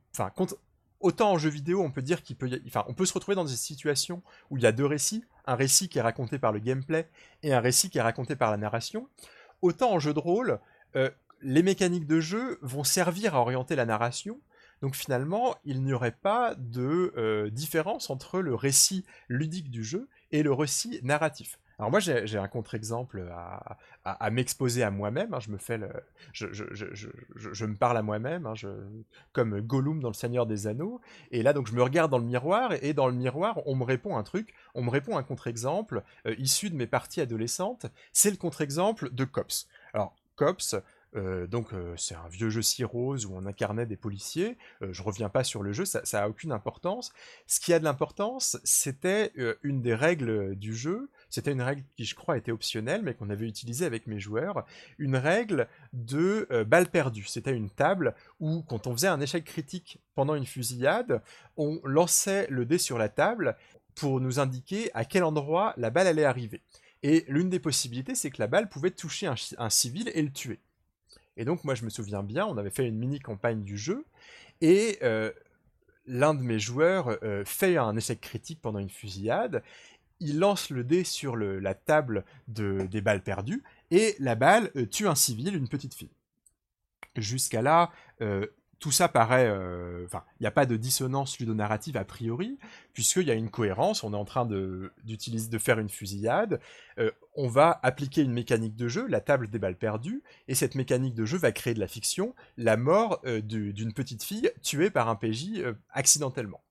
autant 1.00 1.32
en 1.32 1.38
jeu 1.38 1.50
vidéo, 1.50 1.82
on 1.82 1.92
peut 1.92 2.02
dire 2.02 2.24
qu'il 2.24 2.36
peut, 2.36 2.50
on 2.88 2.94
peut 2.94 3.06
se 3.06 3.14
retrouver 3.14 3.36
dans 3.36 3.46
des 3.46 3.56
situations 3.56 4.22
où 4.50 4.58
il 4.58 4.64
y 4.64 4.68
a 4.68 4.72
deux 4.72 4.86
récits, 4.86 5.24
un 5.48 5.56
récit 5.56 5.90
qui 5.90 5.98
est 5.98 6.02
raconté 6.02 6.38
par 6.38 6.52
le 6.52 6.60
gameplay 6.60 7.10
et 7.42 7.54
un 7.54 7.60
récit 7.60 7.90
qui 7.90 7.98
est 7.98 8.02
raconté 8.02 8.36
par 8.36 8.52
la 8.52 8.58
narration. 8.58 9.08
Autant 9.62 9.94
en 9.94 10.00
jeu 10.00 10.14
de 10.14 10.20
rôle, 10.20 10.60
euh, 10.96 11.10
les 11.42 11.64
mécaniques 11.64 12.06
de 12.06 12.20
jeu 12.20 12.60
vont 12.62 12.84
servir 12.84 13.36
à 13.36 13.42
orienter 13.42 13.76
la 13.76 13.86
narration. 13.86 14.40
Donc 14.82 14.96
finalement, 14.96 15.56
il 15.66 15.82
n'y 15.84 15.94
aurait 15.94 16.12
pas 16.12 16.54
de 16.56 17.14
euh, 17.18 17.50
différence 17.50 18.10
entre 18.10 18.40
le 18.40 18.54
récit 18.54 19.06
ludique 19.28 19.72
du 19.72 19.84
jeu 19.84 20.08
et 20.32 20.44
le 20.44 20.54
récit 20.54 21.00
narratif. 21.02 21.58
Alors 21.80 21.92
moi 21.92 22.00
j'ai 22.00 22.38
un 22.40 22.48
contre-exemple 22.48 23.32
à, 24.04 24.30
m'exposer 24.32 24.82
à 24.82 24.90
moi-même, 24.90 25.36
hein. 25.36 25.40
je 25.40 25.52
me 25.52 25.58
fais 25.58 25.78
le, 25.78 25.90
je, 26.34 27.66
me 27.66 27.76
parle 27.76 27.98
à 27.98 28.02
moi-même, 28.02 28.48
hein. 28.48 28.54
comme 29.32 29.62
Gollum 29.62 30.02
dans 30.02 30.08
Le 30.08 30.16
Seigneur 30.16 30.48
des 30.48 30.66
Anneaux, 30.66 31.00
et 31.30 31.44
là 31.44 31.54
donc 31.54 31.68
je 31.68 31.76
me 31.76 31.84
regarde 31.84 32.10
dans 32.10 32.18
le 32.18 32.26
miroir, 32.26 32.72
et 32.82 32.94
dans 32.96 33.06
le 33.06 33.14
miroir 33.14 33.60
on 33.68 33.76
me 33.76 33.84
répond 33.84 34.18
un 34.18 34.24
truc, 34.24 34.56
on 34.74 34.82
me 34.82 34.90
répond 34.90 35.18
un 35.18 35.24
contre-exemple 35.24 36.04
euh, 36.26 36.34
issu 36.40 36.72
de 36.72 36.76
mes 36.76 36.88
parties 36.88 37.22
adolescentes, 37.22 37.86
c'est 38.12 38.32
le 38.32 38.38
contre-exemple 38.38 39.14
de 39.14 39.26
Cops. 39.26 39.68
Alors 39.94 40.16
Cops, 40.36 40.76
euh, 41.16 41.48
donc 41.48 41.74
euh, 41.74 41.96
c'est 41.98 42.16
un 42.16 42.28
vieux 42.28 42.50
jeu 42.50 42.62
si 42.62 42.84
rose 42.84 43.26
où 43.26 43.34
on 43.36 43.46
incarnait 43.46 43.86
des 43.86 43.98
policiers. 43.98 44.58
Euh, 44.82 44.92
je 44.92 45.02
reviens 45.02 45.30
pas 45.30 45.44
sur 45.44 45.64
le 45.64 45.74
jeu, 45.74 45.86
ça, 45.86 46.04
ça 46.04 46.24
a 46.24 46.30
aucune 46.30 46.52
importance. 46.52 47.14
Ce 47.48 47.60
qui 47.60 47.74
a 47.74 47.80
de 47.80 47.84
l'importance, 47.84 48.58
c'était 48.64 49.34
une 49.64 49.82
des 49.82 49.96
règles 49.96 50.56
du 50.56 50.76
jeu. 50.76 51.10
C'était 51.30 51.52
une 51.52 51.62
règle 51.62 51.84
qui, 51.96 52.06
je 52.06 52.16
crois, 52.16 52.38
était 52.38 52.52
optionnelle, 52.52 53.02
mais 53.04 53.14
qu'on 53.14 53.30
avait 53.30 53.48
utilisée 53.48 53.86
avec 53.86 54.08
mes 54.08 54.20
joueurs. 54.20 54.66
Une 54.98 55.16
règle 55.16 55.68
de 55.94 56.48
balle 56.66 56.90
perdue. 56.90 57.26
C'était 57.26 57.54
une 57.54 57.70
table 57.70 58.16
où, 58.40 58.64
quand 58.64 58.88
on 58.88 58.94
faisait 58.94 59.08
un 59.08 59.22
échec 59.22 59.44
critique 59.44 60.00
pendant 60.16 60.36
une 60.36 60.46
fusillade, 60.46 61.22
on 61.58 61.80
lançait 61.84 62.48
le 62.50 62.66
dé 62.66 62.78
sur 62.78 62.98
la 62.98 63.10
table 63.10 63.56
pour 63.96 64.22
nous 64.22 64.40
indiquer 64.40 64.92
à 64.94 65.06
quel 65.06 65.24
endroit 65.24 65.74
la 65.78 65.90
balle 65.90 66.08
allait 66.08 66.24
arriver. 66.24 66.62
Et 67.04 67.26
l'une 67.28 67.50
des 67.50 67.60
possibilités, 67.60 68.16
c'est 68.16 68.32
que 68.32 68.42
la 68.42 68.48
balle 68.48 68.70
pouvait 68.70 68.92
toucher 68.92 69.28
un, 69.58 69.70
civil 69.70 70.12
et 70.14 70.22
le 70.22 70.32
tuer. 70.32 70.60
Et 71.38 71.46
donc 71.46 71.64
moi 71.64 71.76
je 71.76 71.86
me 71.86 71.90
souviens 71.90 72.24
bien, 72.24 72.46
on 72.46 72.58
avait 72.58 72.72
fait 72.72 72.88
une 72.88 72.98
mini 72.98 73.20
campagne 73.20 73.64
du 73.64 73.78
jeu, 73.78 74.06
et 74.62 74.98
euh, 75.04 75.32
l'un 76.06 76.34
de 76.34 76.42
mes 76.42 76.60
joueurs 76.60 77.18
euh, 77.24 77.46
fait 77.46 77.78
un 77.78 77.96
échec 77.96 78.20
critique 78.20 78.60
pendant 78.62 78.80
une 78.80 78.90
fusillade, 78.90 79.64
il 80.20 80.40
lance 80.40 80.72
le 80.72 80.84
dé 80.84 81.04
sur 81.04 81.36
la 81.38 81.76
table 81.76 82.26
des 82.48 83.02
balles 83.02 83.22
perdues, 83.22 83.64
et 83.92 84.16
la 84.20 84.34
balle 84.34 84.72
euh, 84.76 84.88
tue 84.88 85.08
un 85.08 85.16
civil, 85.16 85.56
une 85.56 85.70
petite 85.70 85.94
fille. 85.94 86.12
Jusqu'à 87.16 87.62
là, 87.64 87.92
tout 88.80 88.92
ça 88.92 89.08
paraît. 89.08 89.48
Euh, 89.48 90.06
enfin, 90.06 90.24
il 90.40 90.44
n'y 90.44 90.48
a 90.48 90.52
pas 90.52 90.66
de 90.66 90.76
dissonance 90.78 91.40
ludonarrative 91.40 91.98
a 91.98 92.06
priori, 92.06 92.58
puisqu'il 92.94 93.28
y 93.28 93.32
a 93.32 93.34
une 93.34 93.50
cohérence. 93.50 94.04
On 94.04 94.14
est 94.14 94.18
en 94.18 94.26
train 94.26 94.46
de, 94.46 94.92
faire 95.60 95.80
une 95.80 95.90
fusillade. 95.90 96.60
Euh, 97.00 97.12
on 97.36 97.48
va 97.48 97.80
appliquer 97.84 98.22
une 98.22 98.34
mécanique 98.34 98.76
de 98.76 98.88
jeu, 98.88 99.08
la 99.08 99.22
table 99.22 99.50
des 99.50 99.60
balles 99.60 99.78
perdues, 99.78 100.24
et 100.48 100.56
cette 100.56 100.76
mécanique 100.76 101.16
de 101.16 101.26
jeu 101.26 101.38
va 101.38 101.52
créer 101.52 101.74
de 101.74 101.80
la 101.80 101.88
fiction, 101.88 102.36
la 102.58 102.78
mort 102.78 103.22
euh, 103.26 103.42
d'une 103.42 103.94
petite 103.94 104.24
fille 104.24 104.52
tuée 104.62 104.90
par 104.90 105.10
un 105.10 105.16
PJ 105.16 105.64
accidentellement. 105.92 106.62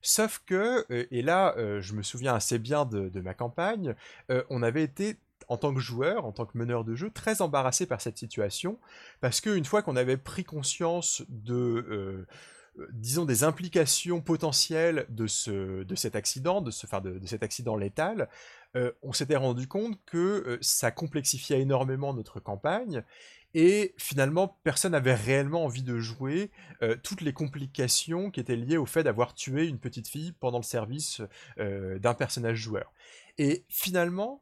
Sauf 0.00 0.42
que, 0.44 0.84
et 0.90 1.22
là, 1.22 1.54
je 1.80 1.94
me 1.94 2.02
souviens 2.02 2.34
assez 2.34 2.58
bien 2.58 2.84
de 2.84 3.20
ma 3.22 3.32
campagne, 3.32 3.94
on 4.50 4.62
avait 4.62 4.82
été 4.82 5.16
en 5.48 5.56
tant 5.56 5.74
que 5.74 5.80
joueur, 5.80 6.24
en 6.24 6.32
tant 6.32 6.46
que 6.46 6.56
meneur 6.56 6.84
de 6.84 6.94
jeu, 6.94 7.10
très 7.10 7.42
embarrassé 7.42 7.86
par 7.86 8.00
cette 8.00 8.18
situation, 8.18 8.78
parce 9.20 9.40
qu'une 9.40 9.64
fois 9.64 9.82
qu'on 9.82 9.96
avait 9.96 10.16
pris 10.16 10.44
conscience 10.44 11.22
de, 11.28 11.54
euh, 11.54 12.26
euh, 12.78 12.88
disons, 12.92 13.24
des 13.24 13.44
implications 13.44 14.20
potentielles 14.20 15.06
de, 15.08 15.26
ce, 15.26 15.82
de 15.84 15.94
cet 15.94 16.16
accident, 16.16 16.60
de, 16.60 16.70
ce, 16.70 16.86
de, 17.00 17.18
de 17.18 17.26
cet 17.26 17.42
accident 17.42 17.76
létal, 17.76 18.28
euh, 18.76 18.92
on 19.02 19.12
s'était 19.12 19.36
rendu 19.36 19.68
compte 19.68 19.98
que 20.04 20.58
ça 20.60 20.90
complexifiait 20.90 21.60
énormément 21.60 22.12
notre 22.14 22.40
campagne, 22.40 23.04
et 23.56 23.94
finalement, 23.98 24.58
personne 24.64 24.92
n'avait 24.92 25.14
réellement 25.14 25.64
envie 25.64 25.84
de 25.84 26.00
jouer 26.00 26.50
toutes 27.04 27.20
les 27.20 27.32
complications 27.32 28.32
qui 28.32 28.40
étaient 28.40 28.56
liées 28.56 28.78
au 28.78 28.84
fait 28.84 29.04
d'avoir 29.04 29.32
tué 29.32 29.68
une 29.68 29.78
petite 29.78 30.08
fille 30.08 30.32
pendant 30.32 30.58
le 30.58 30.64
service 30.64 31.22
d'un 31.56 32.14
personnage 32.14 32.58
joueur. 32.58 32.92
Et 33.38 33.64
finalement, 33.68 34.40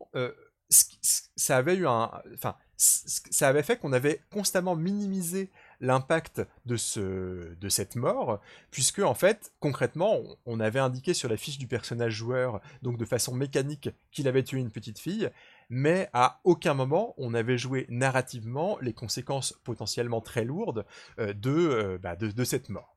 ça 2.76 3.48
avait 3.48 3.62
fait 3.62 3.78
qu'on 3.78 3.92
avait 3.92 4.22
constamment 4.32 4.74
minimisé 4.74 5.50
l'impact 5.80 6.42
de, 6.66 6.76
ce, 6.76 7.54
de 7.54 7.68
cette 7.68 7.96
mort, 7.96 8.40
puisque 8.70 9.00
en 9.00 9.14
fait, 9.14 9.52
concrètement, 9.60 10.20
on 10.46 10.60
avait 10.60 10.80
indiqué 10.80 11.14
sur 11.14 11.28
la 11.28 11.36
fiche 11.36 11.58
du 11.58 11.66
personnage 11.66 12.12
joueur, 12.12 12.60
donc 12.82 12.98
de 12.98 13.04
façon 13.04 13.34
mécanique, 13.34 13.90
qu'il 14.10 14.28
avait 14.28 14.42
tué 14.42 14.58
une 14.58 14.70
petite 14.70 14.98
fille, 14.98 15.30
mais 15.70 16.08
à 16.12 16.40
aucun 16.44 16.74
moment 16.74 17.14
on 17.18 17.34
avait 17.34 17.58
joué 17.58 17.86
narrativement 17.88 18.78
les 18.80 18.92
conséquences 18.92 19.52
potentiellement 19.64 20.20
très 20.20 20.44
lourdes 20.44 20.84
euh, 21.18 21.32
euh, 21.46 21.98
bah, 21.98 22.16
de 22.16 22.44
cette 22.44 22.68
mort. 22.68 22.91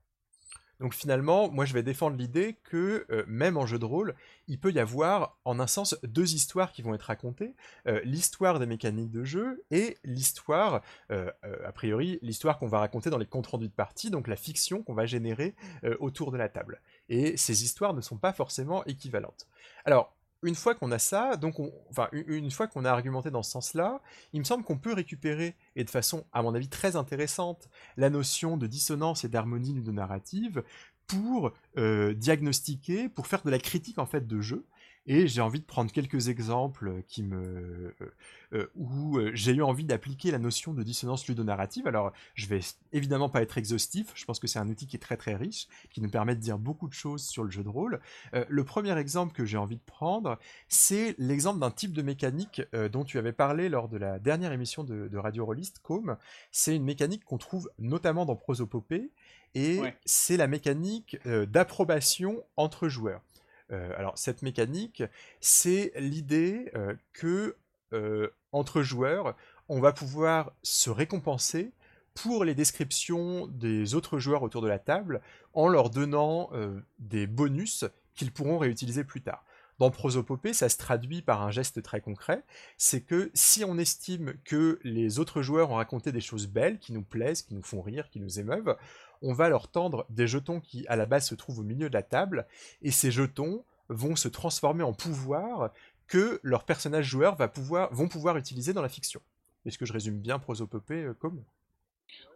Donc 0.80 0.94
finalement, 0.94 1.50
moi 1.50 1.66
je 1.66 1.74
vais 1.74 1.84
défendre 1.84 2.18
l'idée 2.18 2.58
que 2.64 3.06
euh, 3.10 3.24
même 3.28 3.58
en 3.58 3.66
jeu 3.66 3.80
de 3.80 3.86
rôle, 3.86 4.16
il 4.48 4.60
peut 4.60 4.72
y 4.72 4.80
avoir 4.80 5.38
en 5.46 5.60
un 5.60 5.68
sens 5.68 5.98
deux 6.04 6.34
histoires 6.34 6.72
qui 6.72 6.82
vont 6.82 6.94
être 6.94 7.04
racontées, 7.04 7.56
euh, 7.88 8.02
l'histoire 8.04 8.60
des 8.60 8.66
mécaniques 8.66 9.12
de 9.12 9.24
jeu 9.24 9.64
et 9.72 9.98
l'histoire, 10.04 10.82
euh, 11.12 11.32
a 11.66 11.72
priori, 11.72 12.20
l'histoire 12.22 12.60
qu'on 12.60 12.68
va 12.68 12.80
raconter 12.80 13.10
dans 13.10 13.18
les 13.18 13.26
comptes 13.26 13.48
rendus 13.48 13.68
de 13.68 13.74
partie, 13.74 14.10
donc 14.10 14.28
la 14.28 14.36
fiction 14.36 14.84
qu'on 14.84 14.94
va 14.94 15.06
générer 15.06 15.56
autour 16.00 16.32
de 16.32 16.38
la 16.38 16.50
table. 16.50 16.82
Et 17.10 17.38
ces 17.38 17.64
histoires 17.64 17.94
ne 17.94 18.02
sont 18.02 18.18
pas 18.18 18.34
forcément 18.34 18.84
équivalentes. 18.86 19.48
Alors, 19.86 20.15
une 20.46 20.56
fois 20.56 20.76
qu'on 20.76 20.92
a 20.92 21.00
ça, 21.00 21.36
donc 21.36 21.56
enfin 21.90 22.08
une 22.12 22.52
fois 22.52 22.68
qu'on 22.68 22.86
a 22.86 22.92
argumenté 22.92 23.32
dans 23.32 23.44
ce 23.44 23.52
sens-là, 23.52 24.02
il 24.34 24.40
me 24.40 24.46
semble 24.46 24.64
qu'on 24.64 24.78
peut 24.78 24.94
récupérer, 24.94 25.56
et 25.76 25.84
de 25.84 25.90
façon 25.90 26.26
à 26.34 26.42
mon 26.42 26.54
avis 26.56 26.70
très 26.70 26.96
intéressante, 26.96 27.70
la 27.98 28.10
notion 28.10 28.58
de 28.58 28.68
dissonance 28.68 29.24
et 29.24 29.30
d'harmonie 29.30 29.74
ludonarrative 29.74 30.64
pour 31.08 31.54
euh, 31.78 32.14
diagnostiquer, 32.14 33.10
pour 33.10 33.28
faire 33.28 33.44
de 33.44 33.52
la 33.52 33.60
critique 33.60 34.00
en 34.00 34.06
fait 34.06 34.28
de 34.28 34.42
jeu, 34.42 34.66
et 35.08 35.28
j'ai 35.28 35.42
envie 35.42 35.60
de 35.60 35.66
prendre 35.66 35.92
quelques 35.92 36.30
exemples 36.30 37.04
qui 37.08 37.22
me, 37.22 37.94
euh, 38.02 38.14
euh, 38.54 38.72
où 38.76 39.18
euh, 39.18 39.32
j'ai 39.36 39.54
eu 39.54 39.62
envie 39.62 39.84
d'appliquer 39.84 40.32
la 40.32 40.40
notion 40.40 40.74
de 40.74 40.82
dissonance 40.82 41.28
ludonarrative. 41.28 41.86
Alors, 41.86 42.12
je 42.34 42.48
vais 42.48 42.62
évidemment 42.92 43.30
pas 43.30 43.44
être 43.44 43.58
exhaustif. 43.60 44.12
Je 44.16 44.26
pense 44.26 44.40
que 44.40 44.48
c'est 44.48 44.58
un 44.58 44.68
outil 44.68 44.88
qui 44.88 44.96
est 44.96 45.00
très 45.00 45.18
très 45.18 45.36
riche, 45.36 45.68
qui 45.92 46.02
nous 46.02 46.10
permet 46.10 46.36
de 46.36 46.42
dire 46.42 46.58
beaucoup 46.58 46.88
de 46.88 46.94
choses 46.94 47.24
sur 47.24 47.44
le 47.44 47.52
jeu 47.52 47.64
de 47.64 47.70
rôle. 47.70 48.00
le 48.34 48.64
premier 48.64 48.98
exemple 48.98 49.34
que 49.34 49.46
j'ai 49.46 49.58
envie 49.58 49.76
de 49.76 49.82
prendre, 49.86 50.40
c'est 50.68 51.16
l'exemple 51.18 51.60
d'un 51.60 51.72
type 51.72 51.94
de 51.94 52.02
mécanique 52.02 52.62
dont 52.92 53.04
tu 53.04 53.18
avais 53.18 53.32
parlé 53.32 53.70
lors 53.70 53.88
de 53.88 53.98
la 53.98 54.20
dernière 54.20 54.52
émission 54.52 54.84
de, 54.84 55.18
Radio 55.18 55.46
Rollist, 55.46 55.80
Com. 55.80 56.18
C'est 56.52 56.76
une 56.76 56.84
mécanique 56.84 57.24
qu'on 57.26 57.38
trouve 57.38 57.70
notamment 57.80 58.26
dans 58.26 58.36
Prosopopée, 58.36 59.12
et 59.54 59.82
c'est 60.06 60.38
la 60.38 60.48
mécanique 60.48 61.18
d'approbation 61.26 62.44
entre 62.58 62.88
joueurs. 62.88 63.22
Euh, 63.72 63.92
alors 63.98 64.18
cette 64.18 64.42
mécanique, 64.42 65.04
c'est 65.40 65.92
l'idée 65.96 66.72
euh, 66.76 66.94
que 67.14 67.56
euh, 67.94 68.30
entre 68.52 68.82
joueurs, 68.82 69.36
on 69.70 69.80
va 69.80 69.94
pouvoir 69.94 70.52
se 70.64 70.90
récompenser 70.90 71.72
pour 72.14 72.46
les 72.46 72.56
descriptions 72.56 73.48
des 73.48 73.96
autres 73.96 74.20
joueurs 74.20 74.44
autour 74.44 74.62
de 74.62 74.68
la 74.68 74.80
table 74.80 75.22
en 75.54 75.68
leur 75.68 75.90
donnant 75.90 76.50
des 76.98 77.28
bonus 77.28 77.84
qu'ils 78.14 78.32
pourront 78.32 78.58
réutiliser 78.58 79.04
plus 79.04 79.22
tard. 79.22 79.44
Dans 79.80 79.92
Prosopopée, 79.92 80.54
ça 80.54 80.70
se 80.70 80.78
traduit 80.78 81.22
par 81.22 81.42
un 81.42 81.52
geste 81.52 81.84
très 81.84 82.00
concret, 82.00 82.44
c'est 82.78 83.02
que 83.02 83.30
si 83.34 83.66
on 83.66 83.78
estime 83.78 84.36
que 84.46 84.80
les 84.84 85.20
autres 85.20 85.42
joueurs 85.42 85.72
ont 85.72 85.76
raconté 85.76 86.14
des 86.14 86.22
choses 86.22 86.48
belles, 86.48 86.80
qui 86.80 86.94
nous 86.94 87.02
plaisent, 87.02 87.42
qui 87.42 87.54
nous 87.54 87.62
font 87.62 87.82
rire, 87.82 88.10
qui 88.10 88.22
nous 88.22 88.40
émeuvent, 88.40 88.78
on 89.22 89.34
va 89.34 89.50
leur 89.50 89.68
tendre 89.68 90.06
des 90.10 90.28
jetons 90.28 90.60
qui 90.60 90.86
à 90.88 90.96
la 90.96 91.06
base 91.06 91.28
se 91.28 91.36
trouvent 91.36 91.60
au 91.60 91.64
milieu 91.64 91.90
de 91.90 91.94
la 91.94 92.04
table, 92.04 92.48
et 92.82 92.92
ces 92.92 93.12
jetons 93.12 93.64
vont 93.90 94.16
se 94.16 94.28
transformer 94.28 94.84
en 94.84 94.94
pouvoir 94.94 95.72
que 96.08 96.40
leurs 96.44 96.66
personnages 96.66 97.08
joueurs 97.08 97.38
vont 97.92 98.08
pouvoir 98.08 98.38
utiliser 98.38 98.74
dans 98.74 98.82
la 98.82 98.90
fiction. 98.90 99.22
Est-ce 99.66 99.78
que 99.78 99.86
je 99.86 99.94
résume 99.94 100.20
bien 100.20 100.40
Prosopopée 100.40 101.04
euh, 101.04 101.14
comme 101.14 101.44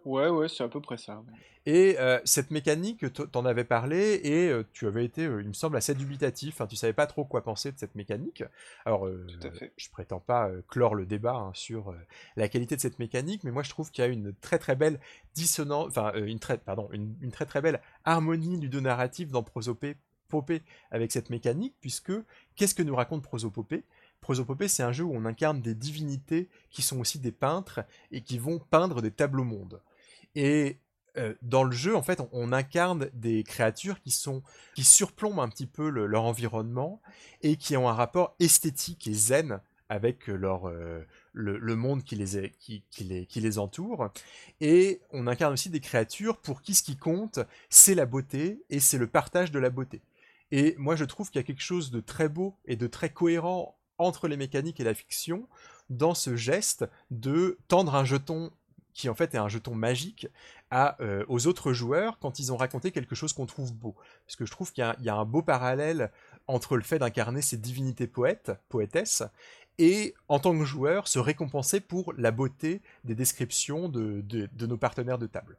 Ouais, 0.05 0.29
ouais, 0.29 0.47
c'est 0.47 0.63
à 0.63 0.67
peu 0.67 0.81
près 0.81 0.97
ça. 0.97 1.21
Et 1.65 1.97
euh, 1.99 2.19
cette 2.23 2.51
mécanique, 2.51 3.05
t'en 3.31 3.45
avais 3.45 3.65
parlé 3.65 4.19
et 4.23 4.49
euh, 4.49 4.63
tu 4.73 4.87
avais 4.87 5.05
été, 5.05 5.23
il 5.23 5.47
me 5.47 5.53
semble, 5.53 5.77
assez 5.77 5.93
dubitatif. 5.93 6.55
Enfin, 6.55 6.67
tu 6.67 6.75
savais 6.75 6.93
pas 6.93 7.05
trop 7.05 7.25
quoi 7.25 7.43
penser 7.43 7.71
de 7.71 7.77
cette 7.77 7.95
mécanique. 7.95 8.43
Alors, 8.85 9.07
Tout 9.07 9.47
à 9.47 9.51
fait. 9.51 9.73
je 9.75 9.89
prétends 9.89 10.21
pas 10.21 10.49
clore 10.69 10.95
le 10.95 11.05
débat 11.05 11.35
hein, 11.35 11.51
sur 11.53 11.93
la 12.37 12.47
qualité 12.47 12.75
de 12.75 12.81
cette 12.81 12.97
mécanique, 12.97 13.43
mais 13.43 13.51
moi 13.51 13.63
je 13.63 13.69
trouve 13.69 13.91
qu'il 13.91 14.03
y 14.03 14.07
a 14.07 14.09
une 14.09 14.33
très 14.33 14.57
très 14.57 14.75
belle 14.75 14.99
dissonance, 15.35 15.87
enfin 15.89 16.13
une 16.15 16.39
très, 16.39 16.57
pardon, 16.57 16.89
une, 16.91 17.13
une, 17.21 17.31
très 17.31 17.45
très 17.45 17.61
belle 17.61 17.81
harmonie 18.05 18.57
ludo-narrative 18.57 19.31
dans 19.31 19.43
Prosopée 19.43 19.97
Popée 20.29 20.61
avec 20.91 21.11
cette 21.11 21.29
mécanique, 21.29 21.75
puisque 21.81 22.13
qu'est-ce 22.55 22.75
que 22.75 22.83
nous 22.83 22.95
raconte 22.95 23.23
Prosopopée? 23.23 23.83
Prosopopée, 24.21 24.67
c'est 24.67 24.83
un 24.83 24.91
jeu 24.91 25.03
où 25.03 25.13
on 25.13 25.25
incarne 25.25 25.61
des 25.61 25.75
divinités 25.75 26.49
qui 26.69 26.81
sont 26.81 26.99
aussi 26.99 27.19
des 27.19 27.31
peintres 27.31 27.81
et 28.11 28.21
qui 28.21 28.37
vont 28.37 28.59
peindre 28.59 29.01
des 29.01 29.11
tableaux 29.11 29.43
mondes. 29.43 29.81
Et 30.35 30.79
euh, 31.17 31.33
dans 31.41 31.63
le 31.63 31.71
jeu, 31.71 31.95
en 31.95 32.03
fait, 32.03 32.21
on, 32.31 32.51
incarne 32.53 33.09
des 33.13 33.43
créatures 33.43 34.01
qui 34.01 34.11
sont 34.11 34.43
qui 34.75 34.83
surplombent 34.83 35.39
un 35.39 35.49
petit 35.49 35.65
peu 35.65 35.89
leur 35.89 36.23
environnement 36.23 37.01
et 37.41 37.55
qui 37.55 37.75
ont 37.77 37.89
un 37.89 37.93
rapport 37.93 38.35
esthétique 38.39 39.07
et 39.07 39.13
zen 39.13 39.59
avec 39.89 40.27
leur, 40.27 40.67
euh, 40.67 41.03
le, 41.33 41.75
monde 41.75 42.03
qui 42.03 42.15
les, 42.15 42.51
qui, 42.59 42.83
les, 42.99 43.25
qui 43.25 43.41
les 43.41 43.57
entoure. 43.57 44.11
Et 44.61 45.01
on 45.11 45.25
incarne 45.25 45.53
aussi 45.53 45.71
des 45.71 45.79
créatures 45.79 46.37
pour 46.37 46.61
qui 46.61 46.75
ce 46.75 46.83
qui 46.83 46.95
compte, 46.95 47.39
c'est 47.69 47.95
la 47.95 48.05
beauté 48.05 48.63
et 48.69 48.79
c'est 48.79 48.99
le 48.99 49.07
partage 49.07 49.51
de 49.51 49.59
la 49.59 49.71
beauté. 49.71 50.01
Et 50.51 50.75
moi, 50.77 50.95
je 50.95 51.05
trouve 51.05 51.29
qu'il 51.29 51.39
y 51.39 51.43
a 51.43 51.47
quelque 51.47 51.63
chose 51.63 51.91
de 51.91 51.99
très 51.99 52.29
beau 52.29 52.55
et 52.65 52.75
de 52.75 52.87
très 52.87 53.09
cohérent 53.09 53.78
entre 53.99 54.27
les 54.27 54.37
mécaniques 54.37 54.79
et 54.79 54.83
la 54.83 54.93
fiction 54.93 55.47
dans 55.89 56.13
ce 56.13 56.35
geste 56.35 56.85
de 57.11 57.57
tendre 57.67 57.95
un 57.95 58.05
jeton 58.05 58.51
qui 58.93 59.07
en 59.07 59.15
fait 59.15 59.33
est 59.33 59.37
un 59.37 59.47
jeton 59.47 59.75
magique 59.75 60.27
euh, 60.73 61.23
aux 61.27 61.47
autres 61.47 61.73
joueurs 61.73 62.19
quand 62.19 62.39
ils 62.39 62.51
ont 62.51 62.57
raconté 62.57 62.91
quelque 62.91 63.15
chose 63.15 63.33
qu'on 63.33 63.45
trouve 63.45 63.73
beau. 63.73 63.95
Parce 64.25 64.35
que 64.35 64.45
je 64.45 64.51
trouve 64.51 64.71
qu'il 64.73 64.83
y, 64.99 65.09
a 65.09 65.15
un 65.15 65.25
beau 65.25 65.41
parallèle 65.41 66.11
entre 66.47 66.75
le 66.75 66.83
fait 66.83 66.99
d'incarner 66.99 67.41
ces 67.41 67.57
divinités 67.57 68.07
poètes, 68.07 68.51
poétesses, 68.67 69.23
et 69.77 70.15
en 70.27 70.39
tant 70.39 70.57
que 70.57 70.65
joueur 70.65 71.07
se 71.07 71.19
récompenser 71.19 71.79
pour 71.79 72.13
la 72.17 72.31
beauté 72.31 72.81
des 73.05 73.15
descriptions 73.15 73.87
de 73.87 74.65
nos 74.65 74.77
partenaires 74.77 75.17
de 75.17 75.27
table. 75.27 75.57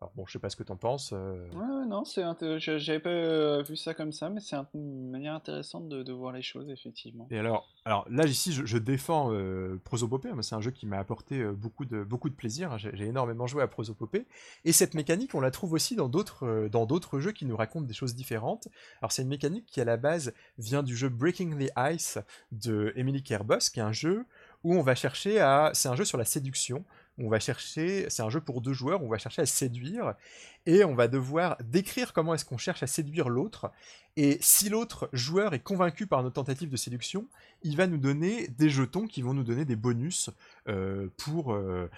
Alors 0.00 0.12
bon, 0.16 0.26
je 0.26 0.32
sais 0.32 0.38
pas 0.38 0.50
ce 0.50 0.56
que 0.56 0.62
t'en 0.64 0.76
penses. 0.76 1.12
euh, 1.14 1.48
Ouais, 1.52 1.86
non, 1.86 2.04
c'est 2.04 2.22
j'avais 2.58 2.98
pas 2.98 3.08
euh, 3.08 3.62
vu 3.62 3.74
ça 3.76 3.94
comme 3.94 4.12
ça, 4.12 4.28
mais 4.28 4.40
c'est 4.40 4.56
un- 4.56 4.66
une 4.74 5.08
manière 5.10 5.32
intéressante 5.34 5.88
de, 5.88 6.02
de 6.02 6.12
voir 6.12 6.32
les 6.32 6.42
choses, 6.42 6.68
effectivement. 6.68 7.26
Et 7.30 7.38
alors, 7.38 7.72
alors 7.86 8.04
là 8.10 8.26
ici, 8.26 8.52
je, 8.52 8.66
je 8.66 8.76
défends 8.76 9.32
euh, 9.32 9.80
Prosopopée, 9.84 10.30
mais 10.34 10.42
c'est 10.42 10.56
un 10.56 10.60
jeu 10.60 10.72
qui 10.72 10.84
m'a 10.86 10.98
apporté 10.98 11.40
euh, 11.40 11.52
beaucoup 11.52 11.86
de 11.86 12.02
beaucoup 12.04 12.28
de 12.28 12.34
plaisir. 12.34 12.72
hein. 12.72 12.76
J'ai 12.76 12.90
j'ai 12.94 13.06
énormément 13.06 13.46
joué 13.46 13.62
à 13.62 13.68
Prosopopée, 13.68 14.26
et 14.66 14.72
cette 14.72 14.92
mécanique, 14.94 15.34
on 15.34 15.40
la 15.40 15.50
trouve 15.50 15.72
aussi 15.72 15.96
dans 15.96 16.08
d'autres 16.08 16.44
euh, 16.44 16.68
dans 16.68 16.84
d'autres 16.84 17.18
jeux 17.20 17.32
qui 17.32 17.46
nous 17.46 17.56
racontent 17.56 17.86
des 17.86 17.94
choses 17.94 18.14
différentes. 18.14 18.68
Alors 19.00 19.12
c'est 19.12 19.22
une 19.22 19.28
mécanique 19.28 19.64
qui 19.66 19.80
à 19.80 19.84
la 19.86 19.96
base 19.96 20.34
vient 20.58 20.82
du 20.82 20.96
jeu 20.96 21.08
Breaking 21.08 21.56
the 21.56 21.70
Ice 21.94 22.18
de 22.52 22.92
Emily 22.96 23.22
Kerbos, 23.22 23.70
qui 23.72 23.78
est 23.80 23.82
un 23.84 23.92
jeu 23.92 24.26
où 24.64 24.74
on 24.74 24.82
va 24.82 24.94
chercher 24.94 25.40
à, 25.40 25.70
c'est 25.72 25.88
un 25.88 25.94
jeu 25.96 26.04
sur 26.04 26.18
la 26.18 26.24
séduction. 26.24 26.84
On 27.16 27.28
va 27.28 27.38
chercher, 27.38 28.06
c'est 28.10 28.22
un 28.22 28.28
jeu 28.30 28.40
pour 28.40 28.60
deux 28.60 28.72
joueurs, 28.72 29.02
on 29.04 29.08
va 29.08 29.18
chercher 29.18 29.42
à 29.42 29.46
séduire 29.46 30.14
et 30.66 30.82
on 30.82 30.96
va 30.96 31.06
devoir 31.06 31.56
décrire 31.62 32.12
comment 32.12 32.34
est-ce 32.34 32.44
qu'on 32.44 32.58
cherche 32.58 32.82
à 32.82 32.88
séduire 32.88 33.28
l'autre. 33.28 33.70
Et 34.16 34.38
si 34.40 34.68
l'autre 34.68 35.08
joueur 35.12 35.54
est 35.54 35.60
convaincu 35.60 36.08
par 36.08 36.24
notre 36.24 36.34
tentative 36.34 36.70
de 36.70 36.76
séduction, 36.76 37.26
il 37.62 37.76
va 37.76 37.86
nous 37.86 37.98
donner 37.98 38.48
des 38.48 38.68
jetons 38.68 39.06
qui 39.06 39.22
vont 39.22 39.32
nous 39.32 39.44
donner 39.44 39.64
des 39.64 39.76
bonus 39.76 40.30
euh, 40.68 41.06
pour 41.16 41.52
euh, 41.52 41.88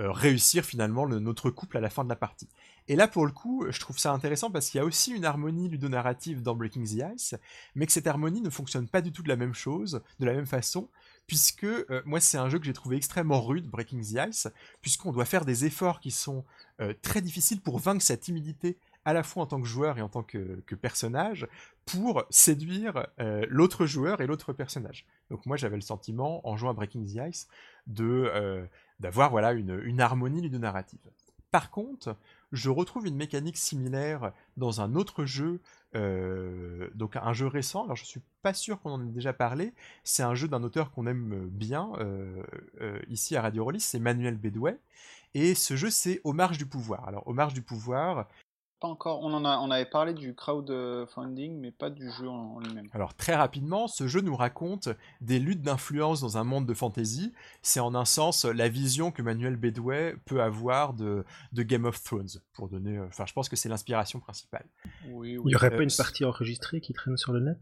euh, 0.00 0.10
réussir 0.10 0.64
finalement 0.64 1.04
le- 1.04 1.20
notre 1.20 1.50
couple 1.50 1.76
à 1.76 1.80
la 1.80 1.90
fin 1.90 2.02
de 2.02 2.08
la 2.08 2.16
partie. 2.16 2.48
Et 2.88 2.96
là, 2.96 3.06
pour 3.06 3.26
le 3.26 3.32
coup, 3.32 3.66
je 3.70 3.80
trouve 3.80 3.98
ça 3.98 4.12
intéressant 4.12 4.50
parce 4.50 4.68
qu'il 4.70 4.78
y 4.78 4.82
a 4.82 4.84
aussi 4.84 5.12
une 5.12 5.24
harmonie 5.26 5.68
ludonarrative 5.68 6.42
dans 6.42 6.54
Breaking 6.54 6.84
the 6.84 7.02
Ice, 7.14 7.34
mais 7.74 7.86
que 7.86 7.92
cette 7.92 8.06
harmonie 8.06 8.40
ne 8.40 8.50
fonctionne 8.50 8.88
pas 8.88 9.00
du 9.02 9.12
tout 9.12 9.22
de 9.22 9.28
la 9.28 9.36
même 9.36 9.54
chose, 9.54 10.02
de 10.20 10.26
la 10.26 10.32
même 10.34 10.46
façon, 10.46 10.88
puisque 11.26 11.64
euh, 11.64 12.02
moi, 12.04 12.20
c'est 12.20 12.38
un 12.38 12.48
jeu 12.48 12.58
que 12.58 12.64
j'ai 12.64 12.72
trouvé 12.72 12.96
extrêmement 12.96 13.40
rude, 13.40 13.68
Breaking 13.68 14.00
the 14.00 14.28
Ice, 14.28 14.48
puisqu'on 14.80 15.12
doit 15.12 15.24
faire 15.24 15.44
des 15.44 15.64
efforts 15.64 16.00
qui 16.00 16.10
sont 16.10 16.44
euh, 16.80 16.92
très 17.02 17.20
difficiles 17.20 17.60
pour 17.60 17.78
vaincre 17.78 18.02
sa 18.02 18.16
timidité 18.16 18.78
à 19.04 19.12
la 19.12 19.22
fois 19.22 19.42
en 19.42 19.46
tant 19.46 19.60
que 19.60 19.66
joueur 19.66 19.98
et 19.98 20.02
en 20.02 20.08
tant 20.08 20.22
que, 20.22 20.62
personnage, 20.80 21.46
pour 21.84 22.24
séduire 22.30 23.06
euh, 23.20 23.44
l'autre 23.50 23.84
joueur 23.84 24.22
et 24.22 24.26
l'autre 24.26 24.54
personnage. 24.54 25.04
Donc 25.30 25.44
moi 25.44 25.58
j'avais 25.58 25.76
le 25.76 25.82
sentiment, 25.82 26.46
en 26.48 26.56
jouant 26.56 26.70
à 26.70 26.72
Breaking 26.72 27.04
the 27.04 27.28
Ice, 27.28 27.48
de 27.86 28.66
d'avoir 29.00 29.30
voilà 29.30 29.52
une, 29.52 29.78
une 29.84 30.00
harmonie 30.00 30.40
ludonarrative. 30.40 31.10
Par 31.50 31.70
contre, 31.70 32.16
je 32.54 32.70
retrouve 32.70 33.06
une 33.06 33.16
mécanique 33.16 33.56
similaire 33.56 34.32
dans 34.56 34.80
un 34.80 34.94
autre 34.94 35.24
jeu, 35.24 35.60
euh, 35.96 36.88
donc 36.94 37.16
un 37.16 37.32
jeu 37.32 37.48
récent. 37.48 37.84
Alors 37.84 37.96
je 37.96 38.04
suis 38.04 38.22
pas 38.42 38.54
sûr 38.54 38.80
qu'on 38.80 38.92
en 38.92 39.02
ait 39.02 39.10
déjà 39.10 39.32
parlé. 39.32 39.74
C'est 40.04 40.22
un 40.22 40.34
jeu 40.34 40.46
d'un 40.46 40.62
auteur 40.62 40.92
qu'on 40.92 41.06
aime 41.06 41.48
bien 41.50 41.92
euh, 41.98 42.42
euh, 42.80 43.00
ici 43.08 43.36
à 43.36 43.42
Radio 43.42 43.64
Rollis, 43.64 43.80
c'est 43.80 43.98
Manuel 43.98 44.36
Bédouet. 44.36 44.78
Et 45.34 45.56
ce 45.56 45.74
jeu 45.74 45.90
c'est 45.90 46.20
Aux 46.22 46.32
marges 46.32 46.58
du 46.58 46.66
pouvoir. 46.66 47.08
Alors 47.08 47.26
Aux 47.26 47.34
marges 47.34 47.54
du 47.54 47.62
pouvoir, 47.62 48.28
Pas 48.80 48.88
encore, 48.88 49.20
on 49.22 49.32
en 49.32 49.44
a, 49.46 49.58
on 49.58 49.70
avait 49.70 49.86
parlé 49.88 50.12
du 50.12 50.34
crowdfunding, 50.34 51.58
mais 51.58 51.70
pas 51.70 51.88
du 51.90 52.10
jeu 52.10 52.28
en, 52.28 52.56
en 52.56 52.60
lui-même. 52.60 52.88
Alors 52.92 53.14
très 53.14 53.34
rapidement, 53.34 53.86
ce 53.88 54.08
jeu 54.08 54.20
nous 54.20 54.36
raconte 54.36 54.88
des 55.22 55.38
luttes 55.38 55.62
d'influence 55.62 56.20
dans 56.20 56.36
un 56.36 56.44
monde 56.44 56.66
de 56.66 56.74
fantasy. 56.74 57.32
C'est 57.62 57.80
en 57.80 57.94
un 57.94 58.04
sens 58.04 58.44
la 58.44 58.68
vision 58.68 59.10
que 59.10 59.22
Manuel 59.22 59.56
Bédouet 59.56 60.16
peut 60.26 60.42
avoir 60.42 60.92
de, 60.92 61.24
de 61.52 61.62
Game 61.62 61.86
of 61.86 62.02
Thrones, 62.02 62.28
pour 62.52 62.68
donner. 62.68 62.98
euh, 62.98 63.06
Enfin, 63.06 63.24
je 63.26 63.32
pense 63.32 63.48
que 63.48 63.56
c'est 63.56 63.68
l'inspiration 63.70 64.20
principale. 64.20 64.66
Oui, 65.08 65.30
Il 65.32 65.46
n'y 65.46 65.54
aurait 65.54 65.72
euh, 65.72 65.76
pas 65.78 65.82
une 65.82 65.88
c- 65.88 66.02
partie 66.02 66.24
enregistrée 66.24 66.80
qui 66.80 66.92
traîne 66.92 67.16
sur 67.16 67.32
le 67.32 67.40
net? 67.40 67.58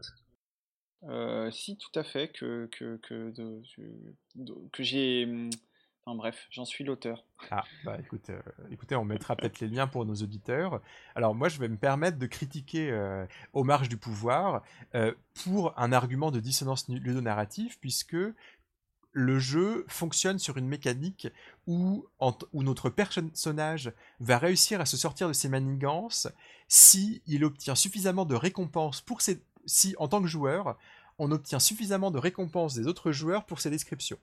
Euh, 1.03 1.51
si, 1.51 1.77
tout 1.77 1.97
à 1.97 2.03
fait, 2.03 2.29
que, 2.29 2.67
que, 2.71 2.97
que, 2.97 3.33
j'ai... 4.79 5.27
Enfin 6.05 6.17
bref, 6.17 6.47
j'en 6.49 6.65
suis 6.65 6.83
l'auteur. 6.83 7.23
Ah, 7.49 7.63
bah 7.85 7.97
écoute, 7.97 8.29
euh, 8.29 8.41
écoutez, 8.71 8.95
on 8.95 9.05
mettra 9.05 9.37
peut-être 9.37 9.61
les 9.61 9.69
liens 9.69 9.87
pour 9.87 10.05
nos 10.05 10.15
auditeurs. 10.15 10.81
Alors 11.15 11.33
moi, 11.33 11.47
je 11.47 11.59
vais 11.59 11.69
me 11.69 11.77
permettre 11.77 12.17
de 12.17 12.25
critiquer 12.27 12.91
euh, 12.91 13.25
Aux 13.53 13.63
marges 13.63 13.87
du 13.87 13.95
pouvoir 13.95 14.63
euh, 14.95 15.13
pour 15.43 15.73
un 15.79 15.93
argument 15.93 16.29
de 16.29 16.41
dissonance 16.41 16.89
ludonarrative, 16.89 17.79
puisque 17.79 18.17
le 19.13 19.39
jeu 19.39 19.85
fonctionne 19.87 20.39
sur 20.39 20.57
une 20.57 20.67
mécanique 20.67 21.29
où, 21.67 22.05
où 22.51 22.63
notre 22.63 22.89
personnage 22.89 23.93
va 24.19 24.37
réussir 24.37 24.81
à 24.81 24.85
se 24.85 24.97
sortir 24.97 25.29
de 25.29 25.33
ses 25.33 25.47
manigances 25.47 26.27
si 26.67 27.21
il 27.27 27.45
obtient 27.45 27.75
suffisamment 27.75 28.25
de 28.25 28.35
récompenses 28.35 28.99
pour 28.99 29.21
ses... 29.21 29.41
si, 29.65 29.95
en 29.99 30.09
tant 30.09 30.21
que 30.21 30.27
joueur, 30.27 30.77
on 31.17 31.31
obtient 31.31 31.59
suffisamment 31.59 32.11
de 32.11 32.17
récompenses 32.17 32.73
des 32.73 32.87
autres 32.87 33.11
joueurs 33.11 33.45
pour 33.45 33.61
ses 33.61 33.69
descriptions. 33.69 34.17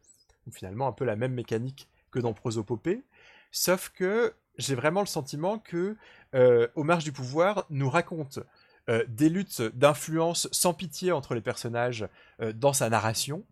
Finalement, 0.53 0.89
un 0.89 0.93
peu 0.93 1.05
la 1.05 1.17
même 1.17 1.35
mécanique 1.35 1.89
que 2.11 2.19
dans 2.19 2.33
Prosopopée, 2.33 3.03
sauf 3.51 3.91
que 3.91 4.35
j'ai 4.59 4.75
vraiment 4.75 5.01
le 5.01 5.07
sentiment 5.07 5.59
que 5.59 5.97
euh, 6.35 6.69
du 7.03 7.13
pouvoir 7.13 7.67
nous 7.71 7.89
raconte 7.89 8.41
euh, 8.89 9.05
des 9.09 9.29
luttes 9.29 9.63
d'influence 9.63 10.49
sans 10.53 10.75
pitié 10.75 11.13
entre 11.13 11.35
les 11.35 11.41
personnages 11.41 12.09
euh, 12.41 12.53
dans 12.53 12.73
sa 12.73 12.89
narration, 12.89 13.45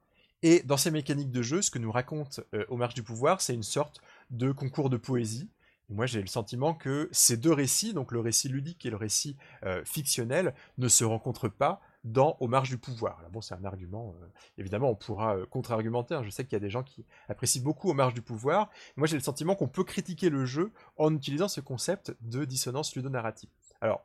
et 0.43 0.63
dans 0.63 0.77
ces 0.77 0.93
mécaniques 0.93 1.33
de 1.33 1.43
jeu, 1.43 1.63
ce 1.63 1.71
que 1.71 1.79
nous 1.79 1.91
raconte 1.91 2.41
euh, 2.55 2.65
Aux 2.69 2.77
marges 2.77 2.95
du 2.95 3.03
pouvoir, 3.03 3.41
c'est 3.41 3.55
une 3.55 3.65
sorte 3.65 4.01
de 4.31 4.53
concours 4.53 4.89
de 4.89 4.97
poésie. 4.97 5.51
Moi, 5.91 6.07
j'ai 6.07 6.21
le 6.21 6.29
sentiment 6.29 6.75
que 6.75 7.09
ces 7.13 7.37
deux 7.37 7.53
récits, 7.53 7.93
donc 7.93 8.13
le 8.13 8.21
récit 8.21 8.49
ludique 8.49 8.85
et 8.85 8.91
le 8.91 8.97
récit 8.97 9.39
fictionnel, 9.87 10.53
ne 10.77 10.87
se 10.87 11.03
rencontrent 11.03 11.49
pas 11.49 11.81
dans 12.05 12.37
Aux 12.41 12.49
marges 12.49 12.71
du 12.71 12.79
pouvoir. 12.79 13.19
Alors 13.19 13.31
bon, 13.31 13.41
c'est 13.41 13.55
un 13.55 13.65
argument, 13.65 14.15
euh, 14.23 14.27
évidemment, 14.57 14.91
on 14.91 14.95
pourra 14.95 15.37
euh, 15.37 15.47
contre-argumenter. 15.47 16.15
hein. 16.15 16.23
Je 16.23 16.31
sais 16.31 16.45
qu'il 16.45 16.53
y 16.53 16.57
a 16.57 16.61
des 16.61 16.71
gens 16.71 16.83
qui 16.83 17.05
apprécient 17.29 17.63
beaucoup 17.63 17.91
Aux 17.91 17.95
marges 17.95 18.15
du 18.15 18.23
pouvoir. 18.23 18.71
Moi, 18.97 19.07
j'ai 19.07 19.17
le 19.17 19.23
sentiment 19.23 19.55
qu'on 19.55 19.69
peut 19.69 19.85
critiquer 19.85 20.31
le 20.31 20.45
jeu 20.45 20.73
en 20.97 21.15
utilisant 21.15 21.49
ce 21.49 21.61
concept 21.61 22.17
de 22.21 22.45
dissonance 22.45 22.95
ludonarrative. 22.95 23.51
Alors, 23.81 24.05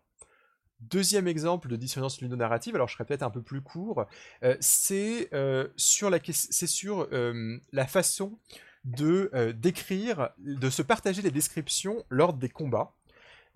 Deuxième 0.90 1.30
exemple 1.30 1.70
de 1.70 1.78
dissonance 1.78 2.20
ludonarrative, 2.20 2.76
alors 2.76 2.90
je 2.90 2.96
serai 2.96 3.06
peut-être 3.06 3.24
un 3.24 3.30
peu 3.30 3.42
plus 3.42 3.62
court, 3.62 4.06
euh, 4.44 4.58
c'est 4.60 5.30
sur, 5.78 6.10
la, 6.10 7.88
façon 7.88 8.38
de 8.84 9.54
décrire, 9.56 10.32
de 10.40 10.70
se 10.70 10.82
partager 10.82 11.22
les 11.22 11.32
descriptions 11.32 12.04
lors 12.10 12.34
des 12.34 12.50
combats. 12.50 12.94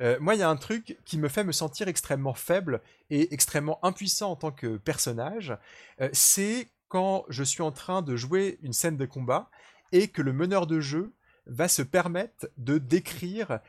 Euh, 0.02 0.18
moi, 0.20 0.36
il 0.36 0.40
y 0.40 0.44
a 0.44 0.50
un 0.50 0.58
truc 0.58 0.98
qui 1.06 1.18
me 1.18 1.28
fait 1.28 1.44
me 1.44 1.52
sentir 1.52 1.88
extrêmement 1.88 2.34
faible 2.34 2.82
et 3.10 3.34
extrêmement 3.34 3.84
impuissant 3.84 4.32
en 4.32 4.36
tant 4.36 4.52
que 4.52 4.78
personnage, 4.78 5.58
euh, 6.02 6.10
c'est 6.14 6.68
quand 6.88 7.26
je 7.30 7.44
suis 7.44 7.64
en 7.64 7.72
train 7.72 8.02
de 8.02 8.16
jouer 8.16 8.60
une 8.62 8.74
scène 8.74 8.98
de 8.98 9.06
combat 9.06 9.50
et 9.92 10.08
que 10.08 10.22
le 10.22 10.34
meneur 10.34 10.68
de 10.68 10.80
jeu 10.80 11.14
va 11.46 11.68
se 11.68 11.82
permettre 11.82 12.50
de 12.58 12.78
décrire 12.78 13.60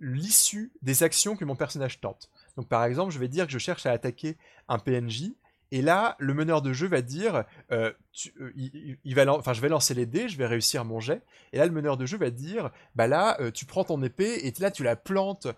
l'issue 0.00 0.72
des 0.82 1.02
actions 1.02 1.36
que 1.36 1.44
mon 1.44 1.56
personnage 1.56 2.00
tente. 2.00 2.30
Donc 2.56 2.68
par 2.68 2.84
exemple, 2.84 3.12
je 3.12 3.18
vais 3.18 3.28
dire 3.28 3.46
que 3.46 3.52
je 3.52 3.58
cherche 3.58 3.86
à 3.86 3.92
attaquer 3.92 4.36
un 4.68 4.78
PNJ, 4.78 5.32
et 5.70 5.82
là, 5.82 6.16
le 6.18 6.34
meneur 6.34 6.62
de 6.62 6.72
jeu 6.72 6.86
va 6.88 7.02
dire, 7.02 7.44
euh, 7.72 7.92
euh, 8.40 8.96
va, 9.04 9.32
enfin, 9.34 9.52
je 9.52 9.60
vais 9.60 9.68
lancer 9.68 9.94
les 9.94 10.06
dés, 10.06 10.28
je 10.28 10.38
vais 10.38 10.46
réussir 10.46 10.84
mon 10.84 11.00
jet, 11.00 11.22
et 11.52 11.58
là, 11.58 11.66
le 11.66 11.72
meneur 11.72 11.96
de 11.96 12.06
jeu 12.06 12.16
va 12.16 12.30
dire, 12.30 12.70
bah 12.94 13.06
là, 13.06 13.36
euh, 13.40 13.50
tu 13.50 13.66
prends 13.66 13.84
ton 13.84 14.02
épée 14.02 14.46
et 14.46 14.52
là, 14.60 14.70
tu 14.70 14.82
la 14.82 14.96
plantes 14.96 15.48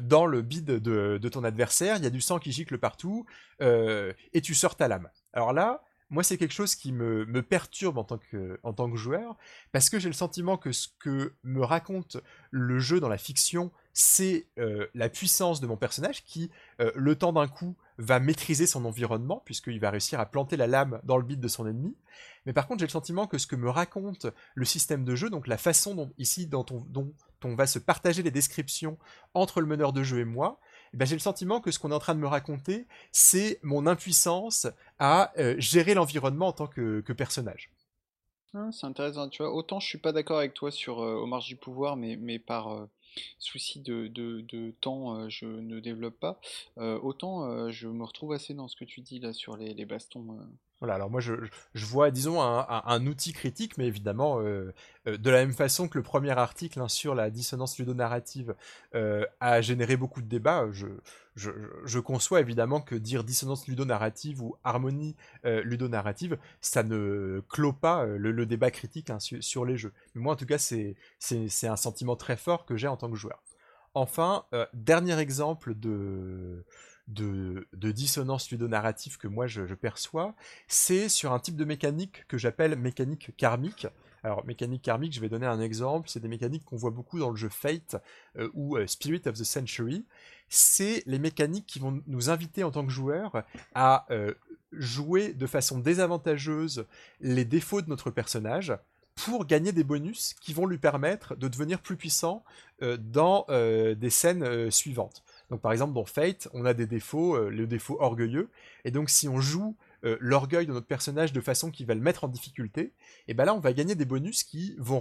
dans 0.00 0.26
le 0.26 0.42
bide 0.42 0.66
de, 0.66 1.18
de 1.18 1.28
ton 1.28 1.44
adversaire, 1.44 1.96
il 1.96 2.02
y 2.02 2.06
a 2.06 2.10
du 2.10 2.20
sang 2.20 2.38
qui 2.38 2.52
gicle 2.52 2.78
partout, 2.78 3.26
et 3.60 4.40
tu 4.42 4.54
sors 4.54 4.74
ta 4.74 4.88
lame. 4.88 5.08
Alors 5.32 5.52
là, 5.52 5.82
moi, 6.10 6.24
c'est 6.24 6.36
quelque 6.36 6.52
chose 6.52 6.74
qui 6.74 6.92
me, 6.92 7.42
perturbe 7.42 7.98
en 7.98 8.04
tant, 8.04 8.18
que, 8.18 8.96
joueur, 8.96 9.36
parce 9.72 9.88
que 9.88 9.98
j'ai 9.98 10.08
le 10.08 10.14
sentiment 10.14 10.56
que 10.56 10.72
ce 10.72 10.88
que 10.98 11.34
me 11.44 11.62
raconte 11.62 12.18
le 12.50 12.78
jeu 12.78 13.00
dans 13.00 13.08
la 13.08 13.18
fiction, 13.18 13.70
c'est 13.92 14.48
euh, 14.58 14.86
la 14.94 15.08
puissance 15.08 15.60
de 15.60 15.66
mon 15.66 15.76
personnage 15.76 16.24
qui, 16.24 16.50
euh, 16.80 16.90
le 16.94 17.14
temps 17.16 17.32
d'un 17.32 17.48
coup, 17.48 17.76
va 17.98 18.18
maîtriser 18.18 18.66
son 18.66 18.84
environnement, 18.86 19.42
puisqu'il 19.44 19.78
va 19.78 19.90
réussir 19.90 20.20
à 20.20 20.26
planter 20.26 20.56
la 20.56 20.66
lame 20.66 21.00
dans 21.04 21.16
le 21.16 21.22
bide 21.22 21.40
de 21.40 21.48
son 21.48 21.66
ennemi. 21.66 21.96
Mais 22.46 22.52
par 22.52 22.66
contre, 22.66 22.80
j'ai 22.80 22.86
le 22.86 22.90
sentiment 22.90 23.26
que 23.26 23.38
ce 23.38 23.46
que 23.46 23.56
me 23.56 23.68
raconte 23.68 24.26
le 24.54 24.64
système 24.64 25.04
de 25.04 25.14
jeu, 25.14 25.28
donc 25.28 25.46
la 25.46 25.58
façon 25.58 25.94
dont, 25.94 26.12
ici, 26.16 26.46
dont 26.46 26.64
on, 27.44 27.54
va 27.54 27.66
se 27.66 27.78
partager 27.78 28.22
les 28.22 28.30
descriptions 28.30 28.98
entre 29.34 29.60
le 29.60 29.66
meneur 29.66 29.92
de 29.92 30.02
jeu 30.02 30.20
et 30.20 30.24
moi, 30.24 30.60
ben, 30.92 31.04
j'ai 31.04 31.14
le 31.14 31.20
sentiment 31.20 31.60
que 31.60 31.70
ce 31.70 31.78
qu'on 31.78 31.90
est 31.90 31.94
en 31.94 32.00
train 32.00 32.14
de 32.14 32.20
me 32.20 32.26
raconter, 32.26 32.86
c'est 33.12 33.60
mon 33.62 33.86
impuissance 33.86 34.66
à 34.98 35.32
euh, 35.38 35.54
gérer 35.58 35.94
l'environnement 35.94 36.48
en 36.48 36.52
tant 36.52 36.66
que, 36.66 37.00
personnage. 37.12 37.70
Ah, 38.54 38.70
c'est 38.72 38.86
intéressant, 38.86 39.28
tu 39.28 39.42
vois. 39.42 39.52
Autant 39.52 39.78
je 39.78 39.86
suis 39.86 39.98
pas 39.98 40.12
d'accord 40.12 40.38
avec 40.38 40.54
toi 40.54 40.72
sur 40.72 41.00
euh, 41.00 41.14
Aux 41.14 41.26
marges 41.26 41.46
du 41.46 41.56
pouvoir, 41.56 41.96
mais, 41.96 42.38
par 42.40 42.72
euh, 42.72 42.86
souci 43.38 43.80
de, 43.80 44.74
temps, 44.80 45.16
euh, 45.16 45.28
je 45.28 45.46
ne 45.46 45.78
développe 45.78 46.18
pas. 46.18 46.40
Autant 46.76 47.70
je 47.70 47.88
me 47.88 48.04
retrouve 48.04 48.32
assez 48.32 48.54
dans 48.54 48.68
ce 48.68 48.76
que 48.76 48.84
tu 48.84 49.00
dis 49.00 49.20
là 49.20 49.32
sur 49.32 49.56
les 49.56 49.84
bastons. 49.84 50.38
Euh. 50.80 50.86
Voilà, 50.86 50.94
alors 50.94 51.10
moi 51.10 51.20
je, 51.20 51.34
vois, 51.74 52.10
disons, 52.10 52.40
un, 52.40 53.06
outil 53.06 53.32
critique, 53.32 53.76
mais 53.76 53.86
évidemment, 53.86 54.40
euh, 54.40 54.72
euh, 55.06 55.18
de 55.18 55.30
la 55.30 55.38
même 55.38 55.52
façon 55.52 55.88
que 55.88 55.98
le 55.98 56.02
premier 56.02 56.30
article 56.30 56.80
hein, 56.80 56.88
sur 56.88 57.14
la 57.14 57.30
dissonance 57.30 57.78
ludonarrative 57.78 58.54
euh, 58.94 59.26
a 59.40 59.60
généré 59.60 59.96
beaucoup 59.96 60.22
de 60.22 60.26
débats, 60.26 60.68
je, 60.72 61.98
conçois 61.98 62.40
évidemment 62.40 62.80
que 62.80 62.94
dire 62.94 63.24
dissonance 63.24 63.68
ludonarrative 63.68 64.42
ou 64.42 64.56
harmonie 64.64 65.16
ludonarrative, 65.44 66.38
ça 66.62 66.82
ne 66.82 67.42
clôt 67.48 67.72
pas 67.74 68.06
le, 68.06 68.46
débat 68.46 68.70
critique 68.70 69.10
hein, 69.10 69.18
sur, 69.20 69.64
les 69.64 69.76
jeux. 69.76 69.92
Mais 70.14 70.22
moi, 70.22 70.32
en 70.32 70.36
tout 70.36 70.46
cas, 70.46 70.58
c'est 70.58 70.96
un 71.68 71.76
sentiment 71.76 72.16
très 72.16 72.36
fort 72.36 72.64
que 72.64 72.76
j'ai 72.76 72.88
en 72.88 72.96
tant 72.96 73.10
que 73.10 73.16
joueur. 73.16 73.42
Enfin, 73.94 74.44
dernier 74.72 75.18
exemple 75.18 75.74
de 75.74 76.64
de, 77.10 77.66
dissonance 77.90 78.50
ludonarrative 78.50 79.18
que 79.18 79.28
moi 79.28 79.46
je, 79.46 79.62
perçois, 79.74 80.34
c'est 80.68 81.08
sur 81.08 81.32
un 81.32 81.38
type 81.38 81.56
de 81.56 81.64
mécanique 81.64 82.26
que 82.28 82.38
j'appelle 82.38 82.76
mécanique 82.76 83.36
karmique. 83.36 83.86
Alors, 84.22 84.44
mécanique 84.44 84.82
karmique, 84.82 85.14
je 85.14 85.20
vais 85.20 85.30
donner 85.30 85.46
un 85.46 85.60
exemple, 85.60 86.10
c'est 86.10 86.20
des 86.20 86.28
mécaniques 86.28 86.64
qu'on 86.64 86.76
voit 86.76 86.90
beaucoup 86.90 87.18
dans 87.18 87.30
le 87.30 87.36
jeu 87.36 87.48
Fate 87.48 87.96
euh, 88.36 88.50
ou 88.52 88.76
euh, 88.76 88.86
Spirit 88.86 89.22
of 89.26 89.34
the 89.34 89.44
Century. 89.44 90.04
C'est 90.48 91.02
les 91.06 91.18
mécaniques 91.18 91.66
qui 91.66 91.78
vont 91.78 92.02
nous 92.06 92.28
inviter 92.28 92.62
en 92.62 92.70
tant 92.70 92.84
que 92.84 92.92
joueurs 92.92 93.44
à 93.74 94.06
euh, 94.10 94.34
jouer 94.72 95.32
de 95.32 95.46
façon 95.46 95.78
désavantageuse 95.78 96.86
les 97.20 97.44
défauts 97.44 97.80
de 97.80 97.88
notre 97.88 98.10
personnage 98.10 98.76
pour 99.14 99.46
gagner 99.46 99.72
des 99.72 99.84
bonus 99.84 100.34
qui 100.40 100.52
vont 100.52 100.66
lui 100.66 100.78
permettre 100.78 101.34
de 101.34 101.48
devenir 101.48 101.80
plus 101.80 101.96
puissant 101.96 102.44
dans 102.80 103.44
des 103.50 104.08
scènes 104.08 104.70
suivantes. 104.70 105.22
Donc 105.50 105.60
par 105.60 105.72
exemple 105.72 105.92
dans 105.92 106.04
Fate, 106.04 106.48
on 106.54 106.64
a 106.64 106.74
des 106.74 106.86
défauts, 106.86 107.34
euh, 107.34 107.50
le 107.50 107.66
défaut 107.66 107.98
orgueilleux, 108.00 108.48
et 108.84 108.90
donc 108.90 109.10
si 109.10 109.28
on 109.28 109.40
joue 109.40 109.76
euh, 110.04 110.16
l'orgueil 110.20 110.66
de 110.66 110.72
notre 110.72 110.86
personnage 110.86 111.32
de 111.32 111.40
façon 111.40 111.70
qui 111.70 111.84
va 111.84 111.94
le 111.94 112.00
mettre 112.00 112.24
en 112.24 112.28
difficulté, 112.28 112.82
et 112.82 112.92
eh 113.28 113.34
ben 113.34 113.44
là 113.44 113.54
on 113.54 113.58
va 113.58 113.72
gagner 113.72 113.96
des 113.96 114.04
bonus 114.04 114.44
qui 114.44 114.74
vont 114.78 115.00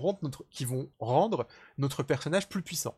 rendre 0.99 1.47
notre, 1.77 2.03
personnage 2.03 2.49
plus 2.49 2.63
puissant. 2.63 2.95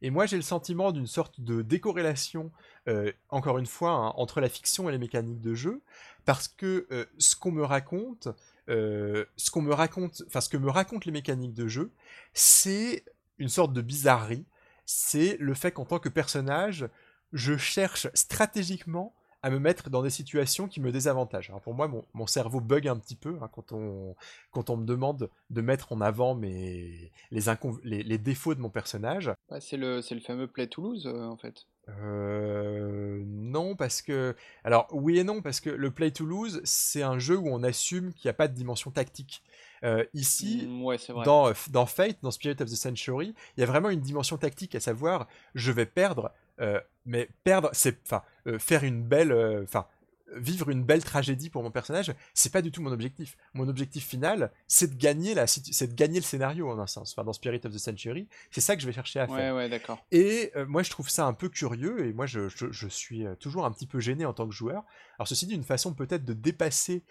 Et 0.00 0.10
moi 0.10 0.24
j'ai 0.24 0.36
le 0.36 0.42
sentiment 0.42 0.90
d'une 0.90 1.06
sorte 1.06 1.40
de 1.40 1.60
décorrélation, 1.60 2.50
euh, 2.88 3.12
encore 3.28 3.58
une 3.58 3.66
fois, 3.66 3.90
hein, 3.90 4.12
entre 4.16 4.40
la 4.40 4.48
fiction 4.48 4.88
et 4.88 4.92
les 4.92 4.98
mécaniques 4.98 5.42
de 5.42 5.54
jeu, 5.54 5.82
parce 6.24 6.48
que 6.48 6.88
ce 7.18 7.36
qu'on 7.36 7.52
me 7.52 7.62
raconte, 7.62 8.28
ce 8.66 9.50
qu'on 9.52 9.62
me 9.62 9.72
raconte, 9.72 10.24
enfin 10.26 10.40
ce 10.40 10.48
que 10.48 10.56
me 10.56 10.70
racontent 10.70 11.04
les 11.06 11.12
mécaniques 11.12 11.54
de 11.54 11.68
jeu, 11.68 11.92
c'est 12.34 13.04
une 13.38 13.48
sorte 13.48 13.72
de 13.72 13.80
bizarrerie 13.80 14.44
c'est 14.86 15.36
le 15.38 15.52
fait 15.54 15.72
qu'en 15.72 15.84
tant 15.84 15.98
que 15.98 16.08
personnage, 16.08 16.88
je 17.32 17.56
cherche 17.56 18.08
stratégiquement 18.14 19.14
à 19.42 19.50
me 19.50 19.58
mettre 19.58 19.90
dans 19.90 20.02
des 20.02 20.10
situations 20.10 20.66
qui 20.66 20.80
me 20.80 20.90
désavantagent. 20.90 21.50
Alors 21.50 21.60
pour 21.60 21.74
moi, 21.74 21.88
mon, 22.14 22.26
cerveau 22.26 22.60
bug 22.60 22.88
un 22.88 22.96
petit 22.96 23.14
peu 23.14 23.38
hein, 23.40 23.48
quand, 23.52 23.72
on, 23.72 24.16
quand 24.50 24.70
on 24.70 24.76
me 24.76 24.84
demande 24.84 25.30
de 25.50 25.60
mettre 25.60 25.92
en 25.92 26.00
avant 26.00 26.34
mes, 26.34 27.12
les, 27.30 27.42
les, 27.84 28.18
défauts 28.18 28.54
de 28.54 28.60
mon 28.60 28.70
personnage. 28.70 29.32
c'est 29.60 29.76
le, 29.76 30.00
le, 30.10 30.20
fameux 30.20 30.48
Play 30.48 30.66
Toulouse, 30.66 31.06
euh, 31.06 31.26
en 31.26 31.36
fait. 31.36 31.66
Euh, 31.88 33.22
non, 33.26 33.76
parce 33.76 34.02
que... 34.02 34.34
Alors 34.64 34.88
oui 34.90 35.18
et 35.18 35.24
non, 35.24 35.42
parce 35.42 35.60
que 35.60 35.70
le 35.70 35.90
Play 35.92 36.10
Toulouse, 36.10 36.60
c'est 36.64 37.02
un 37.02 37.20
jeu 37.20 37.36
où 37.36 37.48
on 37.48 37.62
assume 37.62 38.12
qu'il 38.14 38.26
n'y 38.26 38.30
a 38.30 38.34
pas 38.34 38.48
de 38.48 38.54
dimension 38.54 38.90
tactique. 38.90 39.44
Euh, 39.84 40.04
ici, 40.14 40.66
mm, 40.66 41.22
Dans, 41.24 41.52
dans 41.70 41.86
Fate, 41.86 42.18
dans 42.22 42.30
Spirit 42.30 42.56
of 42.60 42.70
the 42.70 42.74
Century, 42.76 43.34
il 43.56 43.60
y 43.60 43.62
a 43.62 43.66
vraiment 43.66 43.90
une 43.90 44.00
dimension 44.00 44.36
tactique, 44.36 44.74
à 44.74 44.80
savoir, 44.80 45.26
je 45.54 45.72
vais 45.72 45.86
perdre, 45.86 46.32
euh, 46.60 46.80
mais 47.04 47.28
perdre, 47.44 47.70
c'est, 47.72 47.98
enfin, 48.06 48.22
euh, 48.46 48.58
faire 48.58 48.84
une 48.84 49.02
belle, 49.02 49.32
enfin, 49.62 49.86
vivre 50.34 50.70
une 50.70 50.82
belle 50.82 51.04
tragédie 51.04 51.50
pour 51.50 51.62
mon 51.62 51.70
personnage, 51.70 52.14
c'est 52.34 52.52
pas 52.52 52.62
du 52.62 52.70
tout 52.70 52.82
mon 52.82 52.92
objectif. 52.92 53.36
Mon 53.54 53.68
objectif 53.68 54.06
final, 54.06 54.50
c'est 54.66 54.96
de 54.96 54.96
gagner 54.96 55.34
la, 55.34 55.46
c'est 55.46 55.86
de 55.86 55.94
gagner 55.94 56.18
le 56.18 56.24
scénario 56.24 56.68
en 56.70 56.78
un 56.78 56.86
sens. 56.86 57.12
Enfin, 57.12 57.24
dans 57.24 57.32
Spirit 57.32 57.60
of 57.64 57.72
the 57.72 57.78
Century, 57.78 58.28
c'est 58.50 58.60
ça 58.60 58.74
que 58.76 58.82
je 58.82 58.86
vais 58.86 58.92
chercher 58.92 59.20
à 59.20 59.26
faire. 59.26 59.54
Ouais. 59.54 59.80
Et 60.12 60.52
moi, 60.66 60.82
je 60.82 60.90
trouve 60.90 61.08
ça 61.08 61.26
un 61.26 61.32
peu 61.32 61.48
curieux, 61.48 62.06
et 62.06 62.12
moi, 62.12 62.26
je, 62.26 62.48
je, 62.48 62.88
suis 62.88 63.24
toujours 63.40 63.64
un 63.64 63.70
petit 63.70 63.86
peu 63.86 64.00
gêné 64.00 64.24
en 64.24 64.32
tant 64.32 64.46
que 64.46 64.54
joueur. 64.54 64.84
Alors, 65.18 65.28
ceci 65.28 65.46
dit, 65.46 65.54
une 65.54 65.64
façon 65.64 65.94
peut-être 65.94 66.24
de 66.24 66.34
dépasser 66.34 67.04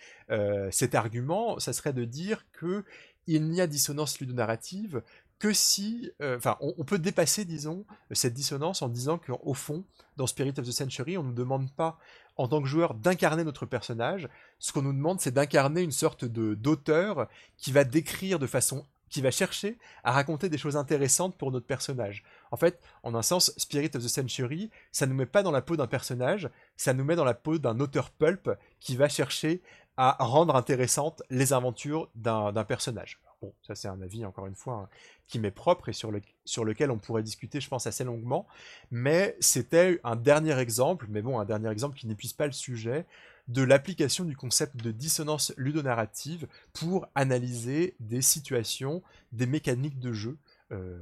cet 0.72 0.96
argument, 0.96 1.60
ça 1.60 1.74
serait 1.74 1.94
de 1.94 2.06
dire 2.06 2.46
que 2.52 2.84
il 3.28 3.50
n'y 3.50 3.62
a 3.62 3.68
dissonance 3.68 4.20
ludonarrative 4.20 5.02
que 5.45 5.53
si, 5.53 6.11
enfin, 6.23 6.57
on, 6.59 6.73
on, 6.80 6.84
peut 6.85 6.97
dépasser, 6.97 7.45
disons, 7.45 7.85
cette 8.09 8.34
dissonance 8.34 8.81
en 8.81 8.89
disant 8.89 9.19
qu'au 9.19 9.53
fond, 9.53 9.84
dans 10.17 10.26
Spirit 10.26 10.55
of 10.57 10.65
the 10.65 10.72
Century, 10.72 11.19
on 11.19 11.23
ne 11.23 11.27
nous 11.27 11.35
demande 11.35 11.72
pas 11.72 11.99
en 12.35 12.47
tant 12.47 12.63
que 12.63 12.67
joueur 12.67 12.95
d'incarner 12.95 13.43
notre 13.43 13.67
personnage. 13.67 14.27
Ce 14.57 14.73
qu'on 14.73 14.81
nous 14.81 14.91
demande, 14.91 15.22
c'est 15.22 15.35
d'incarner 15.35 15.84
une 15.84 15.91
sorte 15.91 16.26
de 16.26 16.55
d'auteur 16.55 17.27
qui 17.57 17.72
va 17.72 17.84
décrire 17.84 18.39
de 18.39 18.47
façon 18.47 18.88
qui 19.09 19.22
va 19.22 19.30
chercher 19.30 19.77
à 20.03 20.13
raconter 20.13 20.49
des 20.49 20.57
choses 20.57 20.77
intéressantes 20.77 21.38
pour 21.38 21.51
notre 21.51 21.67
personnage. 21.67 22.23
En 22.49 22.57
fait, 22.57 22.81
en 23.03 23.13
un 23.13 23.22
sens, 23.22 23.53
Spirit 23.55 23.91
of 23.93 24.03
the 24.03 24.07
Century, 24.07 24.72
ça 24.91 25.05
nous 25.05 25.13
met 25.13 25.27
pas 25.27 25.43
dans 25.43 25.51
la 25.51 25.61
peau 25.61 25.77
d'un 25.77 25.85
personnage, 25.85 26.49
ça 26.76 26.95
nous 26.95 27.03
met 27.03 27.15
dans 27.15 27.23
la 27.23 27.35
peau 27.35 27.59
d'un 27.59 27.80
auteur 27.80 28.09
pulp 28.09 28.49
qui 28.80 28.95
va 28.95 29.09
chercher 29.09 29.61
à 29.95 30.17
rendre 30.19 30.55
intéressantes 30.55 31.22
les 31.30 31.53
aventures 31.53 32.09
d'un 32.15 32.51
personnage. 32.63 33.19
Bon, 33.45 33.53
ça 33.61 33.76
c'est 33.76 33.88
un 33.88 34.01
avis, 34.01 34.26
encore 34.26 34.47
une 34.47 34.55
fois, 34.55 34.73
hein, 34.73 34.89
qui 35.27 35.38
m'est 35.38 35.51
propre 35.51 35.89
et 35.89 35.93
sur, 35.93 36.11
le, 36.11 36.19
sur 36.45 36.65
lequel 36.65 36.89
on 36.89 36.97
pourrait 36.97 37.22
discuter, 37.22 37.61
je 37.61 37.69
pense, 37.69 37.85
assez 37.85 38.03
longuement. 38.03 38.47
Mais 38.89 39.38
c'était 39.39 39.99
un 40.03 40.15
dernier 40.15 40.57
exemple, 40.57 41.05
mais 41.09 41.22
bon, 41.22 41.39
un 41.39 41.45
dernier 41.45 41.69
exemple 41.69 41.95
qui 41.95 42.07
n'épuise 42.07 42.34
pas 42.34 42.47
le 42.47 42.53
sujet, 42.53 43.05
de 43.47 43.61
l'application 43.61 44.26
du 44.26 44.35
concept 44.35 44.77
de 44.77 44.89
dissonance 44.89 45.53
ludonarrative 45.57 46.47
pour 46.73 47.07
analyser 47.13 47.95
des 47.99 48.22
situations, 48.22 49.03
des 49.31 49.45
mécaniques 49.45 49.99
de 49.99 50.11
jeu. 50.11 50.38
Euh. 50.72 50.99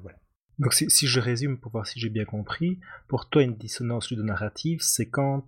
Donc 0.59 0.73
si, 0.73 0.89
si, 0.89 1.07
je 1.07 1.21
résume 1.21 1.57
pour 1.57 1.71
voir 1.71 1.87
si 1.87 1.99
j'ai 1.99 2.09
bien 2.09 2.25
compris, 2.25 2.79
pour 3.07 3.29
toi 3.29 3.43
une 3.43 3.55
dissonance 3.55 4.09
ludonarrative, 4.11 4.81
c'est 4.81 5.07
quand, 5.07 5.47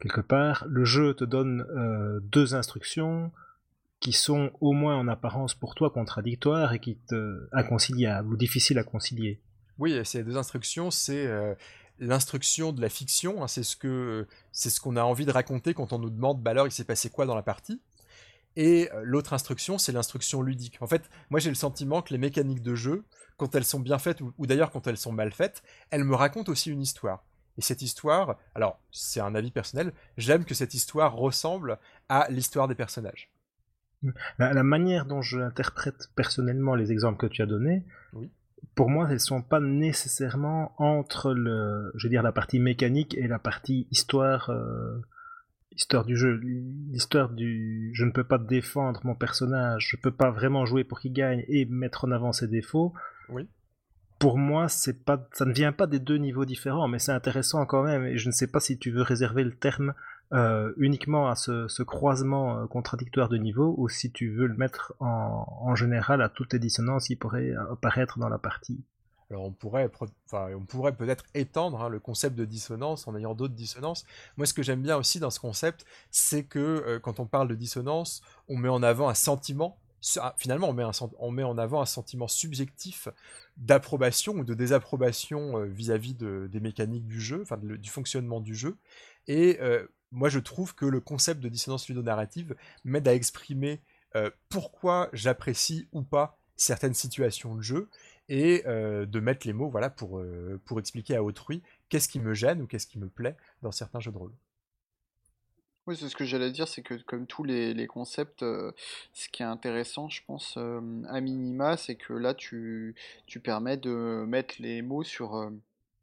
quelque 0.00 0.20
part, 0.20 0.66
le 0.68 0.84
jeu 0.84 1.14
te 1.14 1.24
donne 1.24 1.62
euh, 1.70 2.20
deux 2.20 2.54
instructions, 2.54 3.32
qui 4.00 4.12
sont 4.12 4.50
au 4.60 4.72
moins 4.72 4.96
en 4.96 5.08
apparence 5.08 5.54
pour 5.54 5.74
toi 5.74 5.90
contradictoires 5.90 6.72
et 6.72 6.78
qui 6.78 6.96
te 6.96 7.48
inconciliables 7.52 8.32
ou 8.32 8.36
difficiles 8.36 8.78
à 8.78 8.84
concilier. 8.84 9.40
Oui, 9.78 9.98
ces 10.04 10.22
deux 10.24 10.36
instructions, 10.36 10.90
c'est 10.90 11.26
euh, 11.26 11.54
l'instruction 11.98 12.72
de 12.72 12.80
la 12.80 12.88
fiction, 12.88 13.42
hein, 13.42 13.48
c'est 13.48 13.62
ce 13.62 13.76
que 13.76 14.26
c'est 14.52 14.70
ce 14.70 14.80
qu'on 14.80 14.96
a 14.96 15.02
envie 15.02 15.26
de 15.26 15.32
raconter 15.32 15.74
quand 15.74 15.92
on 15.92 15.98
nous 15.98 16.10
demande 16.10 16.42
bah 16.42 16.52
alors 16.52 16.66
il 16.66 16.72
s'est 16.72 16.84
passé 16.84 17.10
quoi 17.10 17.26
dans 17.26 17.34
la 17.34 17.42
partie? 17.42 17.80
Et 18.56 18.90
euh, 18.92 19.02
l'autre 19.04 19.32
instruction, 19.34 19.78
c'est 19.78 19.92
l'instruction 19.92 20.42
ludique. 20.42 20.78
En 20.80 20.86
fait, 20.86 21.08
moi 21.30 21.40
j'ai 21.40 21.50
le 21.50 21.54
sentiment 21.54 22.02
que 22.02 22.12
les 22.12 22.18
mécaniques 22.18 22.62
de 22.62 22.74
jeu, 22.74 23.04
quand 23.36 23.54
elles 23.54 23.64
sont 23.64 23.80
bien 23.80 23.98
faites, 23.98 24.20
ou, 24.20 24.32
ou 24.38 24.46
d'ailleurs 24.46 24.70
quand 24.70 24.86
elles 24.86 24.96
sont 24.96 25.12
mal 25.12 25.32
faites, 25.32 25.62
elles 25.90 26.04
me 26.04 26.14
racontent 26.14 26.50
aussi 26.50 26.70
une 26.70 26.82
histoire. 26.82 27.24
Et 27.56 27.62
cette 27.62 27.82
histoire, 27.82 28.36
alors 28.54 28.78
c'est 28.92 29.20
un 29.20 29.34
avis 29.34 29.50
personnel, 29.50 29.92
j'aime 30.16 30.44
que 30.44 30.54
cette 30.54 30.74
histoire 30.74 31.16
ressemble 31.16 31.78
à 32.08 32.28
l'histoire 32.30 32.68
des 32.68 32.76
personnages. 32.76 33.30
La, 34.38 34.62
manière 34.62 35.06
dont 35.06 35.22
je 35.22 35.40
interprète 35.40 36.10
personnellement 36.14 36.74
les 36.74 36.92
exemples 36.92 37.18
que 37.18 37.26
tu 37.26 37.42
as 37.42 37.46
donnés, 37.46 37.84
pour 38.74 38.90
moi, 38.90 39.06
elles 39.08 39.14
ne 39.14 39.18
sont 39.18 39.42
pas 39.42 39.60
nécessairement 39.60 40.72
entre 40.78 41.32
le, 41.34 41.90
je 41.96 42.06
veux 42.06 42.10
dire, 42.10 42.22
la 42.22 42.32
partie 42.32 42.60
mécanique 42.60 43.16
et 43.18 43.26
la 43.26 43.38
partie 43.38 43.88
histoire, 43.90 44.50
euh, 44.50 45.00
histoire 45.72 46.04
du 46.04 46.16
jeu. 46.16 46.36
L'histoire 46.90 47.30
du, 47.30 47.90
je 47.94 48.04
ne 48.04 48.12
peux 48.12 48.24
pas 48.24 48.38
défendre 48.38 49.00
mon 49.04 49.14
personnage, 49.14 49.88
je 49.90 49.96
ne 49.96 50.02
peux 50.02 50.14
pas 50.14 50.30
vraiment 50.30 50.64
jouer 50.64 50.84
pour 50.84 51.00
qu'il 51.00 51.12
gagne 51.12 51.44
et 51.48 51.64
mettre 51.66 52.04
en 52.04 52.12
avant 52.12 52.32
ses 52.32 52.46
défauts. 52.46 52.94
Oui. 53.30 53.48
Pour 54.20 54.38
moi, 54.38 54.68
c'est 54.68 55.04
pas, 55.04 55.28
ça 55.32 55.44
ne 55.44 55.52
vient 55.52 55.72
pas 55.72 55.86
des 55.86 56.00
deux 56.00 56.18
niveaux 56.18 56.44
différents, 56.44 56.88
mais 56.88 56.98
c'est 56.98 57.12
intéressant 57.12 57.66
quand 57.66 57.82
même. 57.82 58.04
Et 58.04 58.16
je 58.16 58.28
ne 58.28 58.32
sais 58.32 58.48
pas 58.48 58.60
si 58.60 58.78
tu 58.78 58.90
veux 58.90 59.02
réserver 59.02 59.44
le 59.44 59.56
terme 59.56 59.94
euh, 60.34 60.74
uniquement 60.76 61.30
à 61.30 61.36
ce, 61.36 61.82
croisement 61.82 62.58
euh, 62.58 62.66
contradictoire 62.66 63.30
de 63.30 63.38
niveau 63.38 63.74
ou 63.78 63.88
si 63.88 64.12
tu 64.12 64.30
veux 64.30 64.46
le 64.46 64.56
mettre 64.56 64.92
en, 65.00 65.74
général 65.74 66.20
à 66.20 66.28
toutes 66.28 66.52
les 66.52 66.58
dissonances 66.58 67.06
qui 67.06 67.16
pourraient 67.16 67.54
apparaître 67.70 68.18
dans 68.18 68.28
la 68.28 68.38
partie? 68.38 68.84
Alors 69.30 69.44
on 69.44 69.52
pourrait, 69.52 69.90
enfin, 70.26 70.48
on 70.54 70.64
pourrait 70.64 70.94
peut-être 70.94 71.24
étendre 71.34 71.82
hein, 71.82 71.88
le 71.88 71.98
concept 71.98 72.36
de 72.36 72.44
dissonance 72.44 73.08
en 73.08 73.16
ayant 73.16 73.34
d'autres 73.34 73.54
dissonances. 73.54 74.04
Moi, 74.36 74.46
ce 74.46 74.52
que 74.52 74.62
j'aime 74.62 74.82
bien 74.82 74.96
aussi 74.96 75.18
dans 75.18 75.30
ce 75.30 75.40
concept, 75.40 75.86
c'est 76.10 76.44
que 76.44 76.58
euh, 76.58 76.98
quand 76.98 77.20
on 77.20 77.26
parle 77.26 77.48
de 77.48 77.54
dissonance, 77.54 78.22
on 78.48 78.56
met 78.56 78.68
en 78.68 78.82
avant 78.82 79.08
un 79.08 79.14
sentiment. 79.14 79.78
Ah, 80.18 80.34
finalement, 80.36 80.68
on 80.68 80.72
met, 80.74 80.84
on 81.18 81.30
met 81.30 81.42
en 81.42 81.58
avant 81.58 81.80
un 81.80 81.86
sentiment 81.86 82.28
subjectif 82.28 83.08
d'approbation 83.56 84.34
ou 84.34 84.44
de 84.44 84.54
désapprobation 84.54 85.64
vis-à-vis 85.64 86.14
des 86.14 86.60
mécaniques 86.60 87.08
du 87.08 87.20
jeu, 87.20 87.40
enfin 87.42 87.58
du 87.58 87.90
fonctionnement 87.90 88.40
du 88.40 88.54
jeu. 88.54 88.76
Et 89.26 89.58
moi 90.10 90.28
je 90.28 90.38
trouve 90.38 90.74
que 90.74 90.86
le 90.86 91.00
concept 91.00 91.40
de 91.40 91.48
dissonance 91.48 91.88
ludonarrative 91.88 92.56
m'aide 92.84 93.08
à 93.08 93.14
exprimer 93.14 93.80
euh, 94.16 94.30
pourquoi 94.48 95.10
j'apprécie 95.12 95.88
ou 95.92 96.02
pas 96.02 96.38
certaines 96.56 96.94
situations 96.94 97.54
de 97.54 97.62
jeu 97.62 97.88
et 98.28 98.62
euh, 98.66 99.06
de 99.06 99.20
mettre 99.20 99.46
les 99.46 99.52
mots 99.52 99.68
voilà 99.68 99.90
pour, 99.90 100.18
euh, 100.18 100.60
pour 100.64 100.78
expliquer 100.80 101.16
à 101.16 101.22
autrui 101.22 101.62
qu'est-ce 101.88 102.08
qui 102.08 102.20
me 102.20 102.34
gêne 102.34 102.62
ou 102.62 102.66
qu'est-ce 102.66 102.86
qui 102.86 102.98
me 102.98 103.08
plaît 103.08 103.36
dans 103.62 103.72
certains 103.72 104.00
jeux 104.00 104.12
de 104.12 104.18
rôle. 104.18 104.32
Oui, 105.86 105.96
c'est 105.96 106.08
ce 106.10 106.16
que 106.16 106.26
j'allais 106.26 106.50
dire, 106.50 106.68
c'est 106.68 106.82
que 106.82 106.94
comme 107.02 107.26
tous 107.26 107.44
les, 107.44 107.86
concepts, 107.86 108.40
ce 108.40 109.28
qui 109.32 109.42
est 109.42 109.46
intéressant, 109.46 110.10
je 110.10 110.20
pense, 110.26 110.58
à 110.58 111.20
minima, 111.22 111.78
c'est 111.78 111.94
que 111.94 112.12
là, 112.12 112.34
tu, 112.34 112.94
tu 113.24 113.40
permets 113.40 113.78
de 113.78 114.26
mettre 114.28 114.56
les 114.58 114.82
mots 114.82 115.02
sur 115.02 115.50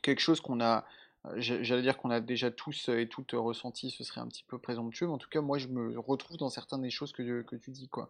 quelque 0.02 0.22
chose 0.22 0.42
qu'on 0.42 0.60
a, 0.60 0.86
j'allais 1.38 1.82
dire 1.82 1.98
qu'on 1.98 2.10
a 2.12 2.20
déjà 2.22 2.52
tous 2.52 2.90
et 2.90 3.08
toutes 3.08 3.32
ressenti, 3.34 3.90
ce 3.92 4.04
serait 4.04 4.22
un 4.22 4.28
petit 4.28 4.44
peu 4.48 4.58
présomptueux, 4.60 5.08
mais 5.08 5.14
en 5.14 5.18
tout 5.18 5.30
cas, 5.30 5.42
moi, 5.42 5.58
je 5.58 5.68
me 5.68 5.98
retrouve 6.00 6.38
dans 6.38 6.50
certaines 6.50 6.82
des 6.82 6.90
choses 6.90 7.12
que, 7.12 7.42
que 7.44 7.56
tu 7.56 7.72
dis, 7.72 7.88
quoi. 7.90 8.10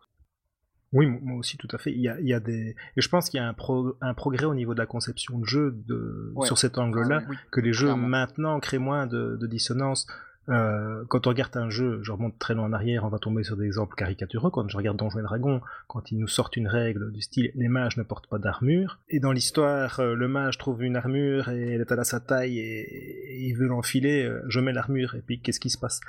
Oui, 0.93 1.07
mo- 1.07 1.19
moi 1.21 1.37
aussi, 1.39 1.57
tout 1.57 1.67
à 1.71 1.77
fait. 1.77 1.91
Il 1.91 1.99
y 2.01 2.07
a, 2.07 2.19
il 2.19 2.27
y 2.27 2.33
a 2.33 2.39
des... 2.39 2.75
Et 2.95 3.01
je 3.01 3.09
pense 3.09 3.29
qu'il 3.29 3.39
y 3.39 3.43
a 3.43 3.47
un, 3.47 3.53
pro- 3.53 3.97
un 4.01 4.13
progrès 4.13 4.45
au 4.45 4.53
niveau 4.53 4.73
de 4.73 4.79
la 4.79 4.85
conception 4.85 5.39
de 5.39 5.45
jeu 5.45 5.71
de... 5.87 6.31
Ouais. 6.35 6.45
sur 6.47 6.57
cet 6.57 6.77
angle-là, 6.77 7.21
Ah, 7.23 7.27
oui, 7.29 7.35
que 7.51 7.59
les 7.59 7.73
jeux 7.73 7.87
clairement. 7.87 8.07
maintenant 8.07 8.59
créent 8.59 8.77
moins 8.77 9.05
de, 9.07 9.37
de 9.39 9.47
dissonance. 9.47 10.07
Euh, 10.49 11.03
quand 11.07 11.25
on 11.25 11.31
regarde 11.31 11.57
un 11.57 11.69
jeu, 11.69 11.99
je 12.03 12.11
remonte 12.11 12.37
très 12.37 12.53
loin 12.53 12.65
en 12.65 12.73
arrière, 12.73 13.03
on 13.03 13.09
va 13.09 13.17
tomber 13.17 13.43
sur 13.43 13.57
des 13.57 13.65
exemples 13.65 13.95
caricatureux. 13.95 14.51
Quand 14.51 14.67
je 14.69 14.77
regarde 14.77 14.97
Donjons 14.97 15.19
et 15.19 15.23
Dragons, 15.23 15.61
quand 15.87 16.11
ils 16.11 16.19
nous 16.19 16.27
sortent 16.27 16.55
une 16.55 16.67
règle 16.67 17.11
du 17.11 17.21
style 17.21 17.51
les 17.55 17.67
mages 17.67 17.97
ne 17.97 18.03
portent 18.03 18.27
pas 18.27 18.37
d'armure, 18.37 18.99
et 19.09 19.19
dans 19.19 19.31
l'histoire, 19.31 19.99
euh, 19.99 20.13
le 20.13 20.27
mage 20.27 20.57
trouve 20.57 20.83
une 20.83 20.95
armure 20.95 21.49
et 21.49 21.73
elle 21.73 21.81
est 21.81 21.91
à 21.91 21.95
la 21.95 22.03
sa 22.03 22.19
taille 22.19 22.59
et, 22.59 23.47
il 23.47 23.53
veut 23.53 23.67
l'enfiler, 23.67 24.23
euh, 24.23 24.41
je 24.47 24.59
mets 24.59 24.73
l'armure 24.73 25.15
et 25.15 25.21
puis 25.21 25.39
qu'est-ce 25.39 25.59
qui 25.59 25.69
se 25.69 25.77
passe? 25.77 25.99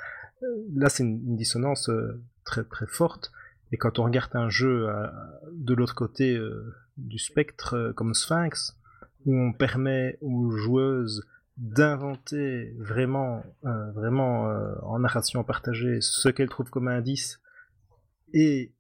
Euh, 0.43 0.47
Là, 0.75 0.89
c'est 0.89 1.03
une, 1.03 1.37
dissonance 1.37 1.91
très 2.45 2.65
très 2.65 2.87
forte. 2.87 3.33
Et 3.73 3.79
quand 3.79 3.99
on 3.99 4.05
regarde 4.05 4.37
un 4.37 4.49
jeu 4.49 4.87
de 5.53 5.75
l'autre 5.75 5.95
côté 5.95 6.39
du 6.97 7.19
spectre 7.19 7.93
comme 7.97 8.15
Sphinx, 8.15 8.77
où 9.25 9.37
on 9.37 9.53
permet 9.53 10.19
aux 10.21 10.51
joueuses 10.53 11.27
d'inventer 11.57 12.75
vraiment, 12.79 13.43
euh, 13.65 13.91
vraiment 13.93 14.49
euh, 14.51 14.75
en 14.83 14.99
narration 14.99 15.43
partagée 15.45 15.99
ce 16.01 16.29
qu'elles 16.29 16.49
trouvent 16.49 16.71
comme 16.71 16.89
indice, 16.89 17.41
et 18.33 18.73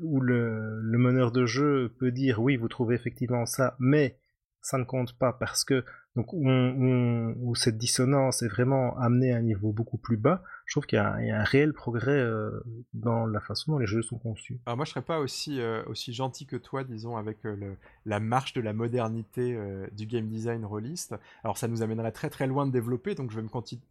où 0.00 0.20
le, 0.20 0.80
le 0.80 0.98
meneur 0.98 1.30
de 1.30 1.46
jeu 1.46 1.94
peut 1.98 2.10
dire 2.10 2.40
oui, 2.42 2.56
vous 2.56 2.68
trouvez 2.68 2.96
effectivement 2.96 3.46
ça, 3.46 3.76
mais 3.78 4.18
ça 4.60 4.78
ne 4.78 4.84
compte 4.84 5.16
pas 5.18 5.32
parce 5.32 5.64
que 5.64 5.84
donc 6.16 6.32
où, 6.32 6.48
on- 6.48 7.34
où 7.38 7.54
cette 7.54 7.78
dissonance 7.78 8.42
est 8.42 8.48
vraiment 8.48 8.98
amenée 8.98 9.32
à 9.32 9.36
un 9.36 9.42
niveau 9.42 9.72
beaucoup 9.72 9.98
plus 9.98 10.16
bas. 10.16 10.42
Je 10.66 10.72
trouve 10.74 10.86
qu'il 10.86 10.96
y, 10.96 11.00
a 11.00 11.12
un- 11.14 11.20
il 11.20 11.26
y 11.28 11.30
a 11.30 11.40
un 11.40 11.44
réel 11.44 11.72
progrès 11.74 12.12
euh, 12.12 12.50
dans 12.94 13.26
la 13.26 13.40
façon 13.40 13.72
dont 13.72 13.78
les 13.78 13.86
jeux 13.86 14.02
sont 14.02 14.16
conçus. 14.18 14.58
Alors 14.66 14.76
moi, 14.76 14.84
je 14.86 14.90
serais 14.90 15.02
pas 15.02 15.18
aussi, 15.18 15.60
euh, 15.60 15.82
aussi 15.86 16.12
gentil 16.14 16.46
que 16.46 16.56
toi, 16.56 16.84
disons, 16.84 17.16
avec 17.16 17.44
euh, 17.44 17.54
le- 17.54 17.76
la 18.06 18.18
marche 18.18 18.54
de 18.54 18.60
la 18.62 18.72
modernité 18.72 19.58
du 19.92 20.06
game 20.06 20.26
design 20.26 20.64
rôliste. 20.64 21.14
Alors 21.42 21.58
ça 21.58 21.68
nous 21.68 21.82
amènerait 21.82 22.12
très 22.12 22.30
très 22.30 22.46
loin 22.46 22.66
de 22.66 22.72
développer, 22.72 23.14
donc 23.14 23.30
je 23.30 23.36
vais 23.36 23.42
me 23.42 23.48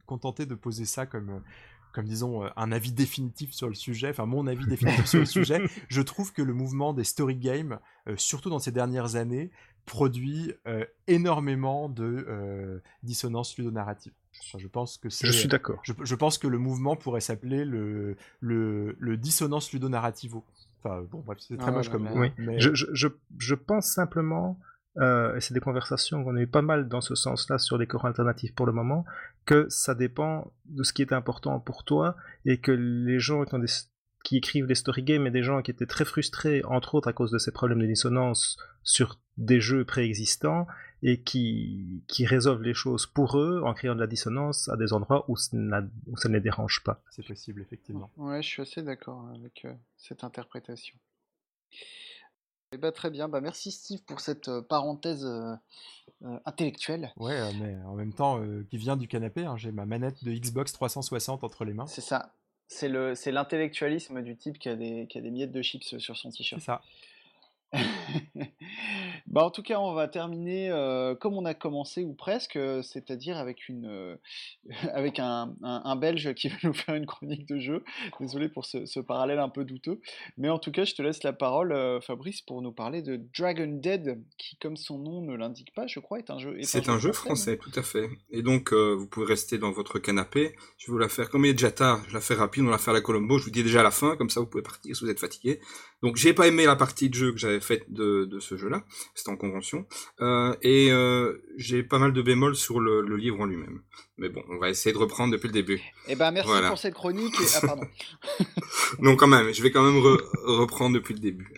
contenter 0.07 0.45
de 0.45 0.55
poser 0.55 0.85
ça 0.85 1.05
comme, 1.05 1.41
comme 1.93 2.05
disons, 2.05 2.49
un 2.55 2.71
avis 2.71 2.91
définitif 2.91 3.53
sur 3.53 3.67
le 3.69 3.75
sujet, 3.75 4.09
enfin 4.09 4.25
mon 4.25 4.47
avis 4.47 4.65
définitif 4.65 5.05
sur 5.05 5.19
le 5.19 5.25
sujet. 5.37 5.61
Je 5.89 6.01
trouve 6.01 6.33
que 6.33 6.41
le 6.41 6.53
mouvement 6.53 6.93
des 6.93 7.03
story 7.03 7.35
games, 7.35 7.77
euh, 8.07 8.15
surtout 8.17 8.49
dans 8.49 8.59
ces 8.59 8.71
dernières 8.71 9.15
années, 9.15 9.51
produit 9.85 10.53
euh, 10.67 10.85
énormément 11.07 11.87
de 11.89 12.25
euh, 12.27 12.79
dissonance 13.03 13.57
ludonarrative. 13.57 14.13
Enfin, 14.41 14.57
je 14.59 14.67
pense 14.67 14.97
que 14.97 15.09
c'est... 15.09 15.27
Je 15.27 15.31
suis 15.31 15.47
d'accord. 15.47 15.79
Je, 15.83 15.93
je 16.01 16.15
pense 16.15 16.37
que 16.37 16.47
le 16.47 16.57
mouvement 16.57 16.95
pourrait 16.95 17.21
s'appeler 17.21 17.65
le, 17.65 18.15
le, 18.39 18.95
le 18.99 19.17
dissonance 19.17 19.71
ludonarrativo. 19.73 20.43
Enfin, 20.83 21.01
bon, 21.09 21.21
bref, 21.25 21.37
c'est 21.41 21.57
très 21.57 21.69
Ah 21.69 21.71
moche 21.71 21.89
comme. 21.89 22.09
Oui, 22.13 22.31
mais- 22.37 22.59
je, 22.59 22.71
je, 22.73 23.07
je, 23.37 23.55
pense 23.55 23.85
simplement, 23.85 24.59
euh, 24.97 25.35
et 25.35 25.41
c'est 25.41 25.53
des 25.53 25.59
conversations 25.61 26.23
qu'on 26.23 26.35
a 26.35 26.41
eu 26.41 26.47
pas 26.47 26.61
mal 26.61 26.89
dans 26.89 27.01
ce 27.01 27.15
sens-là 27.15 27.57
sur 27.57 27.77
les 27.77 27.87
corps 27.87 28.05
alternatifs 28.05 28.53
pour 28.53 28.65
le 28.65 28.73
moment, 28.73 29.05
que 29.45 29.65
ça 29.69 29.95
dépend 29.95 30.51
de 30.65 30.83
ce 30.83 30.91
qui 30.91 31.01
est 31.01 31.13
important 31.13 31.59
pour 31.59 31.83
toi 31.85 32.15
et 32.45 32.59
que 32.59 32.71
les 32.71 33.19
gens 33.19 33.45
qui, 33.45 33.55
ont 33.55 33.59
des, 33.59 33.71
qui 34.25 34.37
écrivent 34.37 34.67
des 34.67 34.75
story 34.75 35.03
games 35.03 35.25
et 35.25 35.31
des 35.31 35.43
gens 35.43 35.61
qui 35.61 35.71
étaient 35.71 35.85
très 35.85 36.05
frustrés, 36.05 36.63
entre 36.65 36.95
autres 36.95 37.07
à 37.07 37.13
cause 37.13 37.31
de 37.31 37.37
ces 37.37 37.51
problèmes 37.51 37.79
de 37.79 37.87
dissonance 37.87 38.57
sur 38.83 39.19
des 39.37 39.61
jeux 39.61 39.85
préexistants 39.85 40.67
et 41.05 41.21
qui, 41.21 42.01
qui 42.07 42.25
résolvent 42.25 42.61
les 42.63 42.73
choses 42.73 43.05
pour 43.05 43.37
eux 43.37 43.61
en 43.65 43.73
créant 43.73 43.93
de 43.93 43.99
la 43.99 44.07
dissonance 44.07 44.69
à 44.69 44.77
des 44.77 44.93
endroits 44.93 45.25
où, 45.27 45.35
ça 45.35 45.49
n'a- 45.57 45.83
où 46.07 46.15
ça 46.17 46.29
ne 46.29 46.33
les 46.35 46.39
dérange 46.41 46.81
pas. 46.83 47.01
C'est 47.11 47.25
possible, 47.27 47.61
effectivement. 47.61 48.09
Ouais, 48.17 48.41
je 48.41 48.47
suis 48.47 48.61
assez 48.61 48.81
d'accord 48.81 49.27
avec 49.35 49.65
euh, 49.65 49.73
cette 49.97 50.23
interprétation. 50.23 50.95
Eh 52.71 52.77
ben, 52.77 52.91
très 52.91 53.11
bien, 53.11 53.27
bah, 53.27 53.41
merci 53.41 53.71
Steve 53.71 54.01
pour 54.03 54.19
cette 54.21 54.47
euh, 54.47 54.61
parenthèse 54.61 55.25
euh, 55.25 55.53
euh, 56.23 56.39
intellectuelle. 56.45 57.11
Ouais, 57.17 57.53
mais 57.61 57.75
en 57.85 57.93
même 57.95 58.13
temps, 58.13 58.41
euh, 58.41 58.65
qui 58.71 58.77
vient 58.77 58.95
du 58.97 59.07
canapé, 59.07 59.43
hein, 59.45 59.57
j'ai 59.57 59.71
ma 59.71 59.85
manette 59.85 60.23
de 60.23 60.31
Xbox 60.31 60.71
360 60.73 61.43
entre 61.43 61.65
les 61.65 61.73
mains. 61.73 61.85
C'est 61.85 62.01
ça. 62.01 62.33
C'est 62.69 62.87
le, 62.89 63.13
c'est 63.13 63.31
l'intellectualisme 63.31 64.23
du 64.23 64.35
type 64.37 64.57
qui 64.57 64.69
a 64.69 64.75
des, 64.75 65.05
qui 65.07 65.17
a 65.19 65.21
des 65.21 65.29
miettes 65.29 65.51
de 65.51 65.61
chips 65.61 65.97
sur 65.99 66.15
son 66.17 66.31
C'est 66.31 66.37
t-shirt. 66.37 66.61
ça. 66.61 66.81
bah, 69.27 69.43
en 69.45 69.51
tout 69.51 69.63
cas, 69.63 69.79
on 69.79 69.93
va 69.93 70.07
terminer 70.07 70.69
euh, 70.69 71.15
comme 71.15 71.33
on 71.33 71.45
a 71.45 71.53
commencé 71.53 72.03
ou 72.03 72.13
presque, 72.13 72.55
euh, 72.55 72.81
c'est-à-dire 72.81 73.37
avec 73.37 73.67
une, 73.69 73.85
euh, 73.85 74.15
avec 74.93 75.19
un, 75.19 75.55
un- 75.63 75.81
un 75.85 75.95
Belge 75.95 76.33
qui 76.33 76.49
va 76.49 76.55
nous 76.63 76.73
faire 76.73 76.95
une 76.95 77.05
chronique 77.05 77.47
de 77.47 77.59
jeu. 77.59 77.83
Désolé 78.19 78.49
pour 78.49 78.65
ce, 78.65 78.85
ce 78.85 78.99
parallèle 78.99 79.39
un 79.39 79.49
peu 79.49 79.65
douteux, 79.65 79.99
mais 80.37 80.49
en 80.49 80.59
tout 80.59 80.71
cas, 80.71 80.85
je 80.85 80.93
te 80.93 81.01
laisse 81.01 81.23
la 81.23 81.33
parole, 81.33 81.71
euh, 81.71 81.99
Fabrice, 82.01 82.41
pour 82.41 82.61
nous 82.61 82.71
parler 82.71 83.01
de 83.01 83.21
Dragon 83.37 83.67
Dead, 83.81 84.21
qui, 84.37 84.57
comme 84.57 84.77
son 84.77 84.97
nom 84.99 85.21
ne 85.21 85.35
l'indique 85.35 85.73
pas, 85.73 85.87
je 85.87 85.99
crois, 85.99 86.19
est 86.19 86.29
un 86.29 86.37
jeu. 86.39 86.59
est 86.59 86.63
C'est 86.63 86.89
un 86.89 86.99
jeu 86.99 87.11
français, 87.11 87.57
tout 87.57 87.71
à 87.75 87.83
fait. 87.83 88.09
Et 88.31 88.41
donc, 88.41 88.71
vous 88.73 89.07
pouvez 89.07 89.25
rester 89.25 89.57
dans 89.57 89.71
votre 89.71 89.99
canapé. 89.99 90.55
Je 90.77 90.87
vais 90.87 90.93
vous 90.93 90.97
la 90.99 91.09
faire, 91.09 91.29
comme 91.29 91.45
il 91.45 91.49
est 91.49 91.53
déjà 91.53 91.71
tard, 91.71 92.01
je 92.07 92.13
la 92.13 92.21
fais 92.21 92.33
rapide, 92.33 92.63
on 92.63 92.67
va 92.67 92.71
la 92.73 92.77
faire 92.77 92.91
à 92.93 92.97
la 92.97 93.01
Colombo. 93.01 93.37
Je 93.37 93.45
vous 93.45 93.51
dis 93.51 93.63
déjà 93.63 93.81
à 93.81 93.83
la 93.83 93.91
fin, 93.91 94.15
comme 94.15 94.29
ça 94.29 94.39
vous 94.39 94.47
pouvez 94.47 94.63
partir 94.63 94.95
si 94.95 95.03
vous 95.03 95.09
êtes 95.09 95.19
fatigué. 95.19 95.59
Donc, 96.01 96.17
j'ai 96.17 96.33
pas 96.33 96.47
aimé 96.47 96.65
la 96.65 96.75
partie 96.75 97.09
de 97.09 97.13
jeu 97.15 97.31
que 97.31 97.37
j'avais 97.37 97.61
faite 97.61 97.91
de, 97.91 98.02
de 98.03 98.39
ce 98.39 98.57
jeu-là. 98.57 98.83
C'était 99.15 99.29
en 99.31 99.37
convention. 99.37 99.85
Euh, 100.21 100.55
et 100.61 100.91
euh, 100.91 101.37
j'ai 101.57 101.83
pas 101.83 101.99
mal 101.99 102.13
de 102.13 102.21
bémols 102.21 102.55
sur 102.55 102.79
le, 102.79 103.01
le 103.01 103.15
livre 103.17 103.39
en 103.41 103.45
lui-même. 103.45 103.81
Mais 104.17 104.29
bon, 104.29 104.43
on 104.49 104.57
va 104.57 104.69
essayer 104.69 104.93
de 104.93 104.97
reprendre 104.97 105.31
depuis 105.33 105.47
le 105.47 105.53
début. 105.53 105.81
Eh 106.07 106.15
ben, 106.15 106.31
merci 106.31 106.47
Voilà. 106.49 106.69
pour 106.69 106.77
cette 106.77 106.93
chronique. 106.93 107.35
et- 107.39 107.45
Ah, 107.55 107.67
pardon. 107.67 107.87
Non, 108.99 109.15
quand 109.15 109.27
même, 109.27 109.53
je 109.53 109.61
vais 109.63 109.71
quand 109.71 109.83
même 109.83 110.01
re- 110.01 110.21
reprendre 110.43 110.95
depuis 110.95 111.13
le 111.13 111.19
début. 111.19 111.53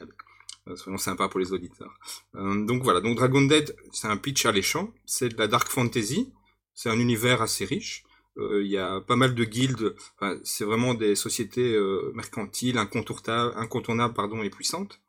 Euh, 0.68 0.76
soyons 0.76 0.98
sympas 0.98 1.30
pour 1.30 1.40
les 1.40 1.54
auditeurs. 1.54 1.94
Euh, 2.36 2.66
donc 2.66 2.82
voilà, 2.84 3.02
donc 3.02 3.16
Dragon 3.18 3.42
Dead, 3.42 3.76
c'est 3.92 4.08
un 4.08 4.18
pitch 4.18 4.46
alléchant, 4.46 4.94
c'est 5.06 5.30
de 5.30 5.38
la 5.38 5.48
dark 5.48 5.68
fantasy, 5.68 6.34
c'est 6.74 6.90
un 6.90 7.00
univers 7.00 7.42
assez 7.42 7.66
riche. 7.66 8.04
Euh, 8.38 8.64
Il 8.64 8.72
y 8.72 8.78
a 8.78 9.00
pas 9.02 9.16
mal 9.16 9.36
de 9.36 9.44
guildes, 9.44 9.96
enfin, 10.20 10.38
c'est 10.44 10.66
vraiment 10.66 10.94
des 10.94 11.16
sociétés 11.16 11.74
euh, 11.76 12.12
mercantiles, 12.16 12.78
incontournables, 12.78 13.54
incontournables 13.58 14.14
pardon, 14.14 14.42
et 14.44 14.50
puissantes. 14.50 15.00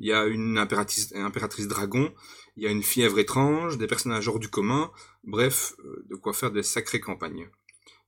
Il 0.00 0.06
y 0.06 0.12
a 0.14 0.24
une 0.24 0.56
impératrice, 0.56 1.12
dragon, 1.68 2.12
il 2.56 2.62
y 2.62 2.66
a 2.66 2.70
une 2.70 2.82
fièvre 2.82 3.18
étrange, 3.18 3.76
des 3.76 3.86
personnages 3.86 4.26
hors 4.28 4.38
du 4.38 4.48
commun, 4.48 4.90
bref, 5.24 5.74
euh, 5.84 6.06
de 6.08 6.16
quoi 6.16 6.32
faire 6.32 6.50
des 6.50 6.62
sacrées 6.62 7.00
campagnes. 7.00 7.50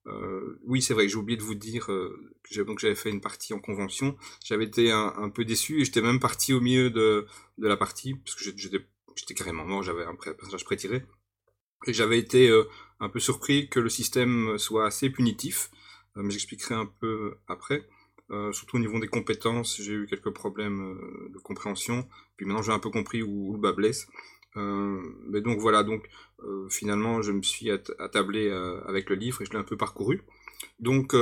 Euh, 0.07 0.59
oui, 0.65 0.81
c'est 0.81 0.95
vrai 0.95 1.09
j'ai 1.09 1.17
oublié 1.17 1.37
de 1.37 1.45
vous 1.45 1.55
dire 1.55 1.93
euh, 1.93 2.35
que 2.43 2.55
j'avais 2.81 2.95
fait 2.95 3.11
une 3.11 3.21
partie 3.21 3.53
en 3.53 3.61
convention. 3.61 4.17
J'avais 4.43 4.65
été 4.65 4.91
un, 4.91 5.29
peu 5.29 5.45
déçu 5.45 5.83
et 5.83 5.85
j'étais 5.85 6.01
même 6.01 6.19
parti 6.19 6.55
au 6.55 6.63
milieu 6.63 6.91
de, 6.91 7.27
la 7.59 7.77
partie 7.77 8.15
parce 8.15 8.35
que 8.37 8.43
j'étais 8.43 9.35
carrément 9.35 9.67
mort. 9.67 9.83
J'avais 9.83 10.05
un 10.05 10.15
personnage 10.15 10.65
prétiré 10.65 11.05
et 11.87 11.93
j'avais 11.93 12.19
été 12.19 12.51
un 13.01 13.09
peu 13.11 13.21
surpris 13.21 13.69
que 13.69 13.81
le 13.81 13.91
système 13.91 14.57
soit 14.59 14.87
assez 14.87 15.11
punitif. 15.11 15.71
Mais 16.17 16.31
j'expliquerai 16.31 16.75
un 16.75 16.87
peu 16.87 17.39
après. 17.47 17.87
Euh, 18.33 18.51
surtout 18.53 18.77
au 18.77 18.81
niveau 18.81 18.99
des 18.99 19.09
compétences, 19.09 19.81
j'ai 19.81 19.93
eu 19.93 20.07
quelques 20.07 20.31
problèmes 20.31 20.81
euh, 20.81 21.29
de 21.33 21.39
compréhension. 21.39 22.09
Puis 22.37 22.47
maintenant 22.47 22.63
j'ai 22.63 22.73
un 22.73 22.79
peu 22.79 22.91
compris 22.91 23.23
où, 23.23 23.53
le 23.53 23.59
bas 23.59 23.73
blesse. 23.73 24.07
Euh, 24.57 25.01
mais 25.29 25.41
donc 25.41 25.59
voilà, 25.59 25.83
donc 25.83 26.09
finalement, 26.71 27.23
je 27.23 27.31
me 27.31 27.41
suis 27.43 27.71
at- 27.71 27.95
attablé 28.01 28.51
avec 28.87 29.09
le 29.09 29.15
livre 29.15 29.41
et 29.41 29.45
je 29.45 29.53
l'ai 29.53 29.59
un 29.59 29.63
peu 29.63 29.77
parcouru. 29.77 30.23
Donc, 30.81 31.15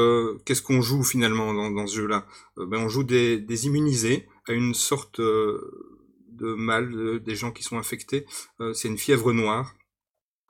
qu'est-ce 0.46 0.62
qu'on 0.62 0.80
joue 0.80 1.02
finalement 1.02 1.52
dans, 1.52 1.86
ce 1.86 1.96
jeu-là? 1.96 2.26
Ben, 2.56 2.78
On 2.78 2.88
joue 2.88 3.04
des, 3.04 3.66
immunisés 3.66 4.26
à 4.48 4.54
une 4.54 4.72
sorte 4.72 5.20
de 5.20 6.54
mal, 6.54 6.90
de- 6.90 7.18
des 7.18 7.34
gens 7.34 7.52
qui 7.52 7.62
sont 7.62 7.76
infectés. 7.76 8.24
C'est 8.72 8.88
une 8.88 8.96
fièvre 8.96 9.34
noire. 9.34 9.74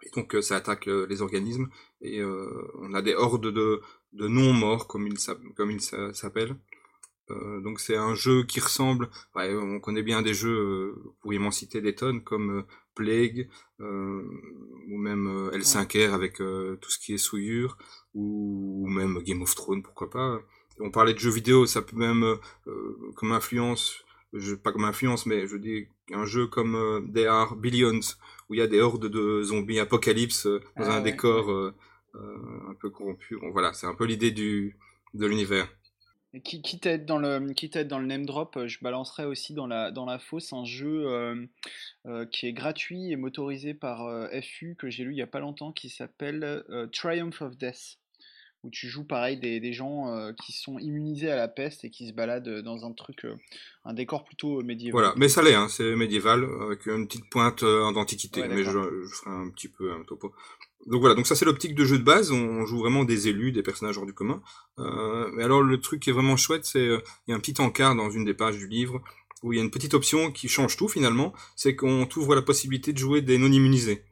Et 0.04 0.10
donc, 0.14 0.36
ça 0.40 0.54
attaque 0.54 0.86
les 0.86 1.20
organismes. 1.20 1.68
Et 2.00 2.22
on 2.22 2.94
a 2.94 3.02
des 3.02 3.14
hordes 3.14 3.52
de, 3.52 3.82
de 4.12 4.28
non-morts, 4.28 4.86
comme 4.86 5.06
il 5.06 5.18
s'appelle. 5.80 6.56
Euh, 7.30 7.60
donc 7.60 7.78
c'est 7.78 7.96
un 7.96 8.14
jeu 8.14 8.42
qui 8.42 8.58
ressemble, 8.60 9.08
ouais, 9.36 9.54
on 9.54 9.78
connaît 9.78 10.02
bien 10.02 10.20
des 10.20 10.34
jeux, 10.34 10.94
vous 11.04 11.14
pourriez 11.20 11.38
m'en 11.38 11.52
citer 11.52 11.80
des 11.80 11.94
tonnes, 11.94 12.24
comme 12.24 12.58
euh, 12.58 12.62
Plague, 12.94 13.48
euh, 13.80 14.22
ou 14.88 14.98
même 14.98 15.26
euh, 15.26 15.50
L5R 15.52 16.10
avec 16.12 16.40
euh, 16.40 16.76
tout 16.80 16.90
ce 16.90 16.98
qui 16.98 17.14
est 17.14 17.18
souillure, 17.18 17.78
ou, 18.14 18.84
ou 18.84 18.88
même 18.88 19.18
Game 19.22 19.42
of 19.42 19.54
Thrones, 19.54 19.82
pourquoi 19.82 20.10
pas. 20.10 20.40
On 20.80 20.90
parlait 20.90 21.14
de 21.14 21.18
jeux 21.18 21.30
vidéo, 21.30 21.66
ça 21.66 21.82
peut 21.82 21.96
même, 21.96 22.38
comme 23.14 23.32
influence, 23.32 24.02
je, 24.32 24.54
pas 24.54 24.72
comme 24.72 24.84
influence, 24.84 25.26
mais 25.26 25.46
je 25.46 25.58
dis 25.58 25.88
un 26.10 26.24
jeu 26.24 26.46
comme 26.46 27.10
There 27.12 27.26
Are 27.26 27.54
Billions, 27.54 28.00
où 28.48 28.54
il 28.54 28.60
y 28.60 28.62
a 28.62 28.66
des 28.66 28.80
hordes 28.80 29.06
de 29.06 29.42
zombies 29.42 29.78
apocalypse 29.78 30.46
dans 30.46 30.60
Ah 30.76 30.94
un 30.94 30.96
ouais, 30.98 31.02
décor 31.02 31.72
un 32.14 32.74
peu 32.80 32.90
corrompu. 32.90 33.36
Bon 33.40 33.50
voilà, 33.50 33.72
c'est 33.72 33.86
un 33.86 33.94
peu 33.94 34.04
l'idée 34.04 34.30
du, 34.30 34.76
de 35.14 35.26
l'univers. 35.26 35.68
Qui, 36.44 36.62
quitte, 36.62 36.86
à 36.86 36.92
être 36.92 37.06
dans 37.06 37.18
le, 37.18 37.52
quitte 37.54 37.76
dans 37.76 37.98
le 37.98 38.06
name 38.06 38.24
drop, 38.24 38.56
je 38.66 38.78
balancerai 38.80 39.24
aussi 39.24 39.52
dans 39.52 39.66
la, 39.66 39.90
dans 39.90 40.04
la 40.04 40.20
fosse 40.20 40.52
un 40.52 40.64
jeu 40.64 41.48
qui 42.30 42.46
est 42.46 42.52
gratuit 42.52 43.10
et 43.10 43.16
motorisé 43.16 43.74
par 43.74 44.28
FU 44.40 44.76
que 44.78 44.90
j'ai 44.90 45.02
lu 45.02 45.10
il 45.10 45.16
n'y 45.16 45.22
a 45.22 45.26
pas 45.26 45.40
longtemps 45.40 45.72
qui 45.72 45.88
s'appelle 45.88 46.64
Triumph 46.92 47.42
of 47.42 47.56
Death 47.58 47.98
où 48.62 48.70
tu 48.70 48.88
joues 48.88 49.04
pareil 49.04 49.38
des, 49.38 49.60
des 49.60 49.72
gens 49.72 50.08
euh, 50.08 50.32
qui 50.32 50.52
sont 50.52 50.78
immunisés 50.78 51.30
à 51.30 51.36
la 51.36 51.48
peste 51.48 51.84
et 51.84 51.90
qui 51.90 52.08
se 52.08 52.12
baladent 52.12 52.60
dans 52.60 52.84
un 52.84 52.92
truc, 52.92 53.24
euh, 53.24 53.34
un 53.84 53.94
décor 53.94 54.24
plutôt 54.24 54.62
médiéval. 54.62 55.00
Voilà, 55.00 55.14
mais 55.16 55.28
ça 55.28 55.42
l'est, 55.42 55.54
hein, 55.54 55.68
c'est 55.68 55.96
médiéval 55.96 56.46
avec 56.62 56.86
une 56.86 57.06
petite 57.06 57.30
pointe 57.30 57.62
euh, 57.62 57.90
d'antiquité, 57.92 58.46
mais 58.48 58.64
je, 58.64 58.70
je, 58.70 59.14
ferai 59.14 59.30
un 59.30 59.50
petit 59.50 59.68
peu 59.68 59.92
un 59.92 60.04
topo. 60.04 60.34
Donc 60.86 61.00
voilà, 61.00 61.14
donc 61.14 61.26
ça 61.26 61.34
c'est 61.34 61.44
l'optique 61.44 61.74
de 61.74 61.84
jeu 61.84 61.98
de 61.98 62.02
base, 62.02 62.32
on 62.32 62.64
joue 62.64 62.78
vraiment 62.78 63.04
des 63.04 63.28
élus, 63.28 63.52
des 63.52 63.62
personnages 63.62 63.98
hors 63.98 64.06
du 64.06 64.14
commun. 64.14 64.42
mais 65.34 65.44
alors 65.44 65.62
le 65.62 65.80
truc 65.80 66.00
qui 66.00 66.10
est 66.10 66.12
vraiment 66.12 66.36
chouette, 66.36 66.64
c'est 66.64 66.86
il 66.86 67.30
y 67.30 67.32
a 67.32 67.36
un 67.36 67.40
petit 67.40 67.60
encart 67.60 67.94
dans 67.94 68.10
une 68.10 68.24
des 68.24 68.34
pages 68.34 68.56
du 68.56 68.66
livre 68.66 69.02
où 69.42 69.52
il 69.52 69.56
y 69.56 69.60
a 69.60 69.64
une 69.64 69.70
petite 69.70 69.94
option 69.94 70.30
qui 70.30 70.48
change 70.48 70.76
tout 70.76 70.88
finalement, 70.88 71.32
c'est 71.56 71.76
qu'on 71.76 72.06
t'ouvre 72.06 72.34
la 72.34 72.42
possibilité 72.42 72.92
de 72.92 72.98
jouer 72.98 73.22
des 73.22 73.38
non 73.38 73.50
immunisés. 73.52 74.04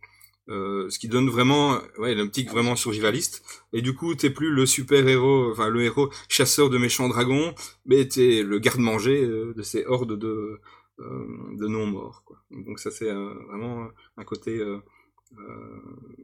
Euh, 0.50 0.88
ce 0.88 0.98
qui 0.98 1.08
donne 1.08 1.28
vraiment 1.28 1.78
ouais 1.98 2.14
l'optique 2.14 2.48
vraiment 2.50 2.74
survivaliste 2.74 3.44
et 3.74 3.82
du 3.82 3.94
coup 3.94 4.14
t'es 4.14 4.30
plus 4.30 4.50
le 4.50 4.64
super 4.64 5.06
héros 5.06 5.50
enfin 5.52 5.68
le 5.68 5.82
héros 5.82 6.08
chasseur 6.26 6.70
de 6.70 6.78
méchants 6.78 7.06
dragons 7.06 7.54
mais 7.84 8.08
t'es 8.08 8.42
le 8.42 8.58
garde-manger 8.58 9.24
euh, 9.24 9.52
de 9.54 9.62
ces 9.62 9.84
hordes 9.84 10.18
de 10.18 10.58
euh, 11.00 11.26
de 11.52 11.66
non 11.66 11.84
morts 11.84 12.22
quoi 12.24 12.38
donc 12.50 12.78
ça 12.78 12.90
c'est 12.90 13.12
vraiment 13.12 13.88
un 14.16 14.24
côté 14.24 14.58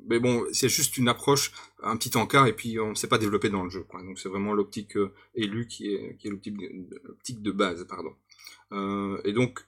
mais 0.09 0.18
bon 0.18 0.44
c'est 0.52 0.68
juste 0.68 0.97
une 0.97 1.09
approche 1.09 1.52
un 1.82 1.97
petit 1.97 2.16
encart 2.16 2.47
et 2.47 2.52
puis 2.55 2.78
on 2.81 2.90
ne 2.90 2.94
s'est 2.94 3.09
pas 3.09 3.18
développé 3.18 3.48
dans 3.51 3.62
le 3.62 3.70
jeu 3.70 3.86
donc 3.93 4.18
c'est 4.18 4.28
vraiment 4.28 4.52
l'optique 4.52 4.97
élue 5.35 5.66
qui 5.66 5.94
est 5.94 6.16
qui 6.16 6.28
est 6.28 6.31
l'optique 6.31 7.43
de 7.43 7.51
base 7.52 7.86
pardon 7.86 8.14
et 9.24 9.32
donc 9.32 9.60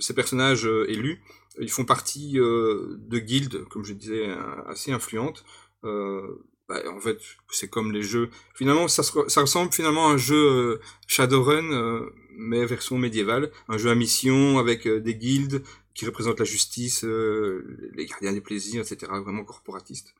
ces 0.00 0.14
personnages 0.14 0.66
élus 0.88 1.22
ils 1.58 1.70
font 1.70 1.84
partie 1.84 2.38
euh, 2.38 2.96
de 2.98 3.18
guildes, 3.18 3.64
comme 3.68 3.84
je 3.84 3.92
disais, 3.92 4.28
assez 4.66 4.92
influentes. 4.92 5.44
Euh, 5.84 6.44
bah, 6.68 6.80
en 6.94 7.00
fait, 7.00 7.18
c'est 7.50 7.68
comme 7.68 7.92
les 7.92 8.02
jeux. 8.02 8.30
Finalement, 8.54 8.86
ça, 8.88 9.02
ressemble 9.40 9.72
finalement 9.72 10.08
à 10.08 10.12
un 10.12 10.16
jeu 10.16 10.36
euh, 10.36 10.80
Shadowrun, 11.08 12.06
mais 12.36 12.64
version 12.64 12.98
médiévale. 12.98 13.50
Un 13.68 13.78
jeu 13.78 13.90
à 13.90 13.94
mission 13.94 14.58
avec 14.58 14.86
des 14.86 15.14
guildes 15.14 15.62
qui 15.94 16.06
représentent 16.06 16.38
la 16.38 16.44
justice, 16.44 17.04
les 17.04 18.06
gardiens 18.06 18.32
des 18.32 18.40
plaisirs, 18.40 18.80
etc. 18.82 19.12
Vraiment 19.24 19.44
corporatiste. 19.44 20.14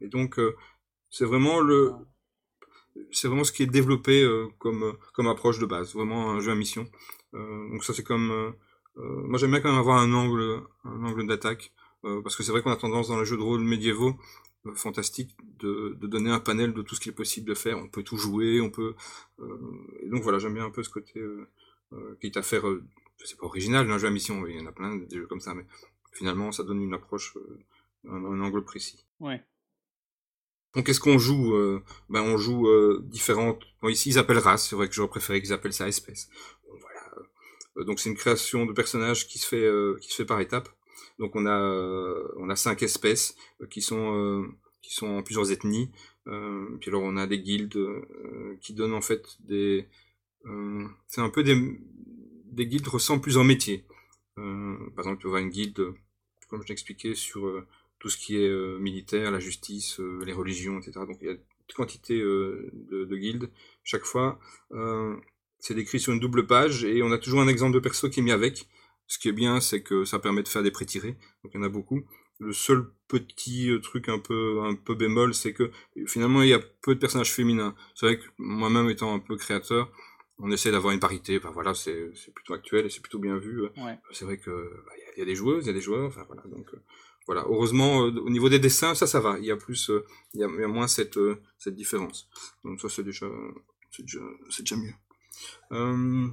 et 0.00 0.08
donc, 0.08 0.40
c'est 1.10 1.24
vraiment 1.24 1.60
le, 1.60 1.92
c'est 3.12 3.28
vraiment 3.28 3.44
ce 3.44 3.52
qui 3.52 3.62
est 3.62 3.66
développé 3.66 4.26
comme 4.58 4.96
comme 5.12 5.28
approche 5.28 5.58
de 5.58 5.66
base, 5.66 5.94
vraiment 5.94 6.30
un 6.32 6.40
jeu 6.40 6.52
à 6.52 6.54
mission. 6.54 6.86
donc 7.32 7.84
ça 7.84 7.92
c'est 7.94 8.02
comme 8.02 8.54
euh, 8.98 9.22
moi 9.26 9.38
j'aime 9.38 9.50
bien 9.50 9.60
quand 9.60 9.70
même 9.70 9.78
avoir 9.78 9.98
un 9.98 10.12
angle, 10.12 10.62
un 10.84 11.04
angle 11.04 11.26
d'attaque, 11.26 11.72
euh, 12.04 12.20
parce 12.22 12.36
que 12.36 12.42
c'est 12.42 12.52
vrai 12.52 12.62
qu'on 12.62 12.70
a 12.72 12.76
tendance 12.76 13.08
dans 13.08 13.18
les 13.18 13.26
jeux 13.26 13.36
de 13.36 13.42
rôle 13.42 13.60
médiévaux 13.60 14.14
euh, 14.66 14.74
fantastique 14.74 15.36
de, 15.60 15.96
de, 16.00 16.06
donner 16.06 16.30
un 16.30 16.40
panel 16.40 16.72
de 16.72 16.82
tout 16.82 16.94
ce 16.94 17.00
qui 17.00 17.08
est 17.10 17.12
possible 17.12 17.46
de 17.48 17.54
faire. 17.54 17.78
On 17.78 17.88
peut 17.88 18.02
tout 18.02 18.16
jouer, 18.16 18.60
on 18.60 18.70
peut. 18.70 18.94
et 20.02 20.08
donc 20.08 20.22
voilà, 20.22 20.38
j'aime 20.38 20.54
bien 20.54 20.64
un 20.66 20.70
peu 20.70 20.82
ce 20.82 20.90
côté 20.90 21.22
quitte 22.20 22.36
à 22.36 22.42
faire, 22.42 22.64
sais 23.26 23.36
pas 23.36 23.46
original, 23.46 23.90
un 23.90 23.98
jeu 23.98 24.08
à 24.08 24.10
mission. 24.10 24.46
Il 24.46 24.56
y 24.56 24.60
en 24.60 24.66
a 24.66 24.72
plein 24.72 24.96
des 24.96 25.16
jeux 25.16 25.26
comme 25.26 25.40
ça, 25.40 25.54
mais 25.54 25.64
finalement 26.12 26.52
ça 26.52 26.62
donne 26.62 26.82
une 26.82 26.94
approche, 26.94 27.36
un, 28.08 28.40
angle 28.40 28.64
précis. 28.64 29.04
Ouais. 29.20 29.42
Donc 30.74 30.86
qu'est-ce 30.86 31.00
qu'on 31.00 31.18
joue 31.18 31.54
Ben 32.08 32.22
on 32.22 32.36
joue 32.36 32.68
différentes. 33.02 33.62
Bon, 33.82 33.88
ici 33.88 34.10
ils 34.10 34.18
appellent 34.18 34.38
race. 34.38 34.68
C'est 34.68 34.76
vrai 34.76 34.88
que 34.88 34.94
j'aurais 34.94 35.08
préféré 35.08 35.40
qu'ils 35.40 35.52
appellent 35.52 35.72
ça 35.72 35.88
espèce. 35.88 36.28
Euh, 37.78 37.84
donc 37.84 38.00
c'est 38.00 38.10
une 38.10 38.16
création 38.16 38.66
de 38.66 38.72
personnages 38.72 39.26
qui 39.26 39.38
se 39.38 39.46
fait 39.46 39.64
euh, 39.64 39.96
qui 40.00 40.10
se 40.10 40.16
fait 40.16 40.24
par 40.24 40.40
étapes. 40.40 40.68
Donc 41.18 41.34
on 41.36 41.46
a 41.46 41.60
euh, 41.60 42.28
on 42.36 42.50
a 42.50 42.56
cinq 42.56 42.82
espèces 42.82 43.36
qui 43.70 43.82
sont 43.82 44.46
qui 44.82 44.94
sont 44.94 45.08
en 45.08 45.22
plusieurs 45.22 45.50
ethnies. 45.50 45.90
puis 46.80 46.90
alors 46.90 47.02
on 47.02 47.16
a 47.16 47.26
des 47.26 47.40
guildes 47.40 47.78
qui 48.60 48.74
donnent 48.74 48.94
en 48.94 49.00
fait 49.00 49.36
des 49.40 49.88
c'est 51.08 51.20
un 51.20 51.30
peu 51.30 51.42
des 51.42 51.56
des 52.52 52.66
guildes 52.66 52.88
ressemblent 52.88 53.22
plus 53.22 53.38
en 53.38 53.44
métier. 53.44 53.84
par 54.36 55.04
exemple, 55.04 55.20
tu 55.20 55.28
vois 55.28 55.40
une 55.40 55.50
guilde, 55.50 55.94
comme 56.48 56.62
je 56.62 56.68
l'expliquais, 56.68 57.14
sur 57.14 57.64
tout 57.98 58.08
ce 58.08 58.16
qui 58.16 58.36
est 58.36 58.78
militaire, 58.78 59.30
la 59.30 59.40
justice, 59.40 60.00
les 60.24 60.32
religions, 60.32 60.78
etc. 60.78 60.92
Donc 61.06 61.18
il 61.20 61.26
y 61.26 61.30
a 61.30 61.32
une 61.32 61.40
quantité 61.74 62.18
de, 62.18 62.70
de, 62.90 63.16
guildes 63.16 63.50
chaque 63.84 64.04
fois. 64.04 64.38
C'est 65.58 65.74
décrit 65.74 65.98
sur 65.98 66.12
une 66.12 66.20
double 66.20 66.46
page 66.46 66.84
et 66.84 67.02
on 67.02 67.10
a 67.10 67.18
toujours 67.18 67.40
un 67.40 67.48
exemple 67.48 67.74
de 67.74 67.80
perso 67.80 68.08
qui 68.08 68.20
est 68.20 68.22
mis 68.22 68.30
avec. 68.30 68.68
Ce 69.08 69.18
qui 69.18 69.28
est 69.28 69.32
bien, 69.32 69.60
c'est 69.60 69.82
que 69.82 70.04
ça 70.04 70.18
permet 70.18 70.42
de 70.42 70.48
faire 70.48 70.62
des 70.62 70.70
pré-tirés. 70.70 71.16
Donc 71.42 71.52
il 71.54 71.56
y 71.56 71.60
en 71.60 71.64
a 71.64 71.68
beaucoup. 71.68 72.02
Le 72.38 72.52
seul 72.52 72.86
petit 73.08 73.70
euh, 73.70 73.80
truc 73.80 74.08
un 74.08 74.18
peu 74.18 74.60
un 74.62 74.74
peu 74.76 74.94
bémol, 74.94 75.34
c'est 75.34 75.52
que 75.52 75.72
finalement 76.06 76.42
il 76.42 76.50
y 76.50 76.54
a 76.54 76.60
peu 76.82 76.94
de 76.94 77.00
personnages 77.00 77.32
féminins. 77.32 77.74
C'est 77.94 78.06
vrai 78.06 78.18
que 78.18 78.24
moi-même 78.36 78.88
étant 78.90 79.12
un 79.12 79.18
peu 79.18 79.36
créateur, 79.36 79.90
on 80.38 80.50
essaie 80.50 80.70
d'avoir 80.70 80.92
une 80.92 81.00
parité. 81.00 81.38
Enfin 81.38 81.50
voilà, 81.50 81.74
c'est 81.74 82.12
plutôt 82.34 82.54
actuel 82.54 82.86
et 82.86 82.90
c'est 82.90 83.00
plutôt 83.00 83.18
bien 83.18 83.36
vu. 83.36 83.62
C'est 84.12 84.24
vrai 84.24 84.38
que 84.38 84.50
bah, 84.86 84.92
il 85.16 85.20
y, 85.20 85.22
a 85.22 85.24
des 85.24 85.34
joueuses, 85.34 85.64
il 85.64 85.68
y 85.68 85.70
a 85.70 85.74
des 85.74 85.80
joueurs. 85.80 86.06
Enfin 86.06 86.24
voilà, 86.26 86.42
donc 86.44 86.66
euh, 86.74 86.82
voilà. 87.26 87.44
Heureusement, 87.48 88.06
euh, 88.06 88.10
au 88.20 88.30
niveau 88.30 88.48
des 88.48 88.58
dessins, 88.58 88.94
ça, 88.94 89.06
ça 89.06 89.20
va. 89.20 89.38
Il 89.38 89.44
y 89.44 89.50
a 89.50 89.56
plus, 89.56 89.90
il 90.34 90.40
y, 90.40 90.44
a, 90.44 90.68
moins 90.68 90.88
cette 90.88 91.18
cette 91.58 91.74
différence. 91.74 92.28
Donc 92.64 92.80
ça, 92.80 92.88
c'est 92.88 93.02
déjà, 93.02 93.26
c'est 93.90 94.02
déjà, 94.02 94.20
déjà 94.60 94.76
mieux. 94.76 94.94
Euh, 95.72 96.28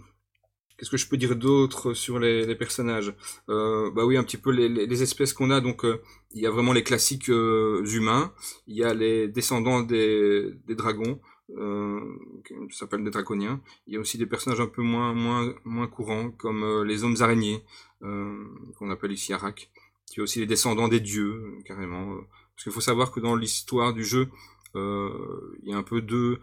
qu'est-ce 0.78 0.90
que 0.90 0.98
je 0.98 1.08
peux 1.08 1.18
dire 1.18 1.36
d'autre 1.36 1.94
sur 1.94 2.20
les, 2.20 2.56
personnages? 2.56 3.14
Euh, 3.50 3.92
Bah 3.92 4.06
oui, 4.06 4.18
un 4.18 4.24
petit 4.24 4.38
peu 4.38 4.52
les, 4.52 5.04
espèces 5.04 5.34
qu'on 5.34 5.52
a. 5.52 5.62
Donc, 5.62 5.86
euh, 5.86 6.02
il 6.32 6.42
y 6.42 6.48
a 6.48 6.52
vraiment 6.52 6.74
les 6.74 6.84
classiques 6.84 7.28
humains. 7.28 8.34
Il 8.68 8.76
y 8.76 8.84
a 8.84 8.94
les 8.94 9.28
descendants 9.28 9.82
des, 9.82 10.54
dragons, 10.70 11.20
qui 11.48 12.76
s'appellent 12.76 13.04
des 13.04 13.12
draconiens. 13.12 13.62
Il 13.88 13.94
y 13.94 13.98
a 13.98 14.00
aussi 14.00 14.18
des 14.18 14.26
personnages 14.26 14.62
un 14.62 14.68
peu 14.68 14.82
moins 14.82 15.14
moins 15.14 15.54
moins 15.64 15.88
courants, 15.88 16.32
comme 16.32 16.84
les 16.84 17.04
hommes 17.04 17.18
araignées, 17.20 17.64
qu'on 18.00 18.90
appelle 18.90 19.12
ici 19.12 19.34
Arak. 19.34 19.70
Y 20.16 20.22
a 20.22 20.24
aussi 20.24 20.40
les 20.40 20.46
descendants 20.46 20.88
des 20.88 21.00
dieux, 21.00 21.60
carrément. 21.66 22.18
Parce 22.56 22.64
qu'il 22.64 22.72
faut 22.72 22.82
savoir 22.82 23.12
que 23.12 23.20
dans 23.20 23.36
l'histoire 23.36 23.94
du 23.94 24.06
jeu, 24.06 24.30
il 24.74 25.70
y 25.70 25.74
a 25.74 25.78
un 25.78 25.84
peu 25.84 26.02
deux 26.02 26.40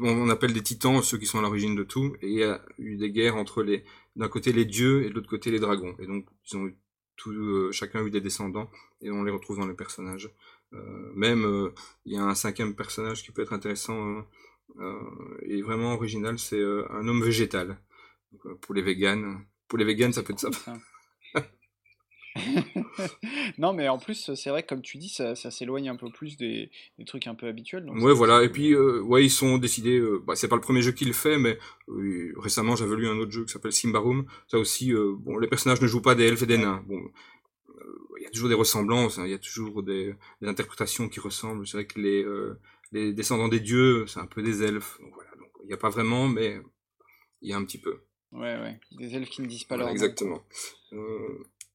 on 0.00 0.28
appelle 0.28 0.52
des 0.52 0.62
titans 0.62 1.02
ceux 1.02 1.18
qui 1.18 1.26
sont 1.26 1.38
à 1.38 1.42
l'origine 1.42 1.74
de 1.74 1.84
tout, 1.84 2.14
et 2.20 2.28
il 2.28 2.34
y 2.34 2.44
a 2.44 2.62
eu 2.78 2.96
des 2.96 3.10
guerres 3.10 3.36
entre 3.36 3.62
les, 3.62 3.84
d'un 4.16 4.28
côté 4.28 4.52
les 4.52 4.64
dieux 4.64 5.04
et 5.04 5.10
de 5.10 5.14
l'autre 5.14 5.28
côté 5.28 5.50
les 5.50 5.60
dragons. 5.60 5.94
Et 5.98 6.06
donc 6.06 6.26
ils 6.50 6.56
ont 6.56 6.72
tout, 7.16 7.32
euh, 7.32 7.72
chacun 7.72 8.04
eu 8.04 8.10
des 8.10 8.20
descendants 8.20 8.70
et 9.00 9.10
on 9.10 9.22
les 9.22 9.32
retrouve 9.32 9.58
dans 9.58 9.66
les 9.66 9.74
personnages. 9.74 10.30
Euh, 10.74 11.12
même 11.14 11.44
euh, 11.44 11.74
il 12.06 12.14
y 12.14 12.16
a 12.16 12.22
un 12.22 12.34
cinquième 12.34 12.74
personnage 12.74 13.22
qui 13.22 13.32
peut 13.32 13.42
être 13.42 13.52
intéressant 13.52 14.24
et 15.42 15.60
vraiment 15.60 15.92
original, 15.92 16.38
c'est 16.38 16.62
un 16.62 17.06
homme 17.06 17.22
végétal. 17.22 17.78
pour 18.62 18.74
les 18.74 18.80
véganes, 18.80 19.44
pour 19.68 19.78
les 19.78 19.84
véganes 19.84 20.14
ça 20.14 20.22
peut 20.22 20.32
être 20.32 20.40
ça. 20.40 20.50
non, 23.58 23.72
mais 23.72 23.88
en 23.88 23.98
plus, 23.98 24.32
c'est 24.34 24.50
vrai 24.50 24.62
que 24.62 24.68
comme 24.68 24.82
tu 24.82 24.98
dis, 24.98 25.08
ça, 25.08 25.34
s'éloigne 25.34 25.88
un 25.88 25.96
peu 25.96 26.10
plus 26.10 26.36
des, 26.36 26.70
trucs 27.06 27.26
un 27.26 27.34
peu 27.34 27.46
habituels. 27.46 27.84
Donc 27.84 27.96
ouais, 27.96 28.14
voilà. 28.14 28.42
Et 28.42 28.48
puis, 28.48 28.72
euh, 28.72 29.00
ouais, 29.00 29.24
ils 29.24 29.30
sont 29.30 29.58
décidés. 29.58 29.98
Euh, 29.98 30.22
bah, 30.26 30.34
c'est 30.36 30.48
pas 30.48 30.56
le 30.56 30.62
premier 30.62 30.82
jeu 30.82 30.92
qu'il 30.92 31.12
fait, 31.12 31.38
mais 31.38 31.58
récemment, 32.36 32.76
j'avais 32.76 32.96
lu 32.96 33.08
un 33.08 33.18
autre 33.18 33.32
jeu 33.32 33.44
qui 33.44 33.52
s'appelle 33.52 33.72
Simbarum. 33.72 34.26
Ça 34.48 34.58
aussi, 34.58 34.92
euh, 34.92 35.14
bon, 35.16 35.38
les 35.38 35.48
personnages 35.48 35.80
ne 35.80 35.86
jouent 35.86 36.02
pas 36.02 36.14
des 36.14 36.26
elfes 36.26 36.42
et 36.42 36.46
des 36.46 36.58
nains. 36.58 36.82
Bon, 36.86 37.00
il 38.18 38.22
y 38.22 38.26
a 38.26 38.30
toujours 38.30 38.48
des 38.48 38.54
ressemblances. 38.54 39.18
Hein, 39.18 39.24
il 39.26 39.30
y 39.30 39.34
a 39.34 39.38
toujours 39.38 39.82
des, 39.82 40.14
interprétations 40.42 41.08
qui 41.08 41.20
ressemblent. 41.20 41.66
C'est 41.66 41.78
vrai 41.78 41.86
que 41.86 42.00
les, 42.00 42.24
les 42.92 43.12
descendants 43.12 43.48
des 43.48 43.60
dieux, 43.60 44.06
c'est 44.06 44.20
un 44.20 44.26
peu 44.26 44.42
des 44.42 44.62
elfes. 44.62 44.98
Donc 45.00 45.14
voilà. 45.14 45.30
Donc 45.36 45.50
il 45.62 45.66
n'y 45.66 45.74
a 45.74 45.78
pas 45.78 45.90
vraiment, 45.90 46.28
mais 46.28 46.60
il 47.40 47.50
y 47.50 47.52
a 47.52 47.56
un 47.56 47.64
petit 47.64 47.78
peu. 47.78 48.00
Ouais, 48.32 48.58
ouais. 48.58 48.80
Des 48.92 49.14
elfes 49.14 49.28
qui 49.28 49.42
ne 49.42 49.46
disent 49.46 49.64
pas 49.64 49.76
leur 49.76 49.86
nom. 49.86 49.92
Exactement. 49.92 50.42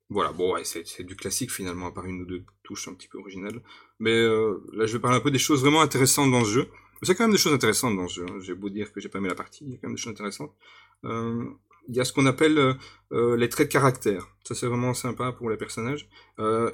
Voilà, 0.10 0.32
bon, 0.32 0.54
ouais, 0.54 0.64
c'est 0.64 1.04
du 1.04 1.18
classique 1.18 1.52
finalement, 1.52 1.88
à 1.88 1.92
part 1.92 2.06
une 2.06 2.22
ou 2.22 2.26
deux 2.26 2.46
touches 2.64 2.88
un 2.88 2.94
petit 2.94 3.10
peu 3.10 3.18
originales. 3.18 3.62
Mais 4.00 4.16
euh, 4.16 4.64
là, 4.72 4.86
je 4.86 4.94
vais 4.94 5.00
parler 5.00 5.18
un 5.18 5.22
peu 5.22 5.32
des 5.32 5.40
choses 5.40 5.62
vraiment 5.62 5.82
intéressantes 5.82 6.32
dans 6.32 6.46
ce 6.46 6.52
jeu. 6.52 6.70
C'est 7.02 7.14
quand 7.14 7.26
même 7.26 7.34
des 7.34 7.38
choses 7.38 7.54
intéressantes 7.54 7.98
dans 7.98 8.08
ce 8.08 8.22
jeu. 8.22 8.26
Hein. 8.30 8.40
J'ai 8.40 8.56
beau 8.56 8.70
dire 8.70 8.92
que 8.94 9.02
j'ai 9.02 9.10
pas 9.10 9.20
aimé 9.20 9.28
la 9.28 9.36
partie, 9.36 9.66
il 9.66 9.72
y 9.72 9.74
a 9.76 9.78
quand 9.78 9.88
même 9.88 9.96
des 9.96 10.02
choses 10.02 10.14
intéressantes. 10.14 10.56
Euh, 11.04 11.46
il 11.88 11.96
y 11.96 12.00
a 12.00 12.06
ce 12.06 12.14
qu'on 12.14 12.26
appelle 12.26 12.76
euh, 13.12 13.38
les 13.38 13.50
traits 13.50 13.68
de 13.68 13.74
caractère. 13.74 14.28
Ça, 14.44 14.56
c'est 14.56 14.68
vraiment 14.68 14.94
sympa 14.94 15.32
pour 15.32 15.50
les 15.50 15.58
personnages. 15.58 16.08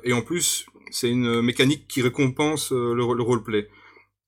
et 0.04 0.14
en 0.14 0.22
plus, 0.22 0.66
c'est 0.92 1.10
une 1.10 1.42
mécanique 1.42 1.88
qui 1.88 2.02
récompense 2.02 2.72
le, 2.72 2.94
le 2.94 3.24
roleplay. 3.24 3.70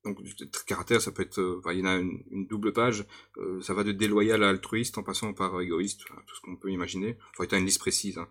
Donc, 0.03 0.21
de 0.21 0.45
caractère, 0.67 1.01
ça 1.01 1.11
peut 1.11 1.23
être, 1.23 1.61
il 1.71 1.79
y 1.79 1.81
en 1.81 1.85
a 1.85 1.95
une, 1.95 2.47
double 2.47 2.73
page, 2.73 3.05
ça 3.61 3.73
va 3.73 3.83
de 3.83 3.91
déloyal 3.91 4.43
à 4.43 4.49
altruiste 4.49 4.97
en 4.97 5.03
passant 5.03 5.33
par 5.33 5.59
égoïste, 5.61 6.01
tout 6.05 6.35
ce 6.35 6.41
qu'on 6.41 6.55
peut 6.55 6.69
imaginer. 6.69 7.17
Faut 7.35 7.43
être 7.43 7.53
une 7.53 7.65
liste 7.65 7.79
précise. 7.79 8.17
Hein. 8.17 8.27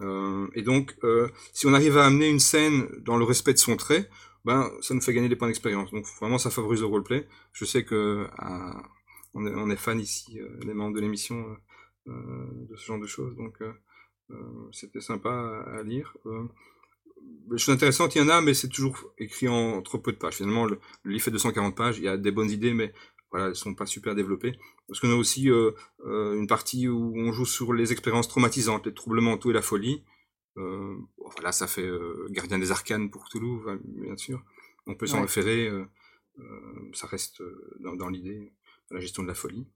Euh, 0.00 0.48
et 0.54 0.62
donc, 0.62 0.96
euh, 1.04 1.28
si 1.52 1.66
on 1.66 1.74
arrive 1.74 1.96
à 1.98 2.06
amener 2.06 2.28
une 2.28 2.40
scène 2.40 2.88
dans 3.04 3.16
le 3.16 3.24
respect 3.24 3.52
de 3.52 3.58
son 3.58 3.76
trait, 3.76 4.08
ben 4.44 4.70
ça 4.80 4.94
nous 4.94 5.00
fait 5.00 5.14
gagner 5.14 5.28
des 5.28 5.36
points 5.36 5.48
d'expérience. 5.48 5.90
Donc 5.90 6.04
vraiment 6.20 6.38
ça 6.38 6.50
favorise 6.50 6.80
le 6.80 6.86
roleplay. 6.86 7.26
Je 7.52 7.64
sais 7.64 7.84
que 7.84 8.26
on, 9.34 9.46
est, 9.46 9.54
on, 9.54 9.70
est, 9.70 9.76
fan 9.76 9.98
ici, 9.98 10.38
les 10.64 10.74
membres 10.74 10.94
de 10.94 11.00
l'émission, 11.00 11.56
de 12.06 12.76
ce 12.76 12.84
genre 12.84 13.00
de 13.00 13.06
choses. 13.06 13.36
Donc 13.36 13.58
c'était 14.72 15.00
sympa 15.00 15.30
à, 15.66 15.82
lire. 15.82 16.16
les 17.50 17.58
choses 17.58 17.74
intéressantes, 17.74 18.14
il 18.14 18.18
y 18.18 18.24
en 18.24 18.28
a, 18.28 18.40
mais 18.40 18.54
c'est 18.54 18.68
toujours 18.68 19.12
écrit 19.18 19.48
en 19.48 19.82
trop 19.82 19.98
peu 19.98 20.12
de 20.12 20.18
pages. 20.18 20.36
Finalement, 20.36 20.66
le, 20.66 20.78
le 21.02 21.12
livre 21.12 21.24
fait 21.24 21.30
240 21.30 21.76
pages, 21.76 21.98
il 21.98 22.04
y 22.04 22.08
a 22.08 22.16
des 22.16 22.30
bonnes 22.30 22.50
idées, 22.50 22.74
mais 22.74 22.92
voilà, 23.30 23.48
elles 23.48 23.56
sont 23.56 23.74
pas 23.74 23.86
super 23.86 24.14
développées. 24.14 24.58
Parce 24.86 25.00
qu'on 25.00 25.10
a 25.10 25.16
aussi 25.16 25.50
euh, 25.50 25.72
euh, 26.06 26.38
une 26.38 26.46
partie 26.46 26.88
où 26.88 27.14
on 27.16 27.32
joue 27.32 27.46
sur 27.46 27.72
les 27.72 27.90
expériences 27.90 28.28
traumatisantes, 28.28 28.86
les 28.86 28.94
troubles 28.94 29.20
mentaux 29.20 29.50
et 29.50 29.54
la 29.54 29.62
folie. 29.62 30.04
Euh, 30.56 30.96
voilà, 31.16 31.52
ça 31.52 31.66
fait 31.66 31.86
euh, 31.86 32.28
Gardien 32.30 32.58
des 32.58 32.70
Arcanes 32.70 33.10
pour 33.10 33.28
Toulouse, 33.28 33.64
bien 33.84 34.16
sûr. 34.16 34.42
On 34.86 34.94
peut 34.94 35.06
s'en 35.06 35.22
référer, 35.22 35.66
euh, 35.66 35.84
ça 36.92 37.06
reste 37.06 37.42
dans, 37.80 37.96
dans 37.96 38.08
l'idée, 38.08 38.52
la 38.90 39.00
gestion 39.00 39.22
de 39.22 39.28
la 39.28 39.34
folie. 39.34 39.66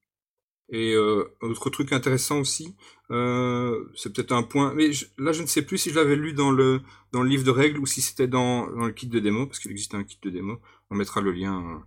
Et 0.70 0.94
autre 0.96 1.70
truc 1.70 1.92
intéressant 1.92 2.40
aussi, 2.40 2.76
c'est 3.08 4.12
peut-être 4.12 4.32
un 4.32 4.42
point, 4.42 4.74
mais 4.74 4.90
là 5.16 5.32
je 5.32 5.40
ne 5.40 5.46
sais 5.46 5.62
plus 5.62 5.78
si 5.78 5.88
je 5.90 5.94
l'avais 5.94 6.14
lu 6.16 6.34
dans 6.34 6.50
le 6.50 6.82
dans 7.12 7.22
le 7.22 7.28
livre 7.30 7.44
de 7.44 7.50
règles 7.50 7.78
ou 7.78 7.86
si 7.86 8.02
c'était 8.02 8.28
dans, 8.28 8.66
dans 8.66 8.84
le 8.84 8.92
kit 8.92 9.06
de 9.06 9.18
démo, 9.18 9.46
parce 9.46 9.60
qu'il 9.60 9.70
existe 9.70 9.94
un 9.94 10.04
kit 10.04 10.18
de 10.20 10.28
démo. 10.28 10.60
On 10.90 10.94
mettra 10.94 11.22
le 11.22 11.32
lien 11.32 11.82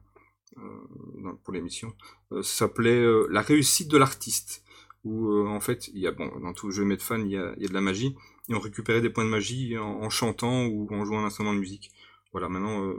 euh, 0.58 1.32
pour 1.44 1.54
l'émission, 1.54 1.94
euh, 2.34 2.44
s'appelait 2.44 3.00
euh, 3.00 3.26
La 3.32 3.42
réussite 3.42 3.88
de 3.88 3.98
l'artiste, 3.98 4.66
où 5.06 5.48
en 5.48 5.62
fait, 5.62 5.88
il 5.94 6.00
y 6.00 6.08
a, 6.08 6.12
bon, 6.12 6.30
dans 6.40 6.54
tout 6.54 6.72
jeu 6.72 6.84
Medfan, 6.84 7.20
il 7.22 7.32
y 7.32 7.38
a, 7.38 7.54
il 7.56 7.64
y 7.64 7.66
a 7.66 7.70
de 7.70 7.74
la 7.74 7.80
magie, 7.80 8.18
et 8.50 8.54
on 8.54 8.60
récupérait 8.60 9.00
des 9.00 9.10
points 9.10 9.24
de 9.24 9.30
magie 9.30 9.78
en, 9.78 10.10
chantant 10.10 10.66
ou 10.66 10.88
en 10.92 11.06
jouant 11.06 11.22
un 11.22 11.26
instrument 11.26 11.54
de 11.54 11.60
musique. 11.60 11.92
Voilà, 12.34 12.50
maintenant, 12.50 12.94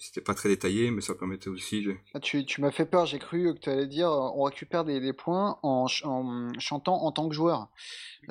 c'était 0.00 0.20
pas 0.20 0.34
très 0.34 0.48
détaillé, 0.48 0.90
mais 0.90 1.00
ça 1.00 1.14
permettait 1.14 1.48
aussi. 1.48 1.84
De... 1.84 1.94
Ah, 2.14 2.20
tu, 2.20 2.44
tu 2.44 2.60
m'as 2.60 2.70
fait 2.70 2.86
peur, 2.86 3.06
j'ai 3.06 3.18
cru 3.18 3.54
que 3.54 3.60
tu 3.60 3.70
allais 3.70 3.86
dire 3.86 4.08
on 4.10 4.42
récupère 4.42 4.84
des, 4.84 4.98
des 4.98 5.12
points 5.12 5.58
en, 5.62 5.86
en, 6.04 6.52
chantant 6.58 7.04
en 7.04 7.12
tant 7.12 7.28
que 7.28 7.34
joueur. 7.34 7.68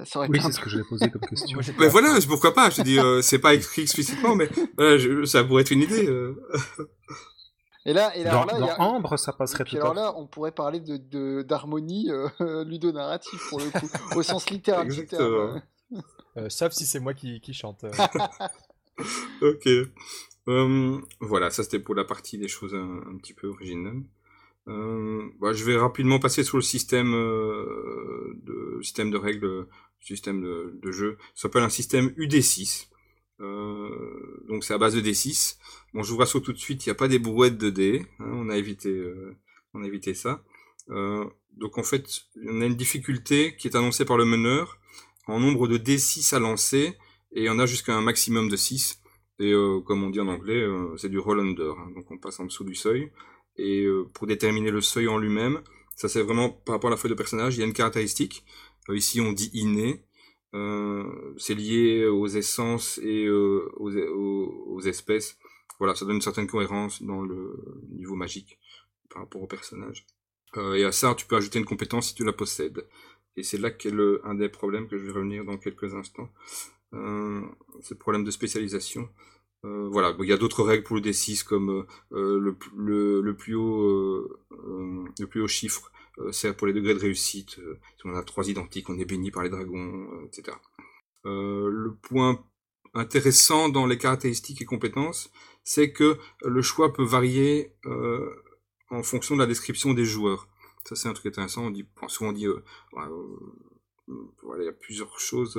Ça 0.03 0.19
aurait 0.19 0.29
oui, 0.29 0.39
c'est 0.41 0.51
ce 0.51 0.59
que 0.59 0.69
je 0.69 0.79
vais 0.79 0.83
poser 0.83 1.09
comme 1.09 1.21
question. 1.21 1.59
mais 1.79 1.87
voilà, 1.87 2.17
pourquoi 2.27 2.53
pas 2.53 2.69
Je 2.69 2.81
dis, 2.81 2.97
c'est 3.21 3.39
pas 3.39 3.53
écrit 3.53 3.83
explicitement, 3.83 4.35
mais 4.35 4.49
ça 5.25 5.43
pourrait 5.43 5.61
être 5.61 5.71
une 5.71 5.83
idée. 5.83 6.07
Et 7.85 7.93
là, 7.93 8.15
et 8.15 8.23
là, 8.23 8.45
dans, 8.45 8.45
là, 8.59 8.75
Ambre, 8.79 9.17
ça 9.17 9.31
passerait 9.31 9.63
tout 9.63 9.75
alors 9.77 9.93
là, 9.93 10.13
on 10.17 10.27
pourrait 10.27 10.51
parler 10.51 10.79
de 10.79 11.41
d'harmonie 11.41 12.11
euh, 12.11 12.63
ludonarrative 12.65 13.39
pour 13.49 13.59
le 13.59 13.69
coup, 13.71 13.89
au 14.15 14.21
sens 14.21 14.49
littéral 14.49 14.87
du 14.87 15.05
terme. 15.05 15.61
Euh, 16.37 16.47
sauf 16.47 16.73
si 16.73 16.85
c'est 16.85 16.99
moi 16.99 17.15
qui, 17.15 17.41
qui 17.41 17.55
chante. 17.55 17.83
Euh. 17.83 17.89
ok. 19.41 19.67
Hum, 20.47 21.05
voilà, 21.19 21.51
ça 21.51 21.63
c'était 21.63 21.79
pour 21.79 21.95
la 21.95 22.05
partie 22.05 22.37
des 22.37 22.47
choses 22.47 22.73
un, 22.75 23.17
petit 23.17 23.33
peu 23.33 23.47
originales. 23.47 24.01
Hum, 24.67 25.33
bah, 25.39 25.53
je 25.53 25.63
vais 25.63 25.77
rapidement 25.77 26.19
passer 26.19 26.43
sur 26.43 26.57
le 26.57 26.63
système 26.63 27.11
de 27.11 28.79
système 28.81 29.11
de 29.11 29.17
règles, 29.17 29.67
système 30.01 30.41
de, 30.41 30.91
jeu. 30.91 31.17
Ça 31.35 31.43
s'appelle 31.43 31.63
un 31.63 31.69
système 31.69 32.07
UD6. 32.17 32.87
Euh, 33.41 34.43
donc 34.47 34.63
c'est 34.63 34.73
à 34.73 34.77
base 34.77 34.95
de 34.95 35.01
D6. 35.01 35.57
Bon, 35.93 36.03
je 36.03 36.11
vous 36.11 36.17
rassure 36.17 36.41
tout 36.41 36.53
de 36.53 36.57
suite, 36.57 36.85
il 36.85 36.89
n'y 36.89 36.91
a 36.91 36.95
pas 36.95 37.07
des 37.07 37.19
brouettes 37.19 37.57
de 37.57 37.69
dés. 37.69 38.05
Hein, 38.19 38.31
on 38.33 38.49
a 38.49 38.57
évité, 38.57 38.89
euh, 38.89 39.35
on 39.73 39.83
a 39.83 39.87
évité 39.87 40.13
ça. 40.13 40.43
Euh, 40.89 41.25
donc 41.55 41.77
en 41.77 41.83
fait, 41.83 42.05
on 42.47 42.61
a 42.61 42.65
une 42.65 42.75
difficulté 42.75 43.55
qui 43.55 43.67
est 43.67 43.75
annoncée 43.75 44.05
par 44.05 44.17
le 44.17 44.25
meneur 44.25 44.79
en 45.27 45.39
nombre 45.39 45.67
de 45.67 45.77
D6 45.77 46.35
à 46.35 46.39
lancer 46.39 46.97
et 47.33 47.49
on 47.49 47.59
a 47.59 47.65
jusqu'à 47.65 47.95
un 47.95 48.01
maximum 48.01 48.49
de 48.49 48.55
6. 48.55 49.01
Et 49.39 49.53
comme 49.85 50.03
on 50.03 50.09
dit 50.09 50.19
en 50.19 50.27
anglais, 50.27 50.67
c'est 50.97 51.09
du 51.09 51.17
roll 51.17 51.39
under. 51.39 51.71
Hein, 51.71 51.91
donc 51.95 52.11
on 52.11 52.17
passe 52.17 52.39
en 52.39 52.45
dessous 52.45 52.65
du 52.65 52.75
seuil. 52.75 53.11
Et 53.57 53.87
pour 54.13 54.27
déterminer 54.27 54.69
le 54.69 54.81
seuil 54.81 55.07
en 55.07 55.17
lui-même, 55.17 55.61
ça 55.95 56.09
c'est 56.09 56.21
vraiment 56.21 56.49
par 56.49 56.75
rapport 56.75 56.89
à 56.89 56.91
la 56.91 56.97
feuille 56.97 57.11
de 57.11 57.15
personnage, 57.15 57.55
il 57.55 57.61
y 57.61 57.63
a 57.63 57.65
une 57.65 57.73
caractéristique. 57.73 58.43
ici 58.89 59.21
on 59.21 59.31
dit 59.31 59.49
inné. 59.53 60.03
Euh, 60.55 61.35
c'est 61.37 61.53
lié 61.53 62.07
aux 62.07 62.27
essences 62.27 62.97
et 62.99 63.25
euh, 63.25 63.69
aux, 63.77 63.91
aux, 63.91 64.81
espèces. 64.81 65.37
Voilà, 65.77 65.95
ça 65.95 66.05
donne 66.05 66.15
une 66.15 66.21
certaine 66.21 66.47
cohérence 66.47 67.03
dans 67.03 67.21
le 67.21 67.83
niveau 67.91 68.15
magique 68.15 68.59
par 69.09 69.23
rapport 69.23 69.41
au 69.41 69.47
personnage. 69.47 70.05
Euh, 70.57 70.75
et 70.75 70.83
à 70.83 70.91
ça, 70.91 71.13
tu 71.15 71.25
peux 71.25 71.35
ajouter 71.35 71.59
une 71.59 71.65
compétence 71.65 72.09
si 72.09 72.15
tu 72.15 72.25
la 72.25 72.33
possèdes. 72.33 72.87
Et 73.35 73.43
c'est 73.43 73.59
là 73.59 73.69
qu'est 73.69 73.91
le, 73.91 74.21
un 74.25 74.35
des 74.35 74.49
problèmes 74.49 74.87
que 74.87 74.97
je 74.97 75.05
vais 75.05 75.11
revenir 75.11 75.45
dans 75.45 75.57
quelques 75.57 75.93
instants. 75.93 76.29
Euh, 76.93 77.41
le 77.89 77.95
problème 77.95 78.23
de 78.23 78.31
spécialisation. 78.31 79.09
Euh, 79.65 79.89
voilà, 79.89 80.15
il 80.19 80.25
y 80.25 80.33
a 80.33 80.37
d'autres 80.37 80.63
règles 80.63 80.83
pour 80.83 80.95
le 80.95 81.01
D6 81.01 81.43
comme 81.43 81.85
euh, 82.13 82.39
le, 82.39 82.53
plus 83.35 83.55
haut, 83.55 84.27
le 84.51 85.27
plus 85.27 85.41
haut 85.41 85.47
chiffre 85.47 85.91
c'est 86.31 86.53
pour 86.55 86.67
les 86.67 86.73
degrés 86.73 86.93
de 86.93 86.99
réussite. 86.99 87.51
Si 87.51 88.05
on 88.05 88.13
a 88.13 88.23
trois 88.23 88.49
identiques, 88.49 88.89
on 88.89 88.99
est 88.99 89.05
béni 89.05 89.31
par 89.31 89.41
les 89.41 89.49
dragons, 89.49 90.25
etc. 90.25 90.57
le 91.23 91.95
point 92.01 92.43
intéressant 92.93 93.69
dans 93.69 93.85
les 93.85 93.97
caractéristiques 93.97 94.61
et 94.61 94.65
compétences, 94.65 95.31
c'est 95.63 95.93
que 95.93 96.17
le 96.43 96.61
choix 96.61 96.91
peut 96.91 97.05
varier 97.05 97.71
en 98.89 99.01
fonction 99.01 99.35
de 99.35 99.39
la 99.39 99.47
description 99.47 99.93
des 99.93 100.03
joueurs. 100.03 100.49
Ça, 100.83 100.97
c'est 100.97 101.07
un 101.07 101.13
truc 101.13 101.27
intéressant. 101.27 101.67
On 101.67 101.71
dit, 101.71 101.87
souvent 102.07 102.31
on 102.31 102.33
dit, 102.33 102.47
il 104.07 104.63
y 104.63 104.67
a 104.67 104.73
plusieurs 104.73 105.17
choses 105.21 105.57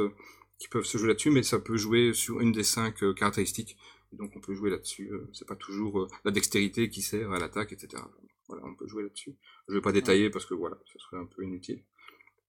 qui 0.61 0.69
peuvent 0.69 0.85
se 0.85 0.97
jouer 0.97 1.09
là-dessus, 1.09 1.31
mais 1.31 1.43
ça 1.43 1.59
peut 1.59 1.77
jouer 1.77 2.15
sur 2.15 2.41
une 2.41 2.53
des 2.53 2.63
cinq 2.63 3.03
caractéristiques. 3.17 3.77
Donc 4.13 4.31
on 4.37 4.41
peut 4.41 4.55
jouer 4.55 4.71
là-dessus. 4.71 5.11
c'est 5.33 5.49
pas 5.49 5.57
toujours 5.57 6.09
la 6.25 6.31
dextérité 6.31 6.89
qui 6.89 7.03
sert 7.03 7.33
à 7.33 7.41
l'attaque, 7.41 7.73
etc. 7.73 8.03
Voilà, 8.49 8.65
on 8.67 8.75
peut 8.75 8.87
jouer 8.87 9.03
là-dessus. 9.03 9.35
Je 9.69 9.75
vais 9.75 9.81
pas 9.81 9.93
détailler 9.93 10.31
parce 10.31 10.47
que 10.47 10.55
voilà, 10.55 10.79
ce 10.93 10.99
serait 11.01 11.17
un 11.17 11.27
peu 11.27 11.43
inutile. 11.43 11.83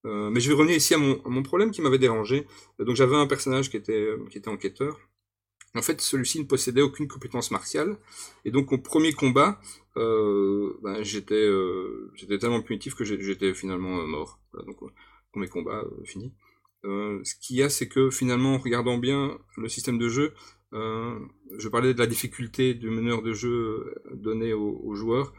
Euh, 0.06 0.30
mais 0.30 0.40
je 0.40 0.50
vais 0.50 0.56
revenir 0.56 0.76
ici 0.76 0.94
à 0.94 0.98
mon, 0.98 1.22
mon 1.26 1.44
problème 1.44 1.72
qui 1.72 1.82
m'avait 1.82 2.00
dérangé. 2.00 2.48
Donc 2.80 2.96
j'avais 2.96 3.16
un 3.16 3.28
personnage 3.28 3.70
qui 3.70 3.78
était, 3.78 3.94
euh, 3.94 4.26
qui 4.30 4.38
était 4.38 4.50
enquêteur. 4.50 5.00
En 5.74 5.82
fait, 5.82 6.02
celui-ci 6.02 6.40
ne 6.40 6.46
possédait 6.46 6.82
aucune 6.82 7.08
compétence 7.08 7.52
martiale. 7.52 7.98
Et 8.44 8.52
donc 8.52 8.72
au 8.72 8.78
premier 8.78 9.14
combat, 9.14 9.60
euh, 9.98 10.78
ben, 10.82 11.02
j'étais 11.04 11.36
euh, 11.36 12.12
tellement 12.40 12.62
punitif 12.62 12.96
que 12.96 13.06
j'étais 13.06 13.54
finalement 13.54 14.00
euh, 14.00 14.06
mort. 14.06 14.40
Voilà, 14.52 14.68
donc 14.68 14.80
premier 15.32 15.48
combat 15.48 15.84
fini. 16.04 16.34
Ce 16.84 17.36
qu'il 17.40 17.58
y 17.58 17.64
a, 17.64 17.70
c'est 17.70 17.88
que 17.88 18.10
finalement, 18.10 18.56
en 18.56 18.58
regardant 18.58 18.98
bien 18.98 19.38
le 19.58 19.70
système 19.70 19.98
de 19.98 20.10
jeu, 20.10 20.34
je 20.74 21.68
parlais 21.70 21.94
de 21.94 22.00
la 22.00 22.08
difficulté 22.08 22.74
du 22.74 22.90
meneur 22.90 23.22
de 23.22 23.34
jeu 23.34 23.96
donné 24.14 24.54
aux, 24.54 24.96
joueurs. 24.96 25.34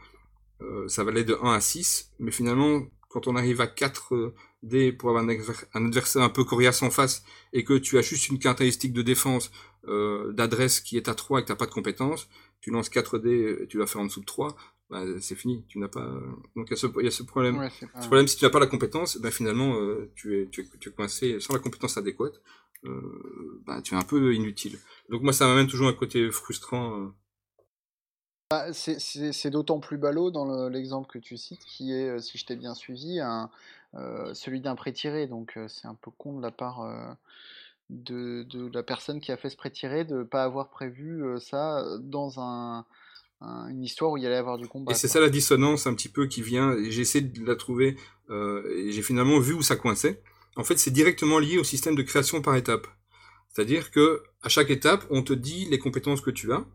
Euh, 0.63 0.87
ça 0.87 1.03
valait 1.03 1.23
de 1.23 1.37
1 1.41 1.53
à 1.53 1.59
6, 1.59 2.11
mais 2.19 2.31
finalement, 2.31 2.83
quand 3.09 3.27
on 3.27 3.35
arrive 3.35 3.61
à 3.61 3.67
4 3.67 4.15
euh, 4.15 4.33
dés 4.61 4.91
pour 4.93 5.09
avoir 5.09 5.23
un, 5.23 5.85
adversaire 5.85 6.21
un 6.21 6.29
peu 6.29 6.43
coriace 6.43 6.81
en 6.83 6.89
face, 6.89 7.23
et 7.51 7.63
que 7.63 7.73
tu 7.73 7.97
as 7.97 8.01
juste 8.01 8.29
une 8.29 8.39
caractéristique 8.39 8.93
de 8.93 9.01
défense 9.01 9.51
euh, 9.87 10.31
d'adresse 10.31 10.79
qui 10.79 10.97
est 10.97 11.09
à 11.09 11.15
3 11.15 11.39
et 11.39 11.41
que 11.41 11.47
tu 11.47 11.51
n'as 11.51 11.57
pas 11.57 11.65
de 11.65 11.71
compétence, 11.71 12.29
tu 12.61 12.71
lances 12.71 12.89
4 12.89 13.19
dés 13.19 13.57
et 13.61 13.67
tu 13.67 13.77
vas 13.77 13.87
faire 13.87 14.01
en 14.01 14.05
dessous 14.05 14.21
de 14.21 14.25
3, 14.25 14.55
bah, 14.93 15.19
c'est 15.19 15.35
fini, 15.35 15.65
tu 15.67 15.79
n'as 15.79 15.87
pas... 15.87 16.07
Donc 16.55 16.67
il 16.69 16.71
y, 16.71 16.73
a 16.73 17.11
ce 17.11 17.23
problème. 17.23 17.69
ce 17.69 18.05
problème, 18.05 18.27
si 18.27 18.37
tu 18.37 18.45
n'as 18.45 18.51
pas 18.51 18.59
la 18.59 18.67
compétence, 18.67 19.17
ben 19.17 19.31
finalement, 19.31 19.75
tu, 20.15 20.39
es, 20.39 20.47
tu, 20.47 20.61
es, 20.61 20.65
tu 20.79 20.89
es 20.89 20.91
coincé 20.91 21.39
sans 21.39 21.53
la 21.53 21.59
compétence 21.59 21.97
adéquate, 21.97 22.41
bah, 23.65 23.81
tu 23.81 23.95
es 23.95 23.97
un 23.97 24.03
peu 24.03 24.33
inutile. 24.33 24.79
Donc 25.09 25.23
moi, 25.23 25.33
ça 25.33 25.47
m'amène 25.47 25.67
toujours 25.67 25.87
un 25.87 25.93
côté 25.93 26.31
frustrant 26.31 27.13
bah, 28.53 28.71
c'est 28.71 29.49
d'autant 29.49 29.79
plus 29.79 29.97
ballot 29.97 30.29
dans 30.29 30.69
l'exemple 30.69 31.09
que 31.09 31.17
tu 31.17 31.37
cites, 31.37 31.65
qui 31.65 31.91
est, 31.91 32.09
euh, 32.09 32.19
si 32.19 32.37
je 32.37 32.45
t'ai 32.45 32.55
bien 32.55 32.75
suivi, 32.75 33.19
un, 33.19 33.49
euh, 33.95 34.31
celui 34.35 34.61
d'un 34.61 34.75
prêt 34.75 34.91
tiré. 34.91 35.25
Donc 35.25 35.57
euh, 35.57 35.67
c'est 35.67 35.87
un 35.87 35.95
peu 35.95 36.11
con 36.11 36.37
de 36.37 36.41
la 36.43 36.51
part 36.51 37.17
de, 37.89 38.43
de, 38.43 38.69
la 38.71 38.83
personne 38.83 39.21
qui 39.21 39.31
a 39.31 39.37
fait 39.37 39.49
ce 39.49 39.57
prêt 39.57 39.71
tiré 39.71 40.05
de 40.05 40.17
ne 40.17 40.23
pas 40.23 40.43
avoir 40.43 40.69
prévu 40.69 41.23
ça 41.39 41.83
dans 41.99 42.39
un, 42.39 42.85
une 43.69 43.83
histoire 43.83 44.11
où 44.11 44.17
il 44.17 44.23
y 44.23 44.25
allait 44.25 44.35
avoir 44.35 44.57
du 44.57 44.67
combat. 44.67 44.91
Et 44.91 44.95
c'est 44.95 45.07
ça 45.07 45.19
la 45.19 45.29
dissonance 45.29 45.87
un 45.87 45.93
petit 45.93 46.09
peu 46.09 46.27
qui 46.27 46.41
vient. 46.41 46.75
J'ai 46.89 47.01
essayé 47.01 47.23
de 47.23 47.45
la 47.45 47.55
trouver 47.55 47.97
et 48.29 48.91
j'ai 48.91 49.01
finalement 49.01 49.39
vu 49.39 49.53
où 49.53 49.61
ça 49.61 49.75
coinçait. 49.75 50.21
En 50.55 50.63
fait, 50.63 50.77
c'est 50.77 50.91
directement 50.91 51.39
lié 51.39 51.57
au 51.57 51.63
système 51.63 51.95
de 51.95 52.03
création 52.03 52.41
par 52.41 52.55
étape. 52.55 52.87
C'est-à-dire 53.49 53.91
que 53.91 54.23
à 54.41 54.49
chaque 54.49 54.69
étape, 54.69 55.05
on 55.09 55.21
te 55.21 55.33
dit 55.33 55.65
les 55.69 55.79
compétences 55.79 56.21
que 56.21 56.31
tu 56.31 56.51
as 56.51 56.65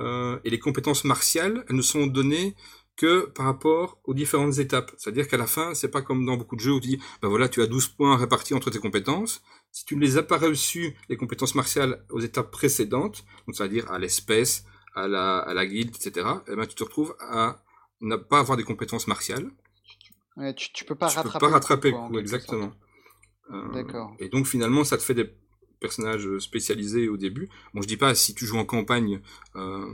euh, 0.00 0.38
et 0.44 0.50
les 0.50 0.58
compétences 0.58 1.04
martiales, 1.04 1.64
elles 1.68 1.76
ne 1.76 1.82
sont 1.82 2.06
données 2.06 2.54
que 2.96 3.26
par 3.26 3.46
rapport 3.46 3.98
aux 4.04 4.12
différentes 4.12 4.58
étapes. 4.58 4.92
C'est-à-dire 4.98 5.28
qu'à 5.28 5.38
la 5.38 5.46
fin, 5.46 5.74
c'est 5.74 5.90
pas 5.90 6.02
comme 6.02 6.26
dans 6.26 6.36
beaucoup 6.36 6.56
de 6.56 6.60
jeux 6.60 6.72
où 6.72 6.80
tu 6.80 6.88
dis, 6.88 6.98
ben 7.22 7.28
voilà, 7.28 7.48
tu 7.48 7.62
as 7.62 7.66
12 7.66 7.88
points 7.88 8.16
répartis 8.16 8.54
entre 8.54 8.70
tes 8.70 8.78
compétences. 8.78 9.42
Si 9.72 9.84
tu 9.84 9.96
ne 9.96 10.00
les 10.00 10.18
as 10.18 10.22
pas 10.22 10.36
reçues, 10.36 10.96
les 11.08 11.16
compétences 11.16 11.54
martiales, 11.54 12.04
aux 12.10 12.20
étapes 12.20 12.50
précédentes, 12.50 13.24
donc 13.46 13.56
c'est-à-dire 13.56 13.90
à, 13.90 13.98
l'espèce, 13.98 14.64
à 14.94 15.08
la, 15.08 15.38
à 15.38 15.54
la 15.54 15.66
guilde, 15.66 15.94
etc., 15.94 16.26
eh 16.48 16.56
ben, 16.56 16.66
tu 16.66 16.74
te 16.74 16.84
retrouves 16.84 17.14
à 17.20 17.62
ne 18.00 18.16
pas 18.16 18.38
avoir 18.40 18.56
des 18.56 18.64
compétences 18.64 19.06
martiales. 19.06 19.50
Ouais, 20.36 20.54
tu, 20.54 20.72
tu 20.72 20.84
peux 20.84 20.94
pas 20.94 21.08
tu 21.08 21.16
rattraper. 21.16 21.38
Peux 21.38 21.46
pas 21.46 21.52
rattraper 21.52 21.90
le 21.90 21.96
coup, 21.96 22.18
exactement. 22.18 22.72
Euh, 23.50 23.72
D'accord. 23.72 24.14
Et 24.20 24.28
donc 24.28 24.46
finalement, 24.46 24.84
ça 24.84 24.96
te 24.96 25.02
fait 25.02 25.14
des 25.14 25.30
personnage 25.80 26.38
spécialisé 26.38 27.08
au 27.08 27.16
début. 27.16 27.48
Bon, 27.74 27.82
je 27.82 27.88
dis 27.88 27.96
pas 27.96 28.14
si 28.14 28.34
tu 28.34 28.46
joues 28.46 28.58
en 28.58 28.64
campagne, 28.64 29.20
euh, 29.56 29.86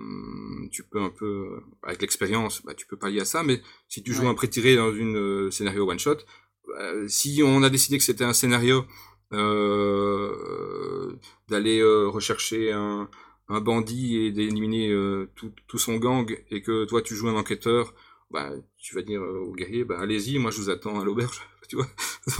tu 0.71 0.83
peux 0.83 1.01
un 1.01 1.11
peu, 1.11 1.61
avec 1.83 2.03
l'expérience, 2.03 2.63
bah, 2.65 2.75
tu 2.75 2.87
peux 2.87 2.97
pallier 2.97 3.21
à 3.21 3.25
ça, 3.25 3.43
mais 3.43 3.63
si 3.89 4.03
tu 4.03 4.13
joues 4.13 4.29
un 4.29 4.35
pré-tiré 4.35 4.77
dans 4.77 4.93
une 4.93 5.17
euh, 5.17 5.51
scénario 5.51 5.89
one 5.89 5.99
shot, 5.99 6.19
bah, 6.67 7.09
si 7.09 7.41
on 7.45 7.63
a 7.63 7.71
décidé 7.71 7.97
que 7.97 8.05
c'était 8.05 8.25
un 8.25 8.33
scénario 8.33 8.85
euh, 9.33 11.17
d'aller 11.49 11.81
euh, 11.81 12.09
rechercher 12.09 12.73
un, 12.73 13.09
un 13.49 13.61
bandit 13.61 14.17
et 14.17 14.33
d'éliminer 14.33 14.91
euh, 14.91 15.31
tout, 15.35 15.79
son 15.79 15.97
gang, 15.97 16.37
et 16.51 16.63
que 16.63 16.85
toi 16.85 17.03
tu 17.03 17.15
joues 17.15 17.29
un 17.29 17.37
enquêteur, 17.37 17.95
bah, 18.31 18.51
tu 18.79 18.95
vas 18.95 19.03
dire 19.03 19.23
au 19.23 19.53
guerrier, 19.55 19.85
bah, 19.85 19.99
allez-y, 20.01 20.39
moi 20.39 20.51
je 20.51 20.61
vous 20.61 20.71
attends 20.71 21.01
à 21.01 21.05
l'auberge, 21.05 21.43
tu 21.69 21.77
vois. 21.77 21.89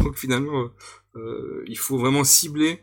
Donc 0.01 0.17
finalement, 0.17 0.71
euh, 1.17 1.63
il 1.67 1.79
faut 1.79 1.99
vraiment 1.99 2.25
cibler 2.25 2.81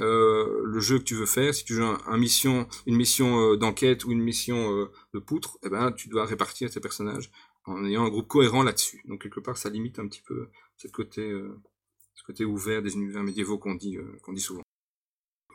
euh, 0.00 0.62
le 0.64 0.80
jeu 0.80 0.98
que 0.98 1.04
tu 1.04 1.14
veux 1.14 1.26
faire. 1.26 1.54
Si 1.54 1.64
tu 1.64 1.74
joues 1.74 1.84
un, 1.84 2.18
mission, 2.18 2.66
une 2.86 2.96
mission 2.96 3.52
euh, 3.52 3.56
d'enquête 3.56 4.04
ou 4.04 4.12
une 4.12 4.22
mission 4.22 4.72
euh, 4.72 4.90
de 5.12 5.18
poutre, 5.18 5.58
eh 5.64 5.68
ben, 5.68 5.92
tu 5.92 6.08
dois 6.08 6.24
répartir 6.24 6.70
tes 6.70 6.80
personnages 6.80 7.30
en 7.64 7.84
ayant 7.84 8.04
un 8.04 8.08
groupe 8.08 8.28
cohérent 8.28 8.62
là-dessus. 8.62 9.02
Donc 9.06 9.22
quelque 9.22 9.40
part, 9.40 9.56
ça 9.56 9.70
limite 9.70 9.98
un 9.98 10.08
petit 10.08 10.22
peu 10.22 10.48
ce 10.76 10.88
côté, 10.88 12.44
ouvert 12.44 12.82
des 12.82 12.94
univers 12.94 13.22
médiévaux 13.22 13.58
qu'on 13.58 13.74
dit 13.76 13.96
souvent. 14.38 14.62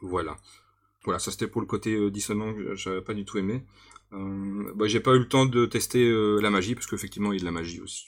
Voilà. 0.02 0.38
Voilà, 1.10 1.20
ça 1.20 1.32
c'était 1.32 1.48
pour 1.48 1.62
le 1.62 1.68
côté 1.68 2.12
dissonant 2.12 2.54
que 2.54 2.76
j'avais 2.76 3.02
pas 3.02 3.14
du 3.14 3.26
tout 3.26 3.38
aimé. 3.38 3.64
Euh, 4.14 4.72
bah, 4.76 4.88
j'ai 4.88 5.00
pas 5.00 5.16
eu 5.16 5.20
le 5.20 5.28
temps 5.28 5.46
de 5.46 5.66
tester 5.66 6.08
la 6.42 6.50
magie 6.50 6.76
parce 6.76 6.88
qu'effectivement 6.88 7.32
il 7.32 7.38
y 7.38 7.40
a 7.40 7.42
de 7.42 7.46
la 7.46 7.52
magie 7.52 7.82
aussi 7.82 8.08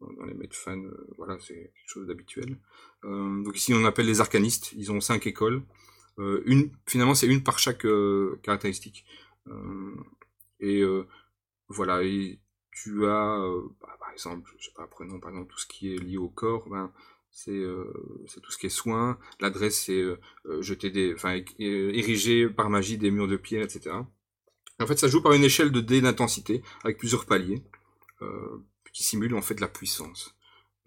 dans, 0.00 0.24
les 0.24 0.34
euh, 0.68 1.06
voilà, 1.16 1.38
c'est 1.40 1.54
quelque 1.54 1.88
chose 1.88 2.06
d'habituel. 2.06 2.58
Euh, 3.04 3.42
donc 3.42 3.56
ici, 3.56 3.74
on 3.74 3.84
appelle 3.84 4.06
les 4.06 4.20
arcanistes. 4.20 4.72
Ils 4.72 4.92
ont 4.92 5.00
cinq 5.00 5.26
écoles. 5.26 5.62
Euh, 6.18 6.42
une, 6.46 6.70
finalement, 6.86 7.14
c'est 7.14 7.26
une 7.26 7.42
par 7.42 7.58
chaque 7.58 7.86
caractéristique. 8.42 9.04
et 10.60 10.82
voilà, 11.68 12.02
et 12.02 12.40
tu 12.72 13.06
as, 13.06 13.38
bah, 13.80 13.96
par 13.98 14.10
exemple, 14.12 14.50
je 14.58 14.66
sais 14.66 14.72
pas, 14.74 14.86
prenons 14.86 15.20
par 15.20 15.30
exemple 15.30 15.50
tout 15.52 15.58
ce 15.58 15.66
qui 15.66 15.94
est 15.94 15.98
lié 15.98 16.16
au 16.16 16.28
corps, 16.28 16.68
ben, 16.68 16.92
c'est 17.44 17.50
euh, 17.50 17.84
tout 18.42 18.50
ce 18.50 18.58
qui 18.58 18.66
est 18.66 18.70
soin. 18.70 19.18
L'adresse, 19.40 19.84
c'est 19.84 20.00
euh, 20.00 20.16
jeter 20.60 20.90
des, 20.90 21.14
enfin, 21.14 21.40
ériger 21.58 22.48
par 22.48 22.70
magie 22.70 22.98
des 22.98 23.10
murs 23.10 23.28
de 23.28 23.36
pierre, 23.36 23.62
etc. 23.62 23.96
En 24.80 24.86
fait, 24.86 24.98
ça 24.98 25.08
joue 25.08 25.22
par 25.22 25.32
une 25.32 25.44
échelle 25.44 25.72
de 25.72 25.80
dés 25.80 26.00
d'intensité 26.00 26.62
avec 26.84 26.98
plusieurs 26.98 27.26
paliers. 27.26 27.62
Euh, 28.22 28.64
qui 28.98 29.04
simule 29.04 29.34
en 29.36 29.42
fait 29.42 29.60
la 29.60 29.68
puissance. 29.68 30.34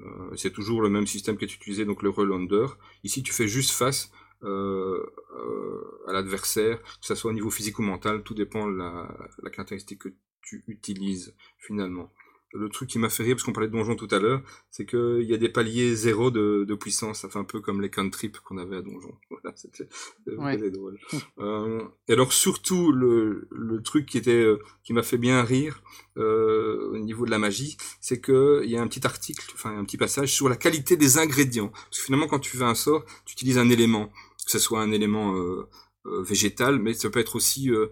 Euh, 0.02 0.36
c'est 0.36 0.52
toujours 0.52 0.82
le 0.82 0.90
même 0.90 1.08
système 1.08 1.38
que 1.38 1.46
tu 1.46 1.56
utilisais, 1.56 1.86
donc 1.86 2.04
le 2.04 2.10
relander. 2.10 2.66
Ici, 3.06 3.24
tu 3.24 3.32
fais 3.32 3.48
juste 3.48 3.72
face 3.72 4.12
euh, 4.44 5.06
euh, 5.38 6.04
à 6.08 6.12
l'adversaire, 6.12 6.82
que 6.82 7.06
ce 7.06 7.16
soit 7.16 7.32
au 7.32 7.34
niveau 7.34 7.50
physique 7.50 7.80
ou 7.80 7.84
mental, 7.84 8.24
tout 8.24 8.34
dépend 8.34 8.68
de 8.68 8.76
la 8.76 9.50
caractéristique 9.50 10.00
que 10.00 10.10
tu 10.42 10.64
utilises 10.68 11.34
finalement 11.58 12.12
le 12.54 12.70
truc 12.70 12.90
qui 12.90 13.00
m'a 13.00 13.10
fait 13.10 13.24
rire, 13.24 13.36
parce 13.36 13.44
qu'on 13.44 13.54
parlait 13.54 13.70
de 13.70 13.74
donjon 13.74 13.96
tout 13.96 14.08
à 14.12 14.20
l'heure, 14.20 14.42
c'est 14.70 14.86
qu'il 14.86 15.24
y 15.24 15.34
a 15.34 15.38
des 15.38 15.50
paliers 15.50 15.96
zéro 15.96 16.32
de, 16.32 16.66
de, 16.68 16.76
puissance. 16.76 17.22
Ça 17.22 17.30
fait 17.30 17.40
un 17.40 17.44
peu 17.44 17.62
comme 17.62 17.82
les 17.82 17.90
cantrips 17.90 18.40
qu'on 18.40 18.58
avait 18.58 18.78
à 18.78 18.82
donjon. 18.82 19.16
Voilà, 19.30 19.56
c'était 19.56 20.70
drôle. 20.70 21.00
euh, 21.40 21.82
et 22.08 22.14
alors 22.14 22.34
surtout, 22.34 22.92
le, 22.92 23.48
le 23.52 23.82
truc 23.82 24.06
qui 24.06 24.18
était 24.18 24.32
euh, 24.32 24.60
qui 24.84 24.94
m'a 24.94 25.04
fait 25.04 25.18
bien 25.18 25.42
rire 25.44 25.82
euh, 26.18 26.92
au 26.92 26.98
niveau 26.98 27.26
de 27.26 27.32
la 27.32 27.40
magie, 27.40 27.78
c'est 28.00 28.22
qu'il 28.22 28.70
y 28.70 28.76
a 28.76 28.82
un 28.82 28.88
petit 28.88 29.06
article, 29.06 29.52
enfin 29.54 29.78
un 29.78 29.84
petit 29.84 29.98
passage 29.98 30.34
sur 30.34 30.50
la 30.50 30.58
qualité 30.58 30.98
des 30.98 31.18
ingrédients. 31.18 31.70
Parce 31.70 32.00
que 32.00 32.06
finalement, 32.06 32.28
quand 32.28 32.40
tu 32.40 32.58
fais 32.58 32.64
un 32.64 32.76
sort, 32.76 33.06
tu 33.26 33.34
utilises 33.34 33.58
un 33.58 33.70
élément, 33.70 34.08
que 34.46 34.52
ce 34.52 34.60
soit 34.60 34.82
un 34.82 34.92
élément 34.92 35.36
euh, 35.36 35.68
euh 36.06 36.22
végétal, 36.24 36.80
mais 36.80 36.94
ça 36.94 37.10
peut 37.10 37.20
être 37.20 37.36
aussi 37.36 37.72
euh, 37.72 37.88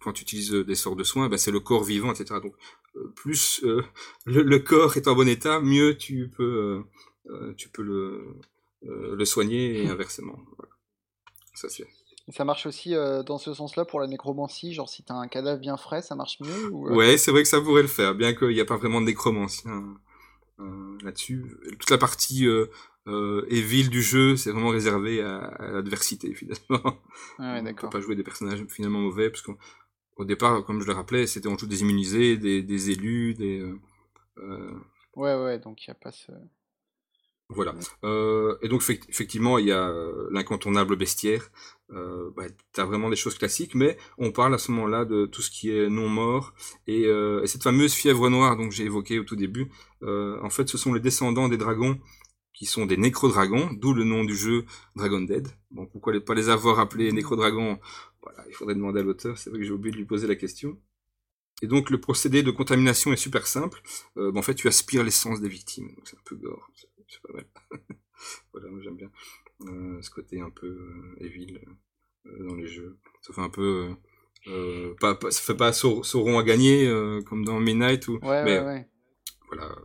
quand 0.00 0.12
tu 0.12 0.22
utilises 0.22 0.52
des 0.52 0.74
sorts 0.74 0.96
de 0.96 1.04
soins, 1.04 1.28
bah, 1.28 1.38
c'est 1.38 1.50
le 1.50 1.60
corps 1.60 1.84
vivant, 1.84 2.12
etc. 2.12 2.40
Donc 2.42 2.54
euh, 2.54 2.56
plus 3.14 3.62
euh, 3.64 3.82
le, 4.26 4.58
corps 4.58 4.96
est 4.96 5.08
en 5.08 5.14
bon 5.14 5.28
état, 5.28 5.60
mieux 5.60 5.96
tu 5.96 6.28
peux, 6.28 6.84
euh, 7.30 7.54
tu 7.56 7.68
peux 7.68 7.82
le, 7.82 8.36
le 8.82 9.24
soigner 9.24 9.82
et 9.82 9.88
inversement. 9.88 10.38
Ça, 11.54 11.68
ça 12.28 12.44
marche 12.44 12.66
aussi 12.66 12.94
dans 13.26 13.38
ce 13.38 13.52
sens-là 13.52 13.84
pour 13.84 14.00
la 14.00 14.06
nécromancie, 14.06 14.72
genre 14.72 14.88
si 14.88 15.02
t'as 15.02 15.14
un 15.14 15.28
cadavre 15.28 15.60
bien 15.60 15.76
frais, 15.76 16.00
ça 16.00 16.14
marche 16.14 16.38
mieux 16.40 16.68
ou, 16.70 16.94
Ouais, 16.94 17.18
c'est 17.18 17.32
vrai 17.32 17.42
que 17.42 17.48
ça 17.48 17.60
pourrait 17.60 17.82
le 17.82 17.88
faire, 17.88 18.14
bien 18.14 18.34
qu'il 18.34 18.48
n'y 18.48 18.60
a 18.60 18.64
pas 18.64 18.76
vraiment 18.76 19.00
de 19.00 19.06
nécromancie 19.06 19.68
hein, 19.68 19.96
là-dessus. 21.02 21.44
Toute 21.78 21.90
la 21.90 21.98
partie 21.98 22.46
euh, 23.06 23.46
evil 23.48 23.88
du 23.88 24.02
jeu, 24.02 24.36
c'est 24.36 24.50
vraiment 24.50 24.68
réservé 24.68 25.22
à, 25.22 25.72
l'adversité 25.72 26.34
finalement. 26.34 26.98
Ah 27.38 27.54
ouais, 27.54 27.70
On 27.70 27.74
peut 27.74 27.90
pas 27.90 28.00
jouer 28.00 28.14
des 28.14 28.22
personnages 28.22 28.64
finalement 28.68 29.00
mauvais 29.00 29.30
parce 29.30 29.42
qu'on 29.42 29.56
au 30.20 30.24
départ, 30.26 30.64
comme 30.64 30.82
je 30.82 30.86
le 30.86 30.92
rappelais, 30.92 31.26
c'était 31.26 31.48
en 31.48 31.56
tout 31.56 31.66
des 31.66 31.80
immunisés, 31.80 32.36
des, 32.36 32.62
des 32.62 32.90
élus, 32.90 33.34
des. 33.34 33.60
Euh, 33.60 33.80
euh, 34.38 34.78
ouais, 35.16 35.34
ouais, 35.34 35.58
donc 35.58 35.82
il 35.82 35.90
n'y 35.90 35.92
a 35.92 35.94
pas 35.94 36.12
ce. 36.12 36.30
Voilà. 37.48 37.74
Euh, 38.04 38.56
et 38.62 38.68
donc 38.68 38.82
effectivement, 38.88 39.58
il 39.58 39.66
y 39.66 39.72
a 39.72 39.92
l'incontournable 40.30 40.94
bestiaire. 40.94 41.50
Euh, 41.90 42.30
bah, 42.36 42.44
tu 42.72 42.80
as 42.80 42.84
vraiment 42.84 43.08
des 43.10 43.16
choses 43.16 43.36
classiques, 43.36 43.74
mais 43.74 43.96
on 44.18 44.30
parle 44.30 44.54
à 44.54 44.58
ce 44.58 44.70
moment-là 44.70 45.04
de 45.04 45.26
tout 45.26 45.42
ce 45.42 45.50
qui 45.50 45.70
est 45.70 45.88
non 45.88 46.08
mort 46.08 46.52
et, 46.86 47.06
euh, 47.06 47.42
et 47.42 47.48
cette 47.48 47.64
fameuse 47.64 47.94
fièvre 47.94 48.28
noire 48.28 48.56
dont 48.56 48.70
j'ai 48.70 48.84
évoqué 48.84 49.18
au 49.18 49.24
tout 49.24 49.36
début. 49.36 49.68
En 50.02 50.50
fait, 50.50 50.68
ce 50.68 50.78
sont 50.78 50.92
les 50.92 51.00
descendants 51.00 51.48
des 51.48 51.56
dragons 51.56 51.98
qui 52.60 52.66
sont 52.66 52.84
des 52.84 52.98
nécrodragons, 52.98 53.70
d'où 53.72 53.94
le 53.94 54.04
nom 54.04 54.22
du 54.22 54.36
jeu 54.36 54.66
Dragon 54.94 55.22
Dead. 55.22 55.48
Bon, 55.70 55.86
pourquoi 55.86 56.12
pas 56.20 56.34
les 56.34 56.50
avoir 56.50 56.78
appelés 56.78 57.10
nécrodragons 57.10 57.78
voilà, 58.22 58.44
il 58.48 58.54
faudrait 58.54 58.74
demander 58.74 59.00
à 59.00 59.02
l'auteur, 59.02 59.38
c'est 59.38 59.50
vrai 59.50 59.58
que 59.58 59.64
j'ai 59.64 59.72
oublié 59.72 59.92
de 59.92 59.96
lui 59.96 60.04
poser 60.04 60.26
la 60.26 60.36
question. 60.36 60.78
Et 61.62 61.66
donc 61.66 61.90
le 61.90 62.00
procédé 62.00 62.42
de 62.42 62.50
contamination 62.50 63.12
est 63.12 63.16
super 63.16 63.46
simple. 63.46 63.82
Euh, 64.16 64.32
en 64.34 64.42
fait, 64.42 64.54
tu 64.54 64.68
aspires 64.68 65.04
l'essence 65.04 65.40
des 65.40 65.48
victimes, 65.48 65.88
donc 65.94 66.08
c'est 66.08 66.16
un 66.16 66.22
peu 66.24 66.36
gore, 66.36 66.70
c'est 67.08 67.22
pas 67.22 67.32
mal. 67.32 67.46
voilà, 68.52 68.68
moi 68.68 68.80
j'aime 68.82 68.96
bien 68.96 69.10
euh, 69.68 70.00
ce 70.00 70.10
côté 70.10 70.40
un 70.40 70.50
peu 70.50 70.66
euh, 70.66 71.24
evil 71.24 71.60
euh, 72.26 72.48
dans 72.48 72.54
les 72.54 72.66
jeux. 72.66 72.98
Ça 73.20 73.34
fait 73.34 73.40
un 73.42 73.50
peu, 73.50 73.94
pas, 75.00 75.14
pas, 75.14 75.30
ça 75.30 75.42
fait 75.42 75.56
pas 75.56 75.72
Sauron 75.72 76.38
à 76.38 76.42
gagner 76.42 76.88
comme 77.26 77.44
dans 77.44 77.60
Midnight 77.60 78.08
ou, 78.08 78.14
ouais, 78.22 78.44
mais 78.44 78.58
ouais, 78.58 78.64
ouais. 78.64 78.88
voilà, 79.48 79.76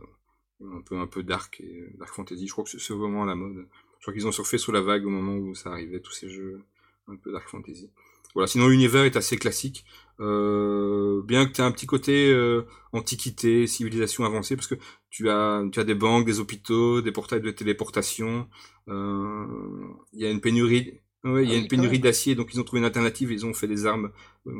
un 0.64 0.80
peu 0.80 0.96
un 0.96 1.06
peu 1.06 1.22
dark 1.22 1.60
et 1.60 1.92
dark 1.98 2.14
fantasy. 2.14 2.46
Je 2.46 2.52
crois 2.52 2.64
que 2.64 2.70
c'est 2.70 2.94
vraiment 2.94 3.24
à 3.24 3.26
la 3.26 3.34
mode. 3.34 3.68
Je 3.98 4.04
crois 4.04 4.14
qu'ils 4.14 4.26
ont 4.26 4.32
surfé 4.32 4.56
sous 4.56 4.72
la 4.72 4.80
vague 4.80 5.04
au 5.04 5.10
moment 5.10 5.36
où 5.36 5.54
ça 5.54 5.70
arrivait 5.70 6.00
tous 6.00 6.12
ces 6.12 6.30
jeux 6.30 6.62
un 7.08 7.16
peu 7.16 7.32
dark 7.32 7.48
fantasy. 7.48 7.90
Voilà, 8.36 8.48
sinon 8.48 8.68
l'univers 8.68 9.04
est 9.04 9.16
assez 9.16 9.38
classique. 9.38 9.86
Euh, 10.20 11.22
bien 11.22 11.46
que 11.46 11.52
tu 11.52 11.62
aies 11.62 11.64
un 11.64 11.72
petit 11.72 11.86
côté 11.86 12.30
euh, 12.30 12.66
antiquité, 12.92 13.66
civilisation 13.66 14.26
avancée, 14.26 14.56
parce 14.56 14.66
que 14.68 14.74
tu 15.08 15.30
as, 15.30 15.64
tu 15.72 15.80
as 15.80 15.84
des 15.84 15.94
banques, 15.94 16.26
des 16.26 16.38
hôpitaux, 16.38 17.00
des 17.00 17.12
portails 17.12 17.40
de 17.40 17.50
téléportation. 17.50 18.46
Euh, 18.88 19.46
il 20.12 20.20
y 20.20 20.26
a 20.26 20.30
une 20.30 20.42
pénurie, 20.42 21.00
ouais, 21.24 21.44
il 21.44 21.48
y 21.48 21.54
a 21.54 21.56
ah 21.56 21.60
une 21.62 21.66
pénurie 21.66 21.98
d'acier, 21.98 22.34
donc 22.34 22.52
ils 22.52 22.60
ont 22.60 22.64
trouvé 22.64 22.80
une 22.80 22.84
alternative. 22.84 23.32
Ils 23.32 23.46
ont 23.46 23.54
fait 23.54 23.68
des 23.68 23.86
armes, 23.86 24.12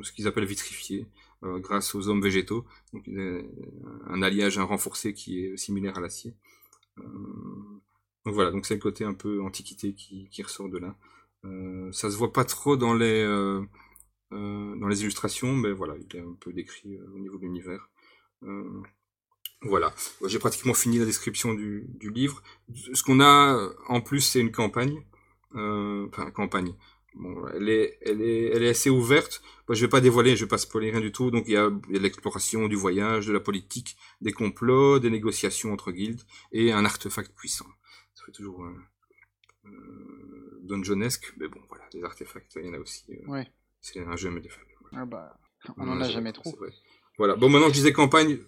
ce 0.03 0.11
qu'ils 0.11 0.27
appellent 0.27 0.47
vitrifiées, 0.47 1.07
grâce 1.43 1.95
aux 1.95 2.09
hommes 2.09 2.23
végétaux. 2.23 2.65
Donc 2.95 3.07
un 4.09 4.23
alliage, 4.23 4.57
un 4.57 4.65
renforcé 4.65 5.13
qui 5.13 5.45
est 5.45 5.57
similaire 5.59 5.99
à 5.99 6.01
l'acier. 6.01 6.33
Donc 6.97 8.33
voilà, 8.35 8.53
donc 8.53 8.65
c'est 8.65 8.75
le 8.75 8.81
côté 8.81 9.05
un 9.05 9.13
peu 9.13 9.43
antiquité 9.43 9.93
qui, 9.93 10.31
qui 10.31 10.43
ressort 10.43 10.71
de 10.71 10.79
là. 10.79 10.97
Euh, 11.47 11.93
ça 11.93 12.11
se 12.11 12.17
voit 12.17 12.33
pas 12.33 12.45
trop 12.45 12.77
dans 12.77 12.95
les 12.95 13.23
euh, 13.23 13.63
euh, 14.33 14.77
dans 14.77 14.89
les 14.89 15.03
illustrations, 15.03 15.53
mais 15.55 15.73
voilà, 15.73 15.95
il 15.97 16.17
est 16.17 16.21
un 16.21 16.37
peu 16.41 16.53
décrit 16.53 16.99
au 17.15 17.19
niveau 17.19 17.37
de 17.39 17.43
l'univers. 17.43 17.91
Voilà, 19.63 19.95
j'ai 20.27 20.39
pratiquement 20.39 20.75
fini 20.75 20.99
la 20.99 21.07
description 21.07 21.55
du, 21.55 21.89
livre. 22.01 22.43
Ce 22.93 23.03
qu'on 23.03 23.21
a 23.21 23.71
en 23.89 24.01
plus, 24.01 24.21
c'est 24.21 24.41
une 24.41 24.53
campagne, 24.53 25.03
enfin 25.55 26.31
campagne. 26.31 26.75
Bon, 27.15 27.49
elle 27.49 27.71
est, 27.71 27.99
elle 28.03 28.21
est, 28.21 28.51
elle 28.53 28.63
est 28.63 28.69
assez 28.69 28.91
ouverte. 28.91 29.43
Moi, 29.67 29.75
je 29.75 29.81
vais 29.81 29.89
pas 29.89 30.03
dévoiler, 30.03 30.37
je 30.37 30.45
vais 30.45 30.49
pas 30.49 30.59
spoiler 30.59 30.91
rien 30.91 31.01
du 31.01 31.13
tout. 31.13 31.31
Donc 31.31 31.45
il 31.49 31.55
y 31.55 31.57
a, 31.57 31.71
l'exploration, 31.89 32.69
du 32.69 32.77
voyage, 32.77 33.27
de 33.27 33.33
la 33.33 33.41
politique, 33.41 33.97
des 34.21 34.33
complots, 34.33 34.99
des 34.99 35.11
négociations 35.11 35.73
entre 35.73 35.93
guildes 35.93 36.23
et 36.53 36.73
un 36.73 36.85
artefact 36.85 37.35
puissant. 37.35 37.67
Ça 38.15 38.25
fait 38.27 38.33
toujours 38.33 38.67
dungeonesque, 40.67 41.33
mais 41.39 41.49
bon, 41.49 41.61
voilà, 41.69 41.85
des 41.93 42.03
artefacts, 42.03 42.57
il 42.57 42.67
y 42.67 42.69
en 42.69 42.75
a 42.75 42.79
aussi. 42.79 43.05
Euh, 43.11 43.31
ouais. 43.31 43.47
C'est 43.81 44.01
un 44.01 44.17
jeu 44.17 44.31
médiéval. 44.31 44.61
Ah 44.93 45.05
bah, 45.05 45.39
on 45.77 45.87
n'en 45.87 46.01
a 46.01 46.09
jamais 46.09 46.33
trop. 46.33 46.57
Voilà. 47.19 47.37
Bon, 47.37 47.49
maintenant 47.49 47.69
que 47.69 47.73
je 47.73 47.79
disais 47.79 47.93
campagne, 47.93 48.39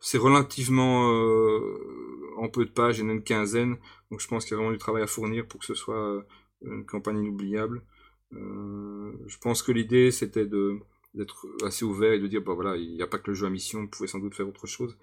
c'est 0.00 0.18
relativement 0.18 1.12
euh, 1.12 2.34
en 2.36 2.48
peu 2.48 2.64
de 2.64 2.70
pages, 2.70 2.98
il 2.98 3.02
y 3.02 3.04
en 3.04 3.08
a 3.08 3.12
une 3.12 3.22
quinzaine, 3.22 3.76
donc 4.10 4.20
je 4.20 4.28
pense 4.28 4.44
qu'il 4.44 4.52
y 4.52 4.54
a 4.54 4.58
vraiment 4.58 4.72
du 4.72 4.78
travail 4.78 5.02
à 5.02 5.06
fournir 5.06 5.46
pour 5.46 5.60
que 5.60 5.66
ce 5.66 5.74
soit 5.74 5.96
euh, 5.96 6.22
une 6.62 6.84
campagne 6.84 7.18
inoubliable. 7.18 7.82
Je 8.30 9.38
pense 9.38 9.62
que 9.62 9.72
l'idée 9.72 10.10
c'était 10.10 10.44
de 10.44 10.78
d'être 11.14 11.46
assez 11.64 11.84
ouvert 11.84 12.12
et 12.12 12.18
de 12.18 12.26
dire 12.26 12.42
bah 12.42 12.52
voilà 12.54 12.76
il 12.76 12.94
n'y 12.94 13.02
a 13.02 13.06
pas 13.06 13.18
que 13.18 13.30
le 13.30 13.34
jeu 13.34 13.46
à 13.46 13.50
mission, 13.50 13.80
vous 13.80 13.88
pouvez 13.88 14.08
sans 14.08 14.18
doute 14.18 14.34
faire 14.34 14.48
autre 14.48 14.66
chose, 14.66 14.96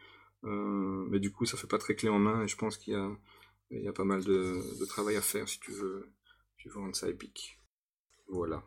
euh, 0.43 1.05
mais 1.09 1.19
du 1.19 1.31
coup 1.31 1.45
ça 1.45 1.57
fait 1.57 1.67
pas 1.67 1.77
très 1.77 1.95
clé 1.95 2.09
en 2.09 2.19
main 2.19 2.43
et 2.43 2.47
je 2.47 2.55
pense 2.55 2.77
qu'il 2.77 2.93
y 2.93 2.95
a 2.95 3.09
il 3.71 3.81
y 3.81 3.87
a 3.87 3.93
pas 3.93 4.03
mal 4.03 4.23
de, 4.23 4.61
de 4.79 4.85
travail 4.85 5.15
à 5.15 5.21
faire 5.21 5.49
si 5.49 5.59
tu 5.59 5.71
veux 5.71 6.07
tu 6.65 6.73
veux 6.73 6.79
rendre 6.79 6.95
ça 6.95 7.07
épique. 7.07 7.59
Voilà. 8.27 8.63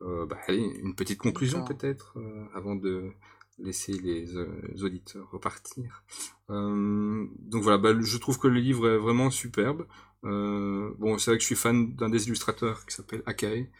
Bah, 0.00 0.36
allez, 0.48 0.58
une 0.58 0.96
petite 0.96 1.18
conclusion 1.18 1.64
peut-être, 1.64 2.18
avant 2.54 2.74
de 2.74 3.12
laisser 3.58 3.92
les, 3.92 4.36
auditeurs 4.82 5.30
repartir. 5.30 6.04
donc 6.48 7.62
voilà, 7.62 7.78
bah, 7.78 7.94
je 7.98 8.18
trouve 8.18 8.38
que 8.38 8.48
le 8.48 8.58
livre 8.58 8.88
est 8.90 8.98
vraiment 8.98 9.30
superbe. 9.30 9.86
bon, 10.22 11.18
c'est 11.18 11.30
vrai 11.30 11.38
que 11.38 11.42
je 11.42 11.46
suis 11.46 11.54
fan 11.54 11.94
d'un 11.94 12.10
des 12.10 12.26
illustrateurs 12.26 12.84
qui 12.84 12.96
s'appelle 12.96 13.22
Akai. 13.26 13.70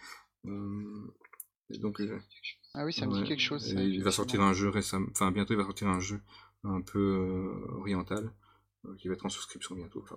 donc, 0.44 2.00
ah 2.74 2.86
oui, 2.86 2.92
ça 2.92 3.06
me 3.06 3.12
dit 3.12 3.24
quelque 3.24 3.42
chose. 3.42 3.68
il 3.68 4.02
va 4.02 4.10
sortir 4.10 4.40
un 4.40 4.54
jeu 4.54 4.70
récemment, 4.70 5.08
enfin 5.10 5.30
bientôt 5.30 5.52
il 5.52 5.58
va 5.58 5.64
sortir 5.64 5.88
un 5.88 6.00
jeu 6.00 6.20
un 6.64 6.80
peu 6.80 6.98
euh, 6.98 7.78
oriental 7.80 8.32
euh, 8.86 8.94
qui 8.96 9.08
va 9.08 9.14
être 9.14 9.26
en 9.26 9.28
souscription 9.28 9.74
bientôt. 9.74 10.00
Enfin 10.02 10.16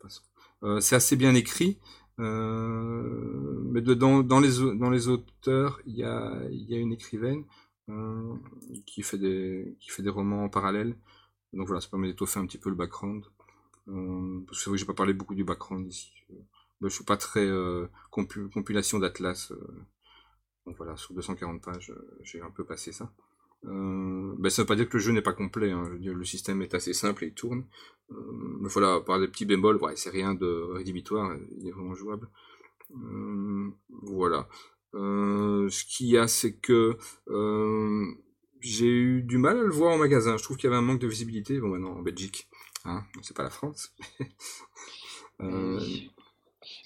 bref, 0.00 0.20
euh, 0.62 0.80
c'est 0.80 0.94
assez 0.94 1.16
bien 1.16 1.34
écrit, 1.34 1.80
mais 2.18 3.80
dedans, 3.80 4.22
dans 4.22 4.40
les 4.40 5.08
auteurs, 5.08 5.80
il 5.86 5.96
y 5.96 6.04
a 6.04 6.78
une 6.78 6.92
écrivaine 6.92 7.44
qui 8.86 9.02
fait 9.02 9.18
des 9.18 9.76
qui 9.80 9.90
fait 9.90 10.02
des 10.02 10.10
romans 10.10 10.44
en 10.44 10.48
parallèle. 10.48 10.96
Donc 11.52 11.66
voilà, 11.66 11.80
ça 11.80 11.88
permet 11.88 12.08
d'étoffer 12.08 12.40
un 12.40 12.46
petit 12.46 12.58
peu 12.58 12.70
le 12.70 12.76
background. 12.76 13.24
parce 13.86 14.58
que 14.58 14.64
c'est 14.64 14.70
vrai 14.70 14.76
que 14.76 14.80
j'ai 14.80 14.86
pas 14.86 14.94
parlé 14.94 15.12
beaucoup 15.12 15.34
du 15.34 15.44
background 15.44 15.86
ici. 15.86 16.12
Je 16.80 16.88
suis 16.88 17.04
pas 17.04 17.16
très 17.16 17.48
compilation 18.10 18.98
d'Atlas. 18.98 19.52
Donc 20.66 20.76
voilà, 20.76 20.96
sur 20.96 21.14
240 21.14 21.62
pages, 21.62 21.90
euh, 21.90 22.18
j'ai 22.22 22.40
un 22.40 22.50
peu 22.50 22.64
passé 22.64 22.92
ça. 22.92 23.12
Euh, 23.64 24.34
ben, 24.38 24.50
ça 24.50 24.62
veut 24.62 24.66
pas 24.66 24.74
dire 24.74 24.88
que 24.88 24.96
le 24.96 25.02
jeu 25.02 25.12
n'est 25.12 25.22
pas 25.22 25.32
complet, 25.32 25.70
hein. 25.70 25.84
je 25.86 25.92
veux 25.92 25.98
dire, 25.98 26.14
le 26.14 26.24
système 26.24 26.62
est 26.62 26.74
assez 26.74 26.92
simple 26.92 27.24
et 27.24 27.28
il 27.28 27.34
tourne. 27.34 27.64
Euh, 28.10 28.14
mais 28.60 28.68
voilà, 28.68 29.00
par 29.00 29.20
des 29.20 29.28
petits 29.28 29.44
bémols, 29.44 29.76
ouais, 29.76 29.96
c'est 29.96 30.10
rien 30.10 30.34
de 30.34 30.46
rédhibitoire, 30.72 31.36
il 31.56 31.68
est 31.68 31.72
vraiment 31.72 31.94
jouable. 31.94 32.28
Euh, 32.92 33.70
voilà. 34.02 34.48
Euh, 34.94 35.68
ce 35.70 35.84
qu'il 35.84 36.08
y 36.08 36.18
a, 36.18 36.26
c'est 36.26 36.54
que 36.54 36.96
j'ai 38.60 38.88
eu 38.88 39.22
du 39.22 39.38
mal 39.38 39.58
à 39.58 39.62
le 39.62 39.70
voir 39.70 39.92
en 39.92 39.98
magasin. 39.98 40.36
Je 40.36 40.42
trouve 40.42 40.56
qu'il 40.56 40.68
y 40.68 40.72
avait 40.72 40.76
un 40.76 40.82
manque 40.82 41.00
de 41.00 41.06
visibilité. 41.06 41.58
Bon, 41.58 41.68
maintenant, 41.68 41.96
en 41.96 42.02
Belgique, 42.02 42.48
hein, 42.84 43.04
c'est 43.22 43.36
pas 43.36 43.44
la 43.44 43.50
France. 43.50 43.94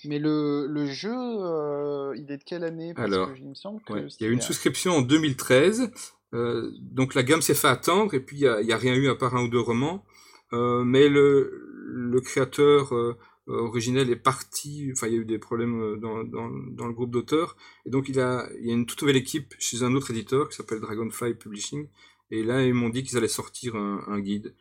Mais 0.05 0.19
le, 0.19 0.67
le 0.67 0.87
jeu, 0.87 1.13
euh, 1.13 2.15
il 2.17 2.31
est 2.31 2.39
de 2.39 2.45
quelle 2.45 2.65
année? 2.65 2.95
Parce 2.95 3.13
Alors, 3.13 3.33
que 3.33 3.39
il 3.39 3.49
me 3.49 3.55
semble 3.55 3.83
que 3.83 3.95
il 3.95 4.23
y 4.23 4.25
a 4.25 4.29
eu 4.29 4.33
une 4.33 4.41
souscription 4.41 4.93
en 4.93 5.03
2013. 5.03 5.91
Euh, 6.35 6.71
donc 6.81 7.15
la 7.15 7.23
gamme 7.23 7.43
s'est 7.43 7.55
fait 7.55 7.69
attendre 7.69 8.15
et 8.15 8.21
puis 8.21 8.39
il 8.39 8.65
n'y 8.65 8.73
a, 8.73 8.77
a, 8.77 8.79
rien 8.79 8.95
eu 8.95 9.09
à 9.09 9.15
part 9.15 9.37
un 9.37 9.45
ou 9.45 9.49
deux 9.49 9.61
romans. 9.61 10.05
Euh, 10.53 10.85
mais 10.85 11.09
le, 11.09 11.51
le 11.89 12.21
créateur 12.21 12.95
euh, 12.95 13.17
originel 13.47 14.11
est 14.11 14.17
parti. 14.17 14.91
Enfin, 14.93 15.07
il 15.09 15.15
y 15.15 15.17
a 15.17 15.21
eu 15.21 15.25
des 15.25 15.39
problèmes 15.39 15.99
dans, 16.01 16.25
dans, 16.25 16.49
dans 16.51 16.87
le 16.87 16.93
groupe 16.93 17.11
d'auteurs. 17.11 17.57
Et 17.85 17.91
donc 17.91 18.09
il, 18.09 18.21
a, 18.21 18.49
il 18.59 18.67
y 18.67 18.71
a 18.71 18.75
une 18.75 18.87
toute 18.87 19.03
nouvelle 19.03 19.17
équipe 19.17 19.55
chez 19.59 19.83
un 19.83 19.95
autre 19.95 20.11
éditeur 20.11 20.49
qui 20.49 20.57
s'appelle 20.57 20.81
Dragonfly 20.81 21.35
Publishing. 21.35 21.89
Et 22.31 22.43
là, 22.43 22.65
ils 22.65 22.75
m'ont 22.75 22.89
dit 22.89 23.05
qu'ils 23.05 23.17
allaient 23.17 23.29
sortir 23.29 23.77
un, 23.77 24.05
un 24.09 24.21
guide. 24.21 24.55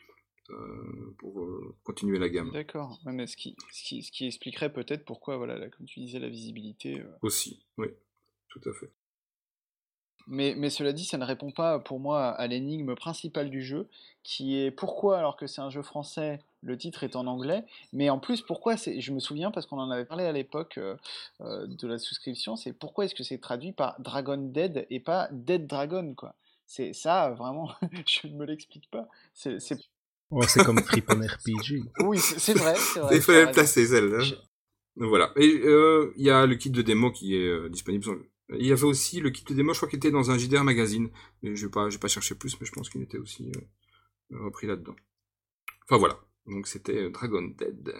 Euh, 0.51 1.15
pour 1.17 1.43
euh, 1.43 1.75
continuer 1.83 2.19
la 2.19 2.29
gamme. 2.29 2.51
D'accord, 2.51 2.99
mais 3.05 3.25
ce 3.25 3.35
qui, 3.35 3.55
ce 3.71 3.83
qui, 3.83 4.03
ce 4.03 4.11
qui 4.11 4.27
expliquerait 4.27 4.71
peut-être 4.71 5.03
pourquoi, 5.03 5.37
voilà, 5.37 5.69
comme 5.71 5.87
tu 5.87 6.01
disais, 6.01 6.19
la 6.19 6.29
visibilité. 6.29 6.99
Euh. 6.99 7.17
Aussi, 7.23 7.65
oui, 7.79 7.87
tout 8.49 8.61
à 8.69 8.73
fait. 8.73 8.91
Mais, 10.27 10.55
mais, 10.57 10.69
cela 10.69 10.91
dit, 10.91 11.05
ça 11.05 11.17
ne 11.17 11.25
répond 11.25 11.51
pas 11.51 11.79
pour 11.79 11.99
moi 11.99 12.29
à 12.29 12.47
l'énigme 12.47 12.95
principale 12.95 13.49
du 13.49 13.63
jeu, 13.63 13.87
qui 14.23 14.57
est 14.57 14.71
pourquoi, 14.71 15.19
alors 15.19 15.37
que 15.37 15.47
c'est 15.47 15.61
un 15.61 15.69
jeu 15.69 15.83
français, 15.83 16.39
le 16.63 16.77
titre 16.77 17.03
est 17.03 17.15
en 17.15 17.27
anglais, 17.27 17.63
mais 17.93 18.09
en 18.09 18.17
plus, 18.17 18.41
pourquoi 18.41 18.75
c'est, 18.75 18.99
je 18.99 19.11
me 19.11 19.19
souviens 19.19 19.51
parce 19.51 19.67
qu'on 19.67 19.77
en 19.77 19.91
avait 19.91 20.05
parlé 20.05 20.25
à 20.25 20.31
l'époque 20.31 20.79
de 21.39 21.87
la 21.87 21.99
souscription, 21.99 22.55
c'est 22.55 22.73
pourquoi 22.73 23.05
est-ce 23.05 23.13
que 23.13 23.23
c'est 23.23 23.37
traduit 23.37 23.71
par 23.71 24.01
Dragon 24.01 24.37
Dead 24.37 24.87
et 24.89 24.99
pas 24.99 25.29
Dead 25.31 25.67
Dragon, 25.67 26.15
quoi. 26.15 26.33
C'est 26.65 26.93
ça, 26.93 27.29
vraiment, 27.31 27.71
je 28.07 28.27
ne 28.27 28.33
me 28.33 28.45
l'explique 28.45 28.89
pas. 28.89 29.07
C'est 29.33 29.59
c'est 30.47 30.63
comme 30.63 30.79
RPG. 30.79 31.83
Oui, 31.99 32.17
c'est 32.19 32.57
vrai, 32.57 32.75
c'est 32.75 32.99
vrai. 32.99 33.15
Il 33.15 33.21
fallait 33.21 33.51
placer, 33.51 33.85
celle-là. 33.85 34.23
Voilà. 34.95 35.31
Et 35.35 35.59
euh, 35.63 36.13
il 36.17 36.25
y 36.25 36.29
a 36.29 36.45
le 36.45 36.55
kit 36.55 36.69
de 36.69 36.81
démo 36.81 37.11
qui 37.11 37.35
est 37.35 37.47
euh, 37.47 37.69
disponible. 37.69 38.05
Il 38.49 38.65
y 38.65 38.71
avait 38.71 38.83
aussi 38.83 39.19
le 39.19 39.31
kit 39.31 39.43
de 39.43 39.53
démo, 39.53 39.73
je 39.73 39.79
crois 39.79 39.89
qu'il 39.89 39.97
était 39.97 40.11
dans 40.11 40.31
un 40.31 40.37
JDR 40.37 40.63
magazine. 40.63 41.09
Mais 41.41 41.55
je 41.55 41.65
vais 41.65 41.71
pas, 41.71 41.89
pas 41.99 42.07
cherché 42.07 42.35
plus, 42.35 42.59
mais 42.59 42.65
je 42.65 42.71
pense 42.71 42.89
qu'il 42.89 43.01
était 43.01 43.17
aussi 43.17 43.51
euh, 44.31 44.43
repris 44.43 44.67
là-dedans. 44.67 44.95
Enfin 45.85 45.97
voilà. 45.97 46.19
Donc 46.45 46.67
c'était 46.67 47.09
Dragon 47.09 47.41
Dead. 47.41 47.93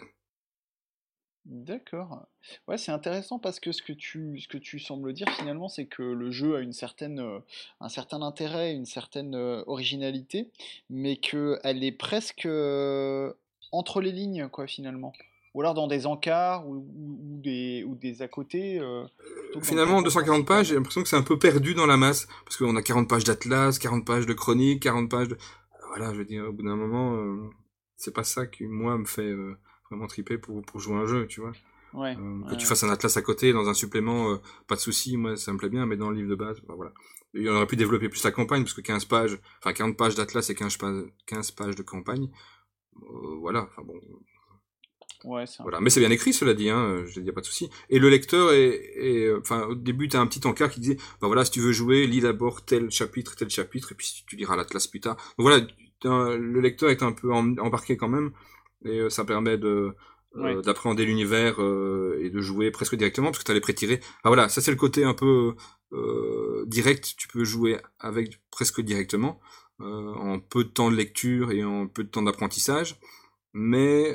D'accord. 1.46 2.26
Ouais, 2.66 2.76
c'est 2.76 2.90
intéressant 2.90 3.38
parce 3.38 3.60
que 3.60 3.70
ce 3.70 3.80
que 3.80 3.92
tu, 3.92 4.78
sembles 4.80 5.12
dire 5.12 5.28
finalement, 5.30 5.68
c'est 5.68 5.86
que 5.86 6.02
le 6.02 6.32
jeu 6.32 6.56
a 6.56 6.60
une 6.60 6.72
certaine, 6.72 7.20
euh, 7.20 7.38
un 7.80 7.88
certain 7.88 8.20
intérêt, 8.22 8.74
une 8.74 8.84
certaine 8.84 9.36
euh, 9.36 9.62
originalité, 9.68 10.50
mais 10.90 11.18
qu'elle 11.18 11.84
est 11.84 11.96
presque 11.96 12.46
euh, 12.46 13.32
entre 13.70 14.00
les 14.00 14.10
lignes, 14.10 14.48
quoi, 14.48 14.66
finalement. 14.66 15.12
Ou 15.56 15.62
alors 15.62 15.74
dans 15.74 15.86
des 15.88 16.06
encarts 16.06 16.68
ou, 16.68 16.86
des, 17.42 17.82
ou 17.84 17.94
des 17.96 18.20
à 18.20 18.28
côté. 18.28 18.78
finalement, 19.62 19.96
en 19.96 20.02
240 20.02 20.46
pages, 20.46 20.66
j'ai 20.66 20.74
l'impression 20.74 21.02
que 21.02 21.08
c'est 21.08 21.16
un 21.16 21.22
peu 21.22 21.38
perdu 21.38 21.74
dans 21.74 21.86
la 21.86 21.96
masse. 21.96 22.28
Parce 22.44 22.58
qu'on 22.58 22.76
a 22.76 22.82
40 22.82 23.08
pages 23.08 23.24
d'Atlas, 23.24 23.78
40 23.78 24.06
pages 24.06 24.26
de 24.26 24.34
chronique, 24.34 24.82
40 24.82 25.10
pages 25.10 25.28
de. 25.28 25.38
Voilà, 25.88 26.12
je 26.12 26.18
veux 26.18 26.24
dire, 26.24 26.44
au 26.46 26.52
bout 26.52 26.62
d'un 26.62 26.76
moment, 26.76 27.50
c'est 27.96 28.14
pas 28.14 28.22
ça 28.22 28.46
qui, 28.46 28.66
moi, 28.66 28.98
me 28.98 29.06
fait 29.06 29.32
vraiment 29.90 30.06
triper 30.06 30.38
pour, 30.38 30.62
pour 30.62 30.78
jouer 30.78 30.96
un 30.96 31.06
jeu, 31.06 31.26
tu 31.26 31.40
vois. 31.40 31.52
Ouais, 31.94 32.14
euh, 32.18 32.50
que 32.50 32.56
tu 32.56 32.66
fasses 32.66 32.82
un 32.84 32.90
atlas 32.90 33.16
à 33.16 33.22
côté 33.22 33.52
dans 33.52 33.68
un 33.68 33.74
supplément, 33.74 34.32
euh, 34.32 34.36
pas 34.66 34.74
de 34.74 34.80
souci, 34.80 35.16
moi 35.16 35.36
ça 35.36 35.52
me 35.52 35.58
plaît 35.58 35.70
bien, 35.70 35.86
mais 35.86 35.96
dans 35.96 36.10
le 36.10 36.16
livre 36.16 36.28
de 36.28 36.34
base, 36.34 36.60
bah, 36.60 36.74
voilà. 36.76 36.92
Et 37.32 37.48
on 37.48 37.54
aurait 37.54 37.66
pu 37.66 37.76
développer 37.76 38.08
plus 38.08 38.22
la 38.22 38.32
campagne, 38.32 38.62
parce 38.62 38.74
que 38.74 38.82
15 38.82 39.06
pages, 39.06 39.38
enfin 39.60 39.72
40 39.72 39.96
pages 39.96 40.14
d'atlas 40.14 40.50
et 40.50 40.54
15 40.54 40.76
pages, 40.76 41.04
15 41.26 41.50
pages 41.52 41.76
de 41.76 41.82
campagne, 41.82 42.28
euh, 43.02 43.36
voilà, 43.40 43.62
enfin 43.70 43.82
bon. 43.82 43.94
Ouais, 45.24 45.44
voilà. 45.60 45.80
Mais 45.80 45.90
c'est 45.90 46.00
bien 46.00 46.10
écrit, 46.10 46.32
cela 46.32 46.54
dit, 46.54 46.70
hein, 46.70 47.04
je 47.06 47.20
dis 47.20 47.32
pas 47.32 47.40
de 47.40 47.46
souci. 47.46 47.68
Et 47.90 47.98
le 47.98 48.08
lecteur 48.08 48.52
est, 48.52 49.32
enfin, 49.38 49.64
au 49.66 49.74
début, 49.74 50.08
tu 50.08 50.16
as 50.16 50.20
un 50.20 50.26
petit 50.26 50.46
encart 50.46 50.70
qui 50.70 50.80
disait, 50.80 50.96
bah 51.20 51.26
voilà, 51.26 51.44
si 51.44 51.50
tu 51.50 51.60
veux 51.60 51.72
jouer, 51.72 52.06
lis 52.06 52.20
d'abord 52.20 52.64
tel 52.64 52.90
chapitre, 52.90 53.34
tel 53.36 53.50
chapitre, 53.50 53.92
et 53.92 53.94
puis 53.94 54.24
tu 54.26 54.36
liras 54.36 54.56
l'atlas 54.56 54.86
plus 54.86 55.00
tard. 55.00 55.16
Donc 55.38 55.48
voilà, 55.48 55.66
le 56.04 56.60
lecteur 56.60 56.90
est 56.90 57.02
un 57.02 57.12
peu 57.12 57.32
embarqué 57.32 57.96
quand 57.96 58.08
même, 58.08 58.32
et 58.84 59.10
ça 59.10 59.24
permet 59.24 59.58
de, 59.58 59.94
euh, 60.38 60.60
d'appréhender 60.60 61.06
l'univers 61.06 61.62
euh, 61.62 62.20
et 62.20 62.28
de 62.28 62.40
jouer 62.40 62.70
presque 62.70 62.94
directement 62.94 63.28
parce 63.28 63.38
que 63.38 63.44
tu 63.44 63.50
as 63.50 63.54
les 63.54 63.60
pré-tirés. 63.60 64.00
Ah 64.22 64.28
voilà, 64.28 64.48
ça 64.50 64.60
c'est 64.60 64.70
le 64.70 64.76
côté 64.76 65.02
un 65.02 65.14
peu 65.14 65.54
euh, 65.92 66.64
direct, 66.66 67.14
tu 67.16 67.26
peux 67.28 67.44
jouer 67.44 67.78
avec 67.98 68.38
presque 68.50 68.80
directement 68.82 69.40
en 69.78 70.40
peu 70.40 70.64
de 70.64 70.70
temps 70.70 70.90
de 70.90 70.96
lecture 70.96 71.52
et 71.52 71.62
en 71.62 71.86
peu 71.86 72.02
de 72.02 72.08
temps 72.08 72.22
d'apprentissage. 72.22 72.98
Mais 73.58 74.12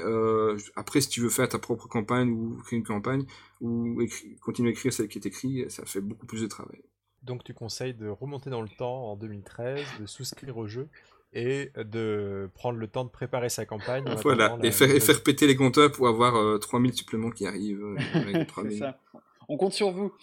après, 0.76 1.02
si 1.02 1.10
tu 1.10 1.22
veux 1.22 1.30
faire 1.30 1.50
ta 1.50 1.58
propre 1.58 1.88
campagne 1.88 2.30
ou 2.30 2.58
créer 2.64 2.78
une 2.78 2.86
campagne 2.86 3.26
ou 3.60 4.00
continuer 4.40 4.70
à 4.70 4.72
écrire 4.72 4.94
celle 4.94 5.08
qui 5.08 5.18
est 5.18 5.26
écrite, 5.26 5.72
ça 5.72 5.84
fait 5.86 6.02
beaucoup 6.02 6.28
plus 6.28 6.42
de 6.42 6.48
travail. 6.48 6.82
Donc 7.24 7.44
tu 7.44 7.54
conseilles 7.54 7.96
de 7.96 8.08
remonter 8.08 8.52
dans 8.52 8.62
le 8.62 8.70
temps 8.70 9.12
en 9.12 9.16
2013, 9.16 9.84
de 10.00 10.06
souscrire 10.06 10.58
au 10.58 10.68
jeu 10.68 10.90
et 11.34 11.72
de 11.76 12.50
prendre 12.56 12.78
le 12.78 12.88
temps 12.88 13.06
de 13.06 13.10
préparer 13.10 13.50
sa 13.50 13.66
campagne. 13.66 14.04
Voilà, 14.22 14.58
et, 14.64 14.72
faire, 14.72 14.90
et 14.90 15.00
faire 15.00 15.24
péter 15.24 15.48
les 15.48 15.56
compteurs 15.56 15.92
pour 15.92 16.08
avoir 16.08 16.60
3000 16.60 16.92
euh, 16.92 16.96
suppléments 16.96 17.32
qui 17.32 17.46
arrivent. 17.46 17.84
Euh, 17.84 18.46
ça. 18.78 19.00
On 19.48 19.58
compte 19.58 19.74
sur 19.74 19.92
vous, 19.92 20.14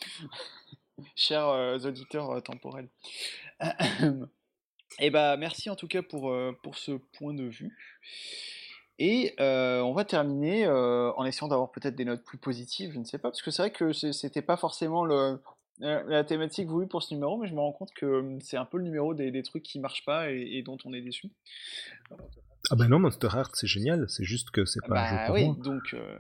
chers 1.15 1.49
euh, 1.49 1.79
auditeurs 1.79 2.43
temporels. 2.43 2.89
et 3.61 3.67
eh 5.01 5.11
bah, 5.11 5.37
merci 5.37 5.71
en 5.71 5.77
tout 5.77 5.89
cas 5.89 6.03
pour, 6.03 6.35
pour 6.63 6.77
ce 6.77 6.93
point 6.93 7.35
de 7.35 7.45
vue. 7.45 7.77
Et 8.99 9.35
on 9.39 9.93
va 9.93 10.05
terminer 10.05 10.69
en 10.69 11.25
essayant 11.25 11.49
d'avoir 11.49 11.71
peut-être 11.71 11.95
des 11.95 12.05
notes 12.05 12.25
plus 12.25 12.39
positives, 12.39 12.93
je 12.93 12.99
ne 12.99 13.05
sais 13.05 13.19
pas, 13.19 13.31
parce 13.31 13.43
que 13.43 13.51
c'est 13.51 13.63
vrai 13.63 13.71
que 13.71 13.93
c'était 13.93 14.43
pas 14.43 14.57
forcément 14.57 15.05
le, 15.05 15.39
la 15.81 16.25
thématique 16.25 16.69
voulue 16.69 16.87
pour 16.87 17.03
ce 17.03 17.15
numéro, 17.15 17.39
mais 17.39 17.49
je 17.49 17.55
me 17.55 17.61
rends 17.61 17.73
compte 17.73 17.93
que 17.95 18.07
hum, 18.07 18.41
c'est 18.41 18.57
un 18.57 18.65
peu 18.65 18.79
le 18.79 18.85
numéro 18.85 19.15
des, 19.15 19.43
trucs 19.43 19.63
qui 19.63 19.79
marchent 19.79 20.05
pas 20.05 20.31
et, 20.31 20.63
dont 20.63 20.79
on 20.85 20.93
est 20.93 21.01
déçu. 21.01 21.31
Ah 22.71 22.77
bah 22.77 22.89
non, 22.89 22.99
Monster 22.99 23.29
Heart 23.33 23.53
c'est 23.55 23.67
génial, 23.67 24.09
c'est 24.09 24.25
juste 24.25 24.51
que 24.51 24.65
c'est 24.65 24.85
pas 24.87 25.01
un 25.01 25.09
jeu 25.09 25.17
bah 25.17 25.27
pour 25.27 25.35
oui, 25.37 25.47
moi. 25.47 25.57
donc 25.61 25.95
euh, 25.95 26.19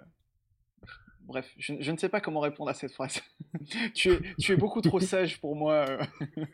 bref, 1.28 1.48
je, 1.56 1.90
ne 1.90 1.96
sais 1.96 2.08
pas 2.08 2.20
comment 2.20 2.40
répondre 2.40 2.70
à 2.70 2.74
cette 2.74 2.92
phrase. 2.92 3.20
tu, 3.94 4.10
es, 4.10 4.20
tu 4.38 4.52
es 4.52 4.56
beaucoup 4.56 4.80
trop 4.80 4.98
sage 5.00 5.40
pour 5.40 5.56
moi. 5.56 5.86
Euh. 5.88 6.44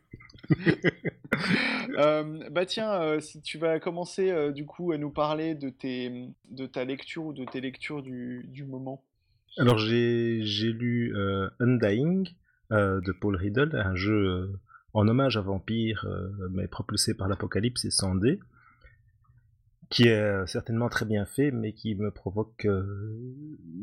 Euh, 1.98 2.48
bah 2.50 2.64
tiens, 2.64 3.18
si 3.20 3.40
tu 3.40 3.58
vas 3.58 3.80
commencer 3.80 4.52
du 4.52 4.66
coup 4.66 4.92
à 4.92 4.98
nous 4.98 5.10
parler 5.10 5.54
de, 5.54 5.68
tes, 5.68 6.28
de 6.50 6.66
ta 6.66 6.84
lecture 6.84 7.24
ou 7.24 7.32
de 7.32 7.44
tes 7.44 7.60
lectures 7.60 8.02
du, 8.02 8.44
du 8.48 8.64
moment. 8.64 9.02
Alors 9.56 9.78
j'ai 9.78 10.42
lu 10.44 11.12
Undying, 11.58 12.28
euh, 12.72 13.00
de 13.02 13.12
Paul 13.12 13.36
Riddle, 13.36 13.76
un 13.76 13.94
jeu 13.94 14.26
euh, 14.26 14.60
en 14.94 15.06
hommage 15.06 15.36
à 15.36 15.42
Vampire, 15.42 16.06
euh, 16.08 16.48
mais 16.50 16.66
propulsé 16.66 17.14
par 17.14 17.28
l'apocalypse 17.28 17.84
et 17.84 17.90
sans 17.90 18.14
qui 19.94 20.08
est 20.08 20.20
euh, 20.20 20.44
certainement 20.46 20.88
très 20.88 21.06
bien 21.06 21.24
fait, 21.24 21.52
mais 21.52 21.72
qui 21.72 21.94
me 21.94 22.10
provoque 22.10 22.64
euh, 22.64 22.82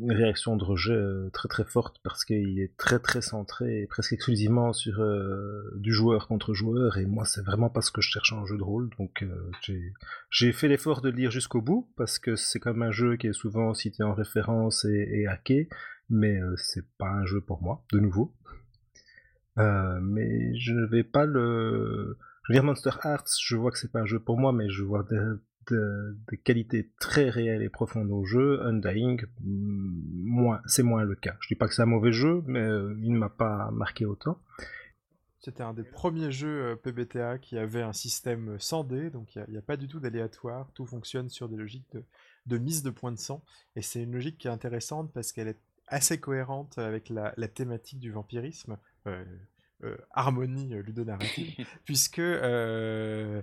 une 0.02 0.12
réaction 0.12 0.56
de 0.56 0.64
rejet 0.64 0.92
euh, 0.92 1.30
très 1.32 1.48
très 1.48 1.64
forte 1.64 2.00
parce 2.04 2.26
qu'il 2.26 2.60
est 2.60 2.76
très 2.76 2.98
très 2.98 3.22
centré 3.22 3.86
presque 3.88 4.12
exclusivement 4.12 4.74
sur 4.74 5.02
du 5.76 5.90
joueur 5.90 6.28
contre 6.28 6.52
joueur 6.52 6.98
et 6.98 7.06
moi 7.06 7.24
c'est 7.24 7.42
vraiment 7.42 7.70
pas 7.70 7.80
ce 7.80 7.90
que 7.90 8.02
je 8.02 8.10
cherche 8.10 8.32
en 8.34 8.44
jeu 8.44 8.58
de 8.58 8.62
rôle 8.62 8.90
donc 8.98 9.24
j'ai 10.30 10.52
fait 10.52 10.68
l'effort 10.68 11.00
de 11.00 11.08
le 11.08 11.16
lire 11.16 11.30
jusqu'au 11.30 11.62
bout 11.62 11.90
parce 11.96 12.18
que 12.18 12.36
c'est 12.36 12.64
même 12.66 12.82
un 12.82 12.90
jeu 12.90 13.16
qui 13.16 13.28
est 13.28 13.32
souvent 13.32 13.72
cité 13.72 14.02
en 14.02 14.12
référence 14.12 14.84
et, 14.84 15.26
hacké 15.26 15.68
mais 16.10 16.40
c'est 16.56 16.86
pas 16.98 17.08
un 17.08 17.24
jeu 17.24 17.40
pour 17.40 17.62
moi 17.62 17.84
de 17.92 18.00
nouveau. 18.00 18.34
Mais 19.56 20.54
je 20.58 20.72
ne 20.72 20.86
vais 20.86 21.04
pas 21.04 21.24
le 21.24 22.18
je 22.44 22.52
veux 22.52 22.54
dire 22.54 22.64
Monster 22.64 22.90
Hearts 23.02 23.30
je 23.42 23.56
vois 23.56 23.70
que 23.70 23.78
c'est 23.78 23.92
pas 23.92 24.00
un 24.00 24.06
jeu 24.06 24.18
pour 24.18 24.38
moi 24.38 24.52
mais 24.52 24.68
je 24.68 24.82
vois 24.82 25.04
des 25.08 25.18
de, 25.70 26.16
qualité 26.44 26.90
très 26.98 27.30
réelle 27.30 27.62
et 27.62 27.68
profonde 27.68 28.10
au 28.10 28.24
jeu, 28.24 28.60
Undying, 28.64 29.22
mm, 29.40 30.24
moins, 30.24 30.60
c'est 30.66 30.82
moins 30.82 31.04
le 31.04 31.14
cas. 31.14 31.36
Je 31.40 31.48
dis 31.48 31.54
pas 31.54 31.68
que 31.68 31.74
c'est 31.74 31.82
un 31.82 31.86
mauvais 31.86 32.12
jeu, 32.12 32.42
mais 32.46 32.60
euh, 32.60 32.96
il 33.02 33.12
ne 33.12 33.18
m'a 33.18 33.28
pas 33.28 33.70
marqué 33.70 34.04
autant. 34.04 34.38
C'était 35.40 35.64
un 35.64 35.74
des 35.74 35.82
premiers 35.82 36.30
jeux 36.30 36.72
euh, 36.72 36.76
PBTA 36.76 37.38
qui 37.38 37.58
avait 37.58 37.82
un 37.82 37.92
système 37.92 38.58
sans 38.60 38.84
dés, 38.84 39.10
donc 39.10 39.34
il 39.34 39.44
n'y 39.48 39.56
a, 39.56 39.62
pas 39.62 39.76
du 39.76 39.88
tout 39.88 39.98
d'aléatoire, 39.98 40.70
tout 40.72 40.86
fonctionne 40.86 41.28
sur 41.28 41.48
des 41.48 41.56
logiques 41.56 41.96
de, 42.46 42.58
mise 42.58 42.82
de 42.82 42.90
points 42.90 43.12
de 43.12 43.18
sang, 43.18 43.44
et 43.74 43.82
c'est 43.82 44.02
une 44.02 44.12
logique 44.12 44.38
qui 44.38 44.46
est 44.46 44.52
intéressante 44.52 45.12
parce 45.12 45.32
qu'elle 45.32 45.48
est 45.48 45.60
assez 45.88 46.20
cohérente 46.20 46.78
avec 46.78 47.08
la, 47.08 47.32
thématique 47.48 47.98
du 47.98 48.12
vampirisme. 48.12 48.78
Euh, 49.08 49.24
euh, 49.84 49.96
harmonie 50.12 50.74
euh, 50.74 50.82
ludonarrative, 50.82 51.66
puisque 51.84 52.20
euh, 52.20 53.42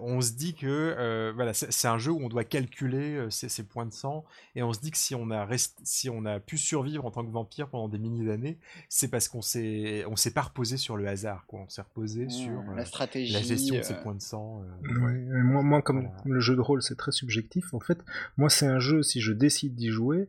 on 0.00 0.22
se 0.22 0.32
dit 0.32 0.54
que 0.54 1.30
voilà, 1.34 1.52
c'est 1.52 1.88
un 1.88 1.98
jeu 1.98 2.10
où 2.10 2.24
on 2.24 2.28
doit 2.28 2.44
calculer 2.44 3.26
ses, 3.28 3.62
points 3.64 3.84
de 3.84 3.92
sang, 3.92 4.24
et 4.54 4.62
on 4.62 4.72
se 4.72 4.80
dit 4.80 4.90
que 4.90 4.96
si 4.96 5.14
on 5.14 5.30
a 5.30 5.46
si 5.82 6.08
on 6.08 6.24
a 6.24 6.40
pu 6.40 6.56
survivre 6.56 7.04
en 7.04 7.10
tant 7.10 7.24
que 7.24 7.30
vampire 7.30 7.68
pendant 7.68 7.88
des 7.88 7.98
milliers 7.98 8.24
d'années, 8.24 8.58
c'est 8.88 9.08
parce 9.08 9.28
qu'on 9.28 9.42
s'est 9.42 10.04
on 10.08 10.16
s'est 10.16 10.32
pas 10.32 10.42
reposé 10.42 10.78
sur 10.78 10.96
le 10.96 11.06
hasard, 11.06 11.44
quoi. 11.46 11.60
On 11.60 11.68
s'est 11.68 11.82
reposé 11.82 12.26
mmh, 12.26 12.30
sur 12.30 12.62
la 12.74 12.84
stratégie, 12.86 13.32
la 13.32 13.42
gestion 13.42 13.76
de 13.76 13.82
ses 13.82 13.94
points 13.94 14.14
de 14.14 14.22
sang. 14.22 14.62
moi, 14.82 15.62
moi, 15.62 15.82
comme 15.82 16.08
le 16.24 16.40
jeu 16.40 16.56
de 16.56 16.60
rôle 16.60 16.82
c'est 16.82 16.96
très 16.96 17.12
subjectif, 17.12 17.74
en 17.74 17.80
fait, 17.80 17.98
moi 18.38 18.48
c'est 18.48 18.66
un 18.66 18.78
jeu 18.78 19.02
si 19.02 19.20
je 19.20 19.32
décide 19.32 19.74
d'y 19.74 19.90
jouer, 19.90 20.28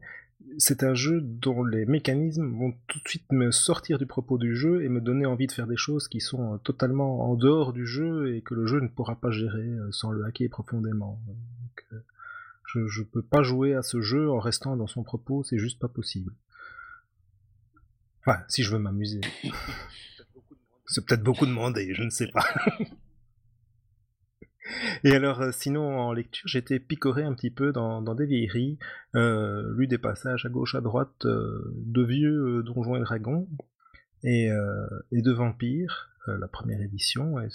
c'est 0.58 0.84
un 0.84 0.94
jeu 0.94 1.22
dont 1.22 1.64
les 1.64 1.86
mécanismes 1.86 2.52
vont 2.58 2.74
tout 2.88 3.00
de 3.00 3.08
suite 3.08 3.32
me 3.32 3.52
sortir 3.52 3.98
du 3.98 4.06
propos 4.06 4.38
du 4.38 4.56
jeu 4.56 4.84
et 4.84 4.90
me 4.90 5.02
donner 5.02 5.26
envie 5.26 5.48
de 5.48 5.52
faire 5.52 5.68
des 5.68 5.78
choses 5.78 6.08
qui 6.08 6.22
sont 6.22 6.54
euh, 6.54 6.58
totalement 6.58 7.30
en 7.30 7.36
dehors 7.36 7.74
du 7.74 7.86
jeu 7.86 8.36
et 8.36 8.42
que 8.42 8.54
le 8.54 8.66
jeu 8.66 8.80
ne 8.80 8.88
pourra 8.88 9.16
pas 9.16 9.32
gérer 9.32 9.68
euh, 9.68 9.92
sans 9.92 10.12
le 10.12 10.24
hacker 10.24 10.50
profondément. 10.50 11.20
Euh, 11.94 12.00
je, 12.66 12.80
ne 12.80 13.06
peux 13.06 13.22
pas 13.22 13.44
jouer 13.44 13.74
à 13.74 13.82
ce 13.82 14.02
jeu 14.02 14.30
en 14.30 14.40
restant 14.40 14.76
dans 14.76 14.88
son 14.88 15.04
propos, 15.04 15.44
c'est 15.44 15.60
juste 15.60 15.80
pas 15.80 15.88
possible. 15.88 16.34
Enfin, 18.22 18.40
si 18.48 18.64
je 18.64 18.72
veux 18.72 18.80
m'amuser. 18.80 19.22
c'est 20.86 21.06
peut-être 21.06 21.24
beaucoup 21.24 21.46
demandé, 21.46 21.94
je 21.94 22.04
ne 22.04 22.10
sais 22.10 22.28
pas. 22.28 22.46
Et 25.04 25.12
alors, 25.12 25.42
euh, 25.42 25.52
sinon, 25.52 26.00
en 26.00 26.14
lecture, 26.14 26.48
j'étais 26.48 26.80
picoré 26.80 27.24
un 27.24 27.34
petit 27.34 27.52
peu 27.52 27.72
dans, 27.72 28.02
des 28.16 28.26
vieilleries, 28.26 28.80
euh, 29.16 29.74
lu 29.76 29.88
des 29.88 29.98
passages 29.98 30.46
à 30.46 30.50
gauche, 30.50 30.76
à 30.76 30.82
droite 30.82 31.26
euh, 31.26 31.74
de 31.76 32.04
vieux 32.04 32.64
Donjons 32.64 32.96
et 32.96 33.02
Dragons 33.02 33.48
et, 34.24 34.50
de 34.50 35.32
Vampires, 35.32 36.10
la 36.26 36.48
première 36.48 36.82
édition, 36.82 37.40
et 37.40 37.50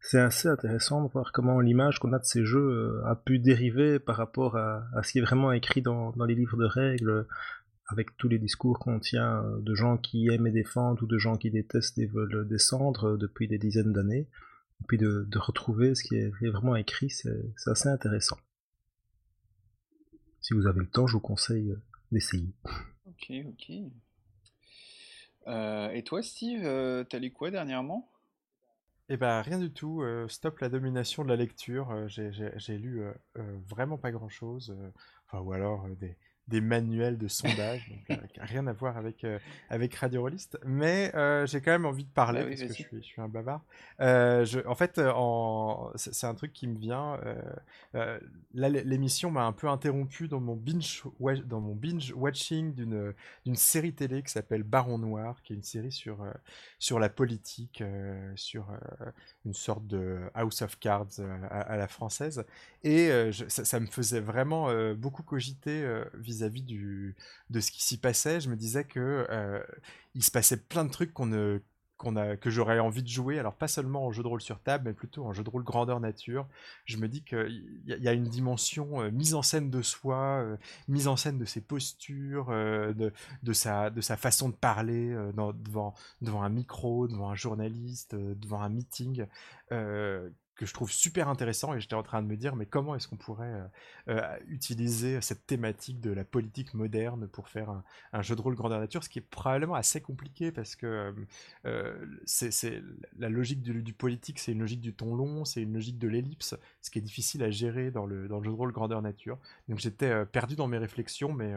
c'est 0.00 0.18
assez 0.18 0.48
intéressant 0.48 1.04
de 1.04 1.08
voir 1.12 1.30
comment 1.30 1.60
l'image 1.60 2.00
qu'on 2.00 2.12
a 2.12 2.18
de 2.18 2.24
ces 2.24 2.44
jeux 2.44 3.00
a 3.04 3.14
pu 3.14 3.38
dériver 3.38 4.00
par 4.00 4.16
rapport 4.16 4.56
à, 4.56 4.82
ce 5.04 5.12
qui 5.12 5.18
est 5.18 5.22
vraiment 5.22 5.52
écrit 5.52 5.80
dans, 5.80 6.12
les 6.26 6.34
livres 6.34 6.56
de 6.56 6.64
règles, 6.64 7.26
avec 7.86 8.16
tous 8.16 8.28
les 8.28 8.40
discours 8.40 8.80
qu'on 8.80 8.98
tient 8.98 9.44
de 9.60 9.74
gens 9.76 9.96
qui 9.98 10.28
aiment 10.28 10.48
et 10.48 10.50
défendent 10.50 11.00
ou 11.00 11.06
de 11.06 11.16
gens 11.16 11.36
qui 11.36 11.52
détestent 11.52 11.98
et 11.98 12.06
veulent 12.06 12.48
descendre 12.48 13.16
depuis 13.16 13.46
des 13.46 13.58
dizaines 13.58 13.92
d'années. 13.92 14.26
Et 14.80 14.84
puis 14.86 14.98
de, 14.98 15.26
retrouver 15.38 15.94
ce 15.94 16.02
qui 16.02 16.16
est, 16.16 16.30
vraiment 16.50 16.76
écrit, 16.76 17.10
c'est 17.10 17.52
assez 17.66 17.88
intéressant. 17.88 18.38
Si 20.40 20.54
vous 20.54 20.66
avez 20.66 20.80
le 20.80 20.88
temps, 20.88 21.06
je 21.06 21.12
vous 21.12 21.20
conseille 21.20 21.72
euh, 21.72 21.82
d'essayer. 22.10 22.54
Ok, 23.06 23.32
ok. 23.46 23.72
Euh, 25.46 25.90
et 25.90 26.02
toi, 26.04 26.22
Steve, 26.22 26.64
euh, 26.64 27.04
t'as 27.04 27.18
lu 27.18 27.32
quoi 27.32 27.50
dernièrement? 27.50 28.10
Eh 29.10 29.16
ben 29.16 29.40
rien 29.40 29.58
du 29.58 29.72
tout. 29.72 30.02
stop 30.28 30.58
la 30.60 30.68
domination 30.68 31.24
de 31.24 31.28
la 31.28 31.36
lecture. 31.36 32.08
J'ai 32.08 32.76
lu 32.76 33.02
vraiment 33.66 33.96
pas 33.96 34.10
grand 34.10 34.28
chose. 34.28 34.76
enfin, 35.26 35.42
ou 35.42 35.52
alors 35.52 35.88
des, 35.96 36.18
des 36.48 36.62
manuels 36.62 37.18
de 37.18 37.28
sondage, 37.28 37.90
donc 37.90 38.18
euh, 38.18 38.26
rien 38.38 38.66
à 38.66 38.72
voir 38.72 38.96
avec, 38.96 39.22
euh, 39.24 39.38
avec 39.68 39.94
Radio 39.94 40.22
Rollist, 40.22 40.58
mais 40.64 41.14
euh, 41.14 41.46
j'ai 41.46 41.60
quand 41.60 41.70
même 41.70 41.84
envie 41.84 42.04
de 42.04 42.10
parler 42.10 42.40
bah 42.40 42.48
parce 42.48 42.62
que 42.62 42.68
je 42.68 42.72
suis, 42.72 42.86
je 42.92 43.00
suis, 43.00 43.20
un 43.20 43.28
bavard. 43.28 43.62
Je, 44.00 44.66
en 44.66 44.74
fait, 44.74 44.98
en, 44.98 45.92
c'est 45.96 46.26
un 46.26 46.34
truc 46.34 46.52
qui 46.54 46.66
me 46.66 46.78
vient. 46.78 47.20
là, 47.92 48.68
l'émission 48.68 49.30
m'a 49.30 49.44
un 49.44 49.52
peu 49.52 49.68
interrompu 49.68 50.26
dans 50.28 50.40
mon 50.40 50.56
binge, 50.56 51.02
dans 51.44 51.60
mon 51.60 51.74
binge 51.74 52.12
watching 52.16 52.74
d'une 52.74 53.14
d'une 53.44 53.56
série 53.56 53.92
télé 53.92 54.22
qui 54.22 54.32
s'appelle 54.32 54.62
Baron 54.62 54.98
Noir, 54.98 55.42
qui 55.42 55.52
est 55.52 55.56
une 55.56 55.62
série 55.62 55.92
sur 55.92 56.24
sur 56.78 56.98
la 56.98 57.10
politique, 57.10 57.82
sur 58.36 58.68
une 59.44 59.54
sorte 59.54 59.86
de 59.86 60.20
House 60.34 60.62
of 60.62 60.78
Cards 60.78 61.20
à, 61.50 61.76
la 61.76 61.88
française, 61.88 62.44
et 62.82 63.10
ça, 63.48 63.64
ça, 63.64 63.80
me 63.80 63.86
faisait 63.86 64.20
vraiment 64.20 64.68
beaucoup 64.94 65.22
cogiter 65.22 65.86
vis 66.14 66.37
vis-à-vis 66.38 66.62
de 66.62 67.60
ce 67.60 67.70
qui 67.70 67.82
s'y 67.82 67.98
passait. 67.98 68.40
Je 68.40 68.48
me 68.48 68.56
disais 68.56 68.84
que 68.84 69.26
euh, 69.30 69.60
il 70.14 70.22
se 70.22 70.30
passait 70.30 70.56
plein 70.56 70.84
de 70.84 70.90
trucs 70.90 71.12
qu'on 71.12 71.32
que 72.40 72.48
j'aurais 72.48 72.78
envie 72.78 73.02
de 73.02 73.08
jouer, 73.08 73.40
alors 73.40 73.56
pas 73.56 73.66
seulement 73.66 74.06
en 74.06 74.12
jeu 74.12 74.22
de 74.22 74.28
rôle 74.28 74.40
sur 74.40 74.60
table, 74.60 74.84
mais 74.86 74.92
plutôt 74.92 75.24
en 75.24 75.32
jeu 75.32 75.42
de 75.42 75.50
rôle 75.50 75.64
grandeur 75.64 75.98
nature. 75.98 76.46
Je 76.84 76.96
me 76.96 77.08
dis 77.08 77.24
qu'il 77.24 77.82
y, 77.86 78.06
a 78.06 78.12
une 78.12 78.28
dimension 78.28 79.02
euh, 79.02 79.10
mise 79.10 79.34
en 79.34 79.42
scène 79.42 79.68
de 79.68 79.82
soi, 79.82 80.38
euh, 80.44 80.56
mise 80.86 81.08
en 81.08 81.16
scène 81.16 81.38
de 81.38 81.44
ses 81.44 81.60
postures, 81.60 82.50
de, 82.50 83.12
sa, 83.52 83.90
façon 84.16 84.48
de 84.48 84.54
parler 84.54 85.12
devant 85.34 85.94
un 86.22 86.48
micro, 86.48 87.08
devant 87.08 87.30
un 87.30 87.34
journaliste, 87.34 88.14
devant 88.14 88.62
un 88.62 88.68
meeting, 88.68 89.26
que 90.58 90.66
je 90.66 90.74
trouve 90.74 90.90
super 90.90 91.28
intéressant 91.28 91.72
et 91.72 91.80
j'étais 91.80 91.94
en 91.94 92.02
train 92.02 92.20
de 92.20 92.26
me 92.26 92.36
dire 92.36 92.56
mais 92.56 92.66
comment 92.66 92.96
est-ce 92.96 93.06
qu'on 93.06 93.16
pourrait 93.16 93.46
euh, 93.46 93.66
euh, 94.08 94.36
utiliser 94.48 95.20
cette 95.20 95.46
thématique 95.46 96.00
de 96.00 96.10
la 96.10 96.24
politique 96.24 96.74
moderne 96.74 97.28
pour 97.28 97.48
faire 97.48 97.70
un, 98.12 98.22
jeu 98.22 98.34
de 98.34 98.40
rôle 98.40 98.56
grandeur 98.56 98.80
nature, 98.80 99.04
ce 99.04 99.08
qui 99.08 99.20
est 99.20 99.28
probablement 99.30 99.76
assez 99.76 100.00
compliqué 100.00 100.50
parce 100.50 100.74
que 100.74 101.14
euh, 101.64 102.06
c'est 102.26 102.82
la 103.18 103.28
logique 103.28 103.62
du, 103.62 103.92
politique, 103.92 104.40
c'est 104.40 104.50
une 104.50 104.58
logique 104.58 104.80
du 104.80 104.92
ton 104.92 105.14
long, 105.14 105.44
c'est 105.44 105.62
une 105.62 105.74
logique 105.74 105.98
de 105.98 106.08
l'ellipse, 106.08 106.56
ce 106.82 106.90
qui 106.90 106.98
est 106.98 107.02
difficile 107.02 107.44
à 107.44 107.50
gérer 107.50 107.92
dans 107.92 108.04
le, 108.04 108.26
dans 108.26 108.38
le 108.38 108.44
jeu 108.44 108.50
de 108.50 108.56
rôle 108.56 108.72
grandeur 108.72 109.00
nature. 109.00 109.38
Donc 109.68 109.78
j'étais 109.78 110.26
perdu 110.26 110.56
dans 110.56 110.66
mes 110.66 110.78
réflexions, 110.78 111.32
mais 111.32 111.54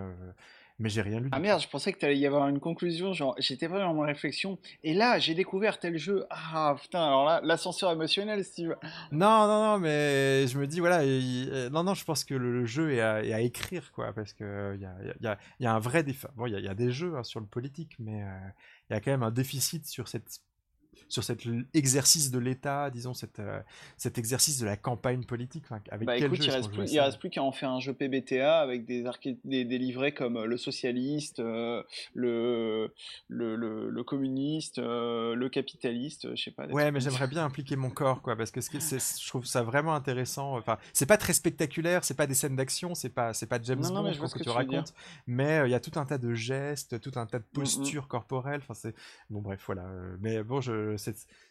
mais 0.82 0.90
j'ai 0.90 1.02
rien 1.02 1.20
lu. 1.20 1.30
Ah 1.32 1.40
merde, 1.40 1.62
je 1.62 1.68
pensais 1.68 1.94
que 1.94 2.00
tu 2.00 2.06
allait 2.06 2.18
y 2.18 2.26
avoir 2.26 2.48
une 2.48 2.60
conclusion. 2.60 3.14
Genre, 3.14 3.36
j'étais 3.38 3.70
pas 3.70 3.80
dans 3.80 3.94
ma 3.94 4.06
réflexion. 4.06 4.58
Et 4.84 4.94
là, 4.94 5.20
j'ai 5.20 5.36
découvert 5.36 5.80
tel 5.80 5.98
jeu. 5.98 6.26
Ah 6.32 6.76
putain, 6.82 7.06
alors 7.06 7.24
là, 7.24 7.40
l'ascenseur 7.44 7.92
émotionnel, 7.92 8.44
Steve. 8.44 8.76
Non, 9.12 9.48
non, 9.48 9.64
non, 9.64 9.80
mais 9.80 10.48
je 10.48 10.58
me 10.58 10.66
dis, 10.66 10.80
voilà, 10.80 11.06
non, 11.70 11.84
non, 11.84 11.94
je 11.94 12.04
pense 12.04 12.24
que 12.24 12.34
le, 12.34 12.66
jeu 12.66 12.94
est 12.94 13.02
à, 13.02 13.16
à, 13.16 13.40
écrire, 13.42 13.92
quoi, 13.92 14.12
parce 14.14 14.34
qu'il 14.34 14.46
y 14.46 14.86
a, 14.86 15.16
y, 15.22 15.28
a, 15.28 15.38
y 15.60 15.66
a, 15.66 15.74
un 15.74 15.80
vrai 15.80 16.04
défi. 16.04 16.26
Bon, 16.36 16.48
il 16.48 16.60
y, 16.60 16.68
a, 16.68 16.74
des 16.74 16.92
jeux 16.92 17.16
hein, 17.16 17.24
sur 17.24 17.40
le 17.40 17.46
politique, 17.46 17.96
mais 18.00 18.24
euh, 18.24 18.28
il 18.90 18.94
y 18.94 18.96
a 18.96 19.00
quand 19.00 19.12
même 19.12 19.24
un 19.24 19.32
déficit 19.32 19.86
sur 19.86 20.08
cette 20.08 20.40
sur 21.12 21.26
cet 21.26 21.42
exercice 21.74 22.32
de 22.32 22.40
l'État, 22.40 22.90
disons, 22.90 23.14
cet, 23.14 23.40
euh, 23.40 23.60
cet 23.98 24.18
exercice 24.18 24.60
de 24.60 24.66
la 24.66 24.78
campagne 24.78 25.26
politique 25.26 25.66
avec 25.90 26.08
bah, 26.08 26.18
écoute, 26.18 26.40
il, 26.42 26.50
reste 26.50 26.72
plus, 26.72 26.98
reste 26.98 27.20
plus 27.20 27.30
qu'à 27.30 27.44
en 27.44 27.52
faire 27.52 27.70
un 27.70 27.82
jeu 27.82 27.94
PBTA 27.94 28.60
avec 28.60 28.86
des, 28.86 29.04
des, 29.44 29.66
des 29.66 29.78
livrets 29.78 30.14
comme 30.14 30.38
euh, 30.38 30.46
le 30.46 30.56
socialiste, 30.56 31.42
euh, 31.42 31.84
le, 32.14 32.94
le, 33.28 33.58
le, 33.90 34.04
communiste, 34.06 34.80
le 34.80 35.48
capitaliste, 35.50 36.34
je 36.34 36.42
sais 36.42 36.52
pas. 36.52 36.66
Ouais, 36.68 36.92
mais 36.92 37.02
j'aimerais 37.02 37.28
bien 37.28 37.44
impliquer 37.44 37.76
mon 37.76 37.90
corps, 37.90 38.22
quoi, 38.22 38.38
parce 38.38 38.52
que 38.52 38.62
je 38.62 39.28
trouve 39.28 39.46
ça 39.46 39.64
vraiment 39.64 39.94
intéressant. 39.94 40.58
Enfin, 40.58 40.78
c'est 40.94 41.06
pas 41.06 41.18
très 41.18 41.34
spectaculaire, 41.34 42.06
c'est 42.06 42.16
pas 42.16 42.26
des 42.26 42.36
scènes 42.36 42.56
d'action, 42.56 42.96
c'est 42.96 43.10
pas, 43.10 43.34
c'est 43.34 43.48
pas 43.48 43.60
James 43.62 43.82
Bond 43.82 44.04
mais 44.04 44.18
que, 44.18 44.44
tu 44.44 44.50
racontes, 44.50 44.94
mais 45.28 45.62
il 45.66 45.72
y 45.72 45.76
a 45.76 45.82
tout 45.82 46.00
un 46.00 46.06
tas 46.06 46.18
de 46.18 46.34
gestes, 46.34 47.02
tout 47.02 47.12
un 47.16 47.26
tas 47.26 47.40
de 47.40 47.44
mm, 47.44 47.48
mm. 47.52 47.60
postures 47.60 48.08
corporelles. 48.08 48.62
Enfin, 48.64 48.76
c'est 48.76 48.96
bon, 49.30 49.42
bref, 49.42 49.62
voilà. 49.66 49.86
Mais 50.22 50.42
bon, 50.42 50.62
je 50.62 50.96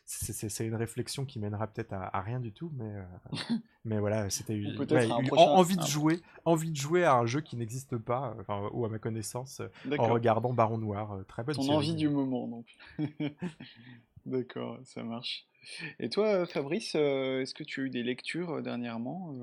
c'est 0.05 0.67
une 0.67 0.75
réflexion 0.75 1.25
qui 1.25 1.39
mènera 1.39 1.67
peut-être 1.67 1.93
à, 1.93 2.21
rien 2.21 2.41
du 2.41 2.53
tout, 2.53 2.73
mais, 2.77 2.93
euh, 2.93 3.05
mais 3.85 3.99
voilà, 3.99 4.29
c'était 4.31 4.61
envie 5.37 5.77
de 5.77 5.87
jouer, 5.87 6.21
envie 6.45 6.71
de 6.71 6.77
jouer 6.77 7.05
à 7.05 7.15
un 7.15 7.27
jeu 7.27 7.41
qui 7.41 7.57
n'existe 7.57 7.97
pas, 7.97 8.35
enfin, 8.41 8.69
ou 8.73 8.85
à 8.85 8.89
ma 8.89 8.99
connaissance, 8.99 9.63
en 9.99 10.09
regardant 10.09 10.53
Baron 10.53 10.79
Noir. 10.79 11.13
Euh, 11.13 11.23
très 11.25 11.45
bonne 11.45 11.55
Ton 11.55 11.71
envie 11.71 11.95
du 11.95 12.09
moment, 12.09 12.49
donc. 12.49 12.67
D'accord, 14.27 14.79
ça 14.85 15.03
marche. 15.03 15.47
Et 15.99 16.09
toi, 16.09 16.47
Fabrice, 16.47 16.95
euh, 16.97 17.41
est-ce 17.41 17.55
que 17.55 17.65
tu 17.65 17.83
as 17.83 17.85
eu 17.85 17.91
des 17.91 18.03
lectures 18.03 18.63
dernièrement 18.63 19.35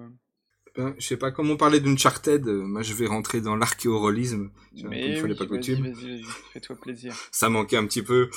Ben, 0.77 0.93
je 0.99 1.07
sais 1.07 1.17
pas, 1.17 1.31
comme 1.31 1.49
on 1.49 1.57
parlait 1.57 1.79
d'Uncharted, 1.79 2.47
euh, 2.47 2.61
moi 2.61 2.83
je 2.83 2.93
vais 2.93 3.07
rentrer 3.07 3.41
dans 3.41 3.55
l'archéorolisme. 3.55 4.51
Mais 4.87 5.19
fois 5.19 5.27
oui, 5.27 5.35
pas 5.35 5.47
coutume. 5.47 5.81
vas-y, 5.81 6.21
vas-y, 6.21 6.23
fais-toi 6.53 6.75
plaisir. 6.75 7.15
Ça 7.31 7.49
manquait 7.49 7.77
un 7.77 7.87
petit 7.87 8.03
peu. 8.03 8.29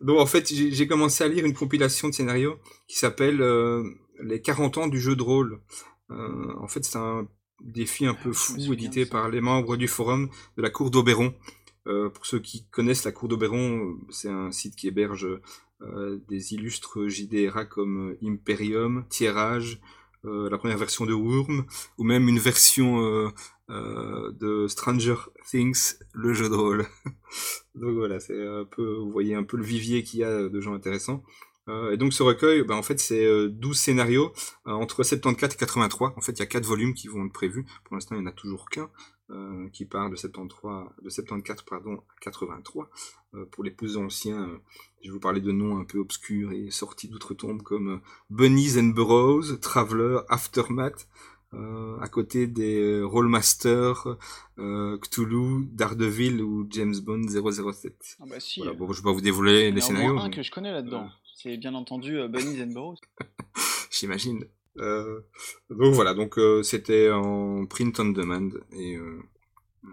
Donc 0.00 0.18
en 0.18 0.24
fait, 0.24 0.48
j'ai 0.48 0.86
commencé 0.86 1.22
à 1.24 1.28
lire 1.28 1.44
une 1.44 1.52
compilation 1.52 2.08
de 2.08 2.14
scénarios 2.14 2.58
qui 2.86 2.96
s'appelle 2.96 3.42
euh, 3.42 3.84
Les 4.22 4.40
40 4.40 4.78
ans 4.78 4.86
du 4.88 4.98
jeu 4.98 5.14
de 5.14 5.22
rôle. 5.22 5.60
Euh, 6.10 6.54
en 6.58 6.68
fait, 6.68 6.86
c'est 6.86 6.96
un 6.96 7.28
défi 7.60 8.06
un 8.06 8.16
Ah 8.18 8.22
peu 8.24 8.32
fou 8.32 8.56
édité 8.72 9.04
par 9.04 9.28
les 9.28 9.42
membres 9.42 9.76
du 9.76 9.88
forum 9.88 10.30
de 10.56 10.62
la 10.62 10.70
Cour 10.70 10.90
d'Oberon. 10.90 11.34
Pour 11.84 12.26
ceux 12.26 12.38
qui 12.38 12.66
connaissent 12.68 13.04
la 13.04 13.12
Cour 13.12 13.28
d'Oberon, 13.28 13.96
c'est 14.10 14.28
un 14.28 14.52
site 14.52 14.76
qui 14.76 14.88
héberge 14.88 15.26
des 16.28 16.52
illustres 16.52 17.08
JDRA 17.08 17.64
comme 17.64 18.14
Imperium, 18.22 19.06
Tirage, 19.08 19.80
euh, 20.24 20.50
la 20.50 20.58
première 20.58 20.78
version 20.78 21.06
de 21.06 21.12
Worm, 21.12 21.64
ou 21.98 22.04
même 22.04 22.28
une 22.28 22.38
version 22.38 23.04
euh, 23.04 23.28
euh, 23.70 24.32
de 24.32 24.66
Stranger 24.66 25.16
Things, 25.48 25.94
le 26.12 26.32
jeu 26.34 26.48
de 26.48 26.54
rôle. 26.54 26.86
donc 27.74 27.94
voilà, 27.94 28.18
c'est 28.20 28.46
un 28.46 28.64
peu, 28.64 28.96
vous 28.96 29.10
voyez 29.10 29.34
un 29.34 29.44
peu 29.44 29.56
le 29.56 29.64
vivier 29.64 30.02
qu'il 30.02 30.20
y 30.20 30.24
a 30.24 30.48
de 30.48 30.60
gens 30.60 30.74
intéressants. 30.74 31.22
Et 31.92 31.98
donc 31.98 32.14
ce 32.14 32.22
recueil, 32.22 32.62
ben, 32.62 32.76
en 32.76 32.82
fait, 32.82 32.98
c'est 32.98 33.26
euh, 33.26 33.48
12 33.50 33.78
scénarios 33.78 34.32
entre 34.64 35.02
74 35.02 35.52
et 35.52 35.56
83. 35.58 36.14
En 36.16 36.20
fait, 36.22 36.32
il 36.32 36.38
y 36.38 36.42
a 36.42 36.46
quatre 36.46 36.64
volumes 36.64 36.94
qui 36.94 37.08
vont 37.08 37.26
être 37.26 37.32
prévus. 37.32 37.66
Pour 37.84 37.94
l'instant, 37.94 38.14
il 38.14 38.22
n'y 38.22 38.24
en 38.26 38.30
a 38.30 38.32
toujours 38.32 38.70
qu'un 38.70 38.88
euh, 39.30 39.68
qui 39.70 39.84
part 39.84 40.08
de 40.10 40.16
73, 40.16 40.88
de 41.02 41.10
74 41.10 41.62
pardon, 41.62 41.94
à 41.96 42.20
83. 42.22 42.88
Euh, 43.34 43.44
pour 43.50 43.62
les 43.64 43.70
plus 43.70 43.96
anciens, 43.96 44.40
euh, 44.48 44.58
je 45.02 45.08
vais 45.08 45.12
vous 45.14 45.20
parler 45.20 45.40
de 45.40 45.52
noms 45.52 45.78
un 45.78 45.84
peu 45.84 45.98
obscurs 45.98 46.52
et 46.52 46.70
sortis 46.70 47.08
d'outre-tombe 47.08 47.62
comme 47.62 48.00
Bunnies 48.30 48.78
and 48.78 48.94
Burrows, 48.94 49.56
Traveler, 49.60 50.20
Aftermath. 50.28 51.08
À 51.50 52.08
côté 52.08 52.46
des 52.46 53.00
Rollmaster, 53.02 53.94
Cthulhu, 55.00 55.66
Daredevil 55.72 56.42
ou 56.42 56.66
James 56.70 56.94
Bond 57.00 57.22
007. 57.26 57.94
Ah 58.20 58.24
bah 58.28 58.38
si, 58.38 58.60
Voilà, 58.60 58.74
bon, 58.74 58.92
je 58.92 59.00
vais 59.00 59.04
pas 59.04 59.12
vous 59.12 59.20
dévoiler 59.22 59.68
il 59.68 59.74
les 59.74 59.80
y 59.80 59.84
en 59.84 59.84
a 59.84 59.86
scénarios. 59.86 60.18
un 60.18 60.28
mais- 60.28 60.34
que 60.36 60.42
je 60.42 60.50
connais 60.50 60.72
là-dedans. 60.72 61.08
C'est 61.34 61.56
bien 61.56 61.74
entendu 61.74 62.18
Bunnies 62.28 62.62
and 62.62 62.72
Burrows. 62.74 62.96
j'imagine. 63.90 64.44
Euh, 64.80 65.20
donc 65.70 65.94
voilà, 65.94 66.14
donc 66.14 66.38
euh, 66.38 66.62
c'était 66.62 67.10
en 67.10 67.66
print 67.66 67.98
on 68.00 68.06
demand 68.06 68.50
et 68.72 68.96
euh, 68.96 69.20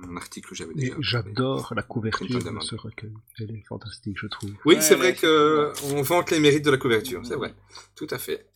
un 0.04 0.18
article 0.18 0.50
que 0.50 0.56
j'avais 0.56 0.74
déjà. 0.74 0.96
J'adore 1.00 1.74
la 1.76 1.84
couverture 1.84 2.28
de 2.28 2.60
ce 2.62 2.76
recueil. 2.76 3.14
Elle 3.40 3.52
est 3.52 3.64
fantastique, 3.68 4.18
je 4.20 4.28
trouve. 4.28 4.52
Oui, 4.66 4.76
Ouais, 4.76 4.82
c'est 4.82 4.96
vrai 4.96 5.10
est 5.10 5.22
que 5.22 5.72
on 5.94 6.02
vante 6.02 6.32
les 6.32 6.40
mérites 6.40 6.66
de 6.66 6.72
la 6.72 6.78
couverture, 6.78 7.22
c'est 7.26 7.36
vrai, 7.36 7.54
tout 7.96 8.08
à 8.10 8.18
fait. 8.18 8.48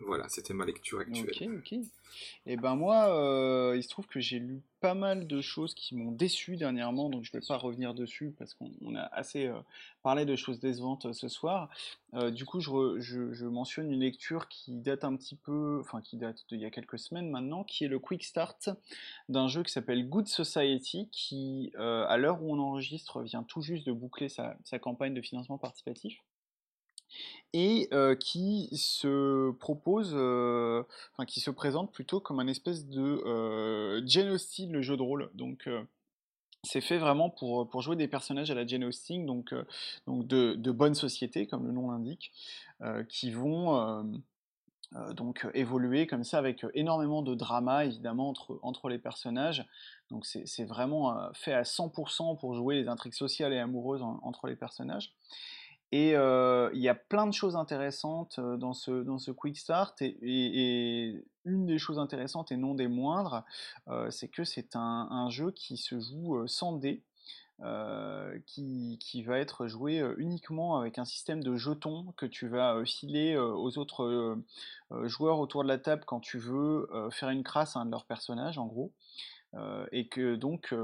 Voilà, 0.00 0.28
c'était 0.28 0.52
ma 0.52 0.66
lecture 0.66 1.00
actuelle. 1.00 1.56
Ok, 1.56 1.72
ok. 1.72 1.78
Et 2.44 2.56
ben 2.56 2.76
moi, 2.76 3.08
euh, 3.08 3.76
il 3.76 3.82
se 3.82 3.88
trouve 3.88 4.06
que 4.06 4.20
j'ai 4.20 4.38
lu 4.38 4.60
pas 4.80 4.94
mal 4.94 5.26
de 5.26 5.40
choses 5.40 5.74
qui 5.74 5.96
m'ont 5.96 6.12
déçu 6.12 6.56
dernièrement, 6.56 7.08
donc 7.08 7.24
je 7.24 7.32
vais 7.32 7.40
pas 7.40 7.56
revenir 7.56 7.94
dessus 7.94 8.34
parce 8.38 8.52
qu'on 8.52 8.70
on 8.82 8.94
a 8.94 9.02
assez 9.02 9.46
euh, 9.46 9.58
parlé 10.02 10.26
de 10.26 10.36
choses 10.36 10.60
décevantes 10.60 11.06
euh, 11.06 11.12
ce 11.12 11.28
soir. 11.28 11.70
Du 12.32 12.46
coup, 12.46 12.60
je, 12.60 13.44
mentionne 13.44 13.92
une 13.92 14.00
lecture 14.00 14.48
qui 14.48 14.72
date 14.72 15.04
un 15.04 15.14
petit 15.16 15.34
peu, 15.34 15.78
enfin 15.80 16.00
qui 16.00 16.16
date 16.16 16.46
d'il 16.48 16.60
y 16.60 16.64
a 16.64 16.70
quelques 16.70 16.98
semaines 16.98 17.30
maintenant, 17.30 17.62
qui 17.62 17.84
est 17.84 17.88
le 17.88 17.98
quick 17.98 18.24
start 18.24 18.70
d'un 19.28 19.48
jeu 19.48 19.62
qui 19.62 19.72
s'appelle 19.72 20.08
Good 20.08 20.26
Society, 20.26 21.10
qui 21.12 21.72
à 21.76 22.16
l'heure 22.16 22.42
où 22.42 22.54
on 22.54 22.58
enregistre 22.58 23.20
vient 23.20 23.42
tout 23.42 23.60
juste 23.60 23.86
de 23.86 23.92
boucler 23.92 24.30
sa 24.30 24.78
campagne 24.80 25.12
de 25.12 25.20
financement 25.20 25.58
participatif 25.58 26.22
et 27.52 27.88
qui 28.20 28.68
se 28.76 29.50
propose, 29.52 30.14
enfin 30.14 31.24
qui 31.26 31.40
se 31.40 31.50
présente 31.50 31.92
plutôt 31.92 32.20
comme 32.20 32.40
un 32.40 32.48
espèce 32.48 32.86
de 32.86 33.22
euh, 33.26 34.02
Jane 34.06 34.36
le 34.70 34.82
jeu 34.82 34.96
de 34.96 35.02
rôle. 35.02 35.30
Donc 35.34 35.68
c'est 36.62 36.80
fait 36.80 36.98
vraiment 36.98 37.30
pour, 37.30 37.68
pour 37.70 37.80
jouer 37.80 37.96
des 37.96 38.08
personnages 38.08 38.50
à 38.50 38.54
la 38.54 38.66
Jane 38.66 38.90
donc, 39.24 39.54
donc 40.06 40.26
de, 40.26 40.54
de 40.54 40.70
bonne 40.70 40.94
société, 40.94 41.46
comme 41.46 41.66
le 41.66 41.72
nom 41.72 41.90
l'indique, 41.90 42.32
qui 43.08 43.30
vont 43.30 44.04
donc 45.14 45.46
évoluer 45.54 46.06
comme 46.06 46.24
ça 46.24 46.38
avec 46.38 46.64
énormément 46.74 47.22
de 47.22 47.34
drama 47.34 47.84
évidemment 47.84 48.28
entre, 48.28 48.58
entre 48.62 48.88
les 48.88 48.98
personnages. 48.98 49.64
Donc 50.10 50.26
c'est 50.26 50.64
vraiment 50.64 51.16
fait 51.32 51.52
à 51.52 51.64
100% 51.64 52.36
pour 52.36 52.54
jouer 52.54 52.76
les 52.76 52.88
intrigues 52.88 53.14
sociales 53.14 53.52
et 53.52 53.58
amoureuses 53.58 54.02
en- 54.02 54.20
entre 54.22 54.46
les 54.46 54.56
personnages. 54.56 55.12
Et 55.92 56.16
euh, 56.16 56.70
il 56.74 56.80
y 56.80 56.88
a 56.88 56.94
plein 56.94 57.26
de 57.26 57.32
choses 57.32 57.54
intéressantes 57.56 58.38
euh, 58.38 58.56
dans 58.56 58.72
ce, 58.72 59.02
dans 59.02 59.18
ce 59.18 59.30
Quick 59.30 59.56
Start. 59.56 60.02
Et, 60.02 61.24
une 61.44 61.64
des 61.64 61.78
choses 61.78 62.00
intéressantes 62.00 62.50
et 62.50 62.56
non 62.56 62.74
des 62.74 62.88
moindres, 62.88 63.44
euh, 63.86 64.10
c'est 64.10 64.26
que 64.26 64.42
c'est 64.42 64.74
un, 64.74 65.06
un 65.08 65.30
jeu 65.30 65.52
qui 65.52 65.76
se 65.76 66.00
joue 66.00 66.44
sans 66.48 66.72
dés. 66.72 67.04
qui, 68.46 68.98
qui 69.00 69.22
va 69.22 69.38
être 69.38 69.66
joué 69.68 70.02
uniquement 70.18 70.76
avec 70.78 70.98
un 70.98 71.04
système 71.04 71.42
de 71.42 71.56
jetons 71.56 72.12
que 72.16 72.26
tu 72.26 72.48
vas 72.48 72.84
filer 72.84 73.38
aux 73.38 73.78
autres 73.78 74.36
joueurs 75.04 75.38
autour 75.38 75.62
de 75.62 75.68
la 75.68 75.78
table 75.78 76.02
quand 76.04 76.20
tu 76.20 76.38
veux 76.38 76.86
faire 77.12 77.30
une 77.30 77.44
crasse 77.44 77.76
à 77.76 77.80
un 77.80 77.86
de 77.86 77.92
leurs 77.92 78.04
personnages, 78.04 78.58
en 78.58 78.66
gros. 78.66 78.92
Et 79.92 80.08
que 80.08 80.34
donc 80.34 80.74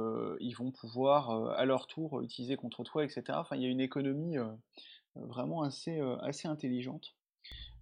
ils 0.41 0.55
vont 0.55 0.71
pouvoir 0.71 1.31
à 1.59 1.65
leur 1.67 1.87
tour 1.89 2.23
utiliser 2.23 2.57
contre 2.57 2.85
toi, 2.85 3.05
etc. 3.05 3.25
Enfin, 3.33 3.57
il 3.57 3.63
y 3.63 3.67
a 3.67 3.69
une 3.69 3.81
économie 3.81 4.39
vraiment 5.17 5.63
assez, 5.63 5.99
euh, 5.99 6.17
assez 6.19 6.49
intelligente. 6.49 7.15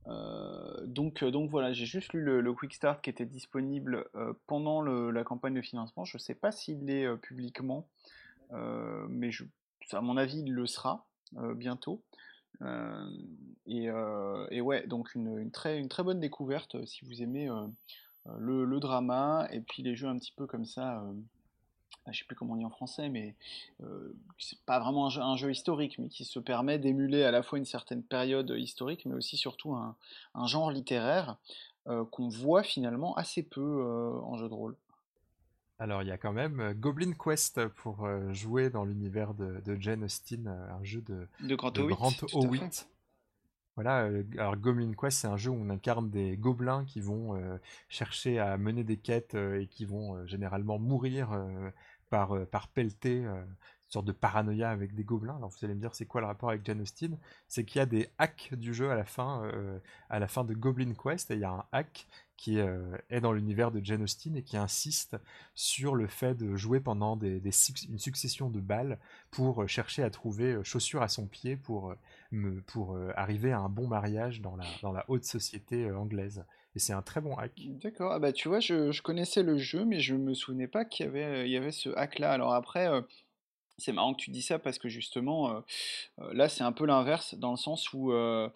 Euh, 0.06 0.86
donc, 0.86 1.22
euh, 1.22 1.30
donc 1.30 1.50
voilà, 1.50 1.72
j'ai 1.72 1.86
juste 1.86 2.12
lu 2.12 2.22
le, 2.22 2.52
Quick 2.54 2.74
Start 2.74 3.02
qui 3.02 3.10
était 3.10 3.26
disponible 3.26 4.06
pendant 4.46 4.82
la 4.82 5.24
campagne 5.24 5.54
de 5.54 5.62
financement. 5.62 6.04
Je 6.04 6.16
ne 6.16 6.20
sais 6.20 6.34
pas 6.34 6.52
s'il 6.52 6.86
l'est 6.86 7.16
publiquement, 7.18 7.86
mais 8.50 9.30
je, 9.30 9.44
à 9.92 10.00
mon 10.00 10.16
avis, 10.16 10.40
il 10.40 10.52
le 10.52 10.66
sera 10.66 11.06
bientôt. 11.54 12.02
Et, 13.66 13.88
et 14.50 14.60
ouais, 14.60 14.86
donc 14.86 15.14
une, 15.14 15.38
une 15.38 15.50
très, 15.50 15.78
une 15.78 15.88
très 15.88 16.02
bonne 16.02 16.20
découverte 16.20 16.84
si 16.86 17.04
vous 17.04 17.22
aimez 17.22 17.48
le, 18.38 18.64
le 18.64 18.80
drama 18.80 19.48
et 19.50 19.60
puis 19.60 19.82
les 19.82 19.94
jeux 19.94 20.08
un 20.08 20.18
petit 20.18 20.32
peu 20.32 20.46
comme 20.46 20.64
ça. 20.64 21.04
Ah, 22.06 22.12
je 22.12 22.18
sais 22.18 22.24
plus 22.24 22.34
comment 22.34 22.54
on 22.54 22.56
dit 22.56 22.64
en 22.64 22.70
français, 22.70 23.08
mais 23.08 23.34
euh, 23.82 24.14
c'est 24.38 24.58
pas 24.60 24.80
vraiment 24.80 25.06
un 25.06 25.10
jeu, 25.10 25.20
un 25.20 25.36
jeu 25.36 25.50
historique, 25.50 25.98
mais 25.98 26.08
qui 26.08 26.24
se 26.24 26.38
permet 26.38 26.78
d'émuler 26.78 27.24
à 27.24 27.30
la 27.30 27.42
fois 27.42 27.58
une 27.58 27.64
certaine 27.64 28.02
période 28.02 28.52
historique, 28.56 29.04
mais 29.06 29.14
aussi 29.14 29.36
surtout 29.36 29.74
un, 29.74 29.96
un 30.34 30.46
genre 30.46 30.70
littéraire 30.70 31.36
euh, 31.86 32.04
qu'on 32.04 32.28
voit 32.28 32.62
finalement 32.62 33.16
assez 33.16 33.42
peu 33.42 33.60
euh, 33.60 34.20
en 34.20 34.36
jeu 34.36 34.50
de 34.50 34.54
rôle. 34.54 34.76
Alors, 35.78 36.02
il 36.02 36.08
y 36.08 36.12
a 36.12 36.18
quand 36.18 36.34
même 36.34 36.60
euh, 36.60 36.74
Goblin 36.74 37.12
Quest 37.14 37.66
pour 37.68 38.06
jouer 38.32 38.68
dans 38.68 38.84
l'univers 38.84 39.32
de, 39.32 39.62
de 39.64 39.80
Jane 39.80 40.04
Austen, 40.04 40.46
un 40.46 40.84
jeu 40.84 41.00
de, 41.00 41.26
De 41.40 41.56
Grant 41.56 41.70
de. 41.70 42.34
Howitt. 42.34 42.86
Voilà, 43.76 44.08
alors 44.36 44.56
Goblin 44.56 44.92
Quest, 44.92 45.20
c'est 45.20 45.26
un 45.26 45.36
jeu 45.36 45.50
où 45.50 45.54
on 45.54 45.70
incarne 45.70 46.10
des 46.10 46.36
gobelins 46.36 46.84
qui 46.84 47.00
vont 47.00 47.40
chercher 47.88 48.38
à 48.38 48.58
mener 48.58 48.84
des 48.84 48.98
quêtes 48.98 49.34
et 49.34 49.68
qui 49.68 49.84
vont 49.86 50.26
généralement 50.26 50.78
mourir 50.78 51.30
par, 52.10 52.46
par 52.48 52.68
une 52.76 53.46
sorte 53.92 54.06
de 54.06 54.12
paranoïa 54.12 54.70
avec 54.70 54.94
des 54.94 55.04
gobelins. 55.04 55.36
Alors 55.36 55.50
vous 55.50 55.64
allez 55.64 55.74
me 55.74 55.80
dire, 55.80 55.94
c'est 55.94 56.06
quoi 56.06 56.20
le 56.20 56.26
rapport 56.26 56.50
avec 56.50 56.64
Jane 56.64 56.80
Austen? 56.80 57.18
C'est 57.48 57.64
qu'il 57.64 57.80
y 57.80 57.82
a 57.82 57.86
des 57.86 58.08
hacks 58.18 58.54
du 58.54 58.72
jeu 58.72 58.90
à 58.90 58.94
la 58.94 59.04
fin, 59.04 59.44
euh, 59.44 59.78
à 60.08 60.18
la 60.18 60.28
fin 60.28 60.44
de 60.44 60.54
Goblin 60.54 60.94
Quest, 60.94 61.30
et 61.30 61.34
il 61.34 61.40
y 61.40 61.44
a 61.44 61.50
un 61.50 61.64
hack 61.72 62.06
qui 62.36 62.58
euh, 62.58 62.96
est 63.10 63.20
dans 63.20 63.32
l'univers 63.32 63.70
de 63.70 63.84
Jane 63.84 64.02
Austen 64.02 64.36
et 64.36 64.42
qui 64.42 64.56
insiste 64.56 65.16
sur 65.54 65.94
le 65.94 66.06
fait 66.06 66.34
de 66.34 66.56
jouer 66.56 66.80
pendant 66.80 67.18
une 67.18 67.98
succession 67.98 68.48
de 68.48 68.60
balles 68.60 68.98
pour 69.30 69.62
euh, 69.62 69.66
chercher 69.66 70.02
à 70.02 70.10
trouver 70.10 70.58
chaussures 70.64 71.02
à 71.02 71.08
son 71.08 71.26
pied 71.26 71.56
pour, 71.56 71.94
pour 72.66 72.96
arriver 73.16 73.52
à 73.52 73.58
un 73.58 73.68
bon 73.68 73.88
mariage 73.88 74.40
dans 74.40 74.56
la, 74.56 74.64
dans 74.82 74.92
la 74.92 75.04
haute 75.08 75.24
société 75.24 75.90
anglaise. 75.90 76.44
Et 76.76 76.78
c'est 76.78 76.92
un 76.92 77.02
très 77.02 77.20
bon 77.20 77.34
hack. 77.34 77.52
D'accord, 77.82 78.12
ah 78.12 78.20
bah 78.20 78.32
tu 78.32 78.46
vois, 78.46 78.60
je, 78.60 79.02
connaissais 79.02 79.42
le 79.42 79.58
jeu, 79.58 79.84
mais 79.84 79.98
je 79.98 80.14
me 80.14 80.32
souvenais 80.32 80.68
pas 80.68 80.84
qu'il 80.84 81.06
y 81.06 81.08
avait, 81.08 81.48
il 81.48 81.50
y 81.50 81.56
avait 81.56 81.72
ce 81.72 81.90
hack-là. 81.90 82.30
Alors 82.30 82.54
après, 82.54 82.88
c'est 83.80 83.92
marrant 83.92 84.14
que 84.14 84.20
tu 84.20 84.30
dis 84.30 84.42
ça 84.42 84.58
parce 84.58 84.78
que 84.78 84.88
justement, 84.88 85.50
euh, 85.50 85.60
euh, 86.20 86.32
là 86.34 86.48
c'est 86.48 86.62
un 86.62 86.72
peu 86.72 86.86
l'inverse 86.86 87.34
dans 87.34 87.50
le 87.50 87.56
sens 87.56 87.92
où 87.92 88.12
euh, 88.12 88.48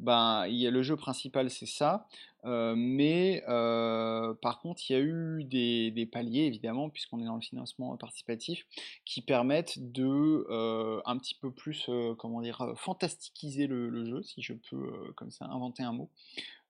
ben, 0.00 0.46
y 0.48 0.66
a 0.66 0.70
le 0.70 0.82
jeu 0.82 0.96
principal, 0.96 1.50
c'est 1.50 1.66
ça. 1.66 2.06
mais 2.44 3.42
par 3.46 4.60
contre, 4.60 4.82
il 4.88 4.92
y 4.92 4.96
a 4.96 5.00
eu 5.00 5.44
des, 5.44 6.08
paliers, 6.10 6.44
évidemment, 6.46 6.90
puisqu'on 6.90 7.20
est 7.20 7.26
dans 7.26 7.36
le 7.36 7.40
financement 7.40 7.96
participatif, 7.96 8.66
qui 9.04 9.22
permettent 9.22 9.78
de 9.78 11.02
un 11.06 11.18
petit 11.18 11.36
peu 11.36 11.50
plus, 11.50 11.88
comment 12.18 12.40
dire, 12.40 12.72
fantastiquiser 12.76 13.66
le, 13.68 14.04
jeu, 14.04 14.22
si 14.22 14.42
je 14.42 14.54
peux 14.54 15.12
comme 15.14 15.30
ça 15.30 15.46
inventer 15.46 15.84
un 15.84 15.92
mot. 15.92 16.08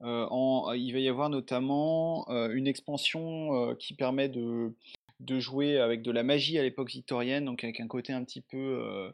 Il 0.02 0.93
va 0.93 0.98
y 0.98 1.09
avoir 1.09 1.30
notamment 1.30 2.28
une 2.28 2.66
expansion 2.66 3.74
qui 3.76 3.94
permet 3.94 4.28
de, 4.28 4.74
de 5.23 5.39
jouer 5.39 5.78
avec 5.78 6.03
de 6.03 6.11
la 6.11 6.23
magie 6.23 6.59
à 6.59 6.62
l'époque 6.62 6.90
victorienne, 6.90 7.44
donc 7.44 7.65
avec 7.65 7.81
un 7.81 7.86
côté 7.86 8.12
un 8.12 8.24
petit 8.24 8.40
peu 8.40 8.57
euh, 8.57 9.12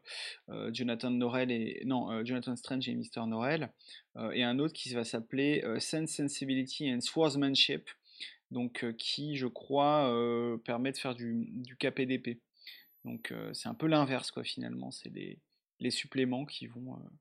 euh, 0.49 0.71
Jonathan 0.73 1.11
Norrell 1.11 1.51
et 1.51 1.83
non 1.85 2.11
euh, 2.11 2.25
Jonathan 2.25 2.57
Strange 2.57 2.89
et 2.89 2.95
Mr 2.95 3.27
Norrell, 3.27 3.71
et 4.33 4.43
un 4.43 4.59
autre 4.59 4.75
qui 4.75 4.93
va 4.95 5.05
s'appeler 5.05 5.63
Sense 5.79 6.11
Sensibility 6.11 6.93
and 6.93 7.03
Swordsmanship, 7.03 7.89
donc 8.51 8.85
qui, 8.97 9.37
je 9.37 9.47
crois, 9.47 10.13
permet 10.65 10.91
de 10.91 10.97
faire 10.97 11.15
du, 11.15 11.47
du 11.53 11.77
KPDP. 11.77 12.41
Donc 13.05 13.33
c'est 13.53 13.69
un 13.69 13.75
peu 13.75 13.87
l'inverse, 13.87 14.33
quoi, 14.33 14.43
finalement. 14.43 14.91
C'est 14.91 15.13
les, 15.79 15.91
suppléments 15.93 16.47
qui, 16.47 16.67
vont 16.67 16.97
un 16.97 17.13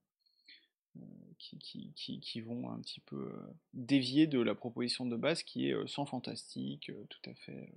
petit 2.81 3.01
peu 3.01 3.31
dévier 3.75 4.25
de 4.25 4.39
la 4.39 4.55
proposition 4.55 5.05
de 5.05 5.15
base 5.15 5.43
qui 5.43 5.69
est 5.69 5.87
sans 5.87 6.07
fantastique, 6.07 6.89
tout 7.09 7.29
à 7.29 7.35
fait. 7.35 7.69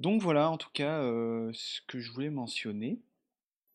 Donc 0.00 0.22
voilà, 0.22 0.50
en 0.50 0.56
tout 0.56 0.70
cas, 0.72 1.02
ce 1.52 1.80
que 1.86 2.00
je 2.00 2.10
voulais 2.10 2.30
mentionner. 2.30 2.98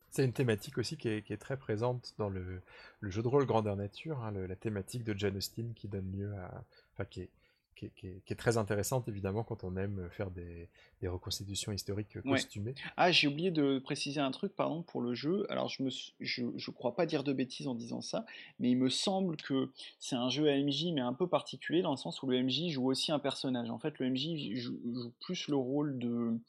C'est 0.10 0.24
une 0.24 0.34
thématique 0.34 0.78
aussi 0.78 0.98
qui 0.98 1.10
est, 1.10 1.38
très 1.42 1.58
présente 1.58 2.14
dans 2.18 2.30
le, 2.30 2.62
jeu 3.04 3.22
de 3.22 3.28
rôle 3.28 3.46
grandeur 3.46 3.76
nature, 3.76 4.24
hein, 4.24 4.32
la 4.32 4.56
thématique 4.56 5.04
de 5.04 5.14
Jane 5.18 5.38
Austen 5.38 5.74
qui 5.76 5.88
donne 5.88 6.12
lieu 6.12 6.34
à, 6.36 6.64
enfin 6.94 7.06
qui 7.06 7.30
qui 7.76 7.92
est, 8.04 8.36
très 8.36 8.58
intéressante 8.58 9.08
évidemment 9.08 9.44
quand 9.44 9.64
on 9.64 9.76
aime 9.78 10.08
faire 10.12 10.32
des, 10.32 10.70
reconstitutions 11.04 11.72
historiques 11.72 12.20
costumées. 12.24 12.74
Ah, 12.98 13.12
j'ai 13.12 13.28
oublié 13.28 13.52
de 13.52 13.78
préciser 13.78 14.20
un 14.20 14.32
truc, 14.32 14.56
pardon, 14.56 14.82
pour 14.82 15.02
le 15.02 15.14
jeu. 15.14 15.46
Alors, 15.52 15.70
je 15.70 15.84
ne 15.84 15.90
je, 16.20 16.44
je, 16.56 16.72
crois 16.72 16.96
pas 16.96 17.06
dire 17.06 17.24
de 17.24 17.32
bêtises 17.32 17.68
en 17.68 17.76
disant 17.76 18.02
ça, 18.02 18.26
mais 18.58 18.72
il 18.72 18.78
me 18.78 18.90
semble 18.90 19.38
que 19.38 19.70
c'est 20.00 20.16
un 20.16 20.30
jeu 20.30 20.50
AMJ, 20.50 20.94
mais 20.94 21.02
un 21.02 21.14
peu 21.14 21.28
particulier, 21.28 21.84
dans 21.84 21.92
le 21.92 21.98
sens 21.98 22.24
où 22.24 22.28
le 22.28 22.42
MJ 22.42 22.70
joue 22.70 22.90
aussi 22.90 23.12
un 23.12 23.20
personnage. 23.20 23.70
En 23.70 23.78
fait, 23.78 24.00
le 24.00 24.10
MJ 24.10 24.56
joue, 24.56 24.80
plus 25.20 25.48
le 25.48 25.56
rôle 25.56 26.00
de, 26.00 26.40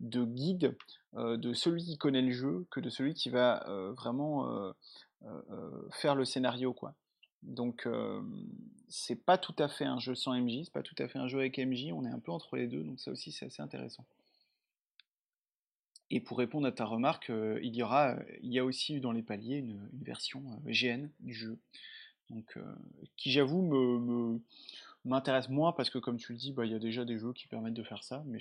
de 0.00 0.24
guide 0.24 0.74
euh, 1.16 1.36
de 1.36 1.52
celui 1.52 1.84
qui 1.84 1.98
connaît 1.98 2.22
le 2.22 2.32
jeu 2.32 2.66
que 2.70 2.80
de 2.80 2.88
celui 2.88 3.12
qui 3.12 3.28
va 3.28 3.68
euh, 3.68 3.92
vraiment 3.92 4.48
euh, 4.48 4.72
faire 5.90 6.14
le 6.14 6.24
scénario, 6.24 6.72
quoi. 6.72 6.94
Donc 7.42 7.88
c'est 8.88 9.24
pas 9.24 9.38
tout 9.38 9.54
à 9.58 9.68
fait 9.68 9.84
un 9.84 9.98
jeu 9.98 10.14
sans 10.14 10.34
MJ, 10.34 10.64
c'est 10.64 10.72
pas 10.72 10.82
tout 10.82 10.94
à 10.98 11.08
fait 11.08 11.18
un 11.18 11.28
jeu 11.28 11.38
avec 11.38 11.58
MJ, 11.58 11.92
on 11.92 12.04
est 12.04 12.10
un 12.10 12.18
peu 12.18 12.32
entre 12.32 12.56
les 12.56 12.66
deux, 12.66 12.82
donc 12.82 13.00
ça 13.00 13.10
aussi 13.10 13.32
c'est 13.32 13.46
assez 13.46 13.62
intéressant. 13.62 14.04
Et 16.10 16.20
pour 16.20 16.38
répondre 16.38 16.66
à 16.66 16.72
ta 16.72 16.84
remarque, 16.84 17.32
il 17.62 17.74
y 17.74 17.82
aura, 17.82 18.16
il 18.40 18.52
y 18.52 18.58
a 18.58 18.64
aussi 18.64 19.00
dans 19.00 19.12
les 19.12 19.22
paliers 19.22 19.56
une, 19.56 19.88
version 20.02 20.42
GN 20.64 21.08
du 21.20 21.34
jeu, 21.34 21.58
donc 22.30 22.58
qui 23.16 23.32
j'avoue 23.32 24.40
m'intéresse 25.04 25.48
moins 25.48 25.72
parce 25.72 25.90
que 25.90 25.98
comme 25.98 26.16
tu 26.16 26.32
le 26.32 26.38
dis, 26.38 26.52
bah, 26.52 26.64
il 26.64 26.72
y 26.72 26.74
a 26.74 26.78
déjà 26.78 27.04
des 27.04 27.18
jeux 27.18 27.32
qui 27.32 27.48
permettent 27.48 27.74
de 27.74 27.82
faire 27.82 28.04
ça, 28.04 28.22
mais 28.26 28.38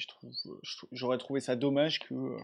j'aurais 0.91 1.17
trouvé 1.17 1.39
ça 1.39 1.55
dommage 1.55 1.99
que 1.99 2.37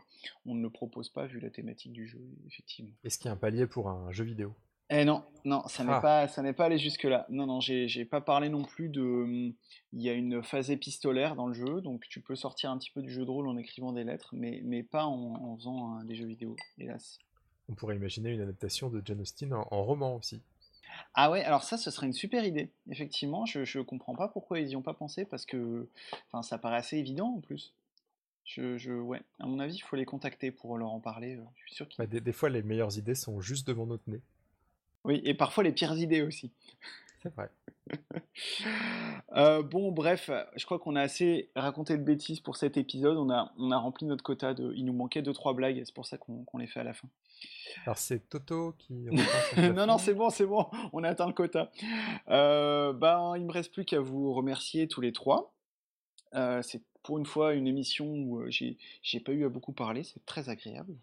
on 0.46 0.56
ne 0.56 0.62
le 0.62 0.70
propose 0.70 1.10
pas 1.10 1.28
vu 1.28 1.40
la 1.40 1.52
thématique 1.52 1.94
du 1.94 2.08
jeu, 2.08 2.22
effectivement. 2.48 2.94
Est-ce 3.04 3.20
qu'il 3.20 3.28
y 3.28 3.30
a 3.30 3.34
un 3.34 3.38
palier 3.38 3.68
pour 3.68 3.90
un 3.90 4.12
jeu 4.12 4.24
vidéo? 4.24 4.56
Eh 4.94 5.06
non, 5.06 5.24
non, 5.46 5.64
ça 5.68 5.86
n'est 5.86 5.94
ah. 5.94 6.02
pas, 6.02 6.28
ça 6.28 6.42
n'est 6.42 6.52
pas 6.52 6.66
allé 6.66 6.78
jusque 6.78 7.06
là. 7.06 7.26
Non, 7.30 7.46
non, 7.46 7.62
j'ai 7.62 8.06
pas 8.06 8.20
parlé 8.20 8.50
non 8.50 8.64
plus 8.64 8.90
de. 8.90 9.02
Hum, 9.02 9.54
il 9.94 10.02
y 10.02 10.10
a 10.10 10.14
une 10.14 10.44
phase 10.44 10.70
épistolaire 10.70 11.36
dans 11.36 11.48
le 11.48 11.54
jeu, 11.54 11.82
donc 11.82 12.08
tu 12.10 12.22
peux 12.22 12.36
sortir 12.36 12.72
un 12.72 12.78
petit 12.78 12.92
peu 12.92 13.02
du 13.02 13.10
jeu 13.10 13.26
de 13.26 13.30
rôle 13.30 13.48
en 13.48 13.58
écrivant 13.58 13.94
des 13.94 14.04
lettres, 14.04 14.30
mais, 14.34 14.62
mais 14.64 14.84
pas 14.84 15.06
en, 15.06 15.58
faisant 15.58 16.04
des 16.04 16.16
jeux 16.16 16.26
vidéo, 16.26 16.56
hélas. 16.78 17.20
On 17.70 17.74
pourrait 17.74 17.96
imaginer 17.96 18.32
une 18.32 18.42
adaptation 18.42 18.90
de 18.90 19.02
Jane 19.04 19.22
Austen 19.22 19.54
en, 19.54 19.84
roman 19.84 20.16
aussi. 20.16 20.42
Ah 21.14 21.32
ouais, 21.32 21.44
alors 21.44 21.64
ça, 21.64 21.78
ce 21.78 21.90
serait 21.90 22.08
une 22.08 22.14
super 22.14 22.46
idée. 22.46 22.70
Effectivement, 22.90 23.46
je, 23.46 23.64
je 23.64 23.80
comprends 23.80 24.16
pas 24.16 24.28
pourquoi 24.28 24.60
ils 24.60 24.68
n'y 24.68 24.76
ont 24.76 24.82
pas 24.82 24.94
pensé, 24.94 25.26
parce 25.26 25.46
que 25.46 25.88
enfin, 26.28 26.42
ça 26.44 26.58
paraît 26.58 26.78
assez 26.78 26.98
évident 26.98 27.36
en 27.38 27.40
plus. 27.40 27.74
Je, 28.44 28.78
je, 28.78 28.92
ouais, 28.92 29.22
à 29.40 29.46
mon 29.46 29.60
avis, 29.60 29.76
il 29.76 29.82
faut 29.82 29.96
les 29.96 30.06
contacter 30.06 30.52
pour 30.52 30.78
leur 30.78 30.92
en 30.92 31.00
parler. 31.00 31.36
Euh, 31.36 31.44
je 31.56 31.68
suis 31.68 31.76
sûr 31.76 31.88
bah, 31.98 32.08
des, 32.08 32.20
des, 32.20 32.34
fois, 32.34 32.50
les 32.50 32.64
meilleures 32.64 32.98
idées 32.98 33.16
sont 33.16 33.40
juste 33.40 33.68
devant 33.68 33.86
notre 33.86 34.10
nez. 34.10 34.22
Oui, 35.04 35.22
et 35.24 35.34
parfois 35.34 35.64
les 35.64 35.72
pires 35.72 35.98
idées 35.98 36.22
aussi. 36.22 36.52
C'est 37.22 37.34
vrai. 37.34 37.50
Euh, 39.34 39.64
bon, 39.64 39.94
bref, 39.94 40.30
je 40.58 40.66
crois 40.66 40.78
qu'on 40.78 40.98
a 40.98 41.02
assez 41.02 41.52
raconté 41.56 41.98
de 41.98 42.04
bêtises 42.04 42.42
pour 42.42 42.58
cet 42.58 42.76
épisode. 42.76 43.16
On 43.18 43.30
a, 43.30 43.54
on 43.58 43.72
a 43.72 43.78
rempli 43.78 44.06
notre 44.06 44.24
quota. 44.24 44.54
De... 44.54 44.74
Il 44.76 44.84
nous 44.84 44.94
manquait 44.94 45.22
2-3 45.22 45.56
blagues, 45.56 45.82
c'est 45.86 45.94
pour 45.94 46.06
ça 46.06 46.18
qu'on 46.18 46.58
les 46.58 46.68
fait 46.68 46.82
à 46.82 46.84
la 46.84 46.94
fin. 46.94 47.08
Alors 47.86 47.98
c'est 47.98 48.28
Toto 48.30 48.74
qui... 48.78 48.94
non, 49.74 49.86
non, 49.86 49.98
c'est 49.98 50.14
bon, 50.14 50.30
c'est 50.30 50.46
bon, 50.46 50.68
on 50.92 51.04
a 51.04 51.10
atteint 51.10 51.28
le 51.28 51.34
quota. 51.34 51.72
Euh, 52.30 52.94
ben, 52.94 53.36
il 53.38 53.46
me 53.46 53.52
reste 53.52 53.72
plus 53.72 53.86
qu'à 53.86 54.00
vous 54.00 54.34
remercier 54.34 54.88
tous 54.88 55.02
les 55.02 55.14
trois. 55.14 55.54
Euh, 56.36 56.62
c'est 56.62 56.82
pour 57.04 57.18
une 57.18 57.26
fois 57.26 57.54
une 57.54 57.68
émission 57.68 58.06
où 58.06 58.40
euh, 58.40 58.50
j'ai 58.50 59.20
pas 59.20 59.32
eu 59.32 59.46
à 59.46 59.50
beaucoup 59.50 59.74
parler, 59.74 60.04
c'est 60.04 60.26
très 60.26 60.50
agréable. 60.50 60.96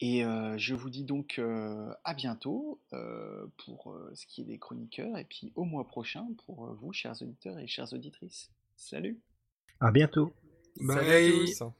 Et 0.00 0.22
je 0.56 0.74
vous 0.74 0.90
dis 0.90 1.04
donc 1.04 1.40
à 1.40 2.14
bientôt 2.14 2.80
pour 2.90 3.96
ce 4.14 4.26
qui 4.26 4.42
est 4.42 4.44
des 4.44 4.58
chroniqueurs, 4.58 5.16
et 5.18 5.24
puis 5.24 5.52
au 5.54 5.64
mois 5.64 5.86
prochain 5.86 6.26
pour 6.44 6.74
vous, 6.74 6.92
chers 6.92 7.20
auditeurs 7.22 7.58
et 7.58 7.66
chères 7.66 7.92
auditrices. 7.92 8.50
Salut! 8.76 9.18
À 9.80 9.90
bientôt. 9.90 10.32
Bye. 10.80 11.52
pas 11.58 11.74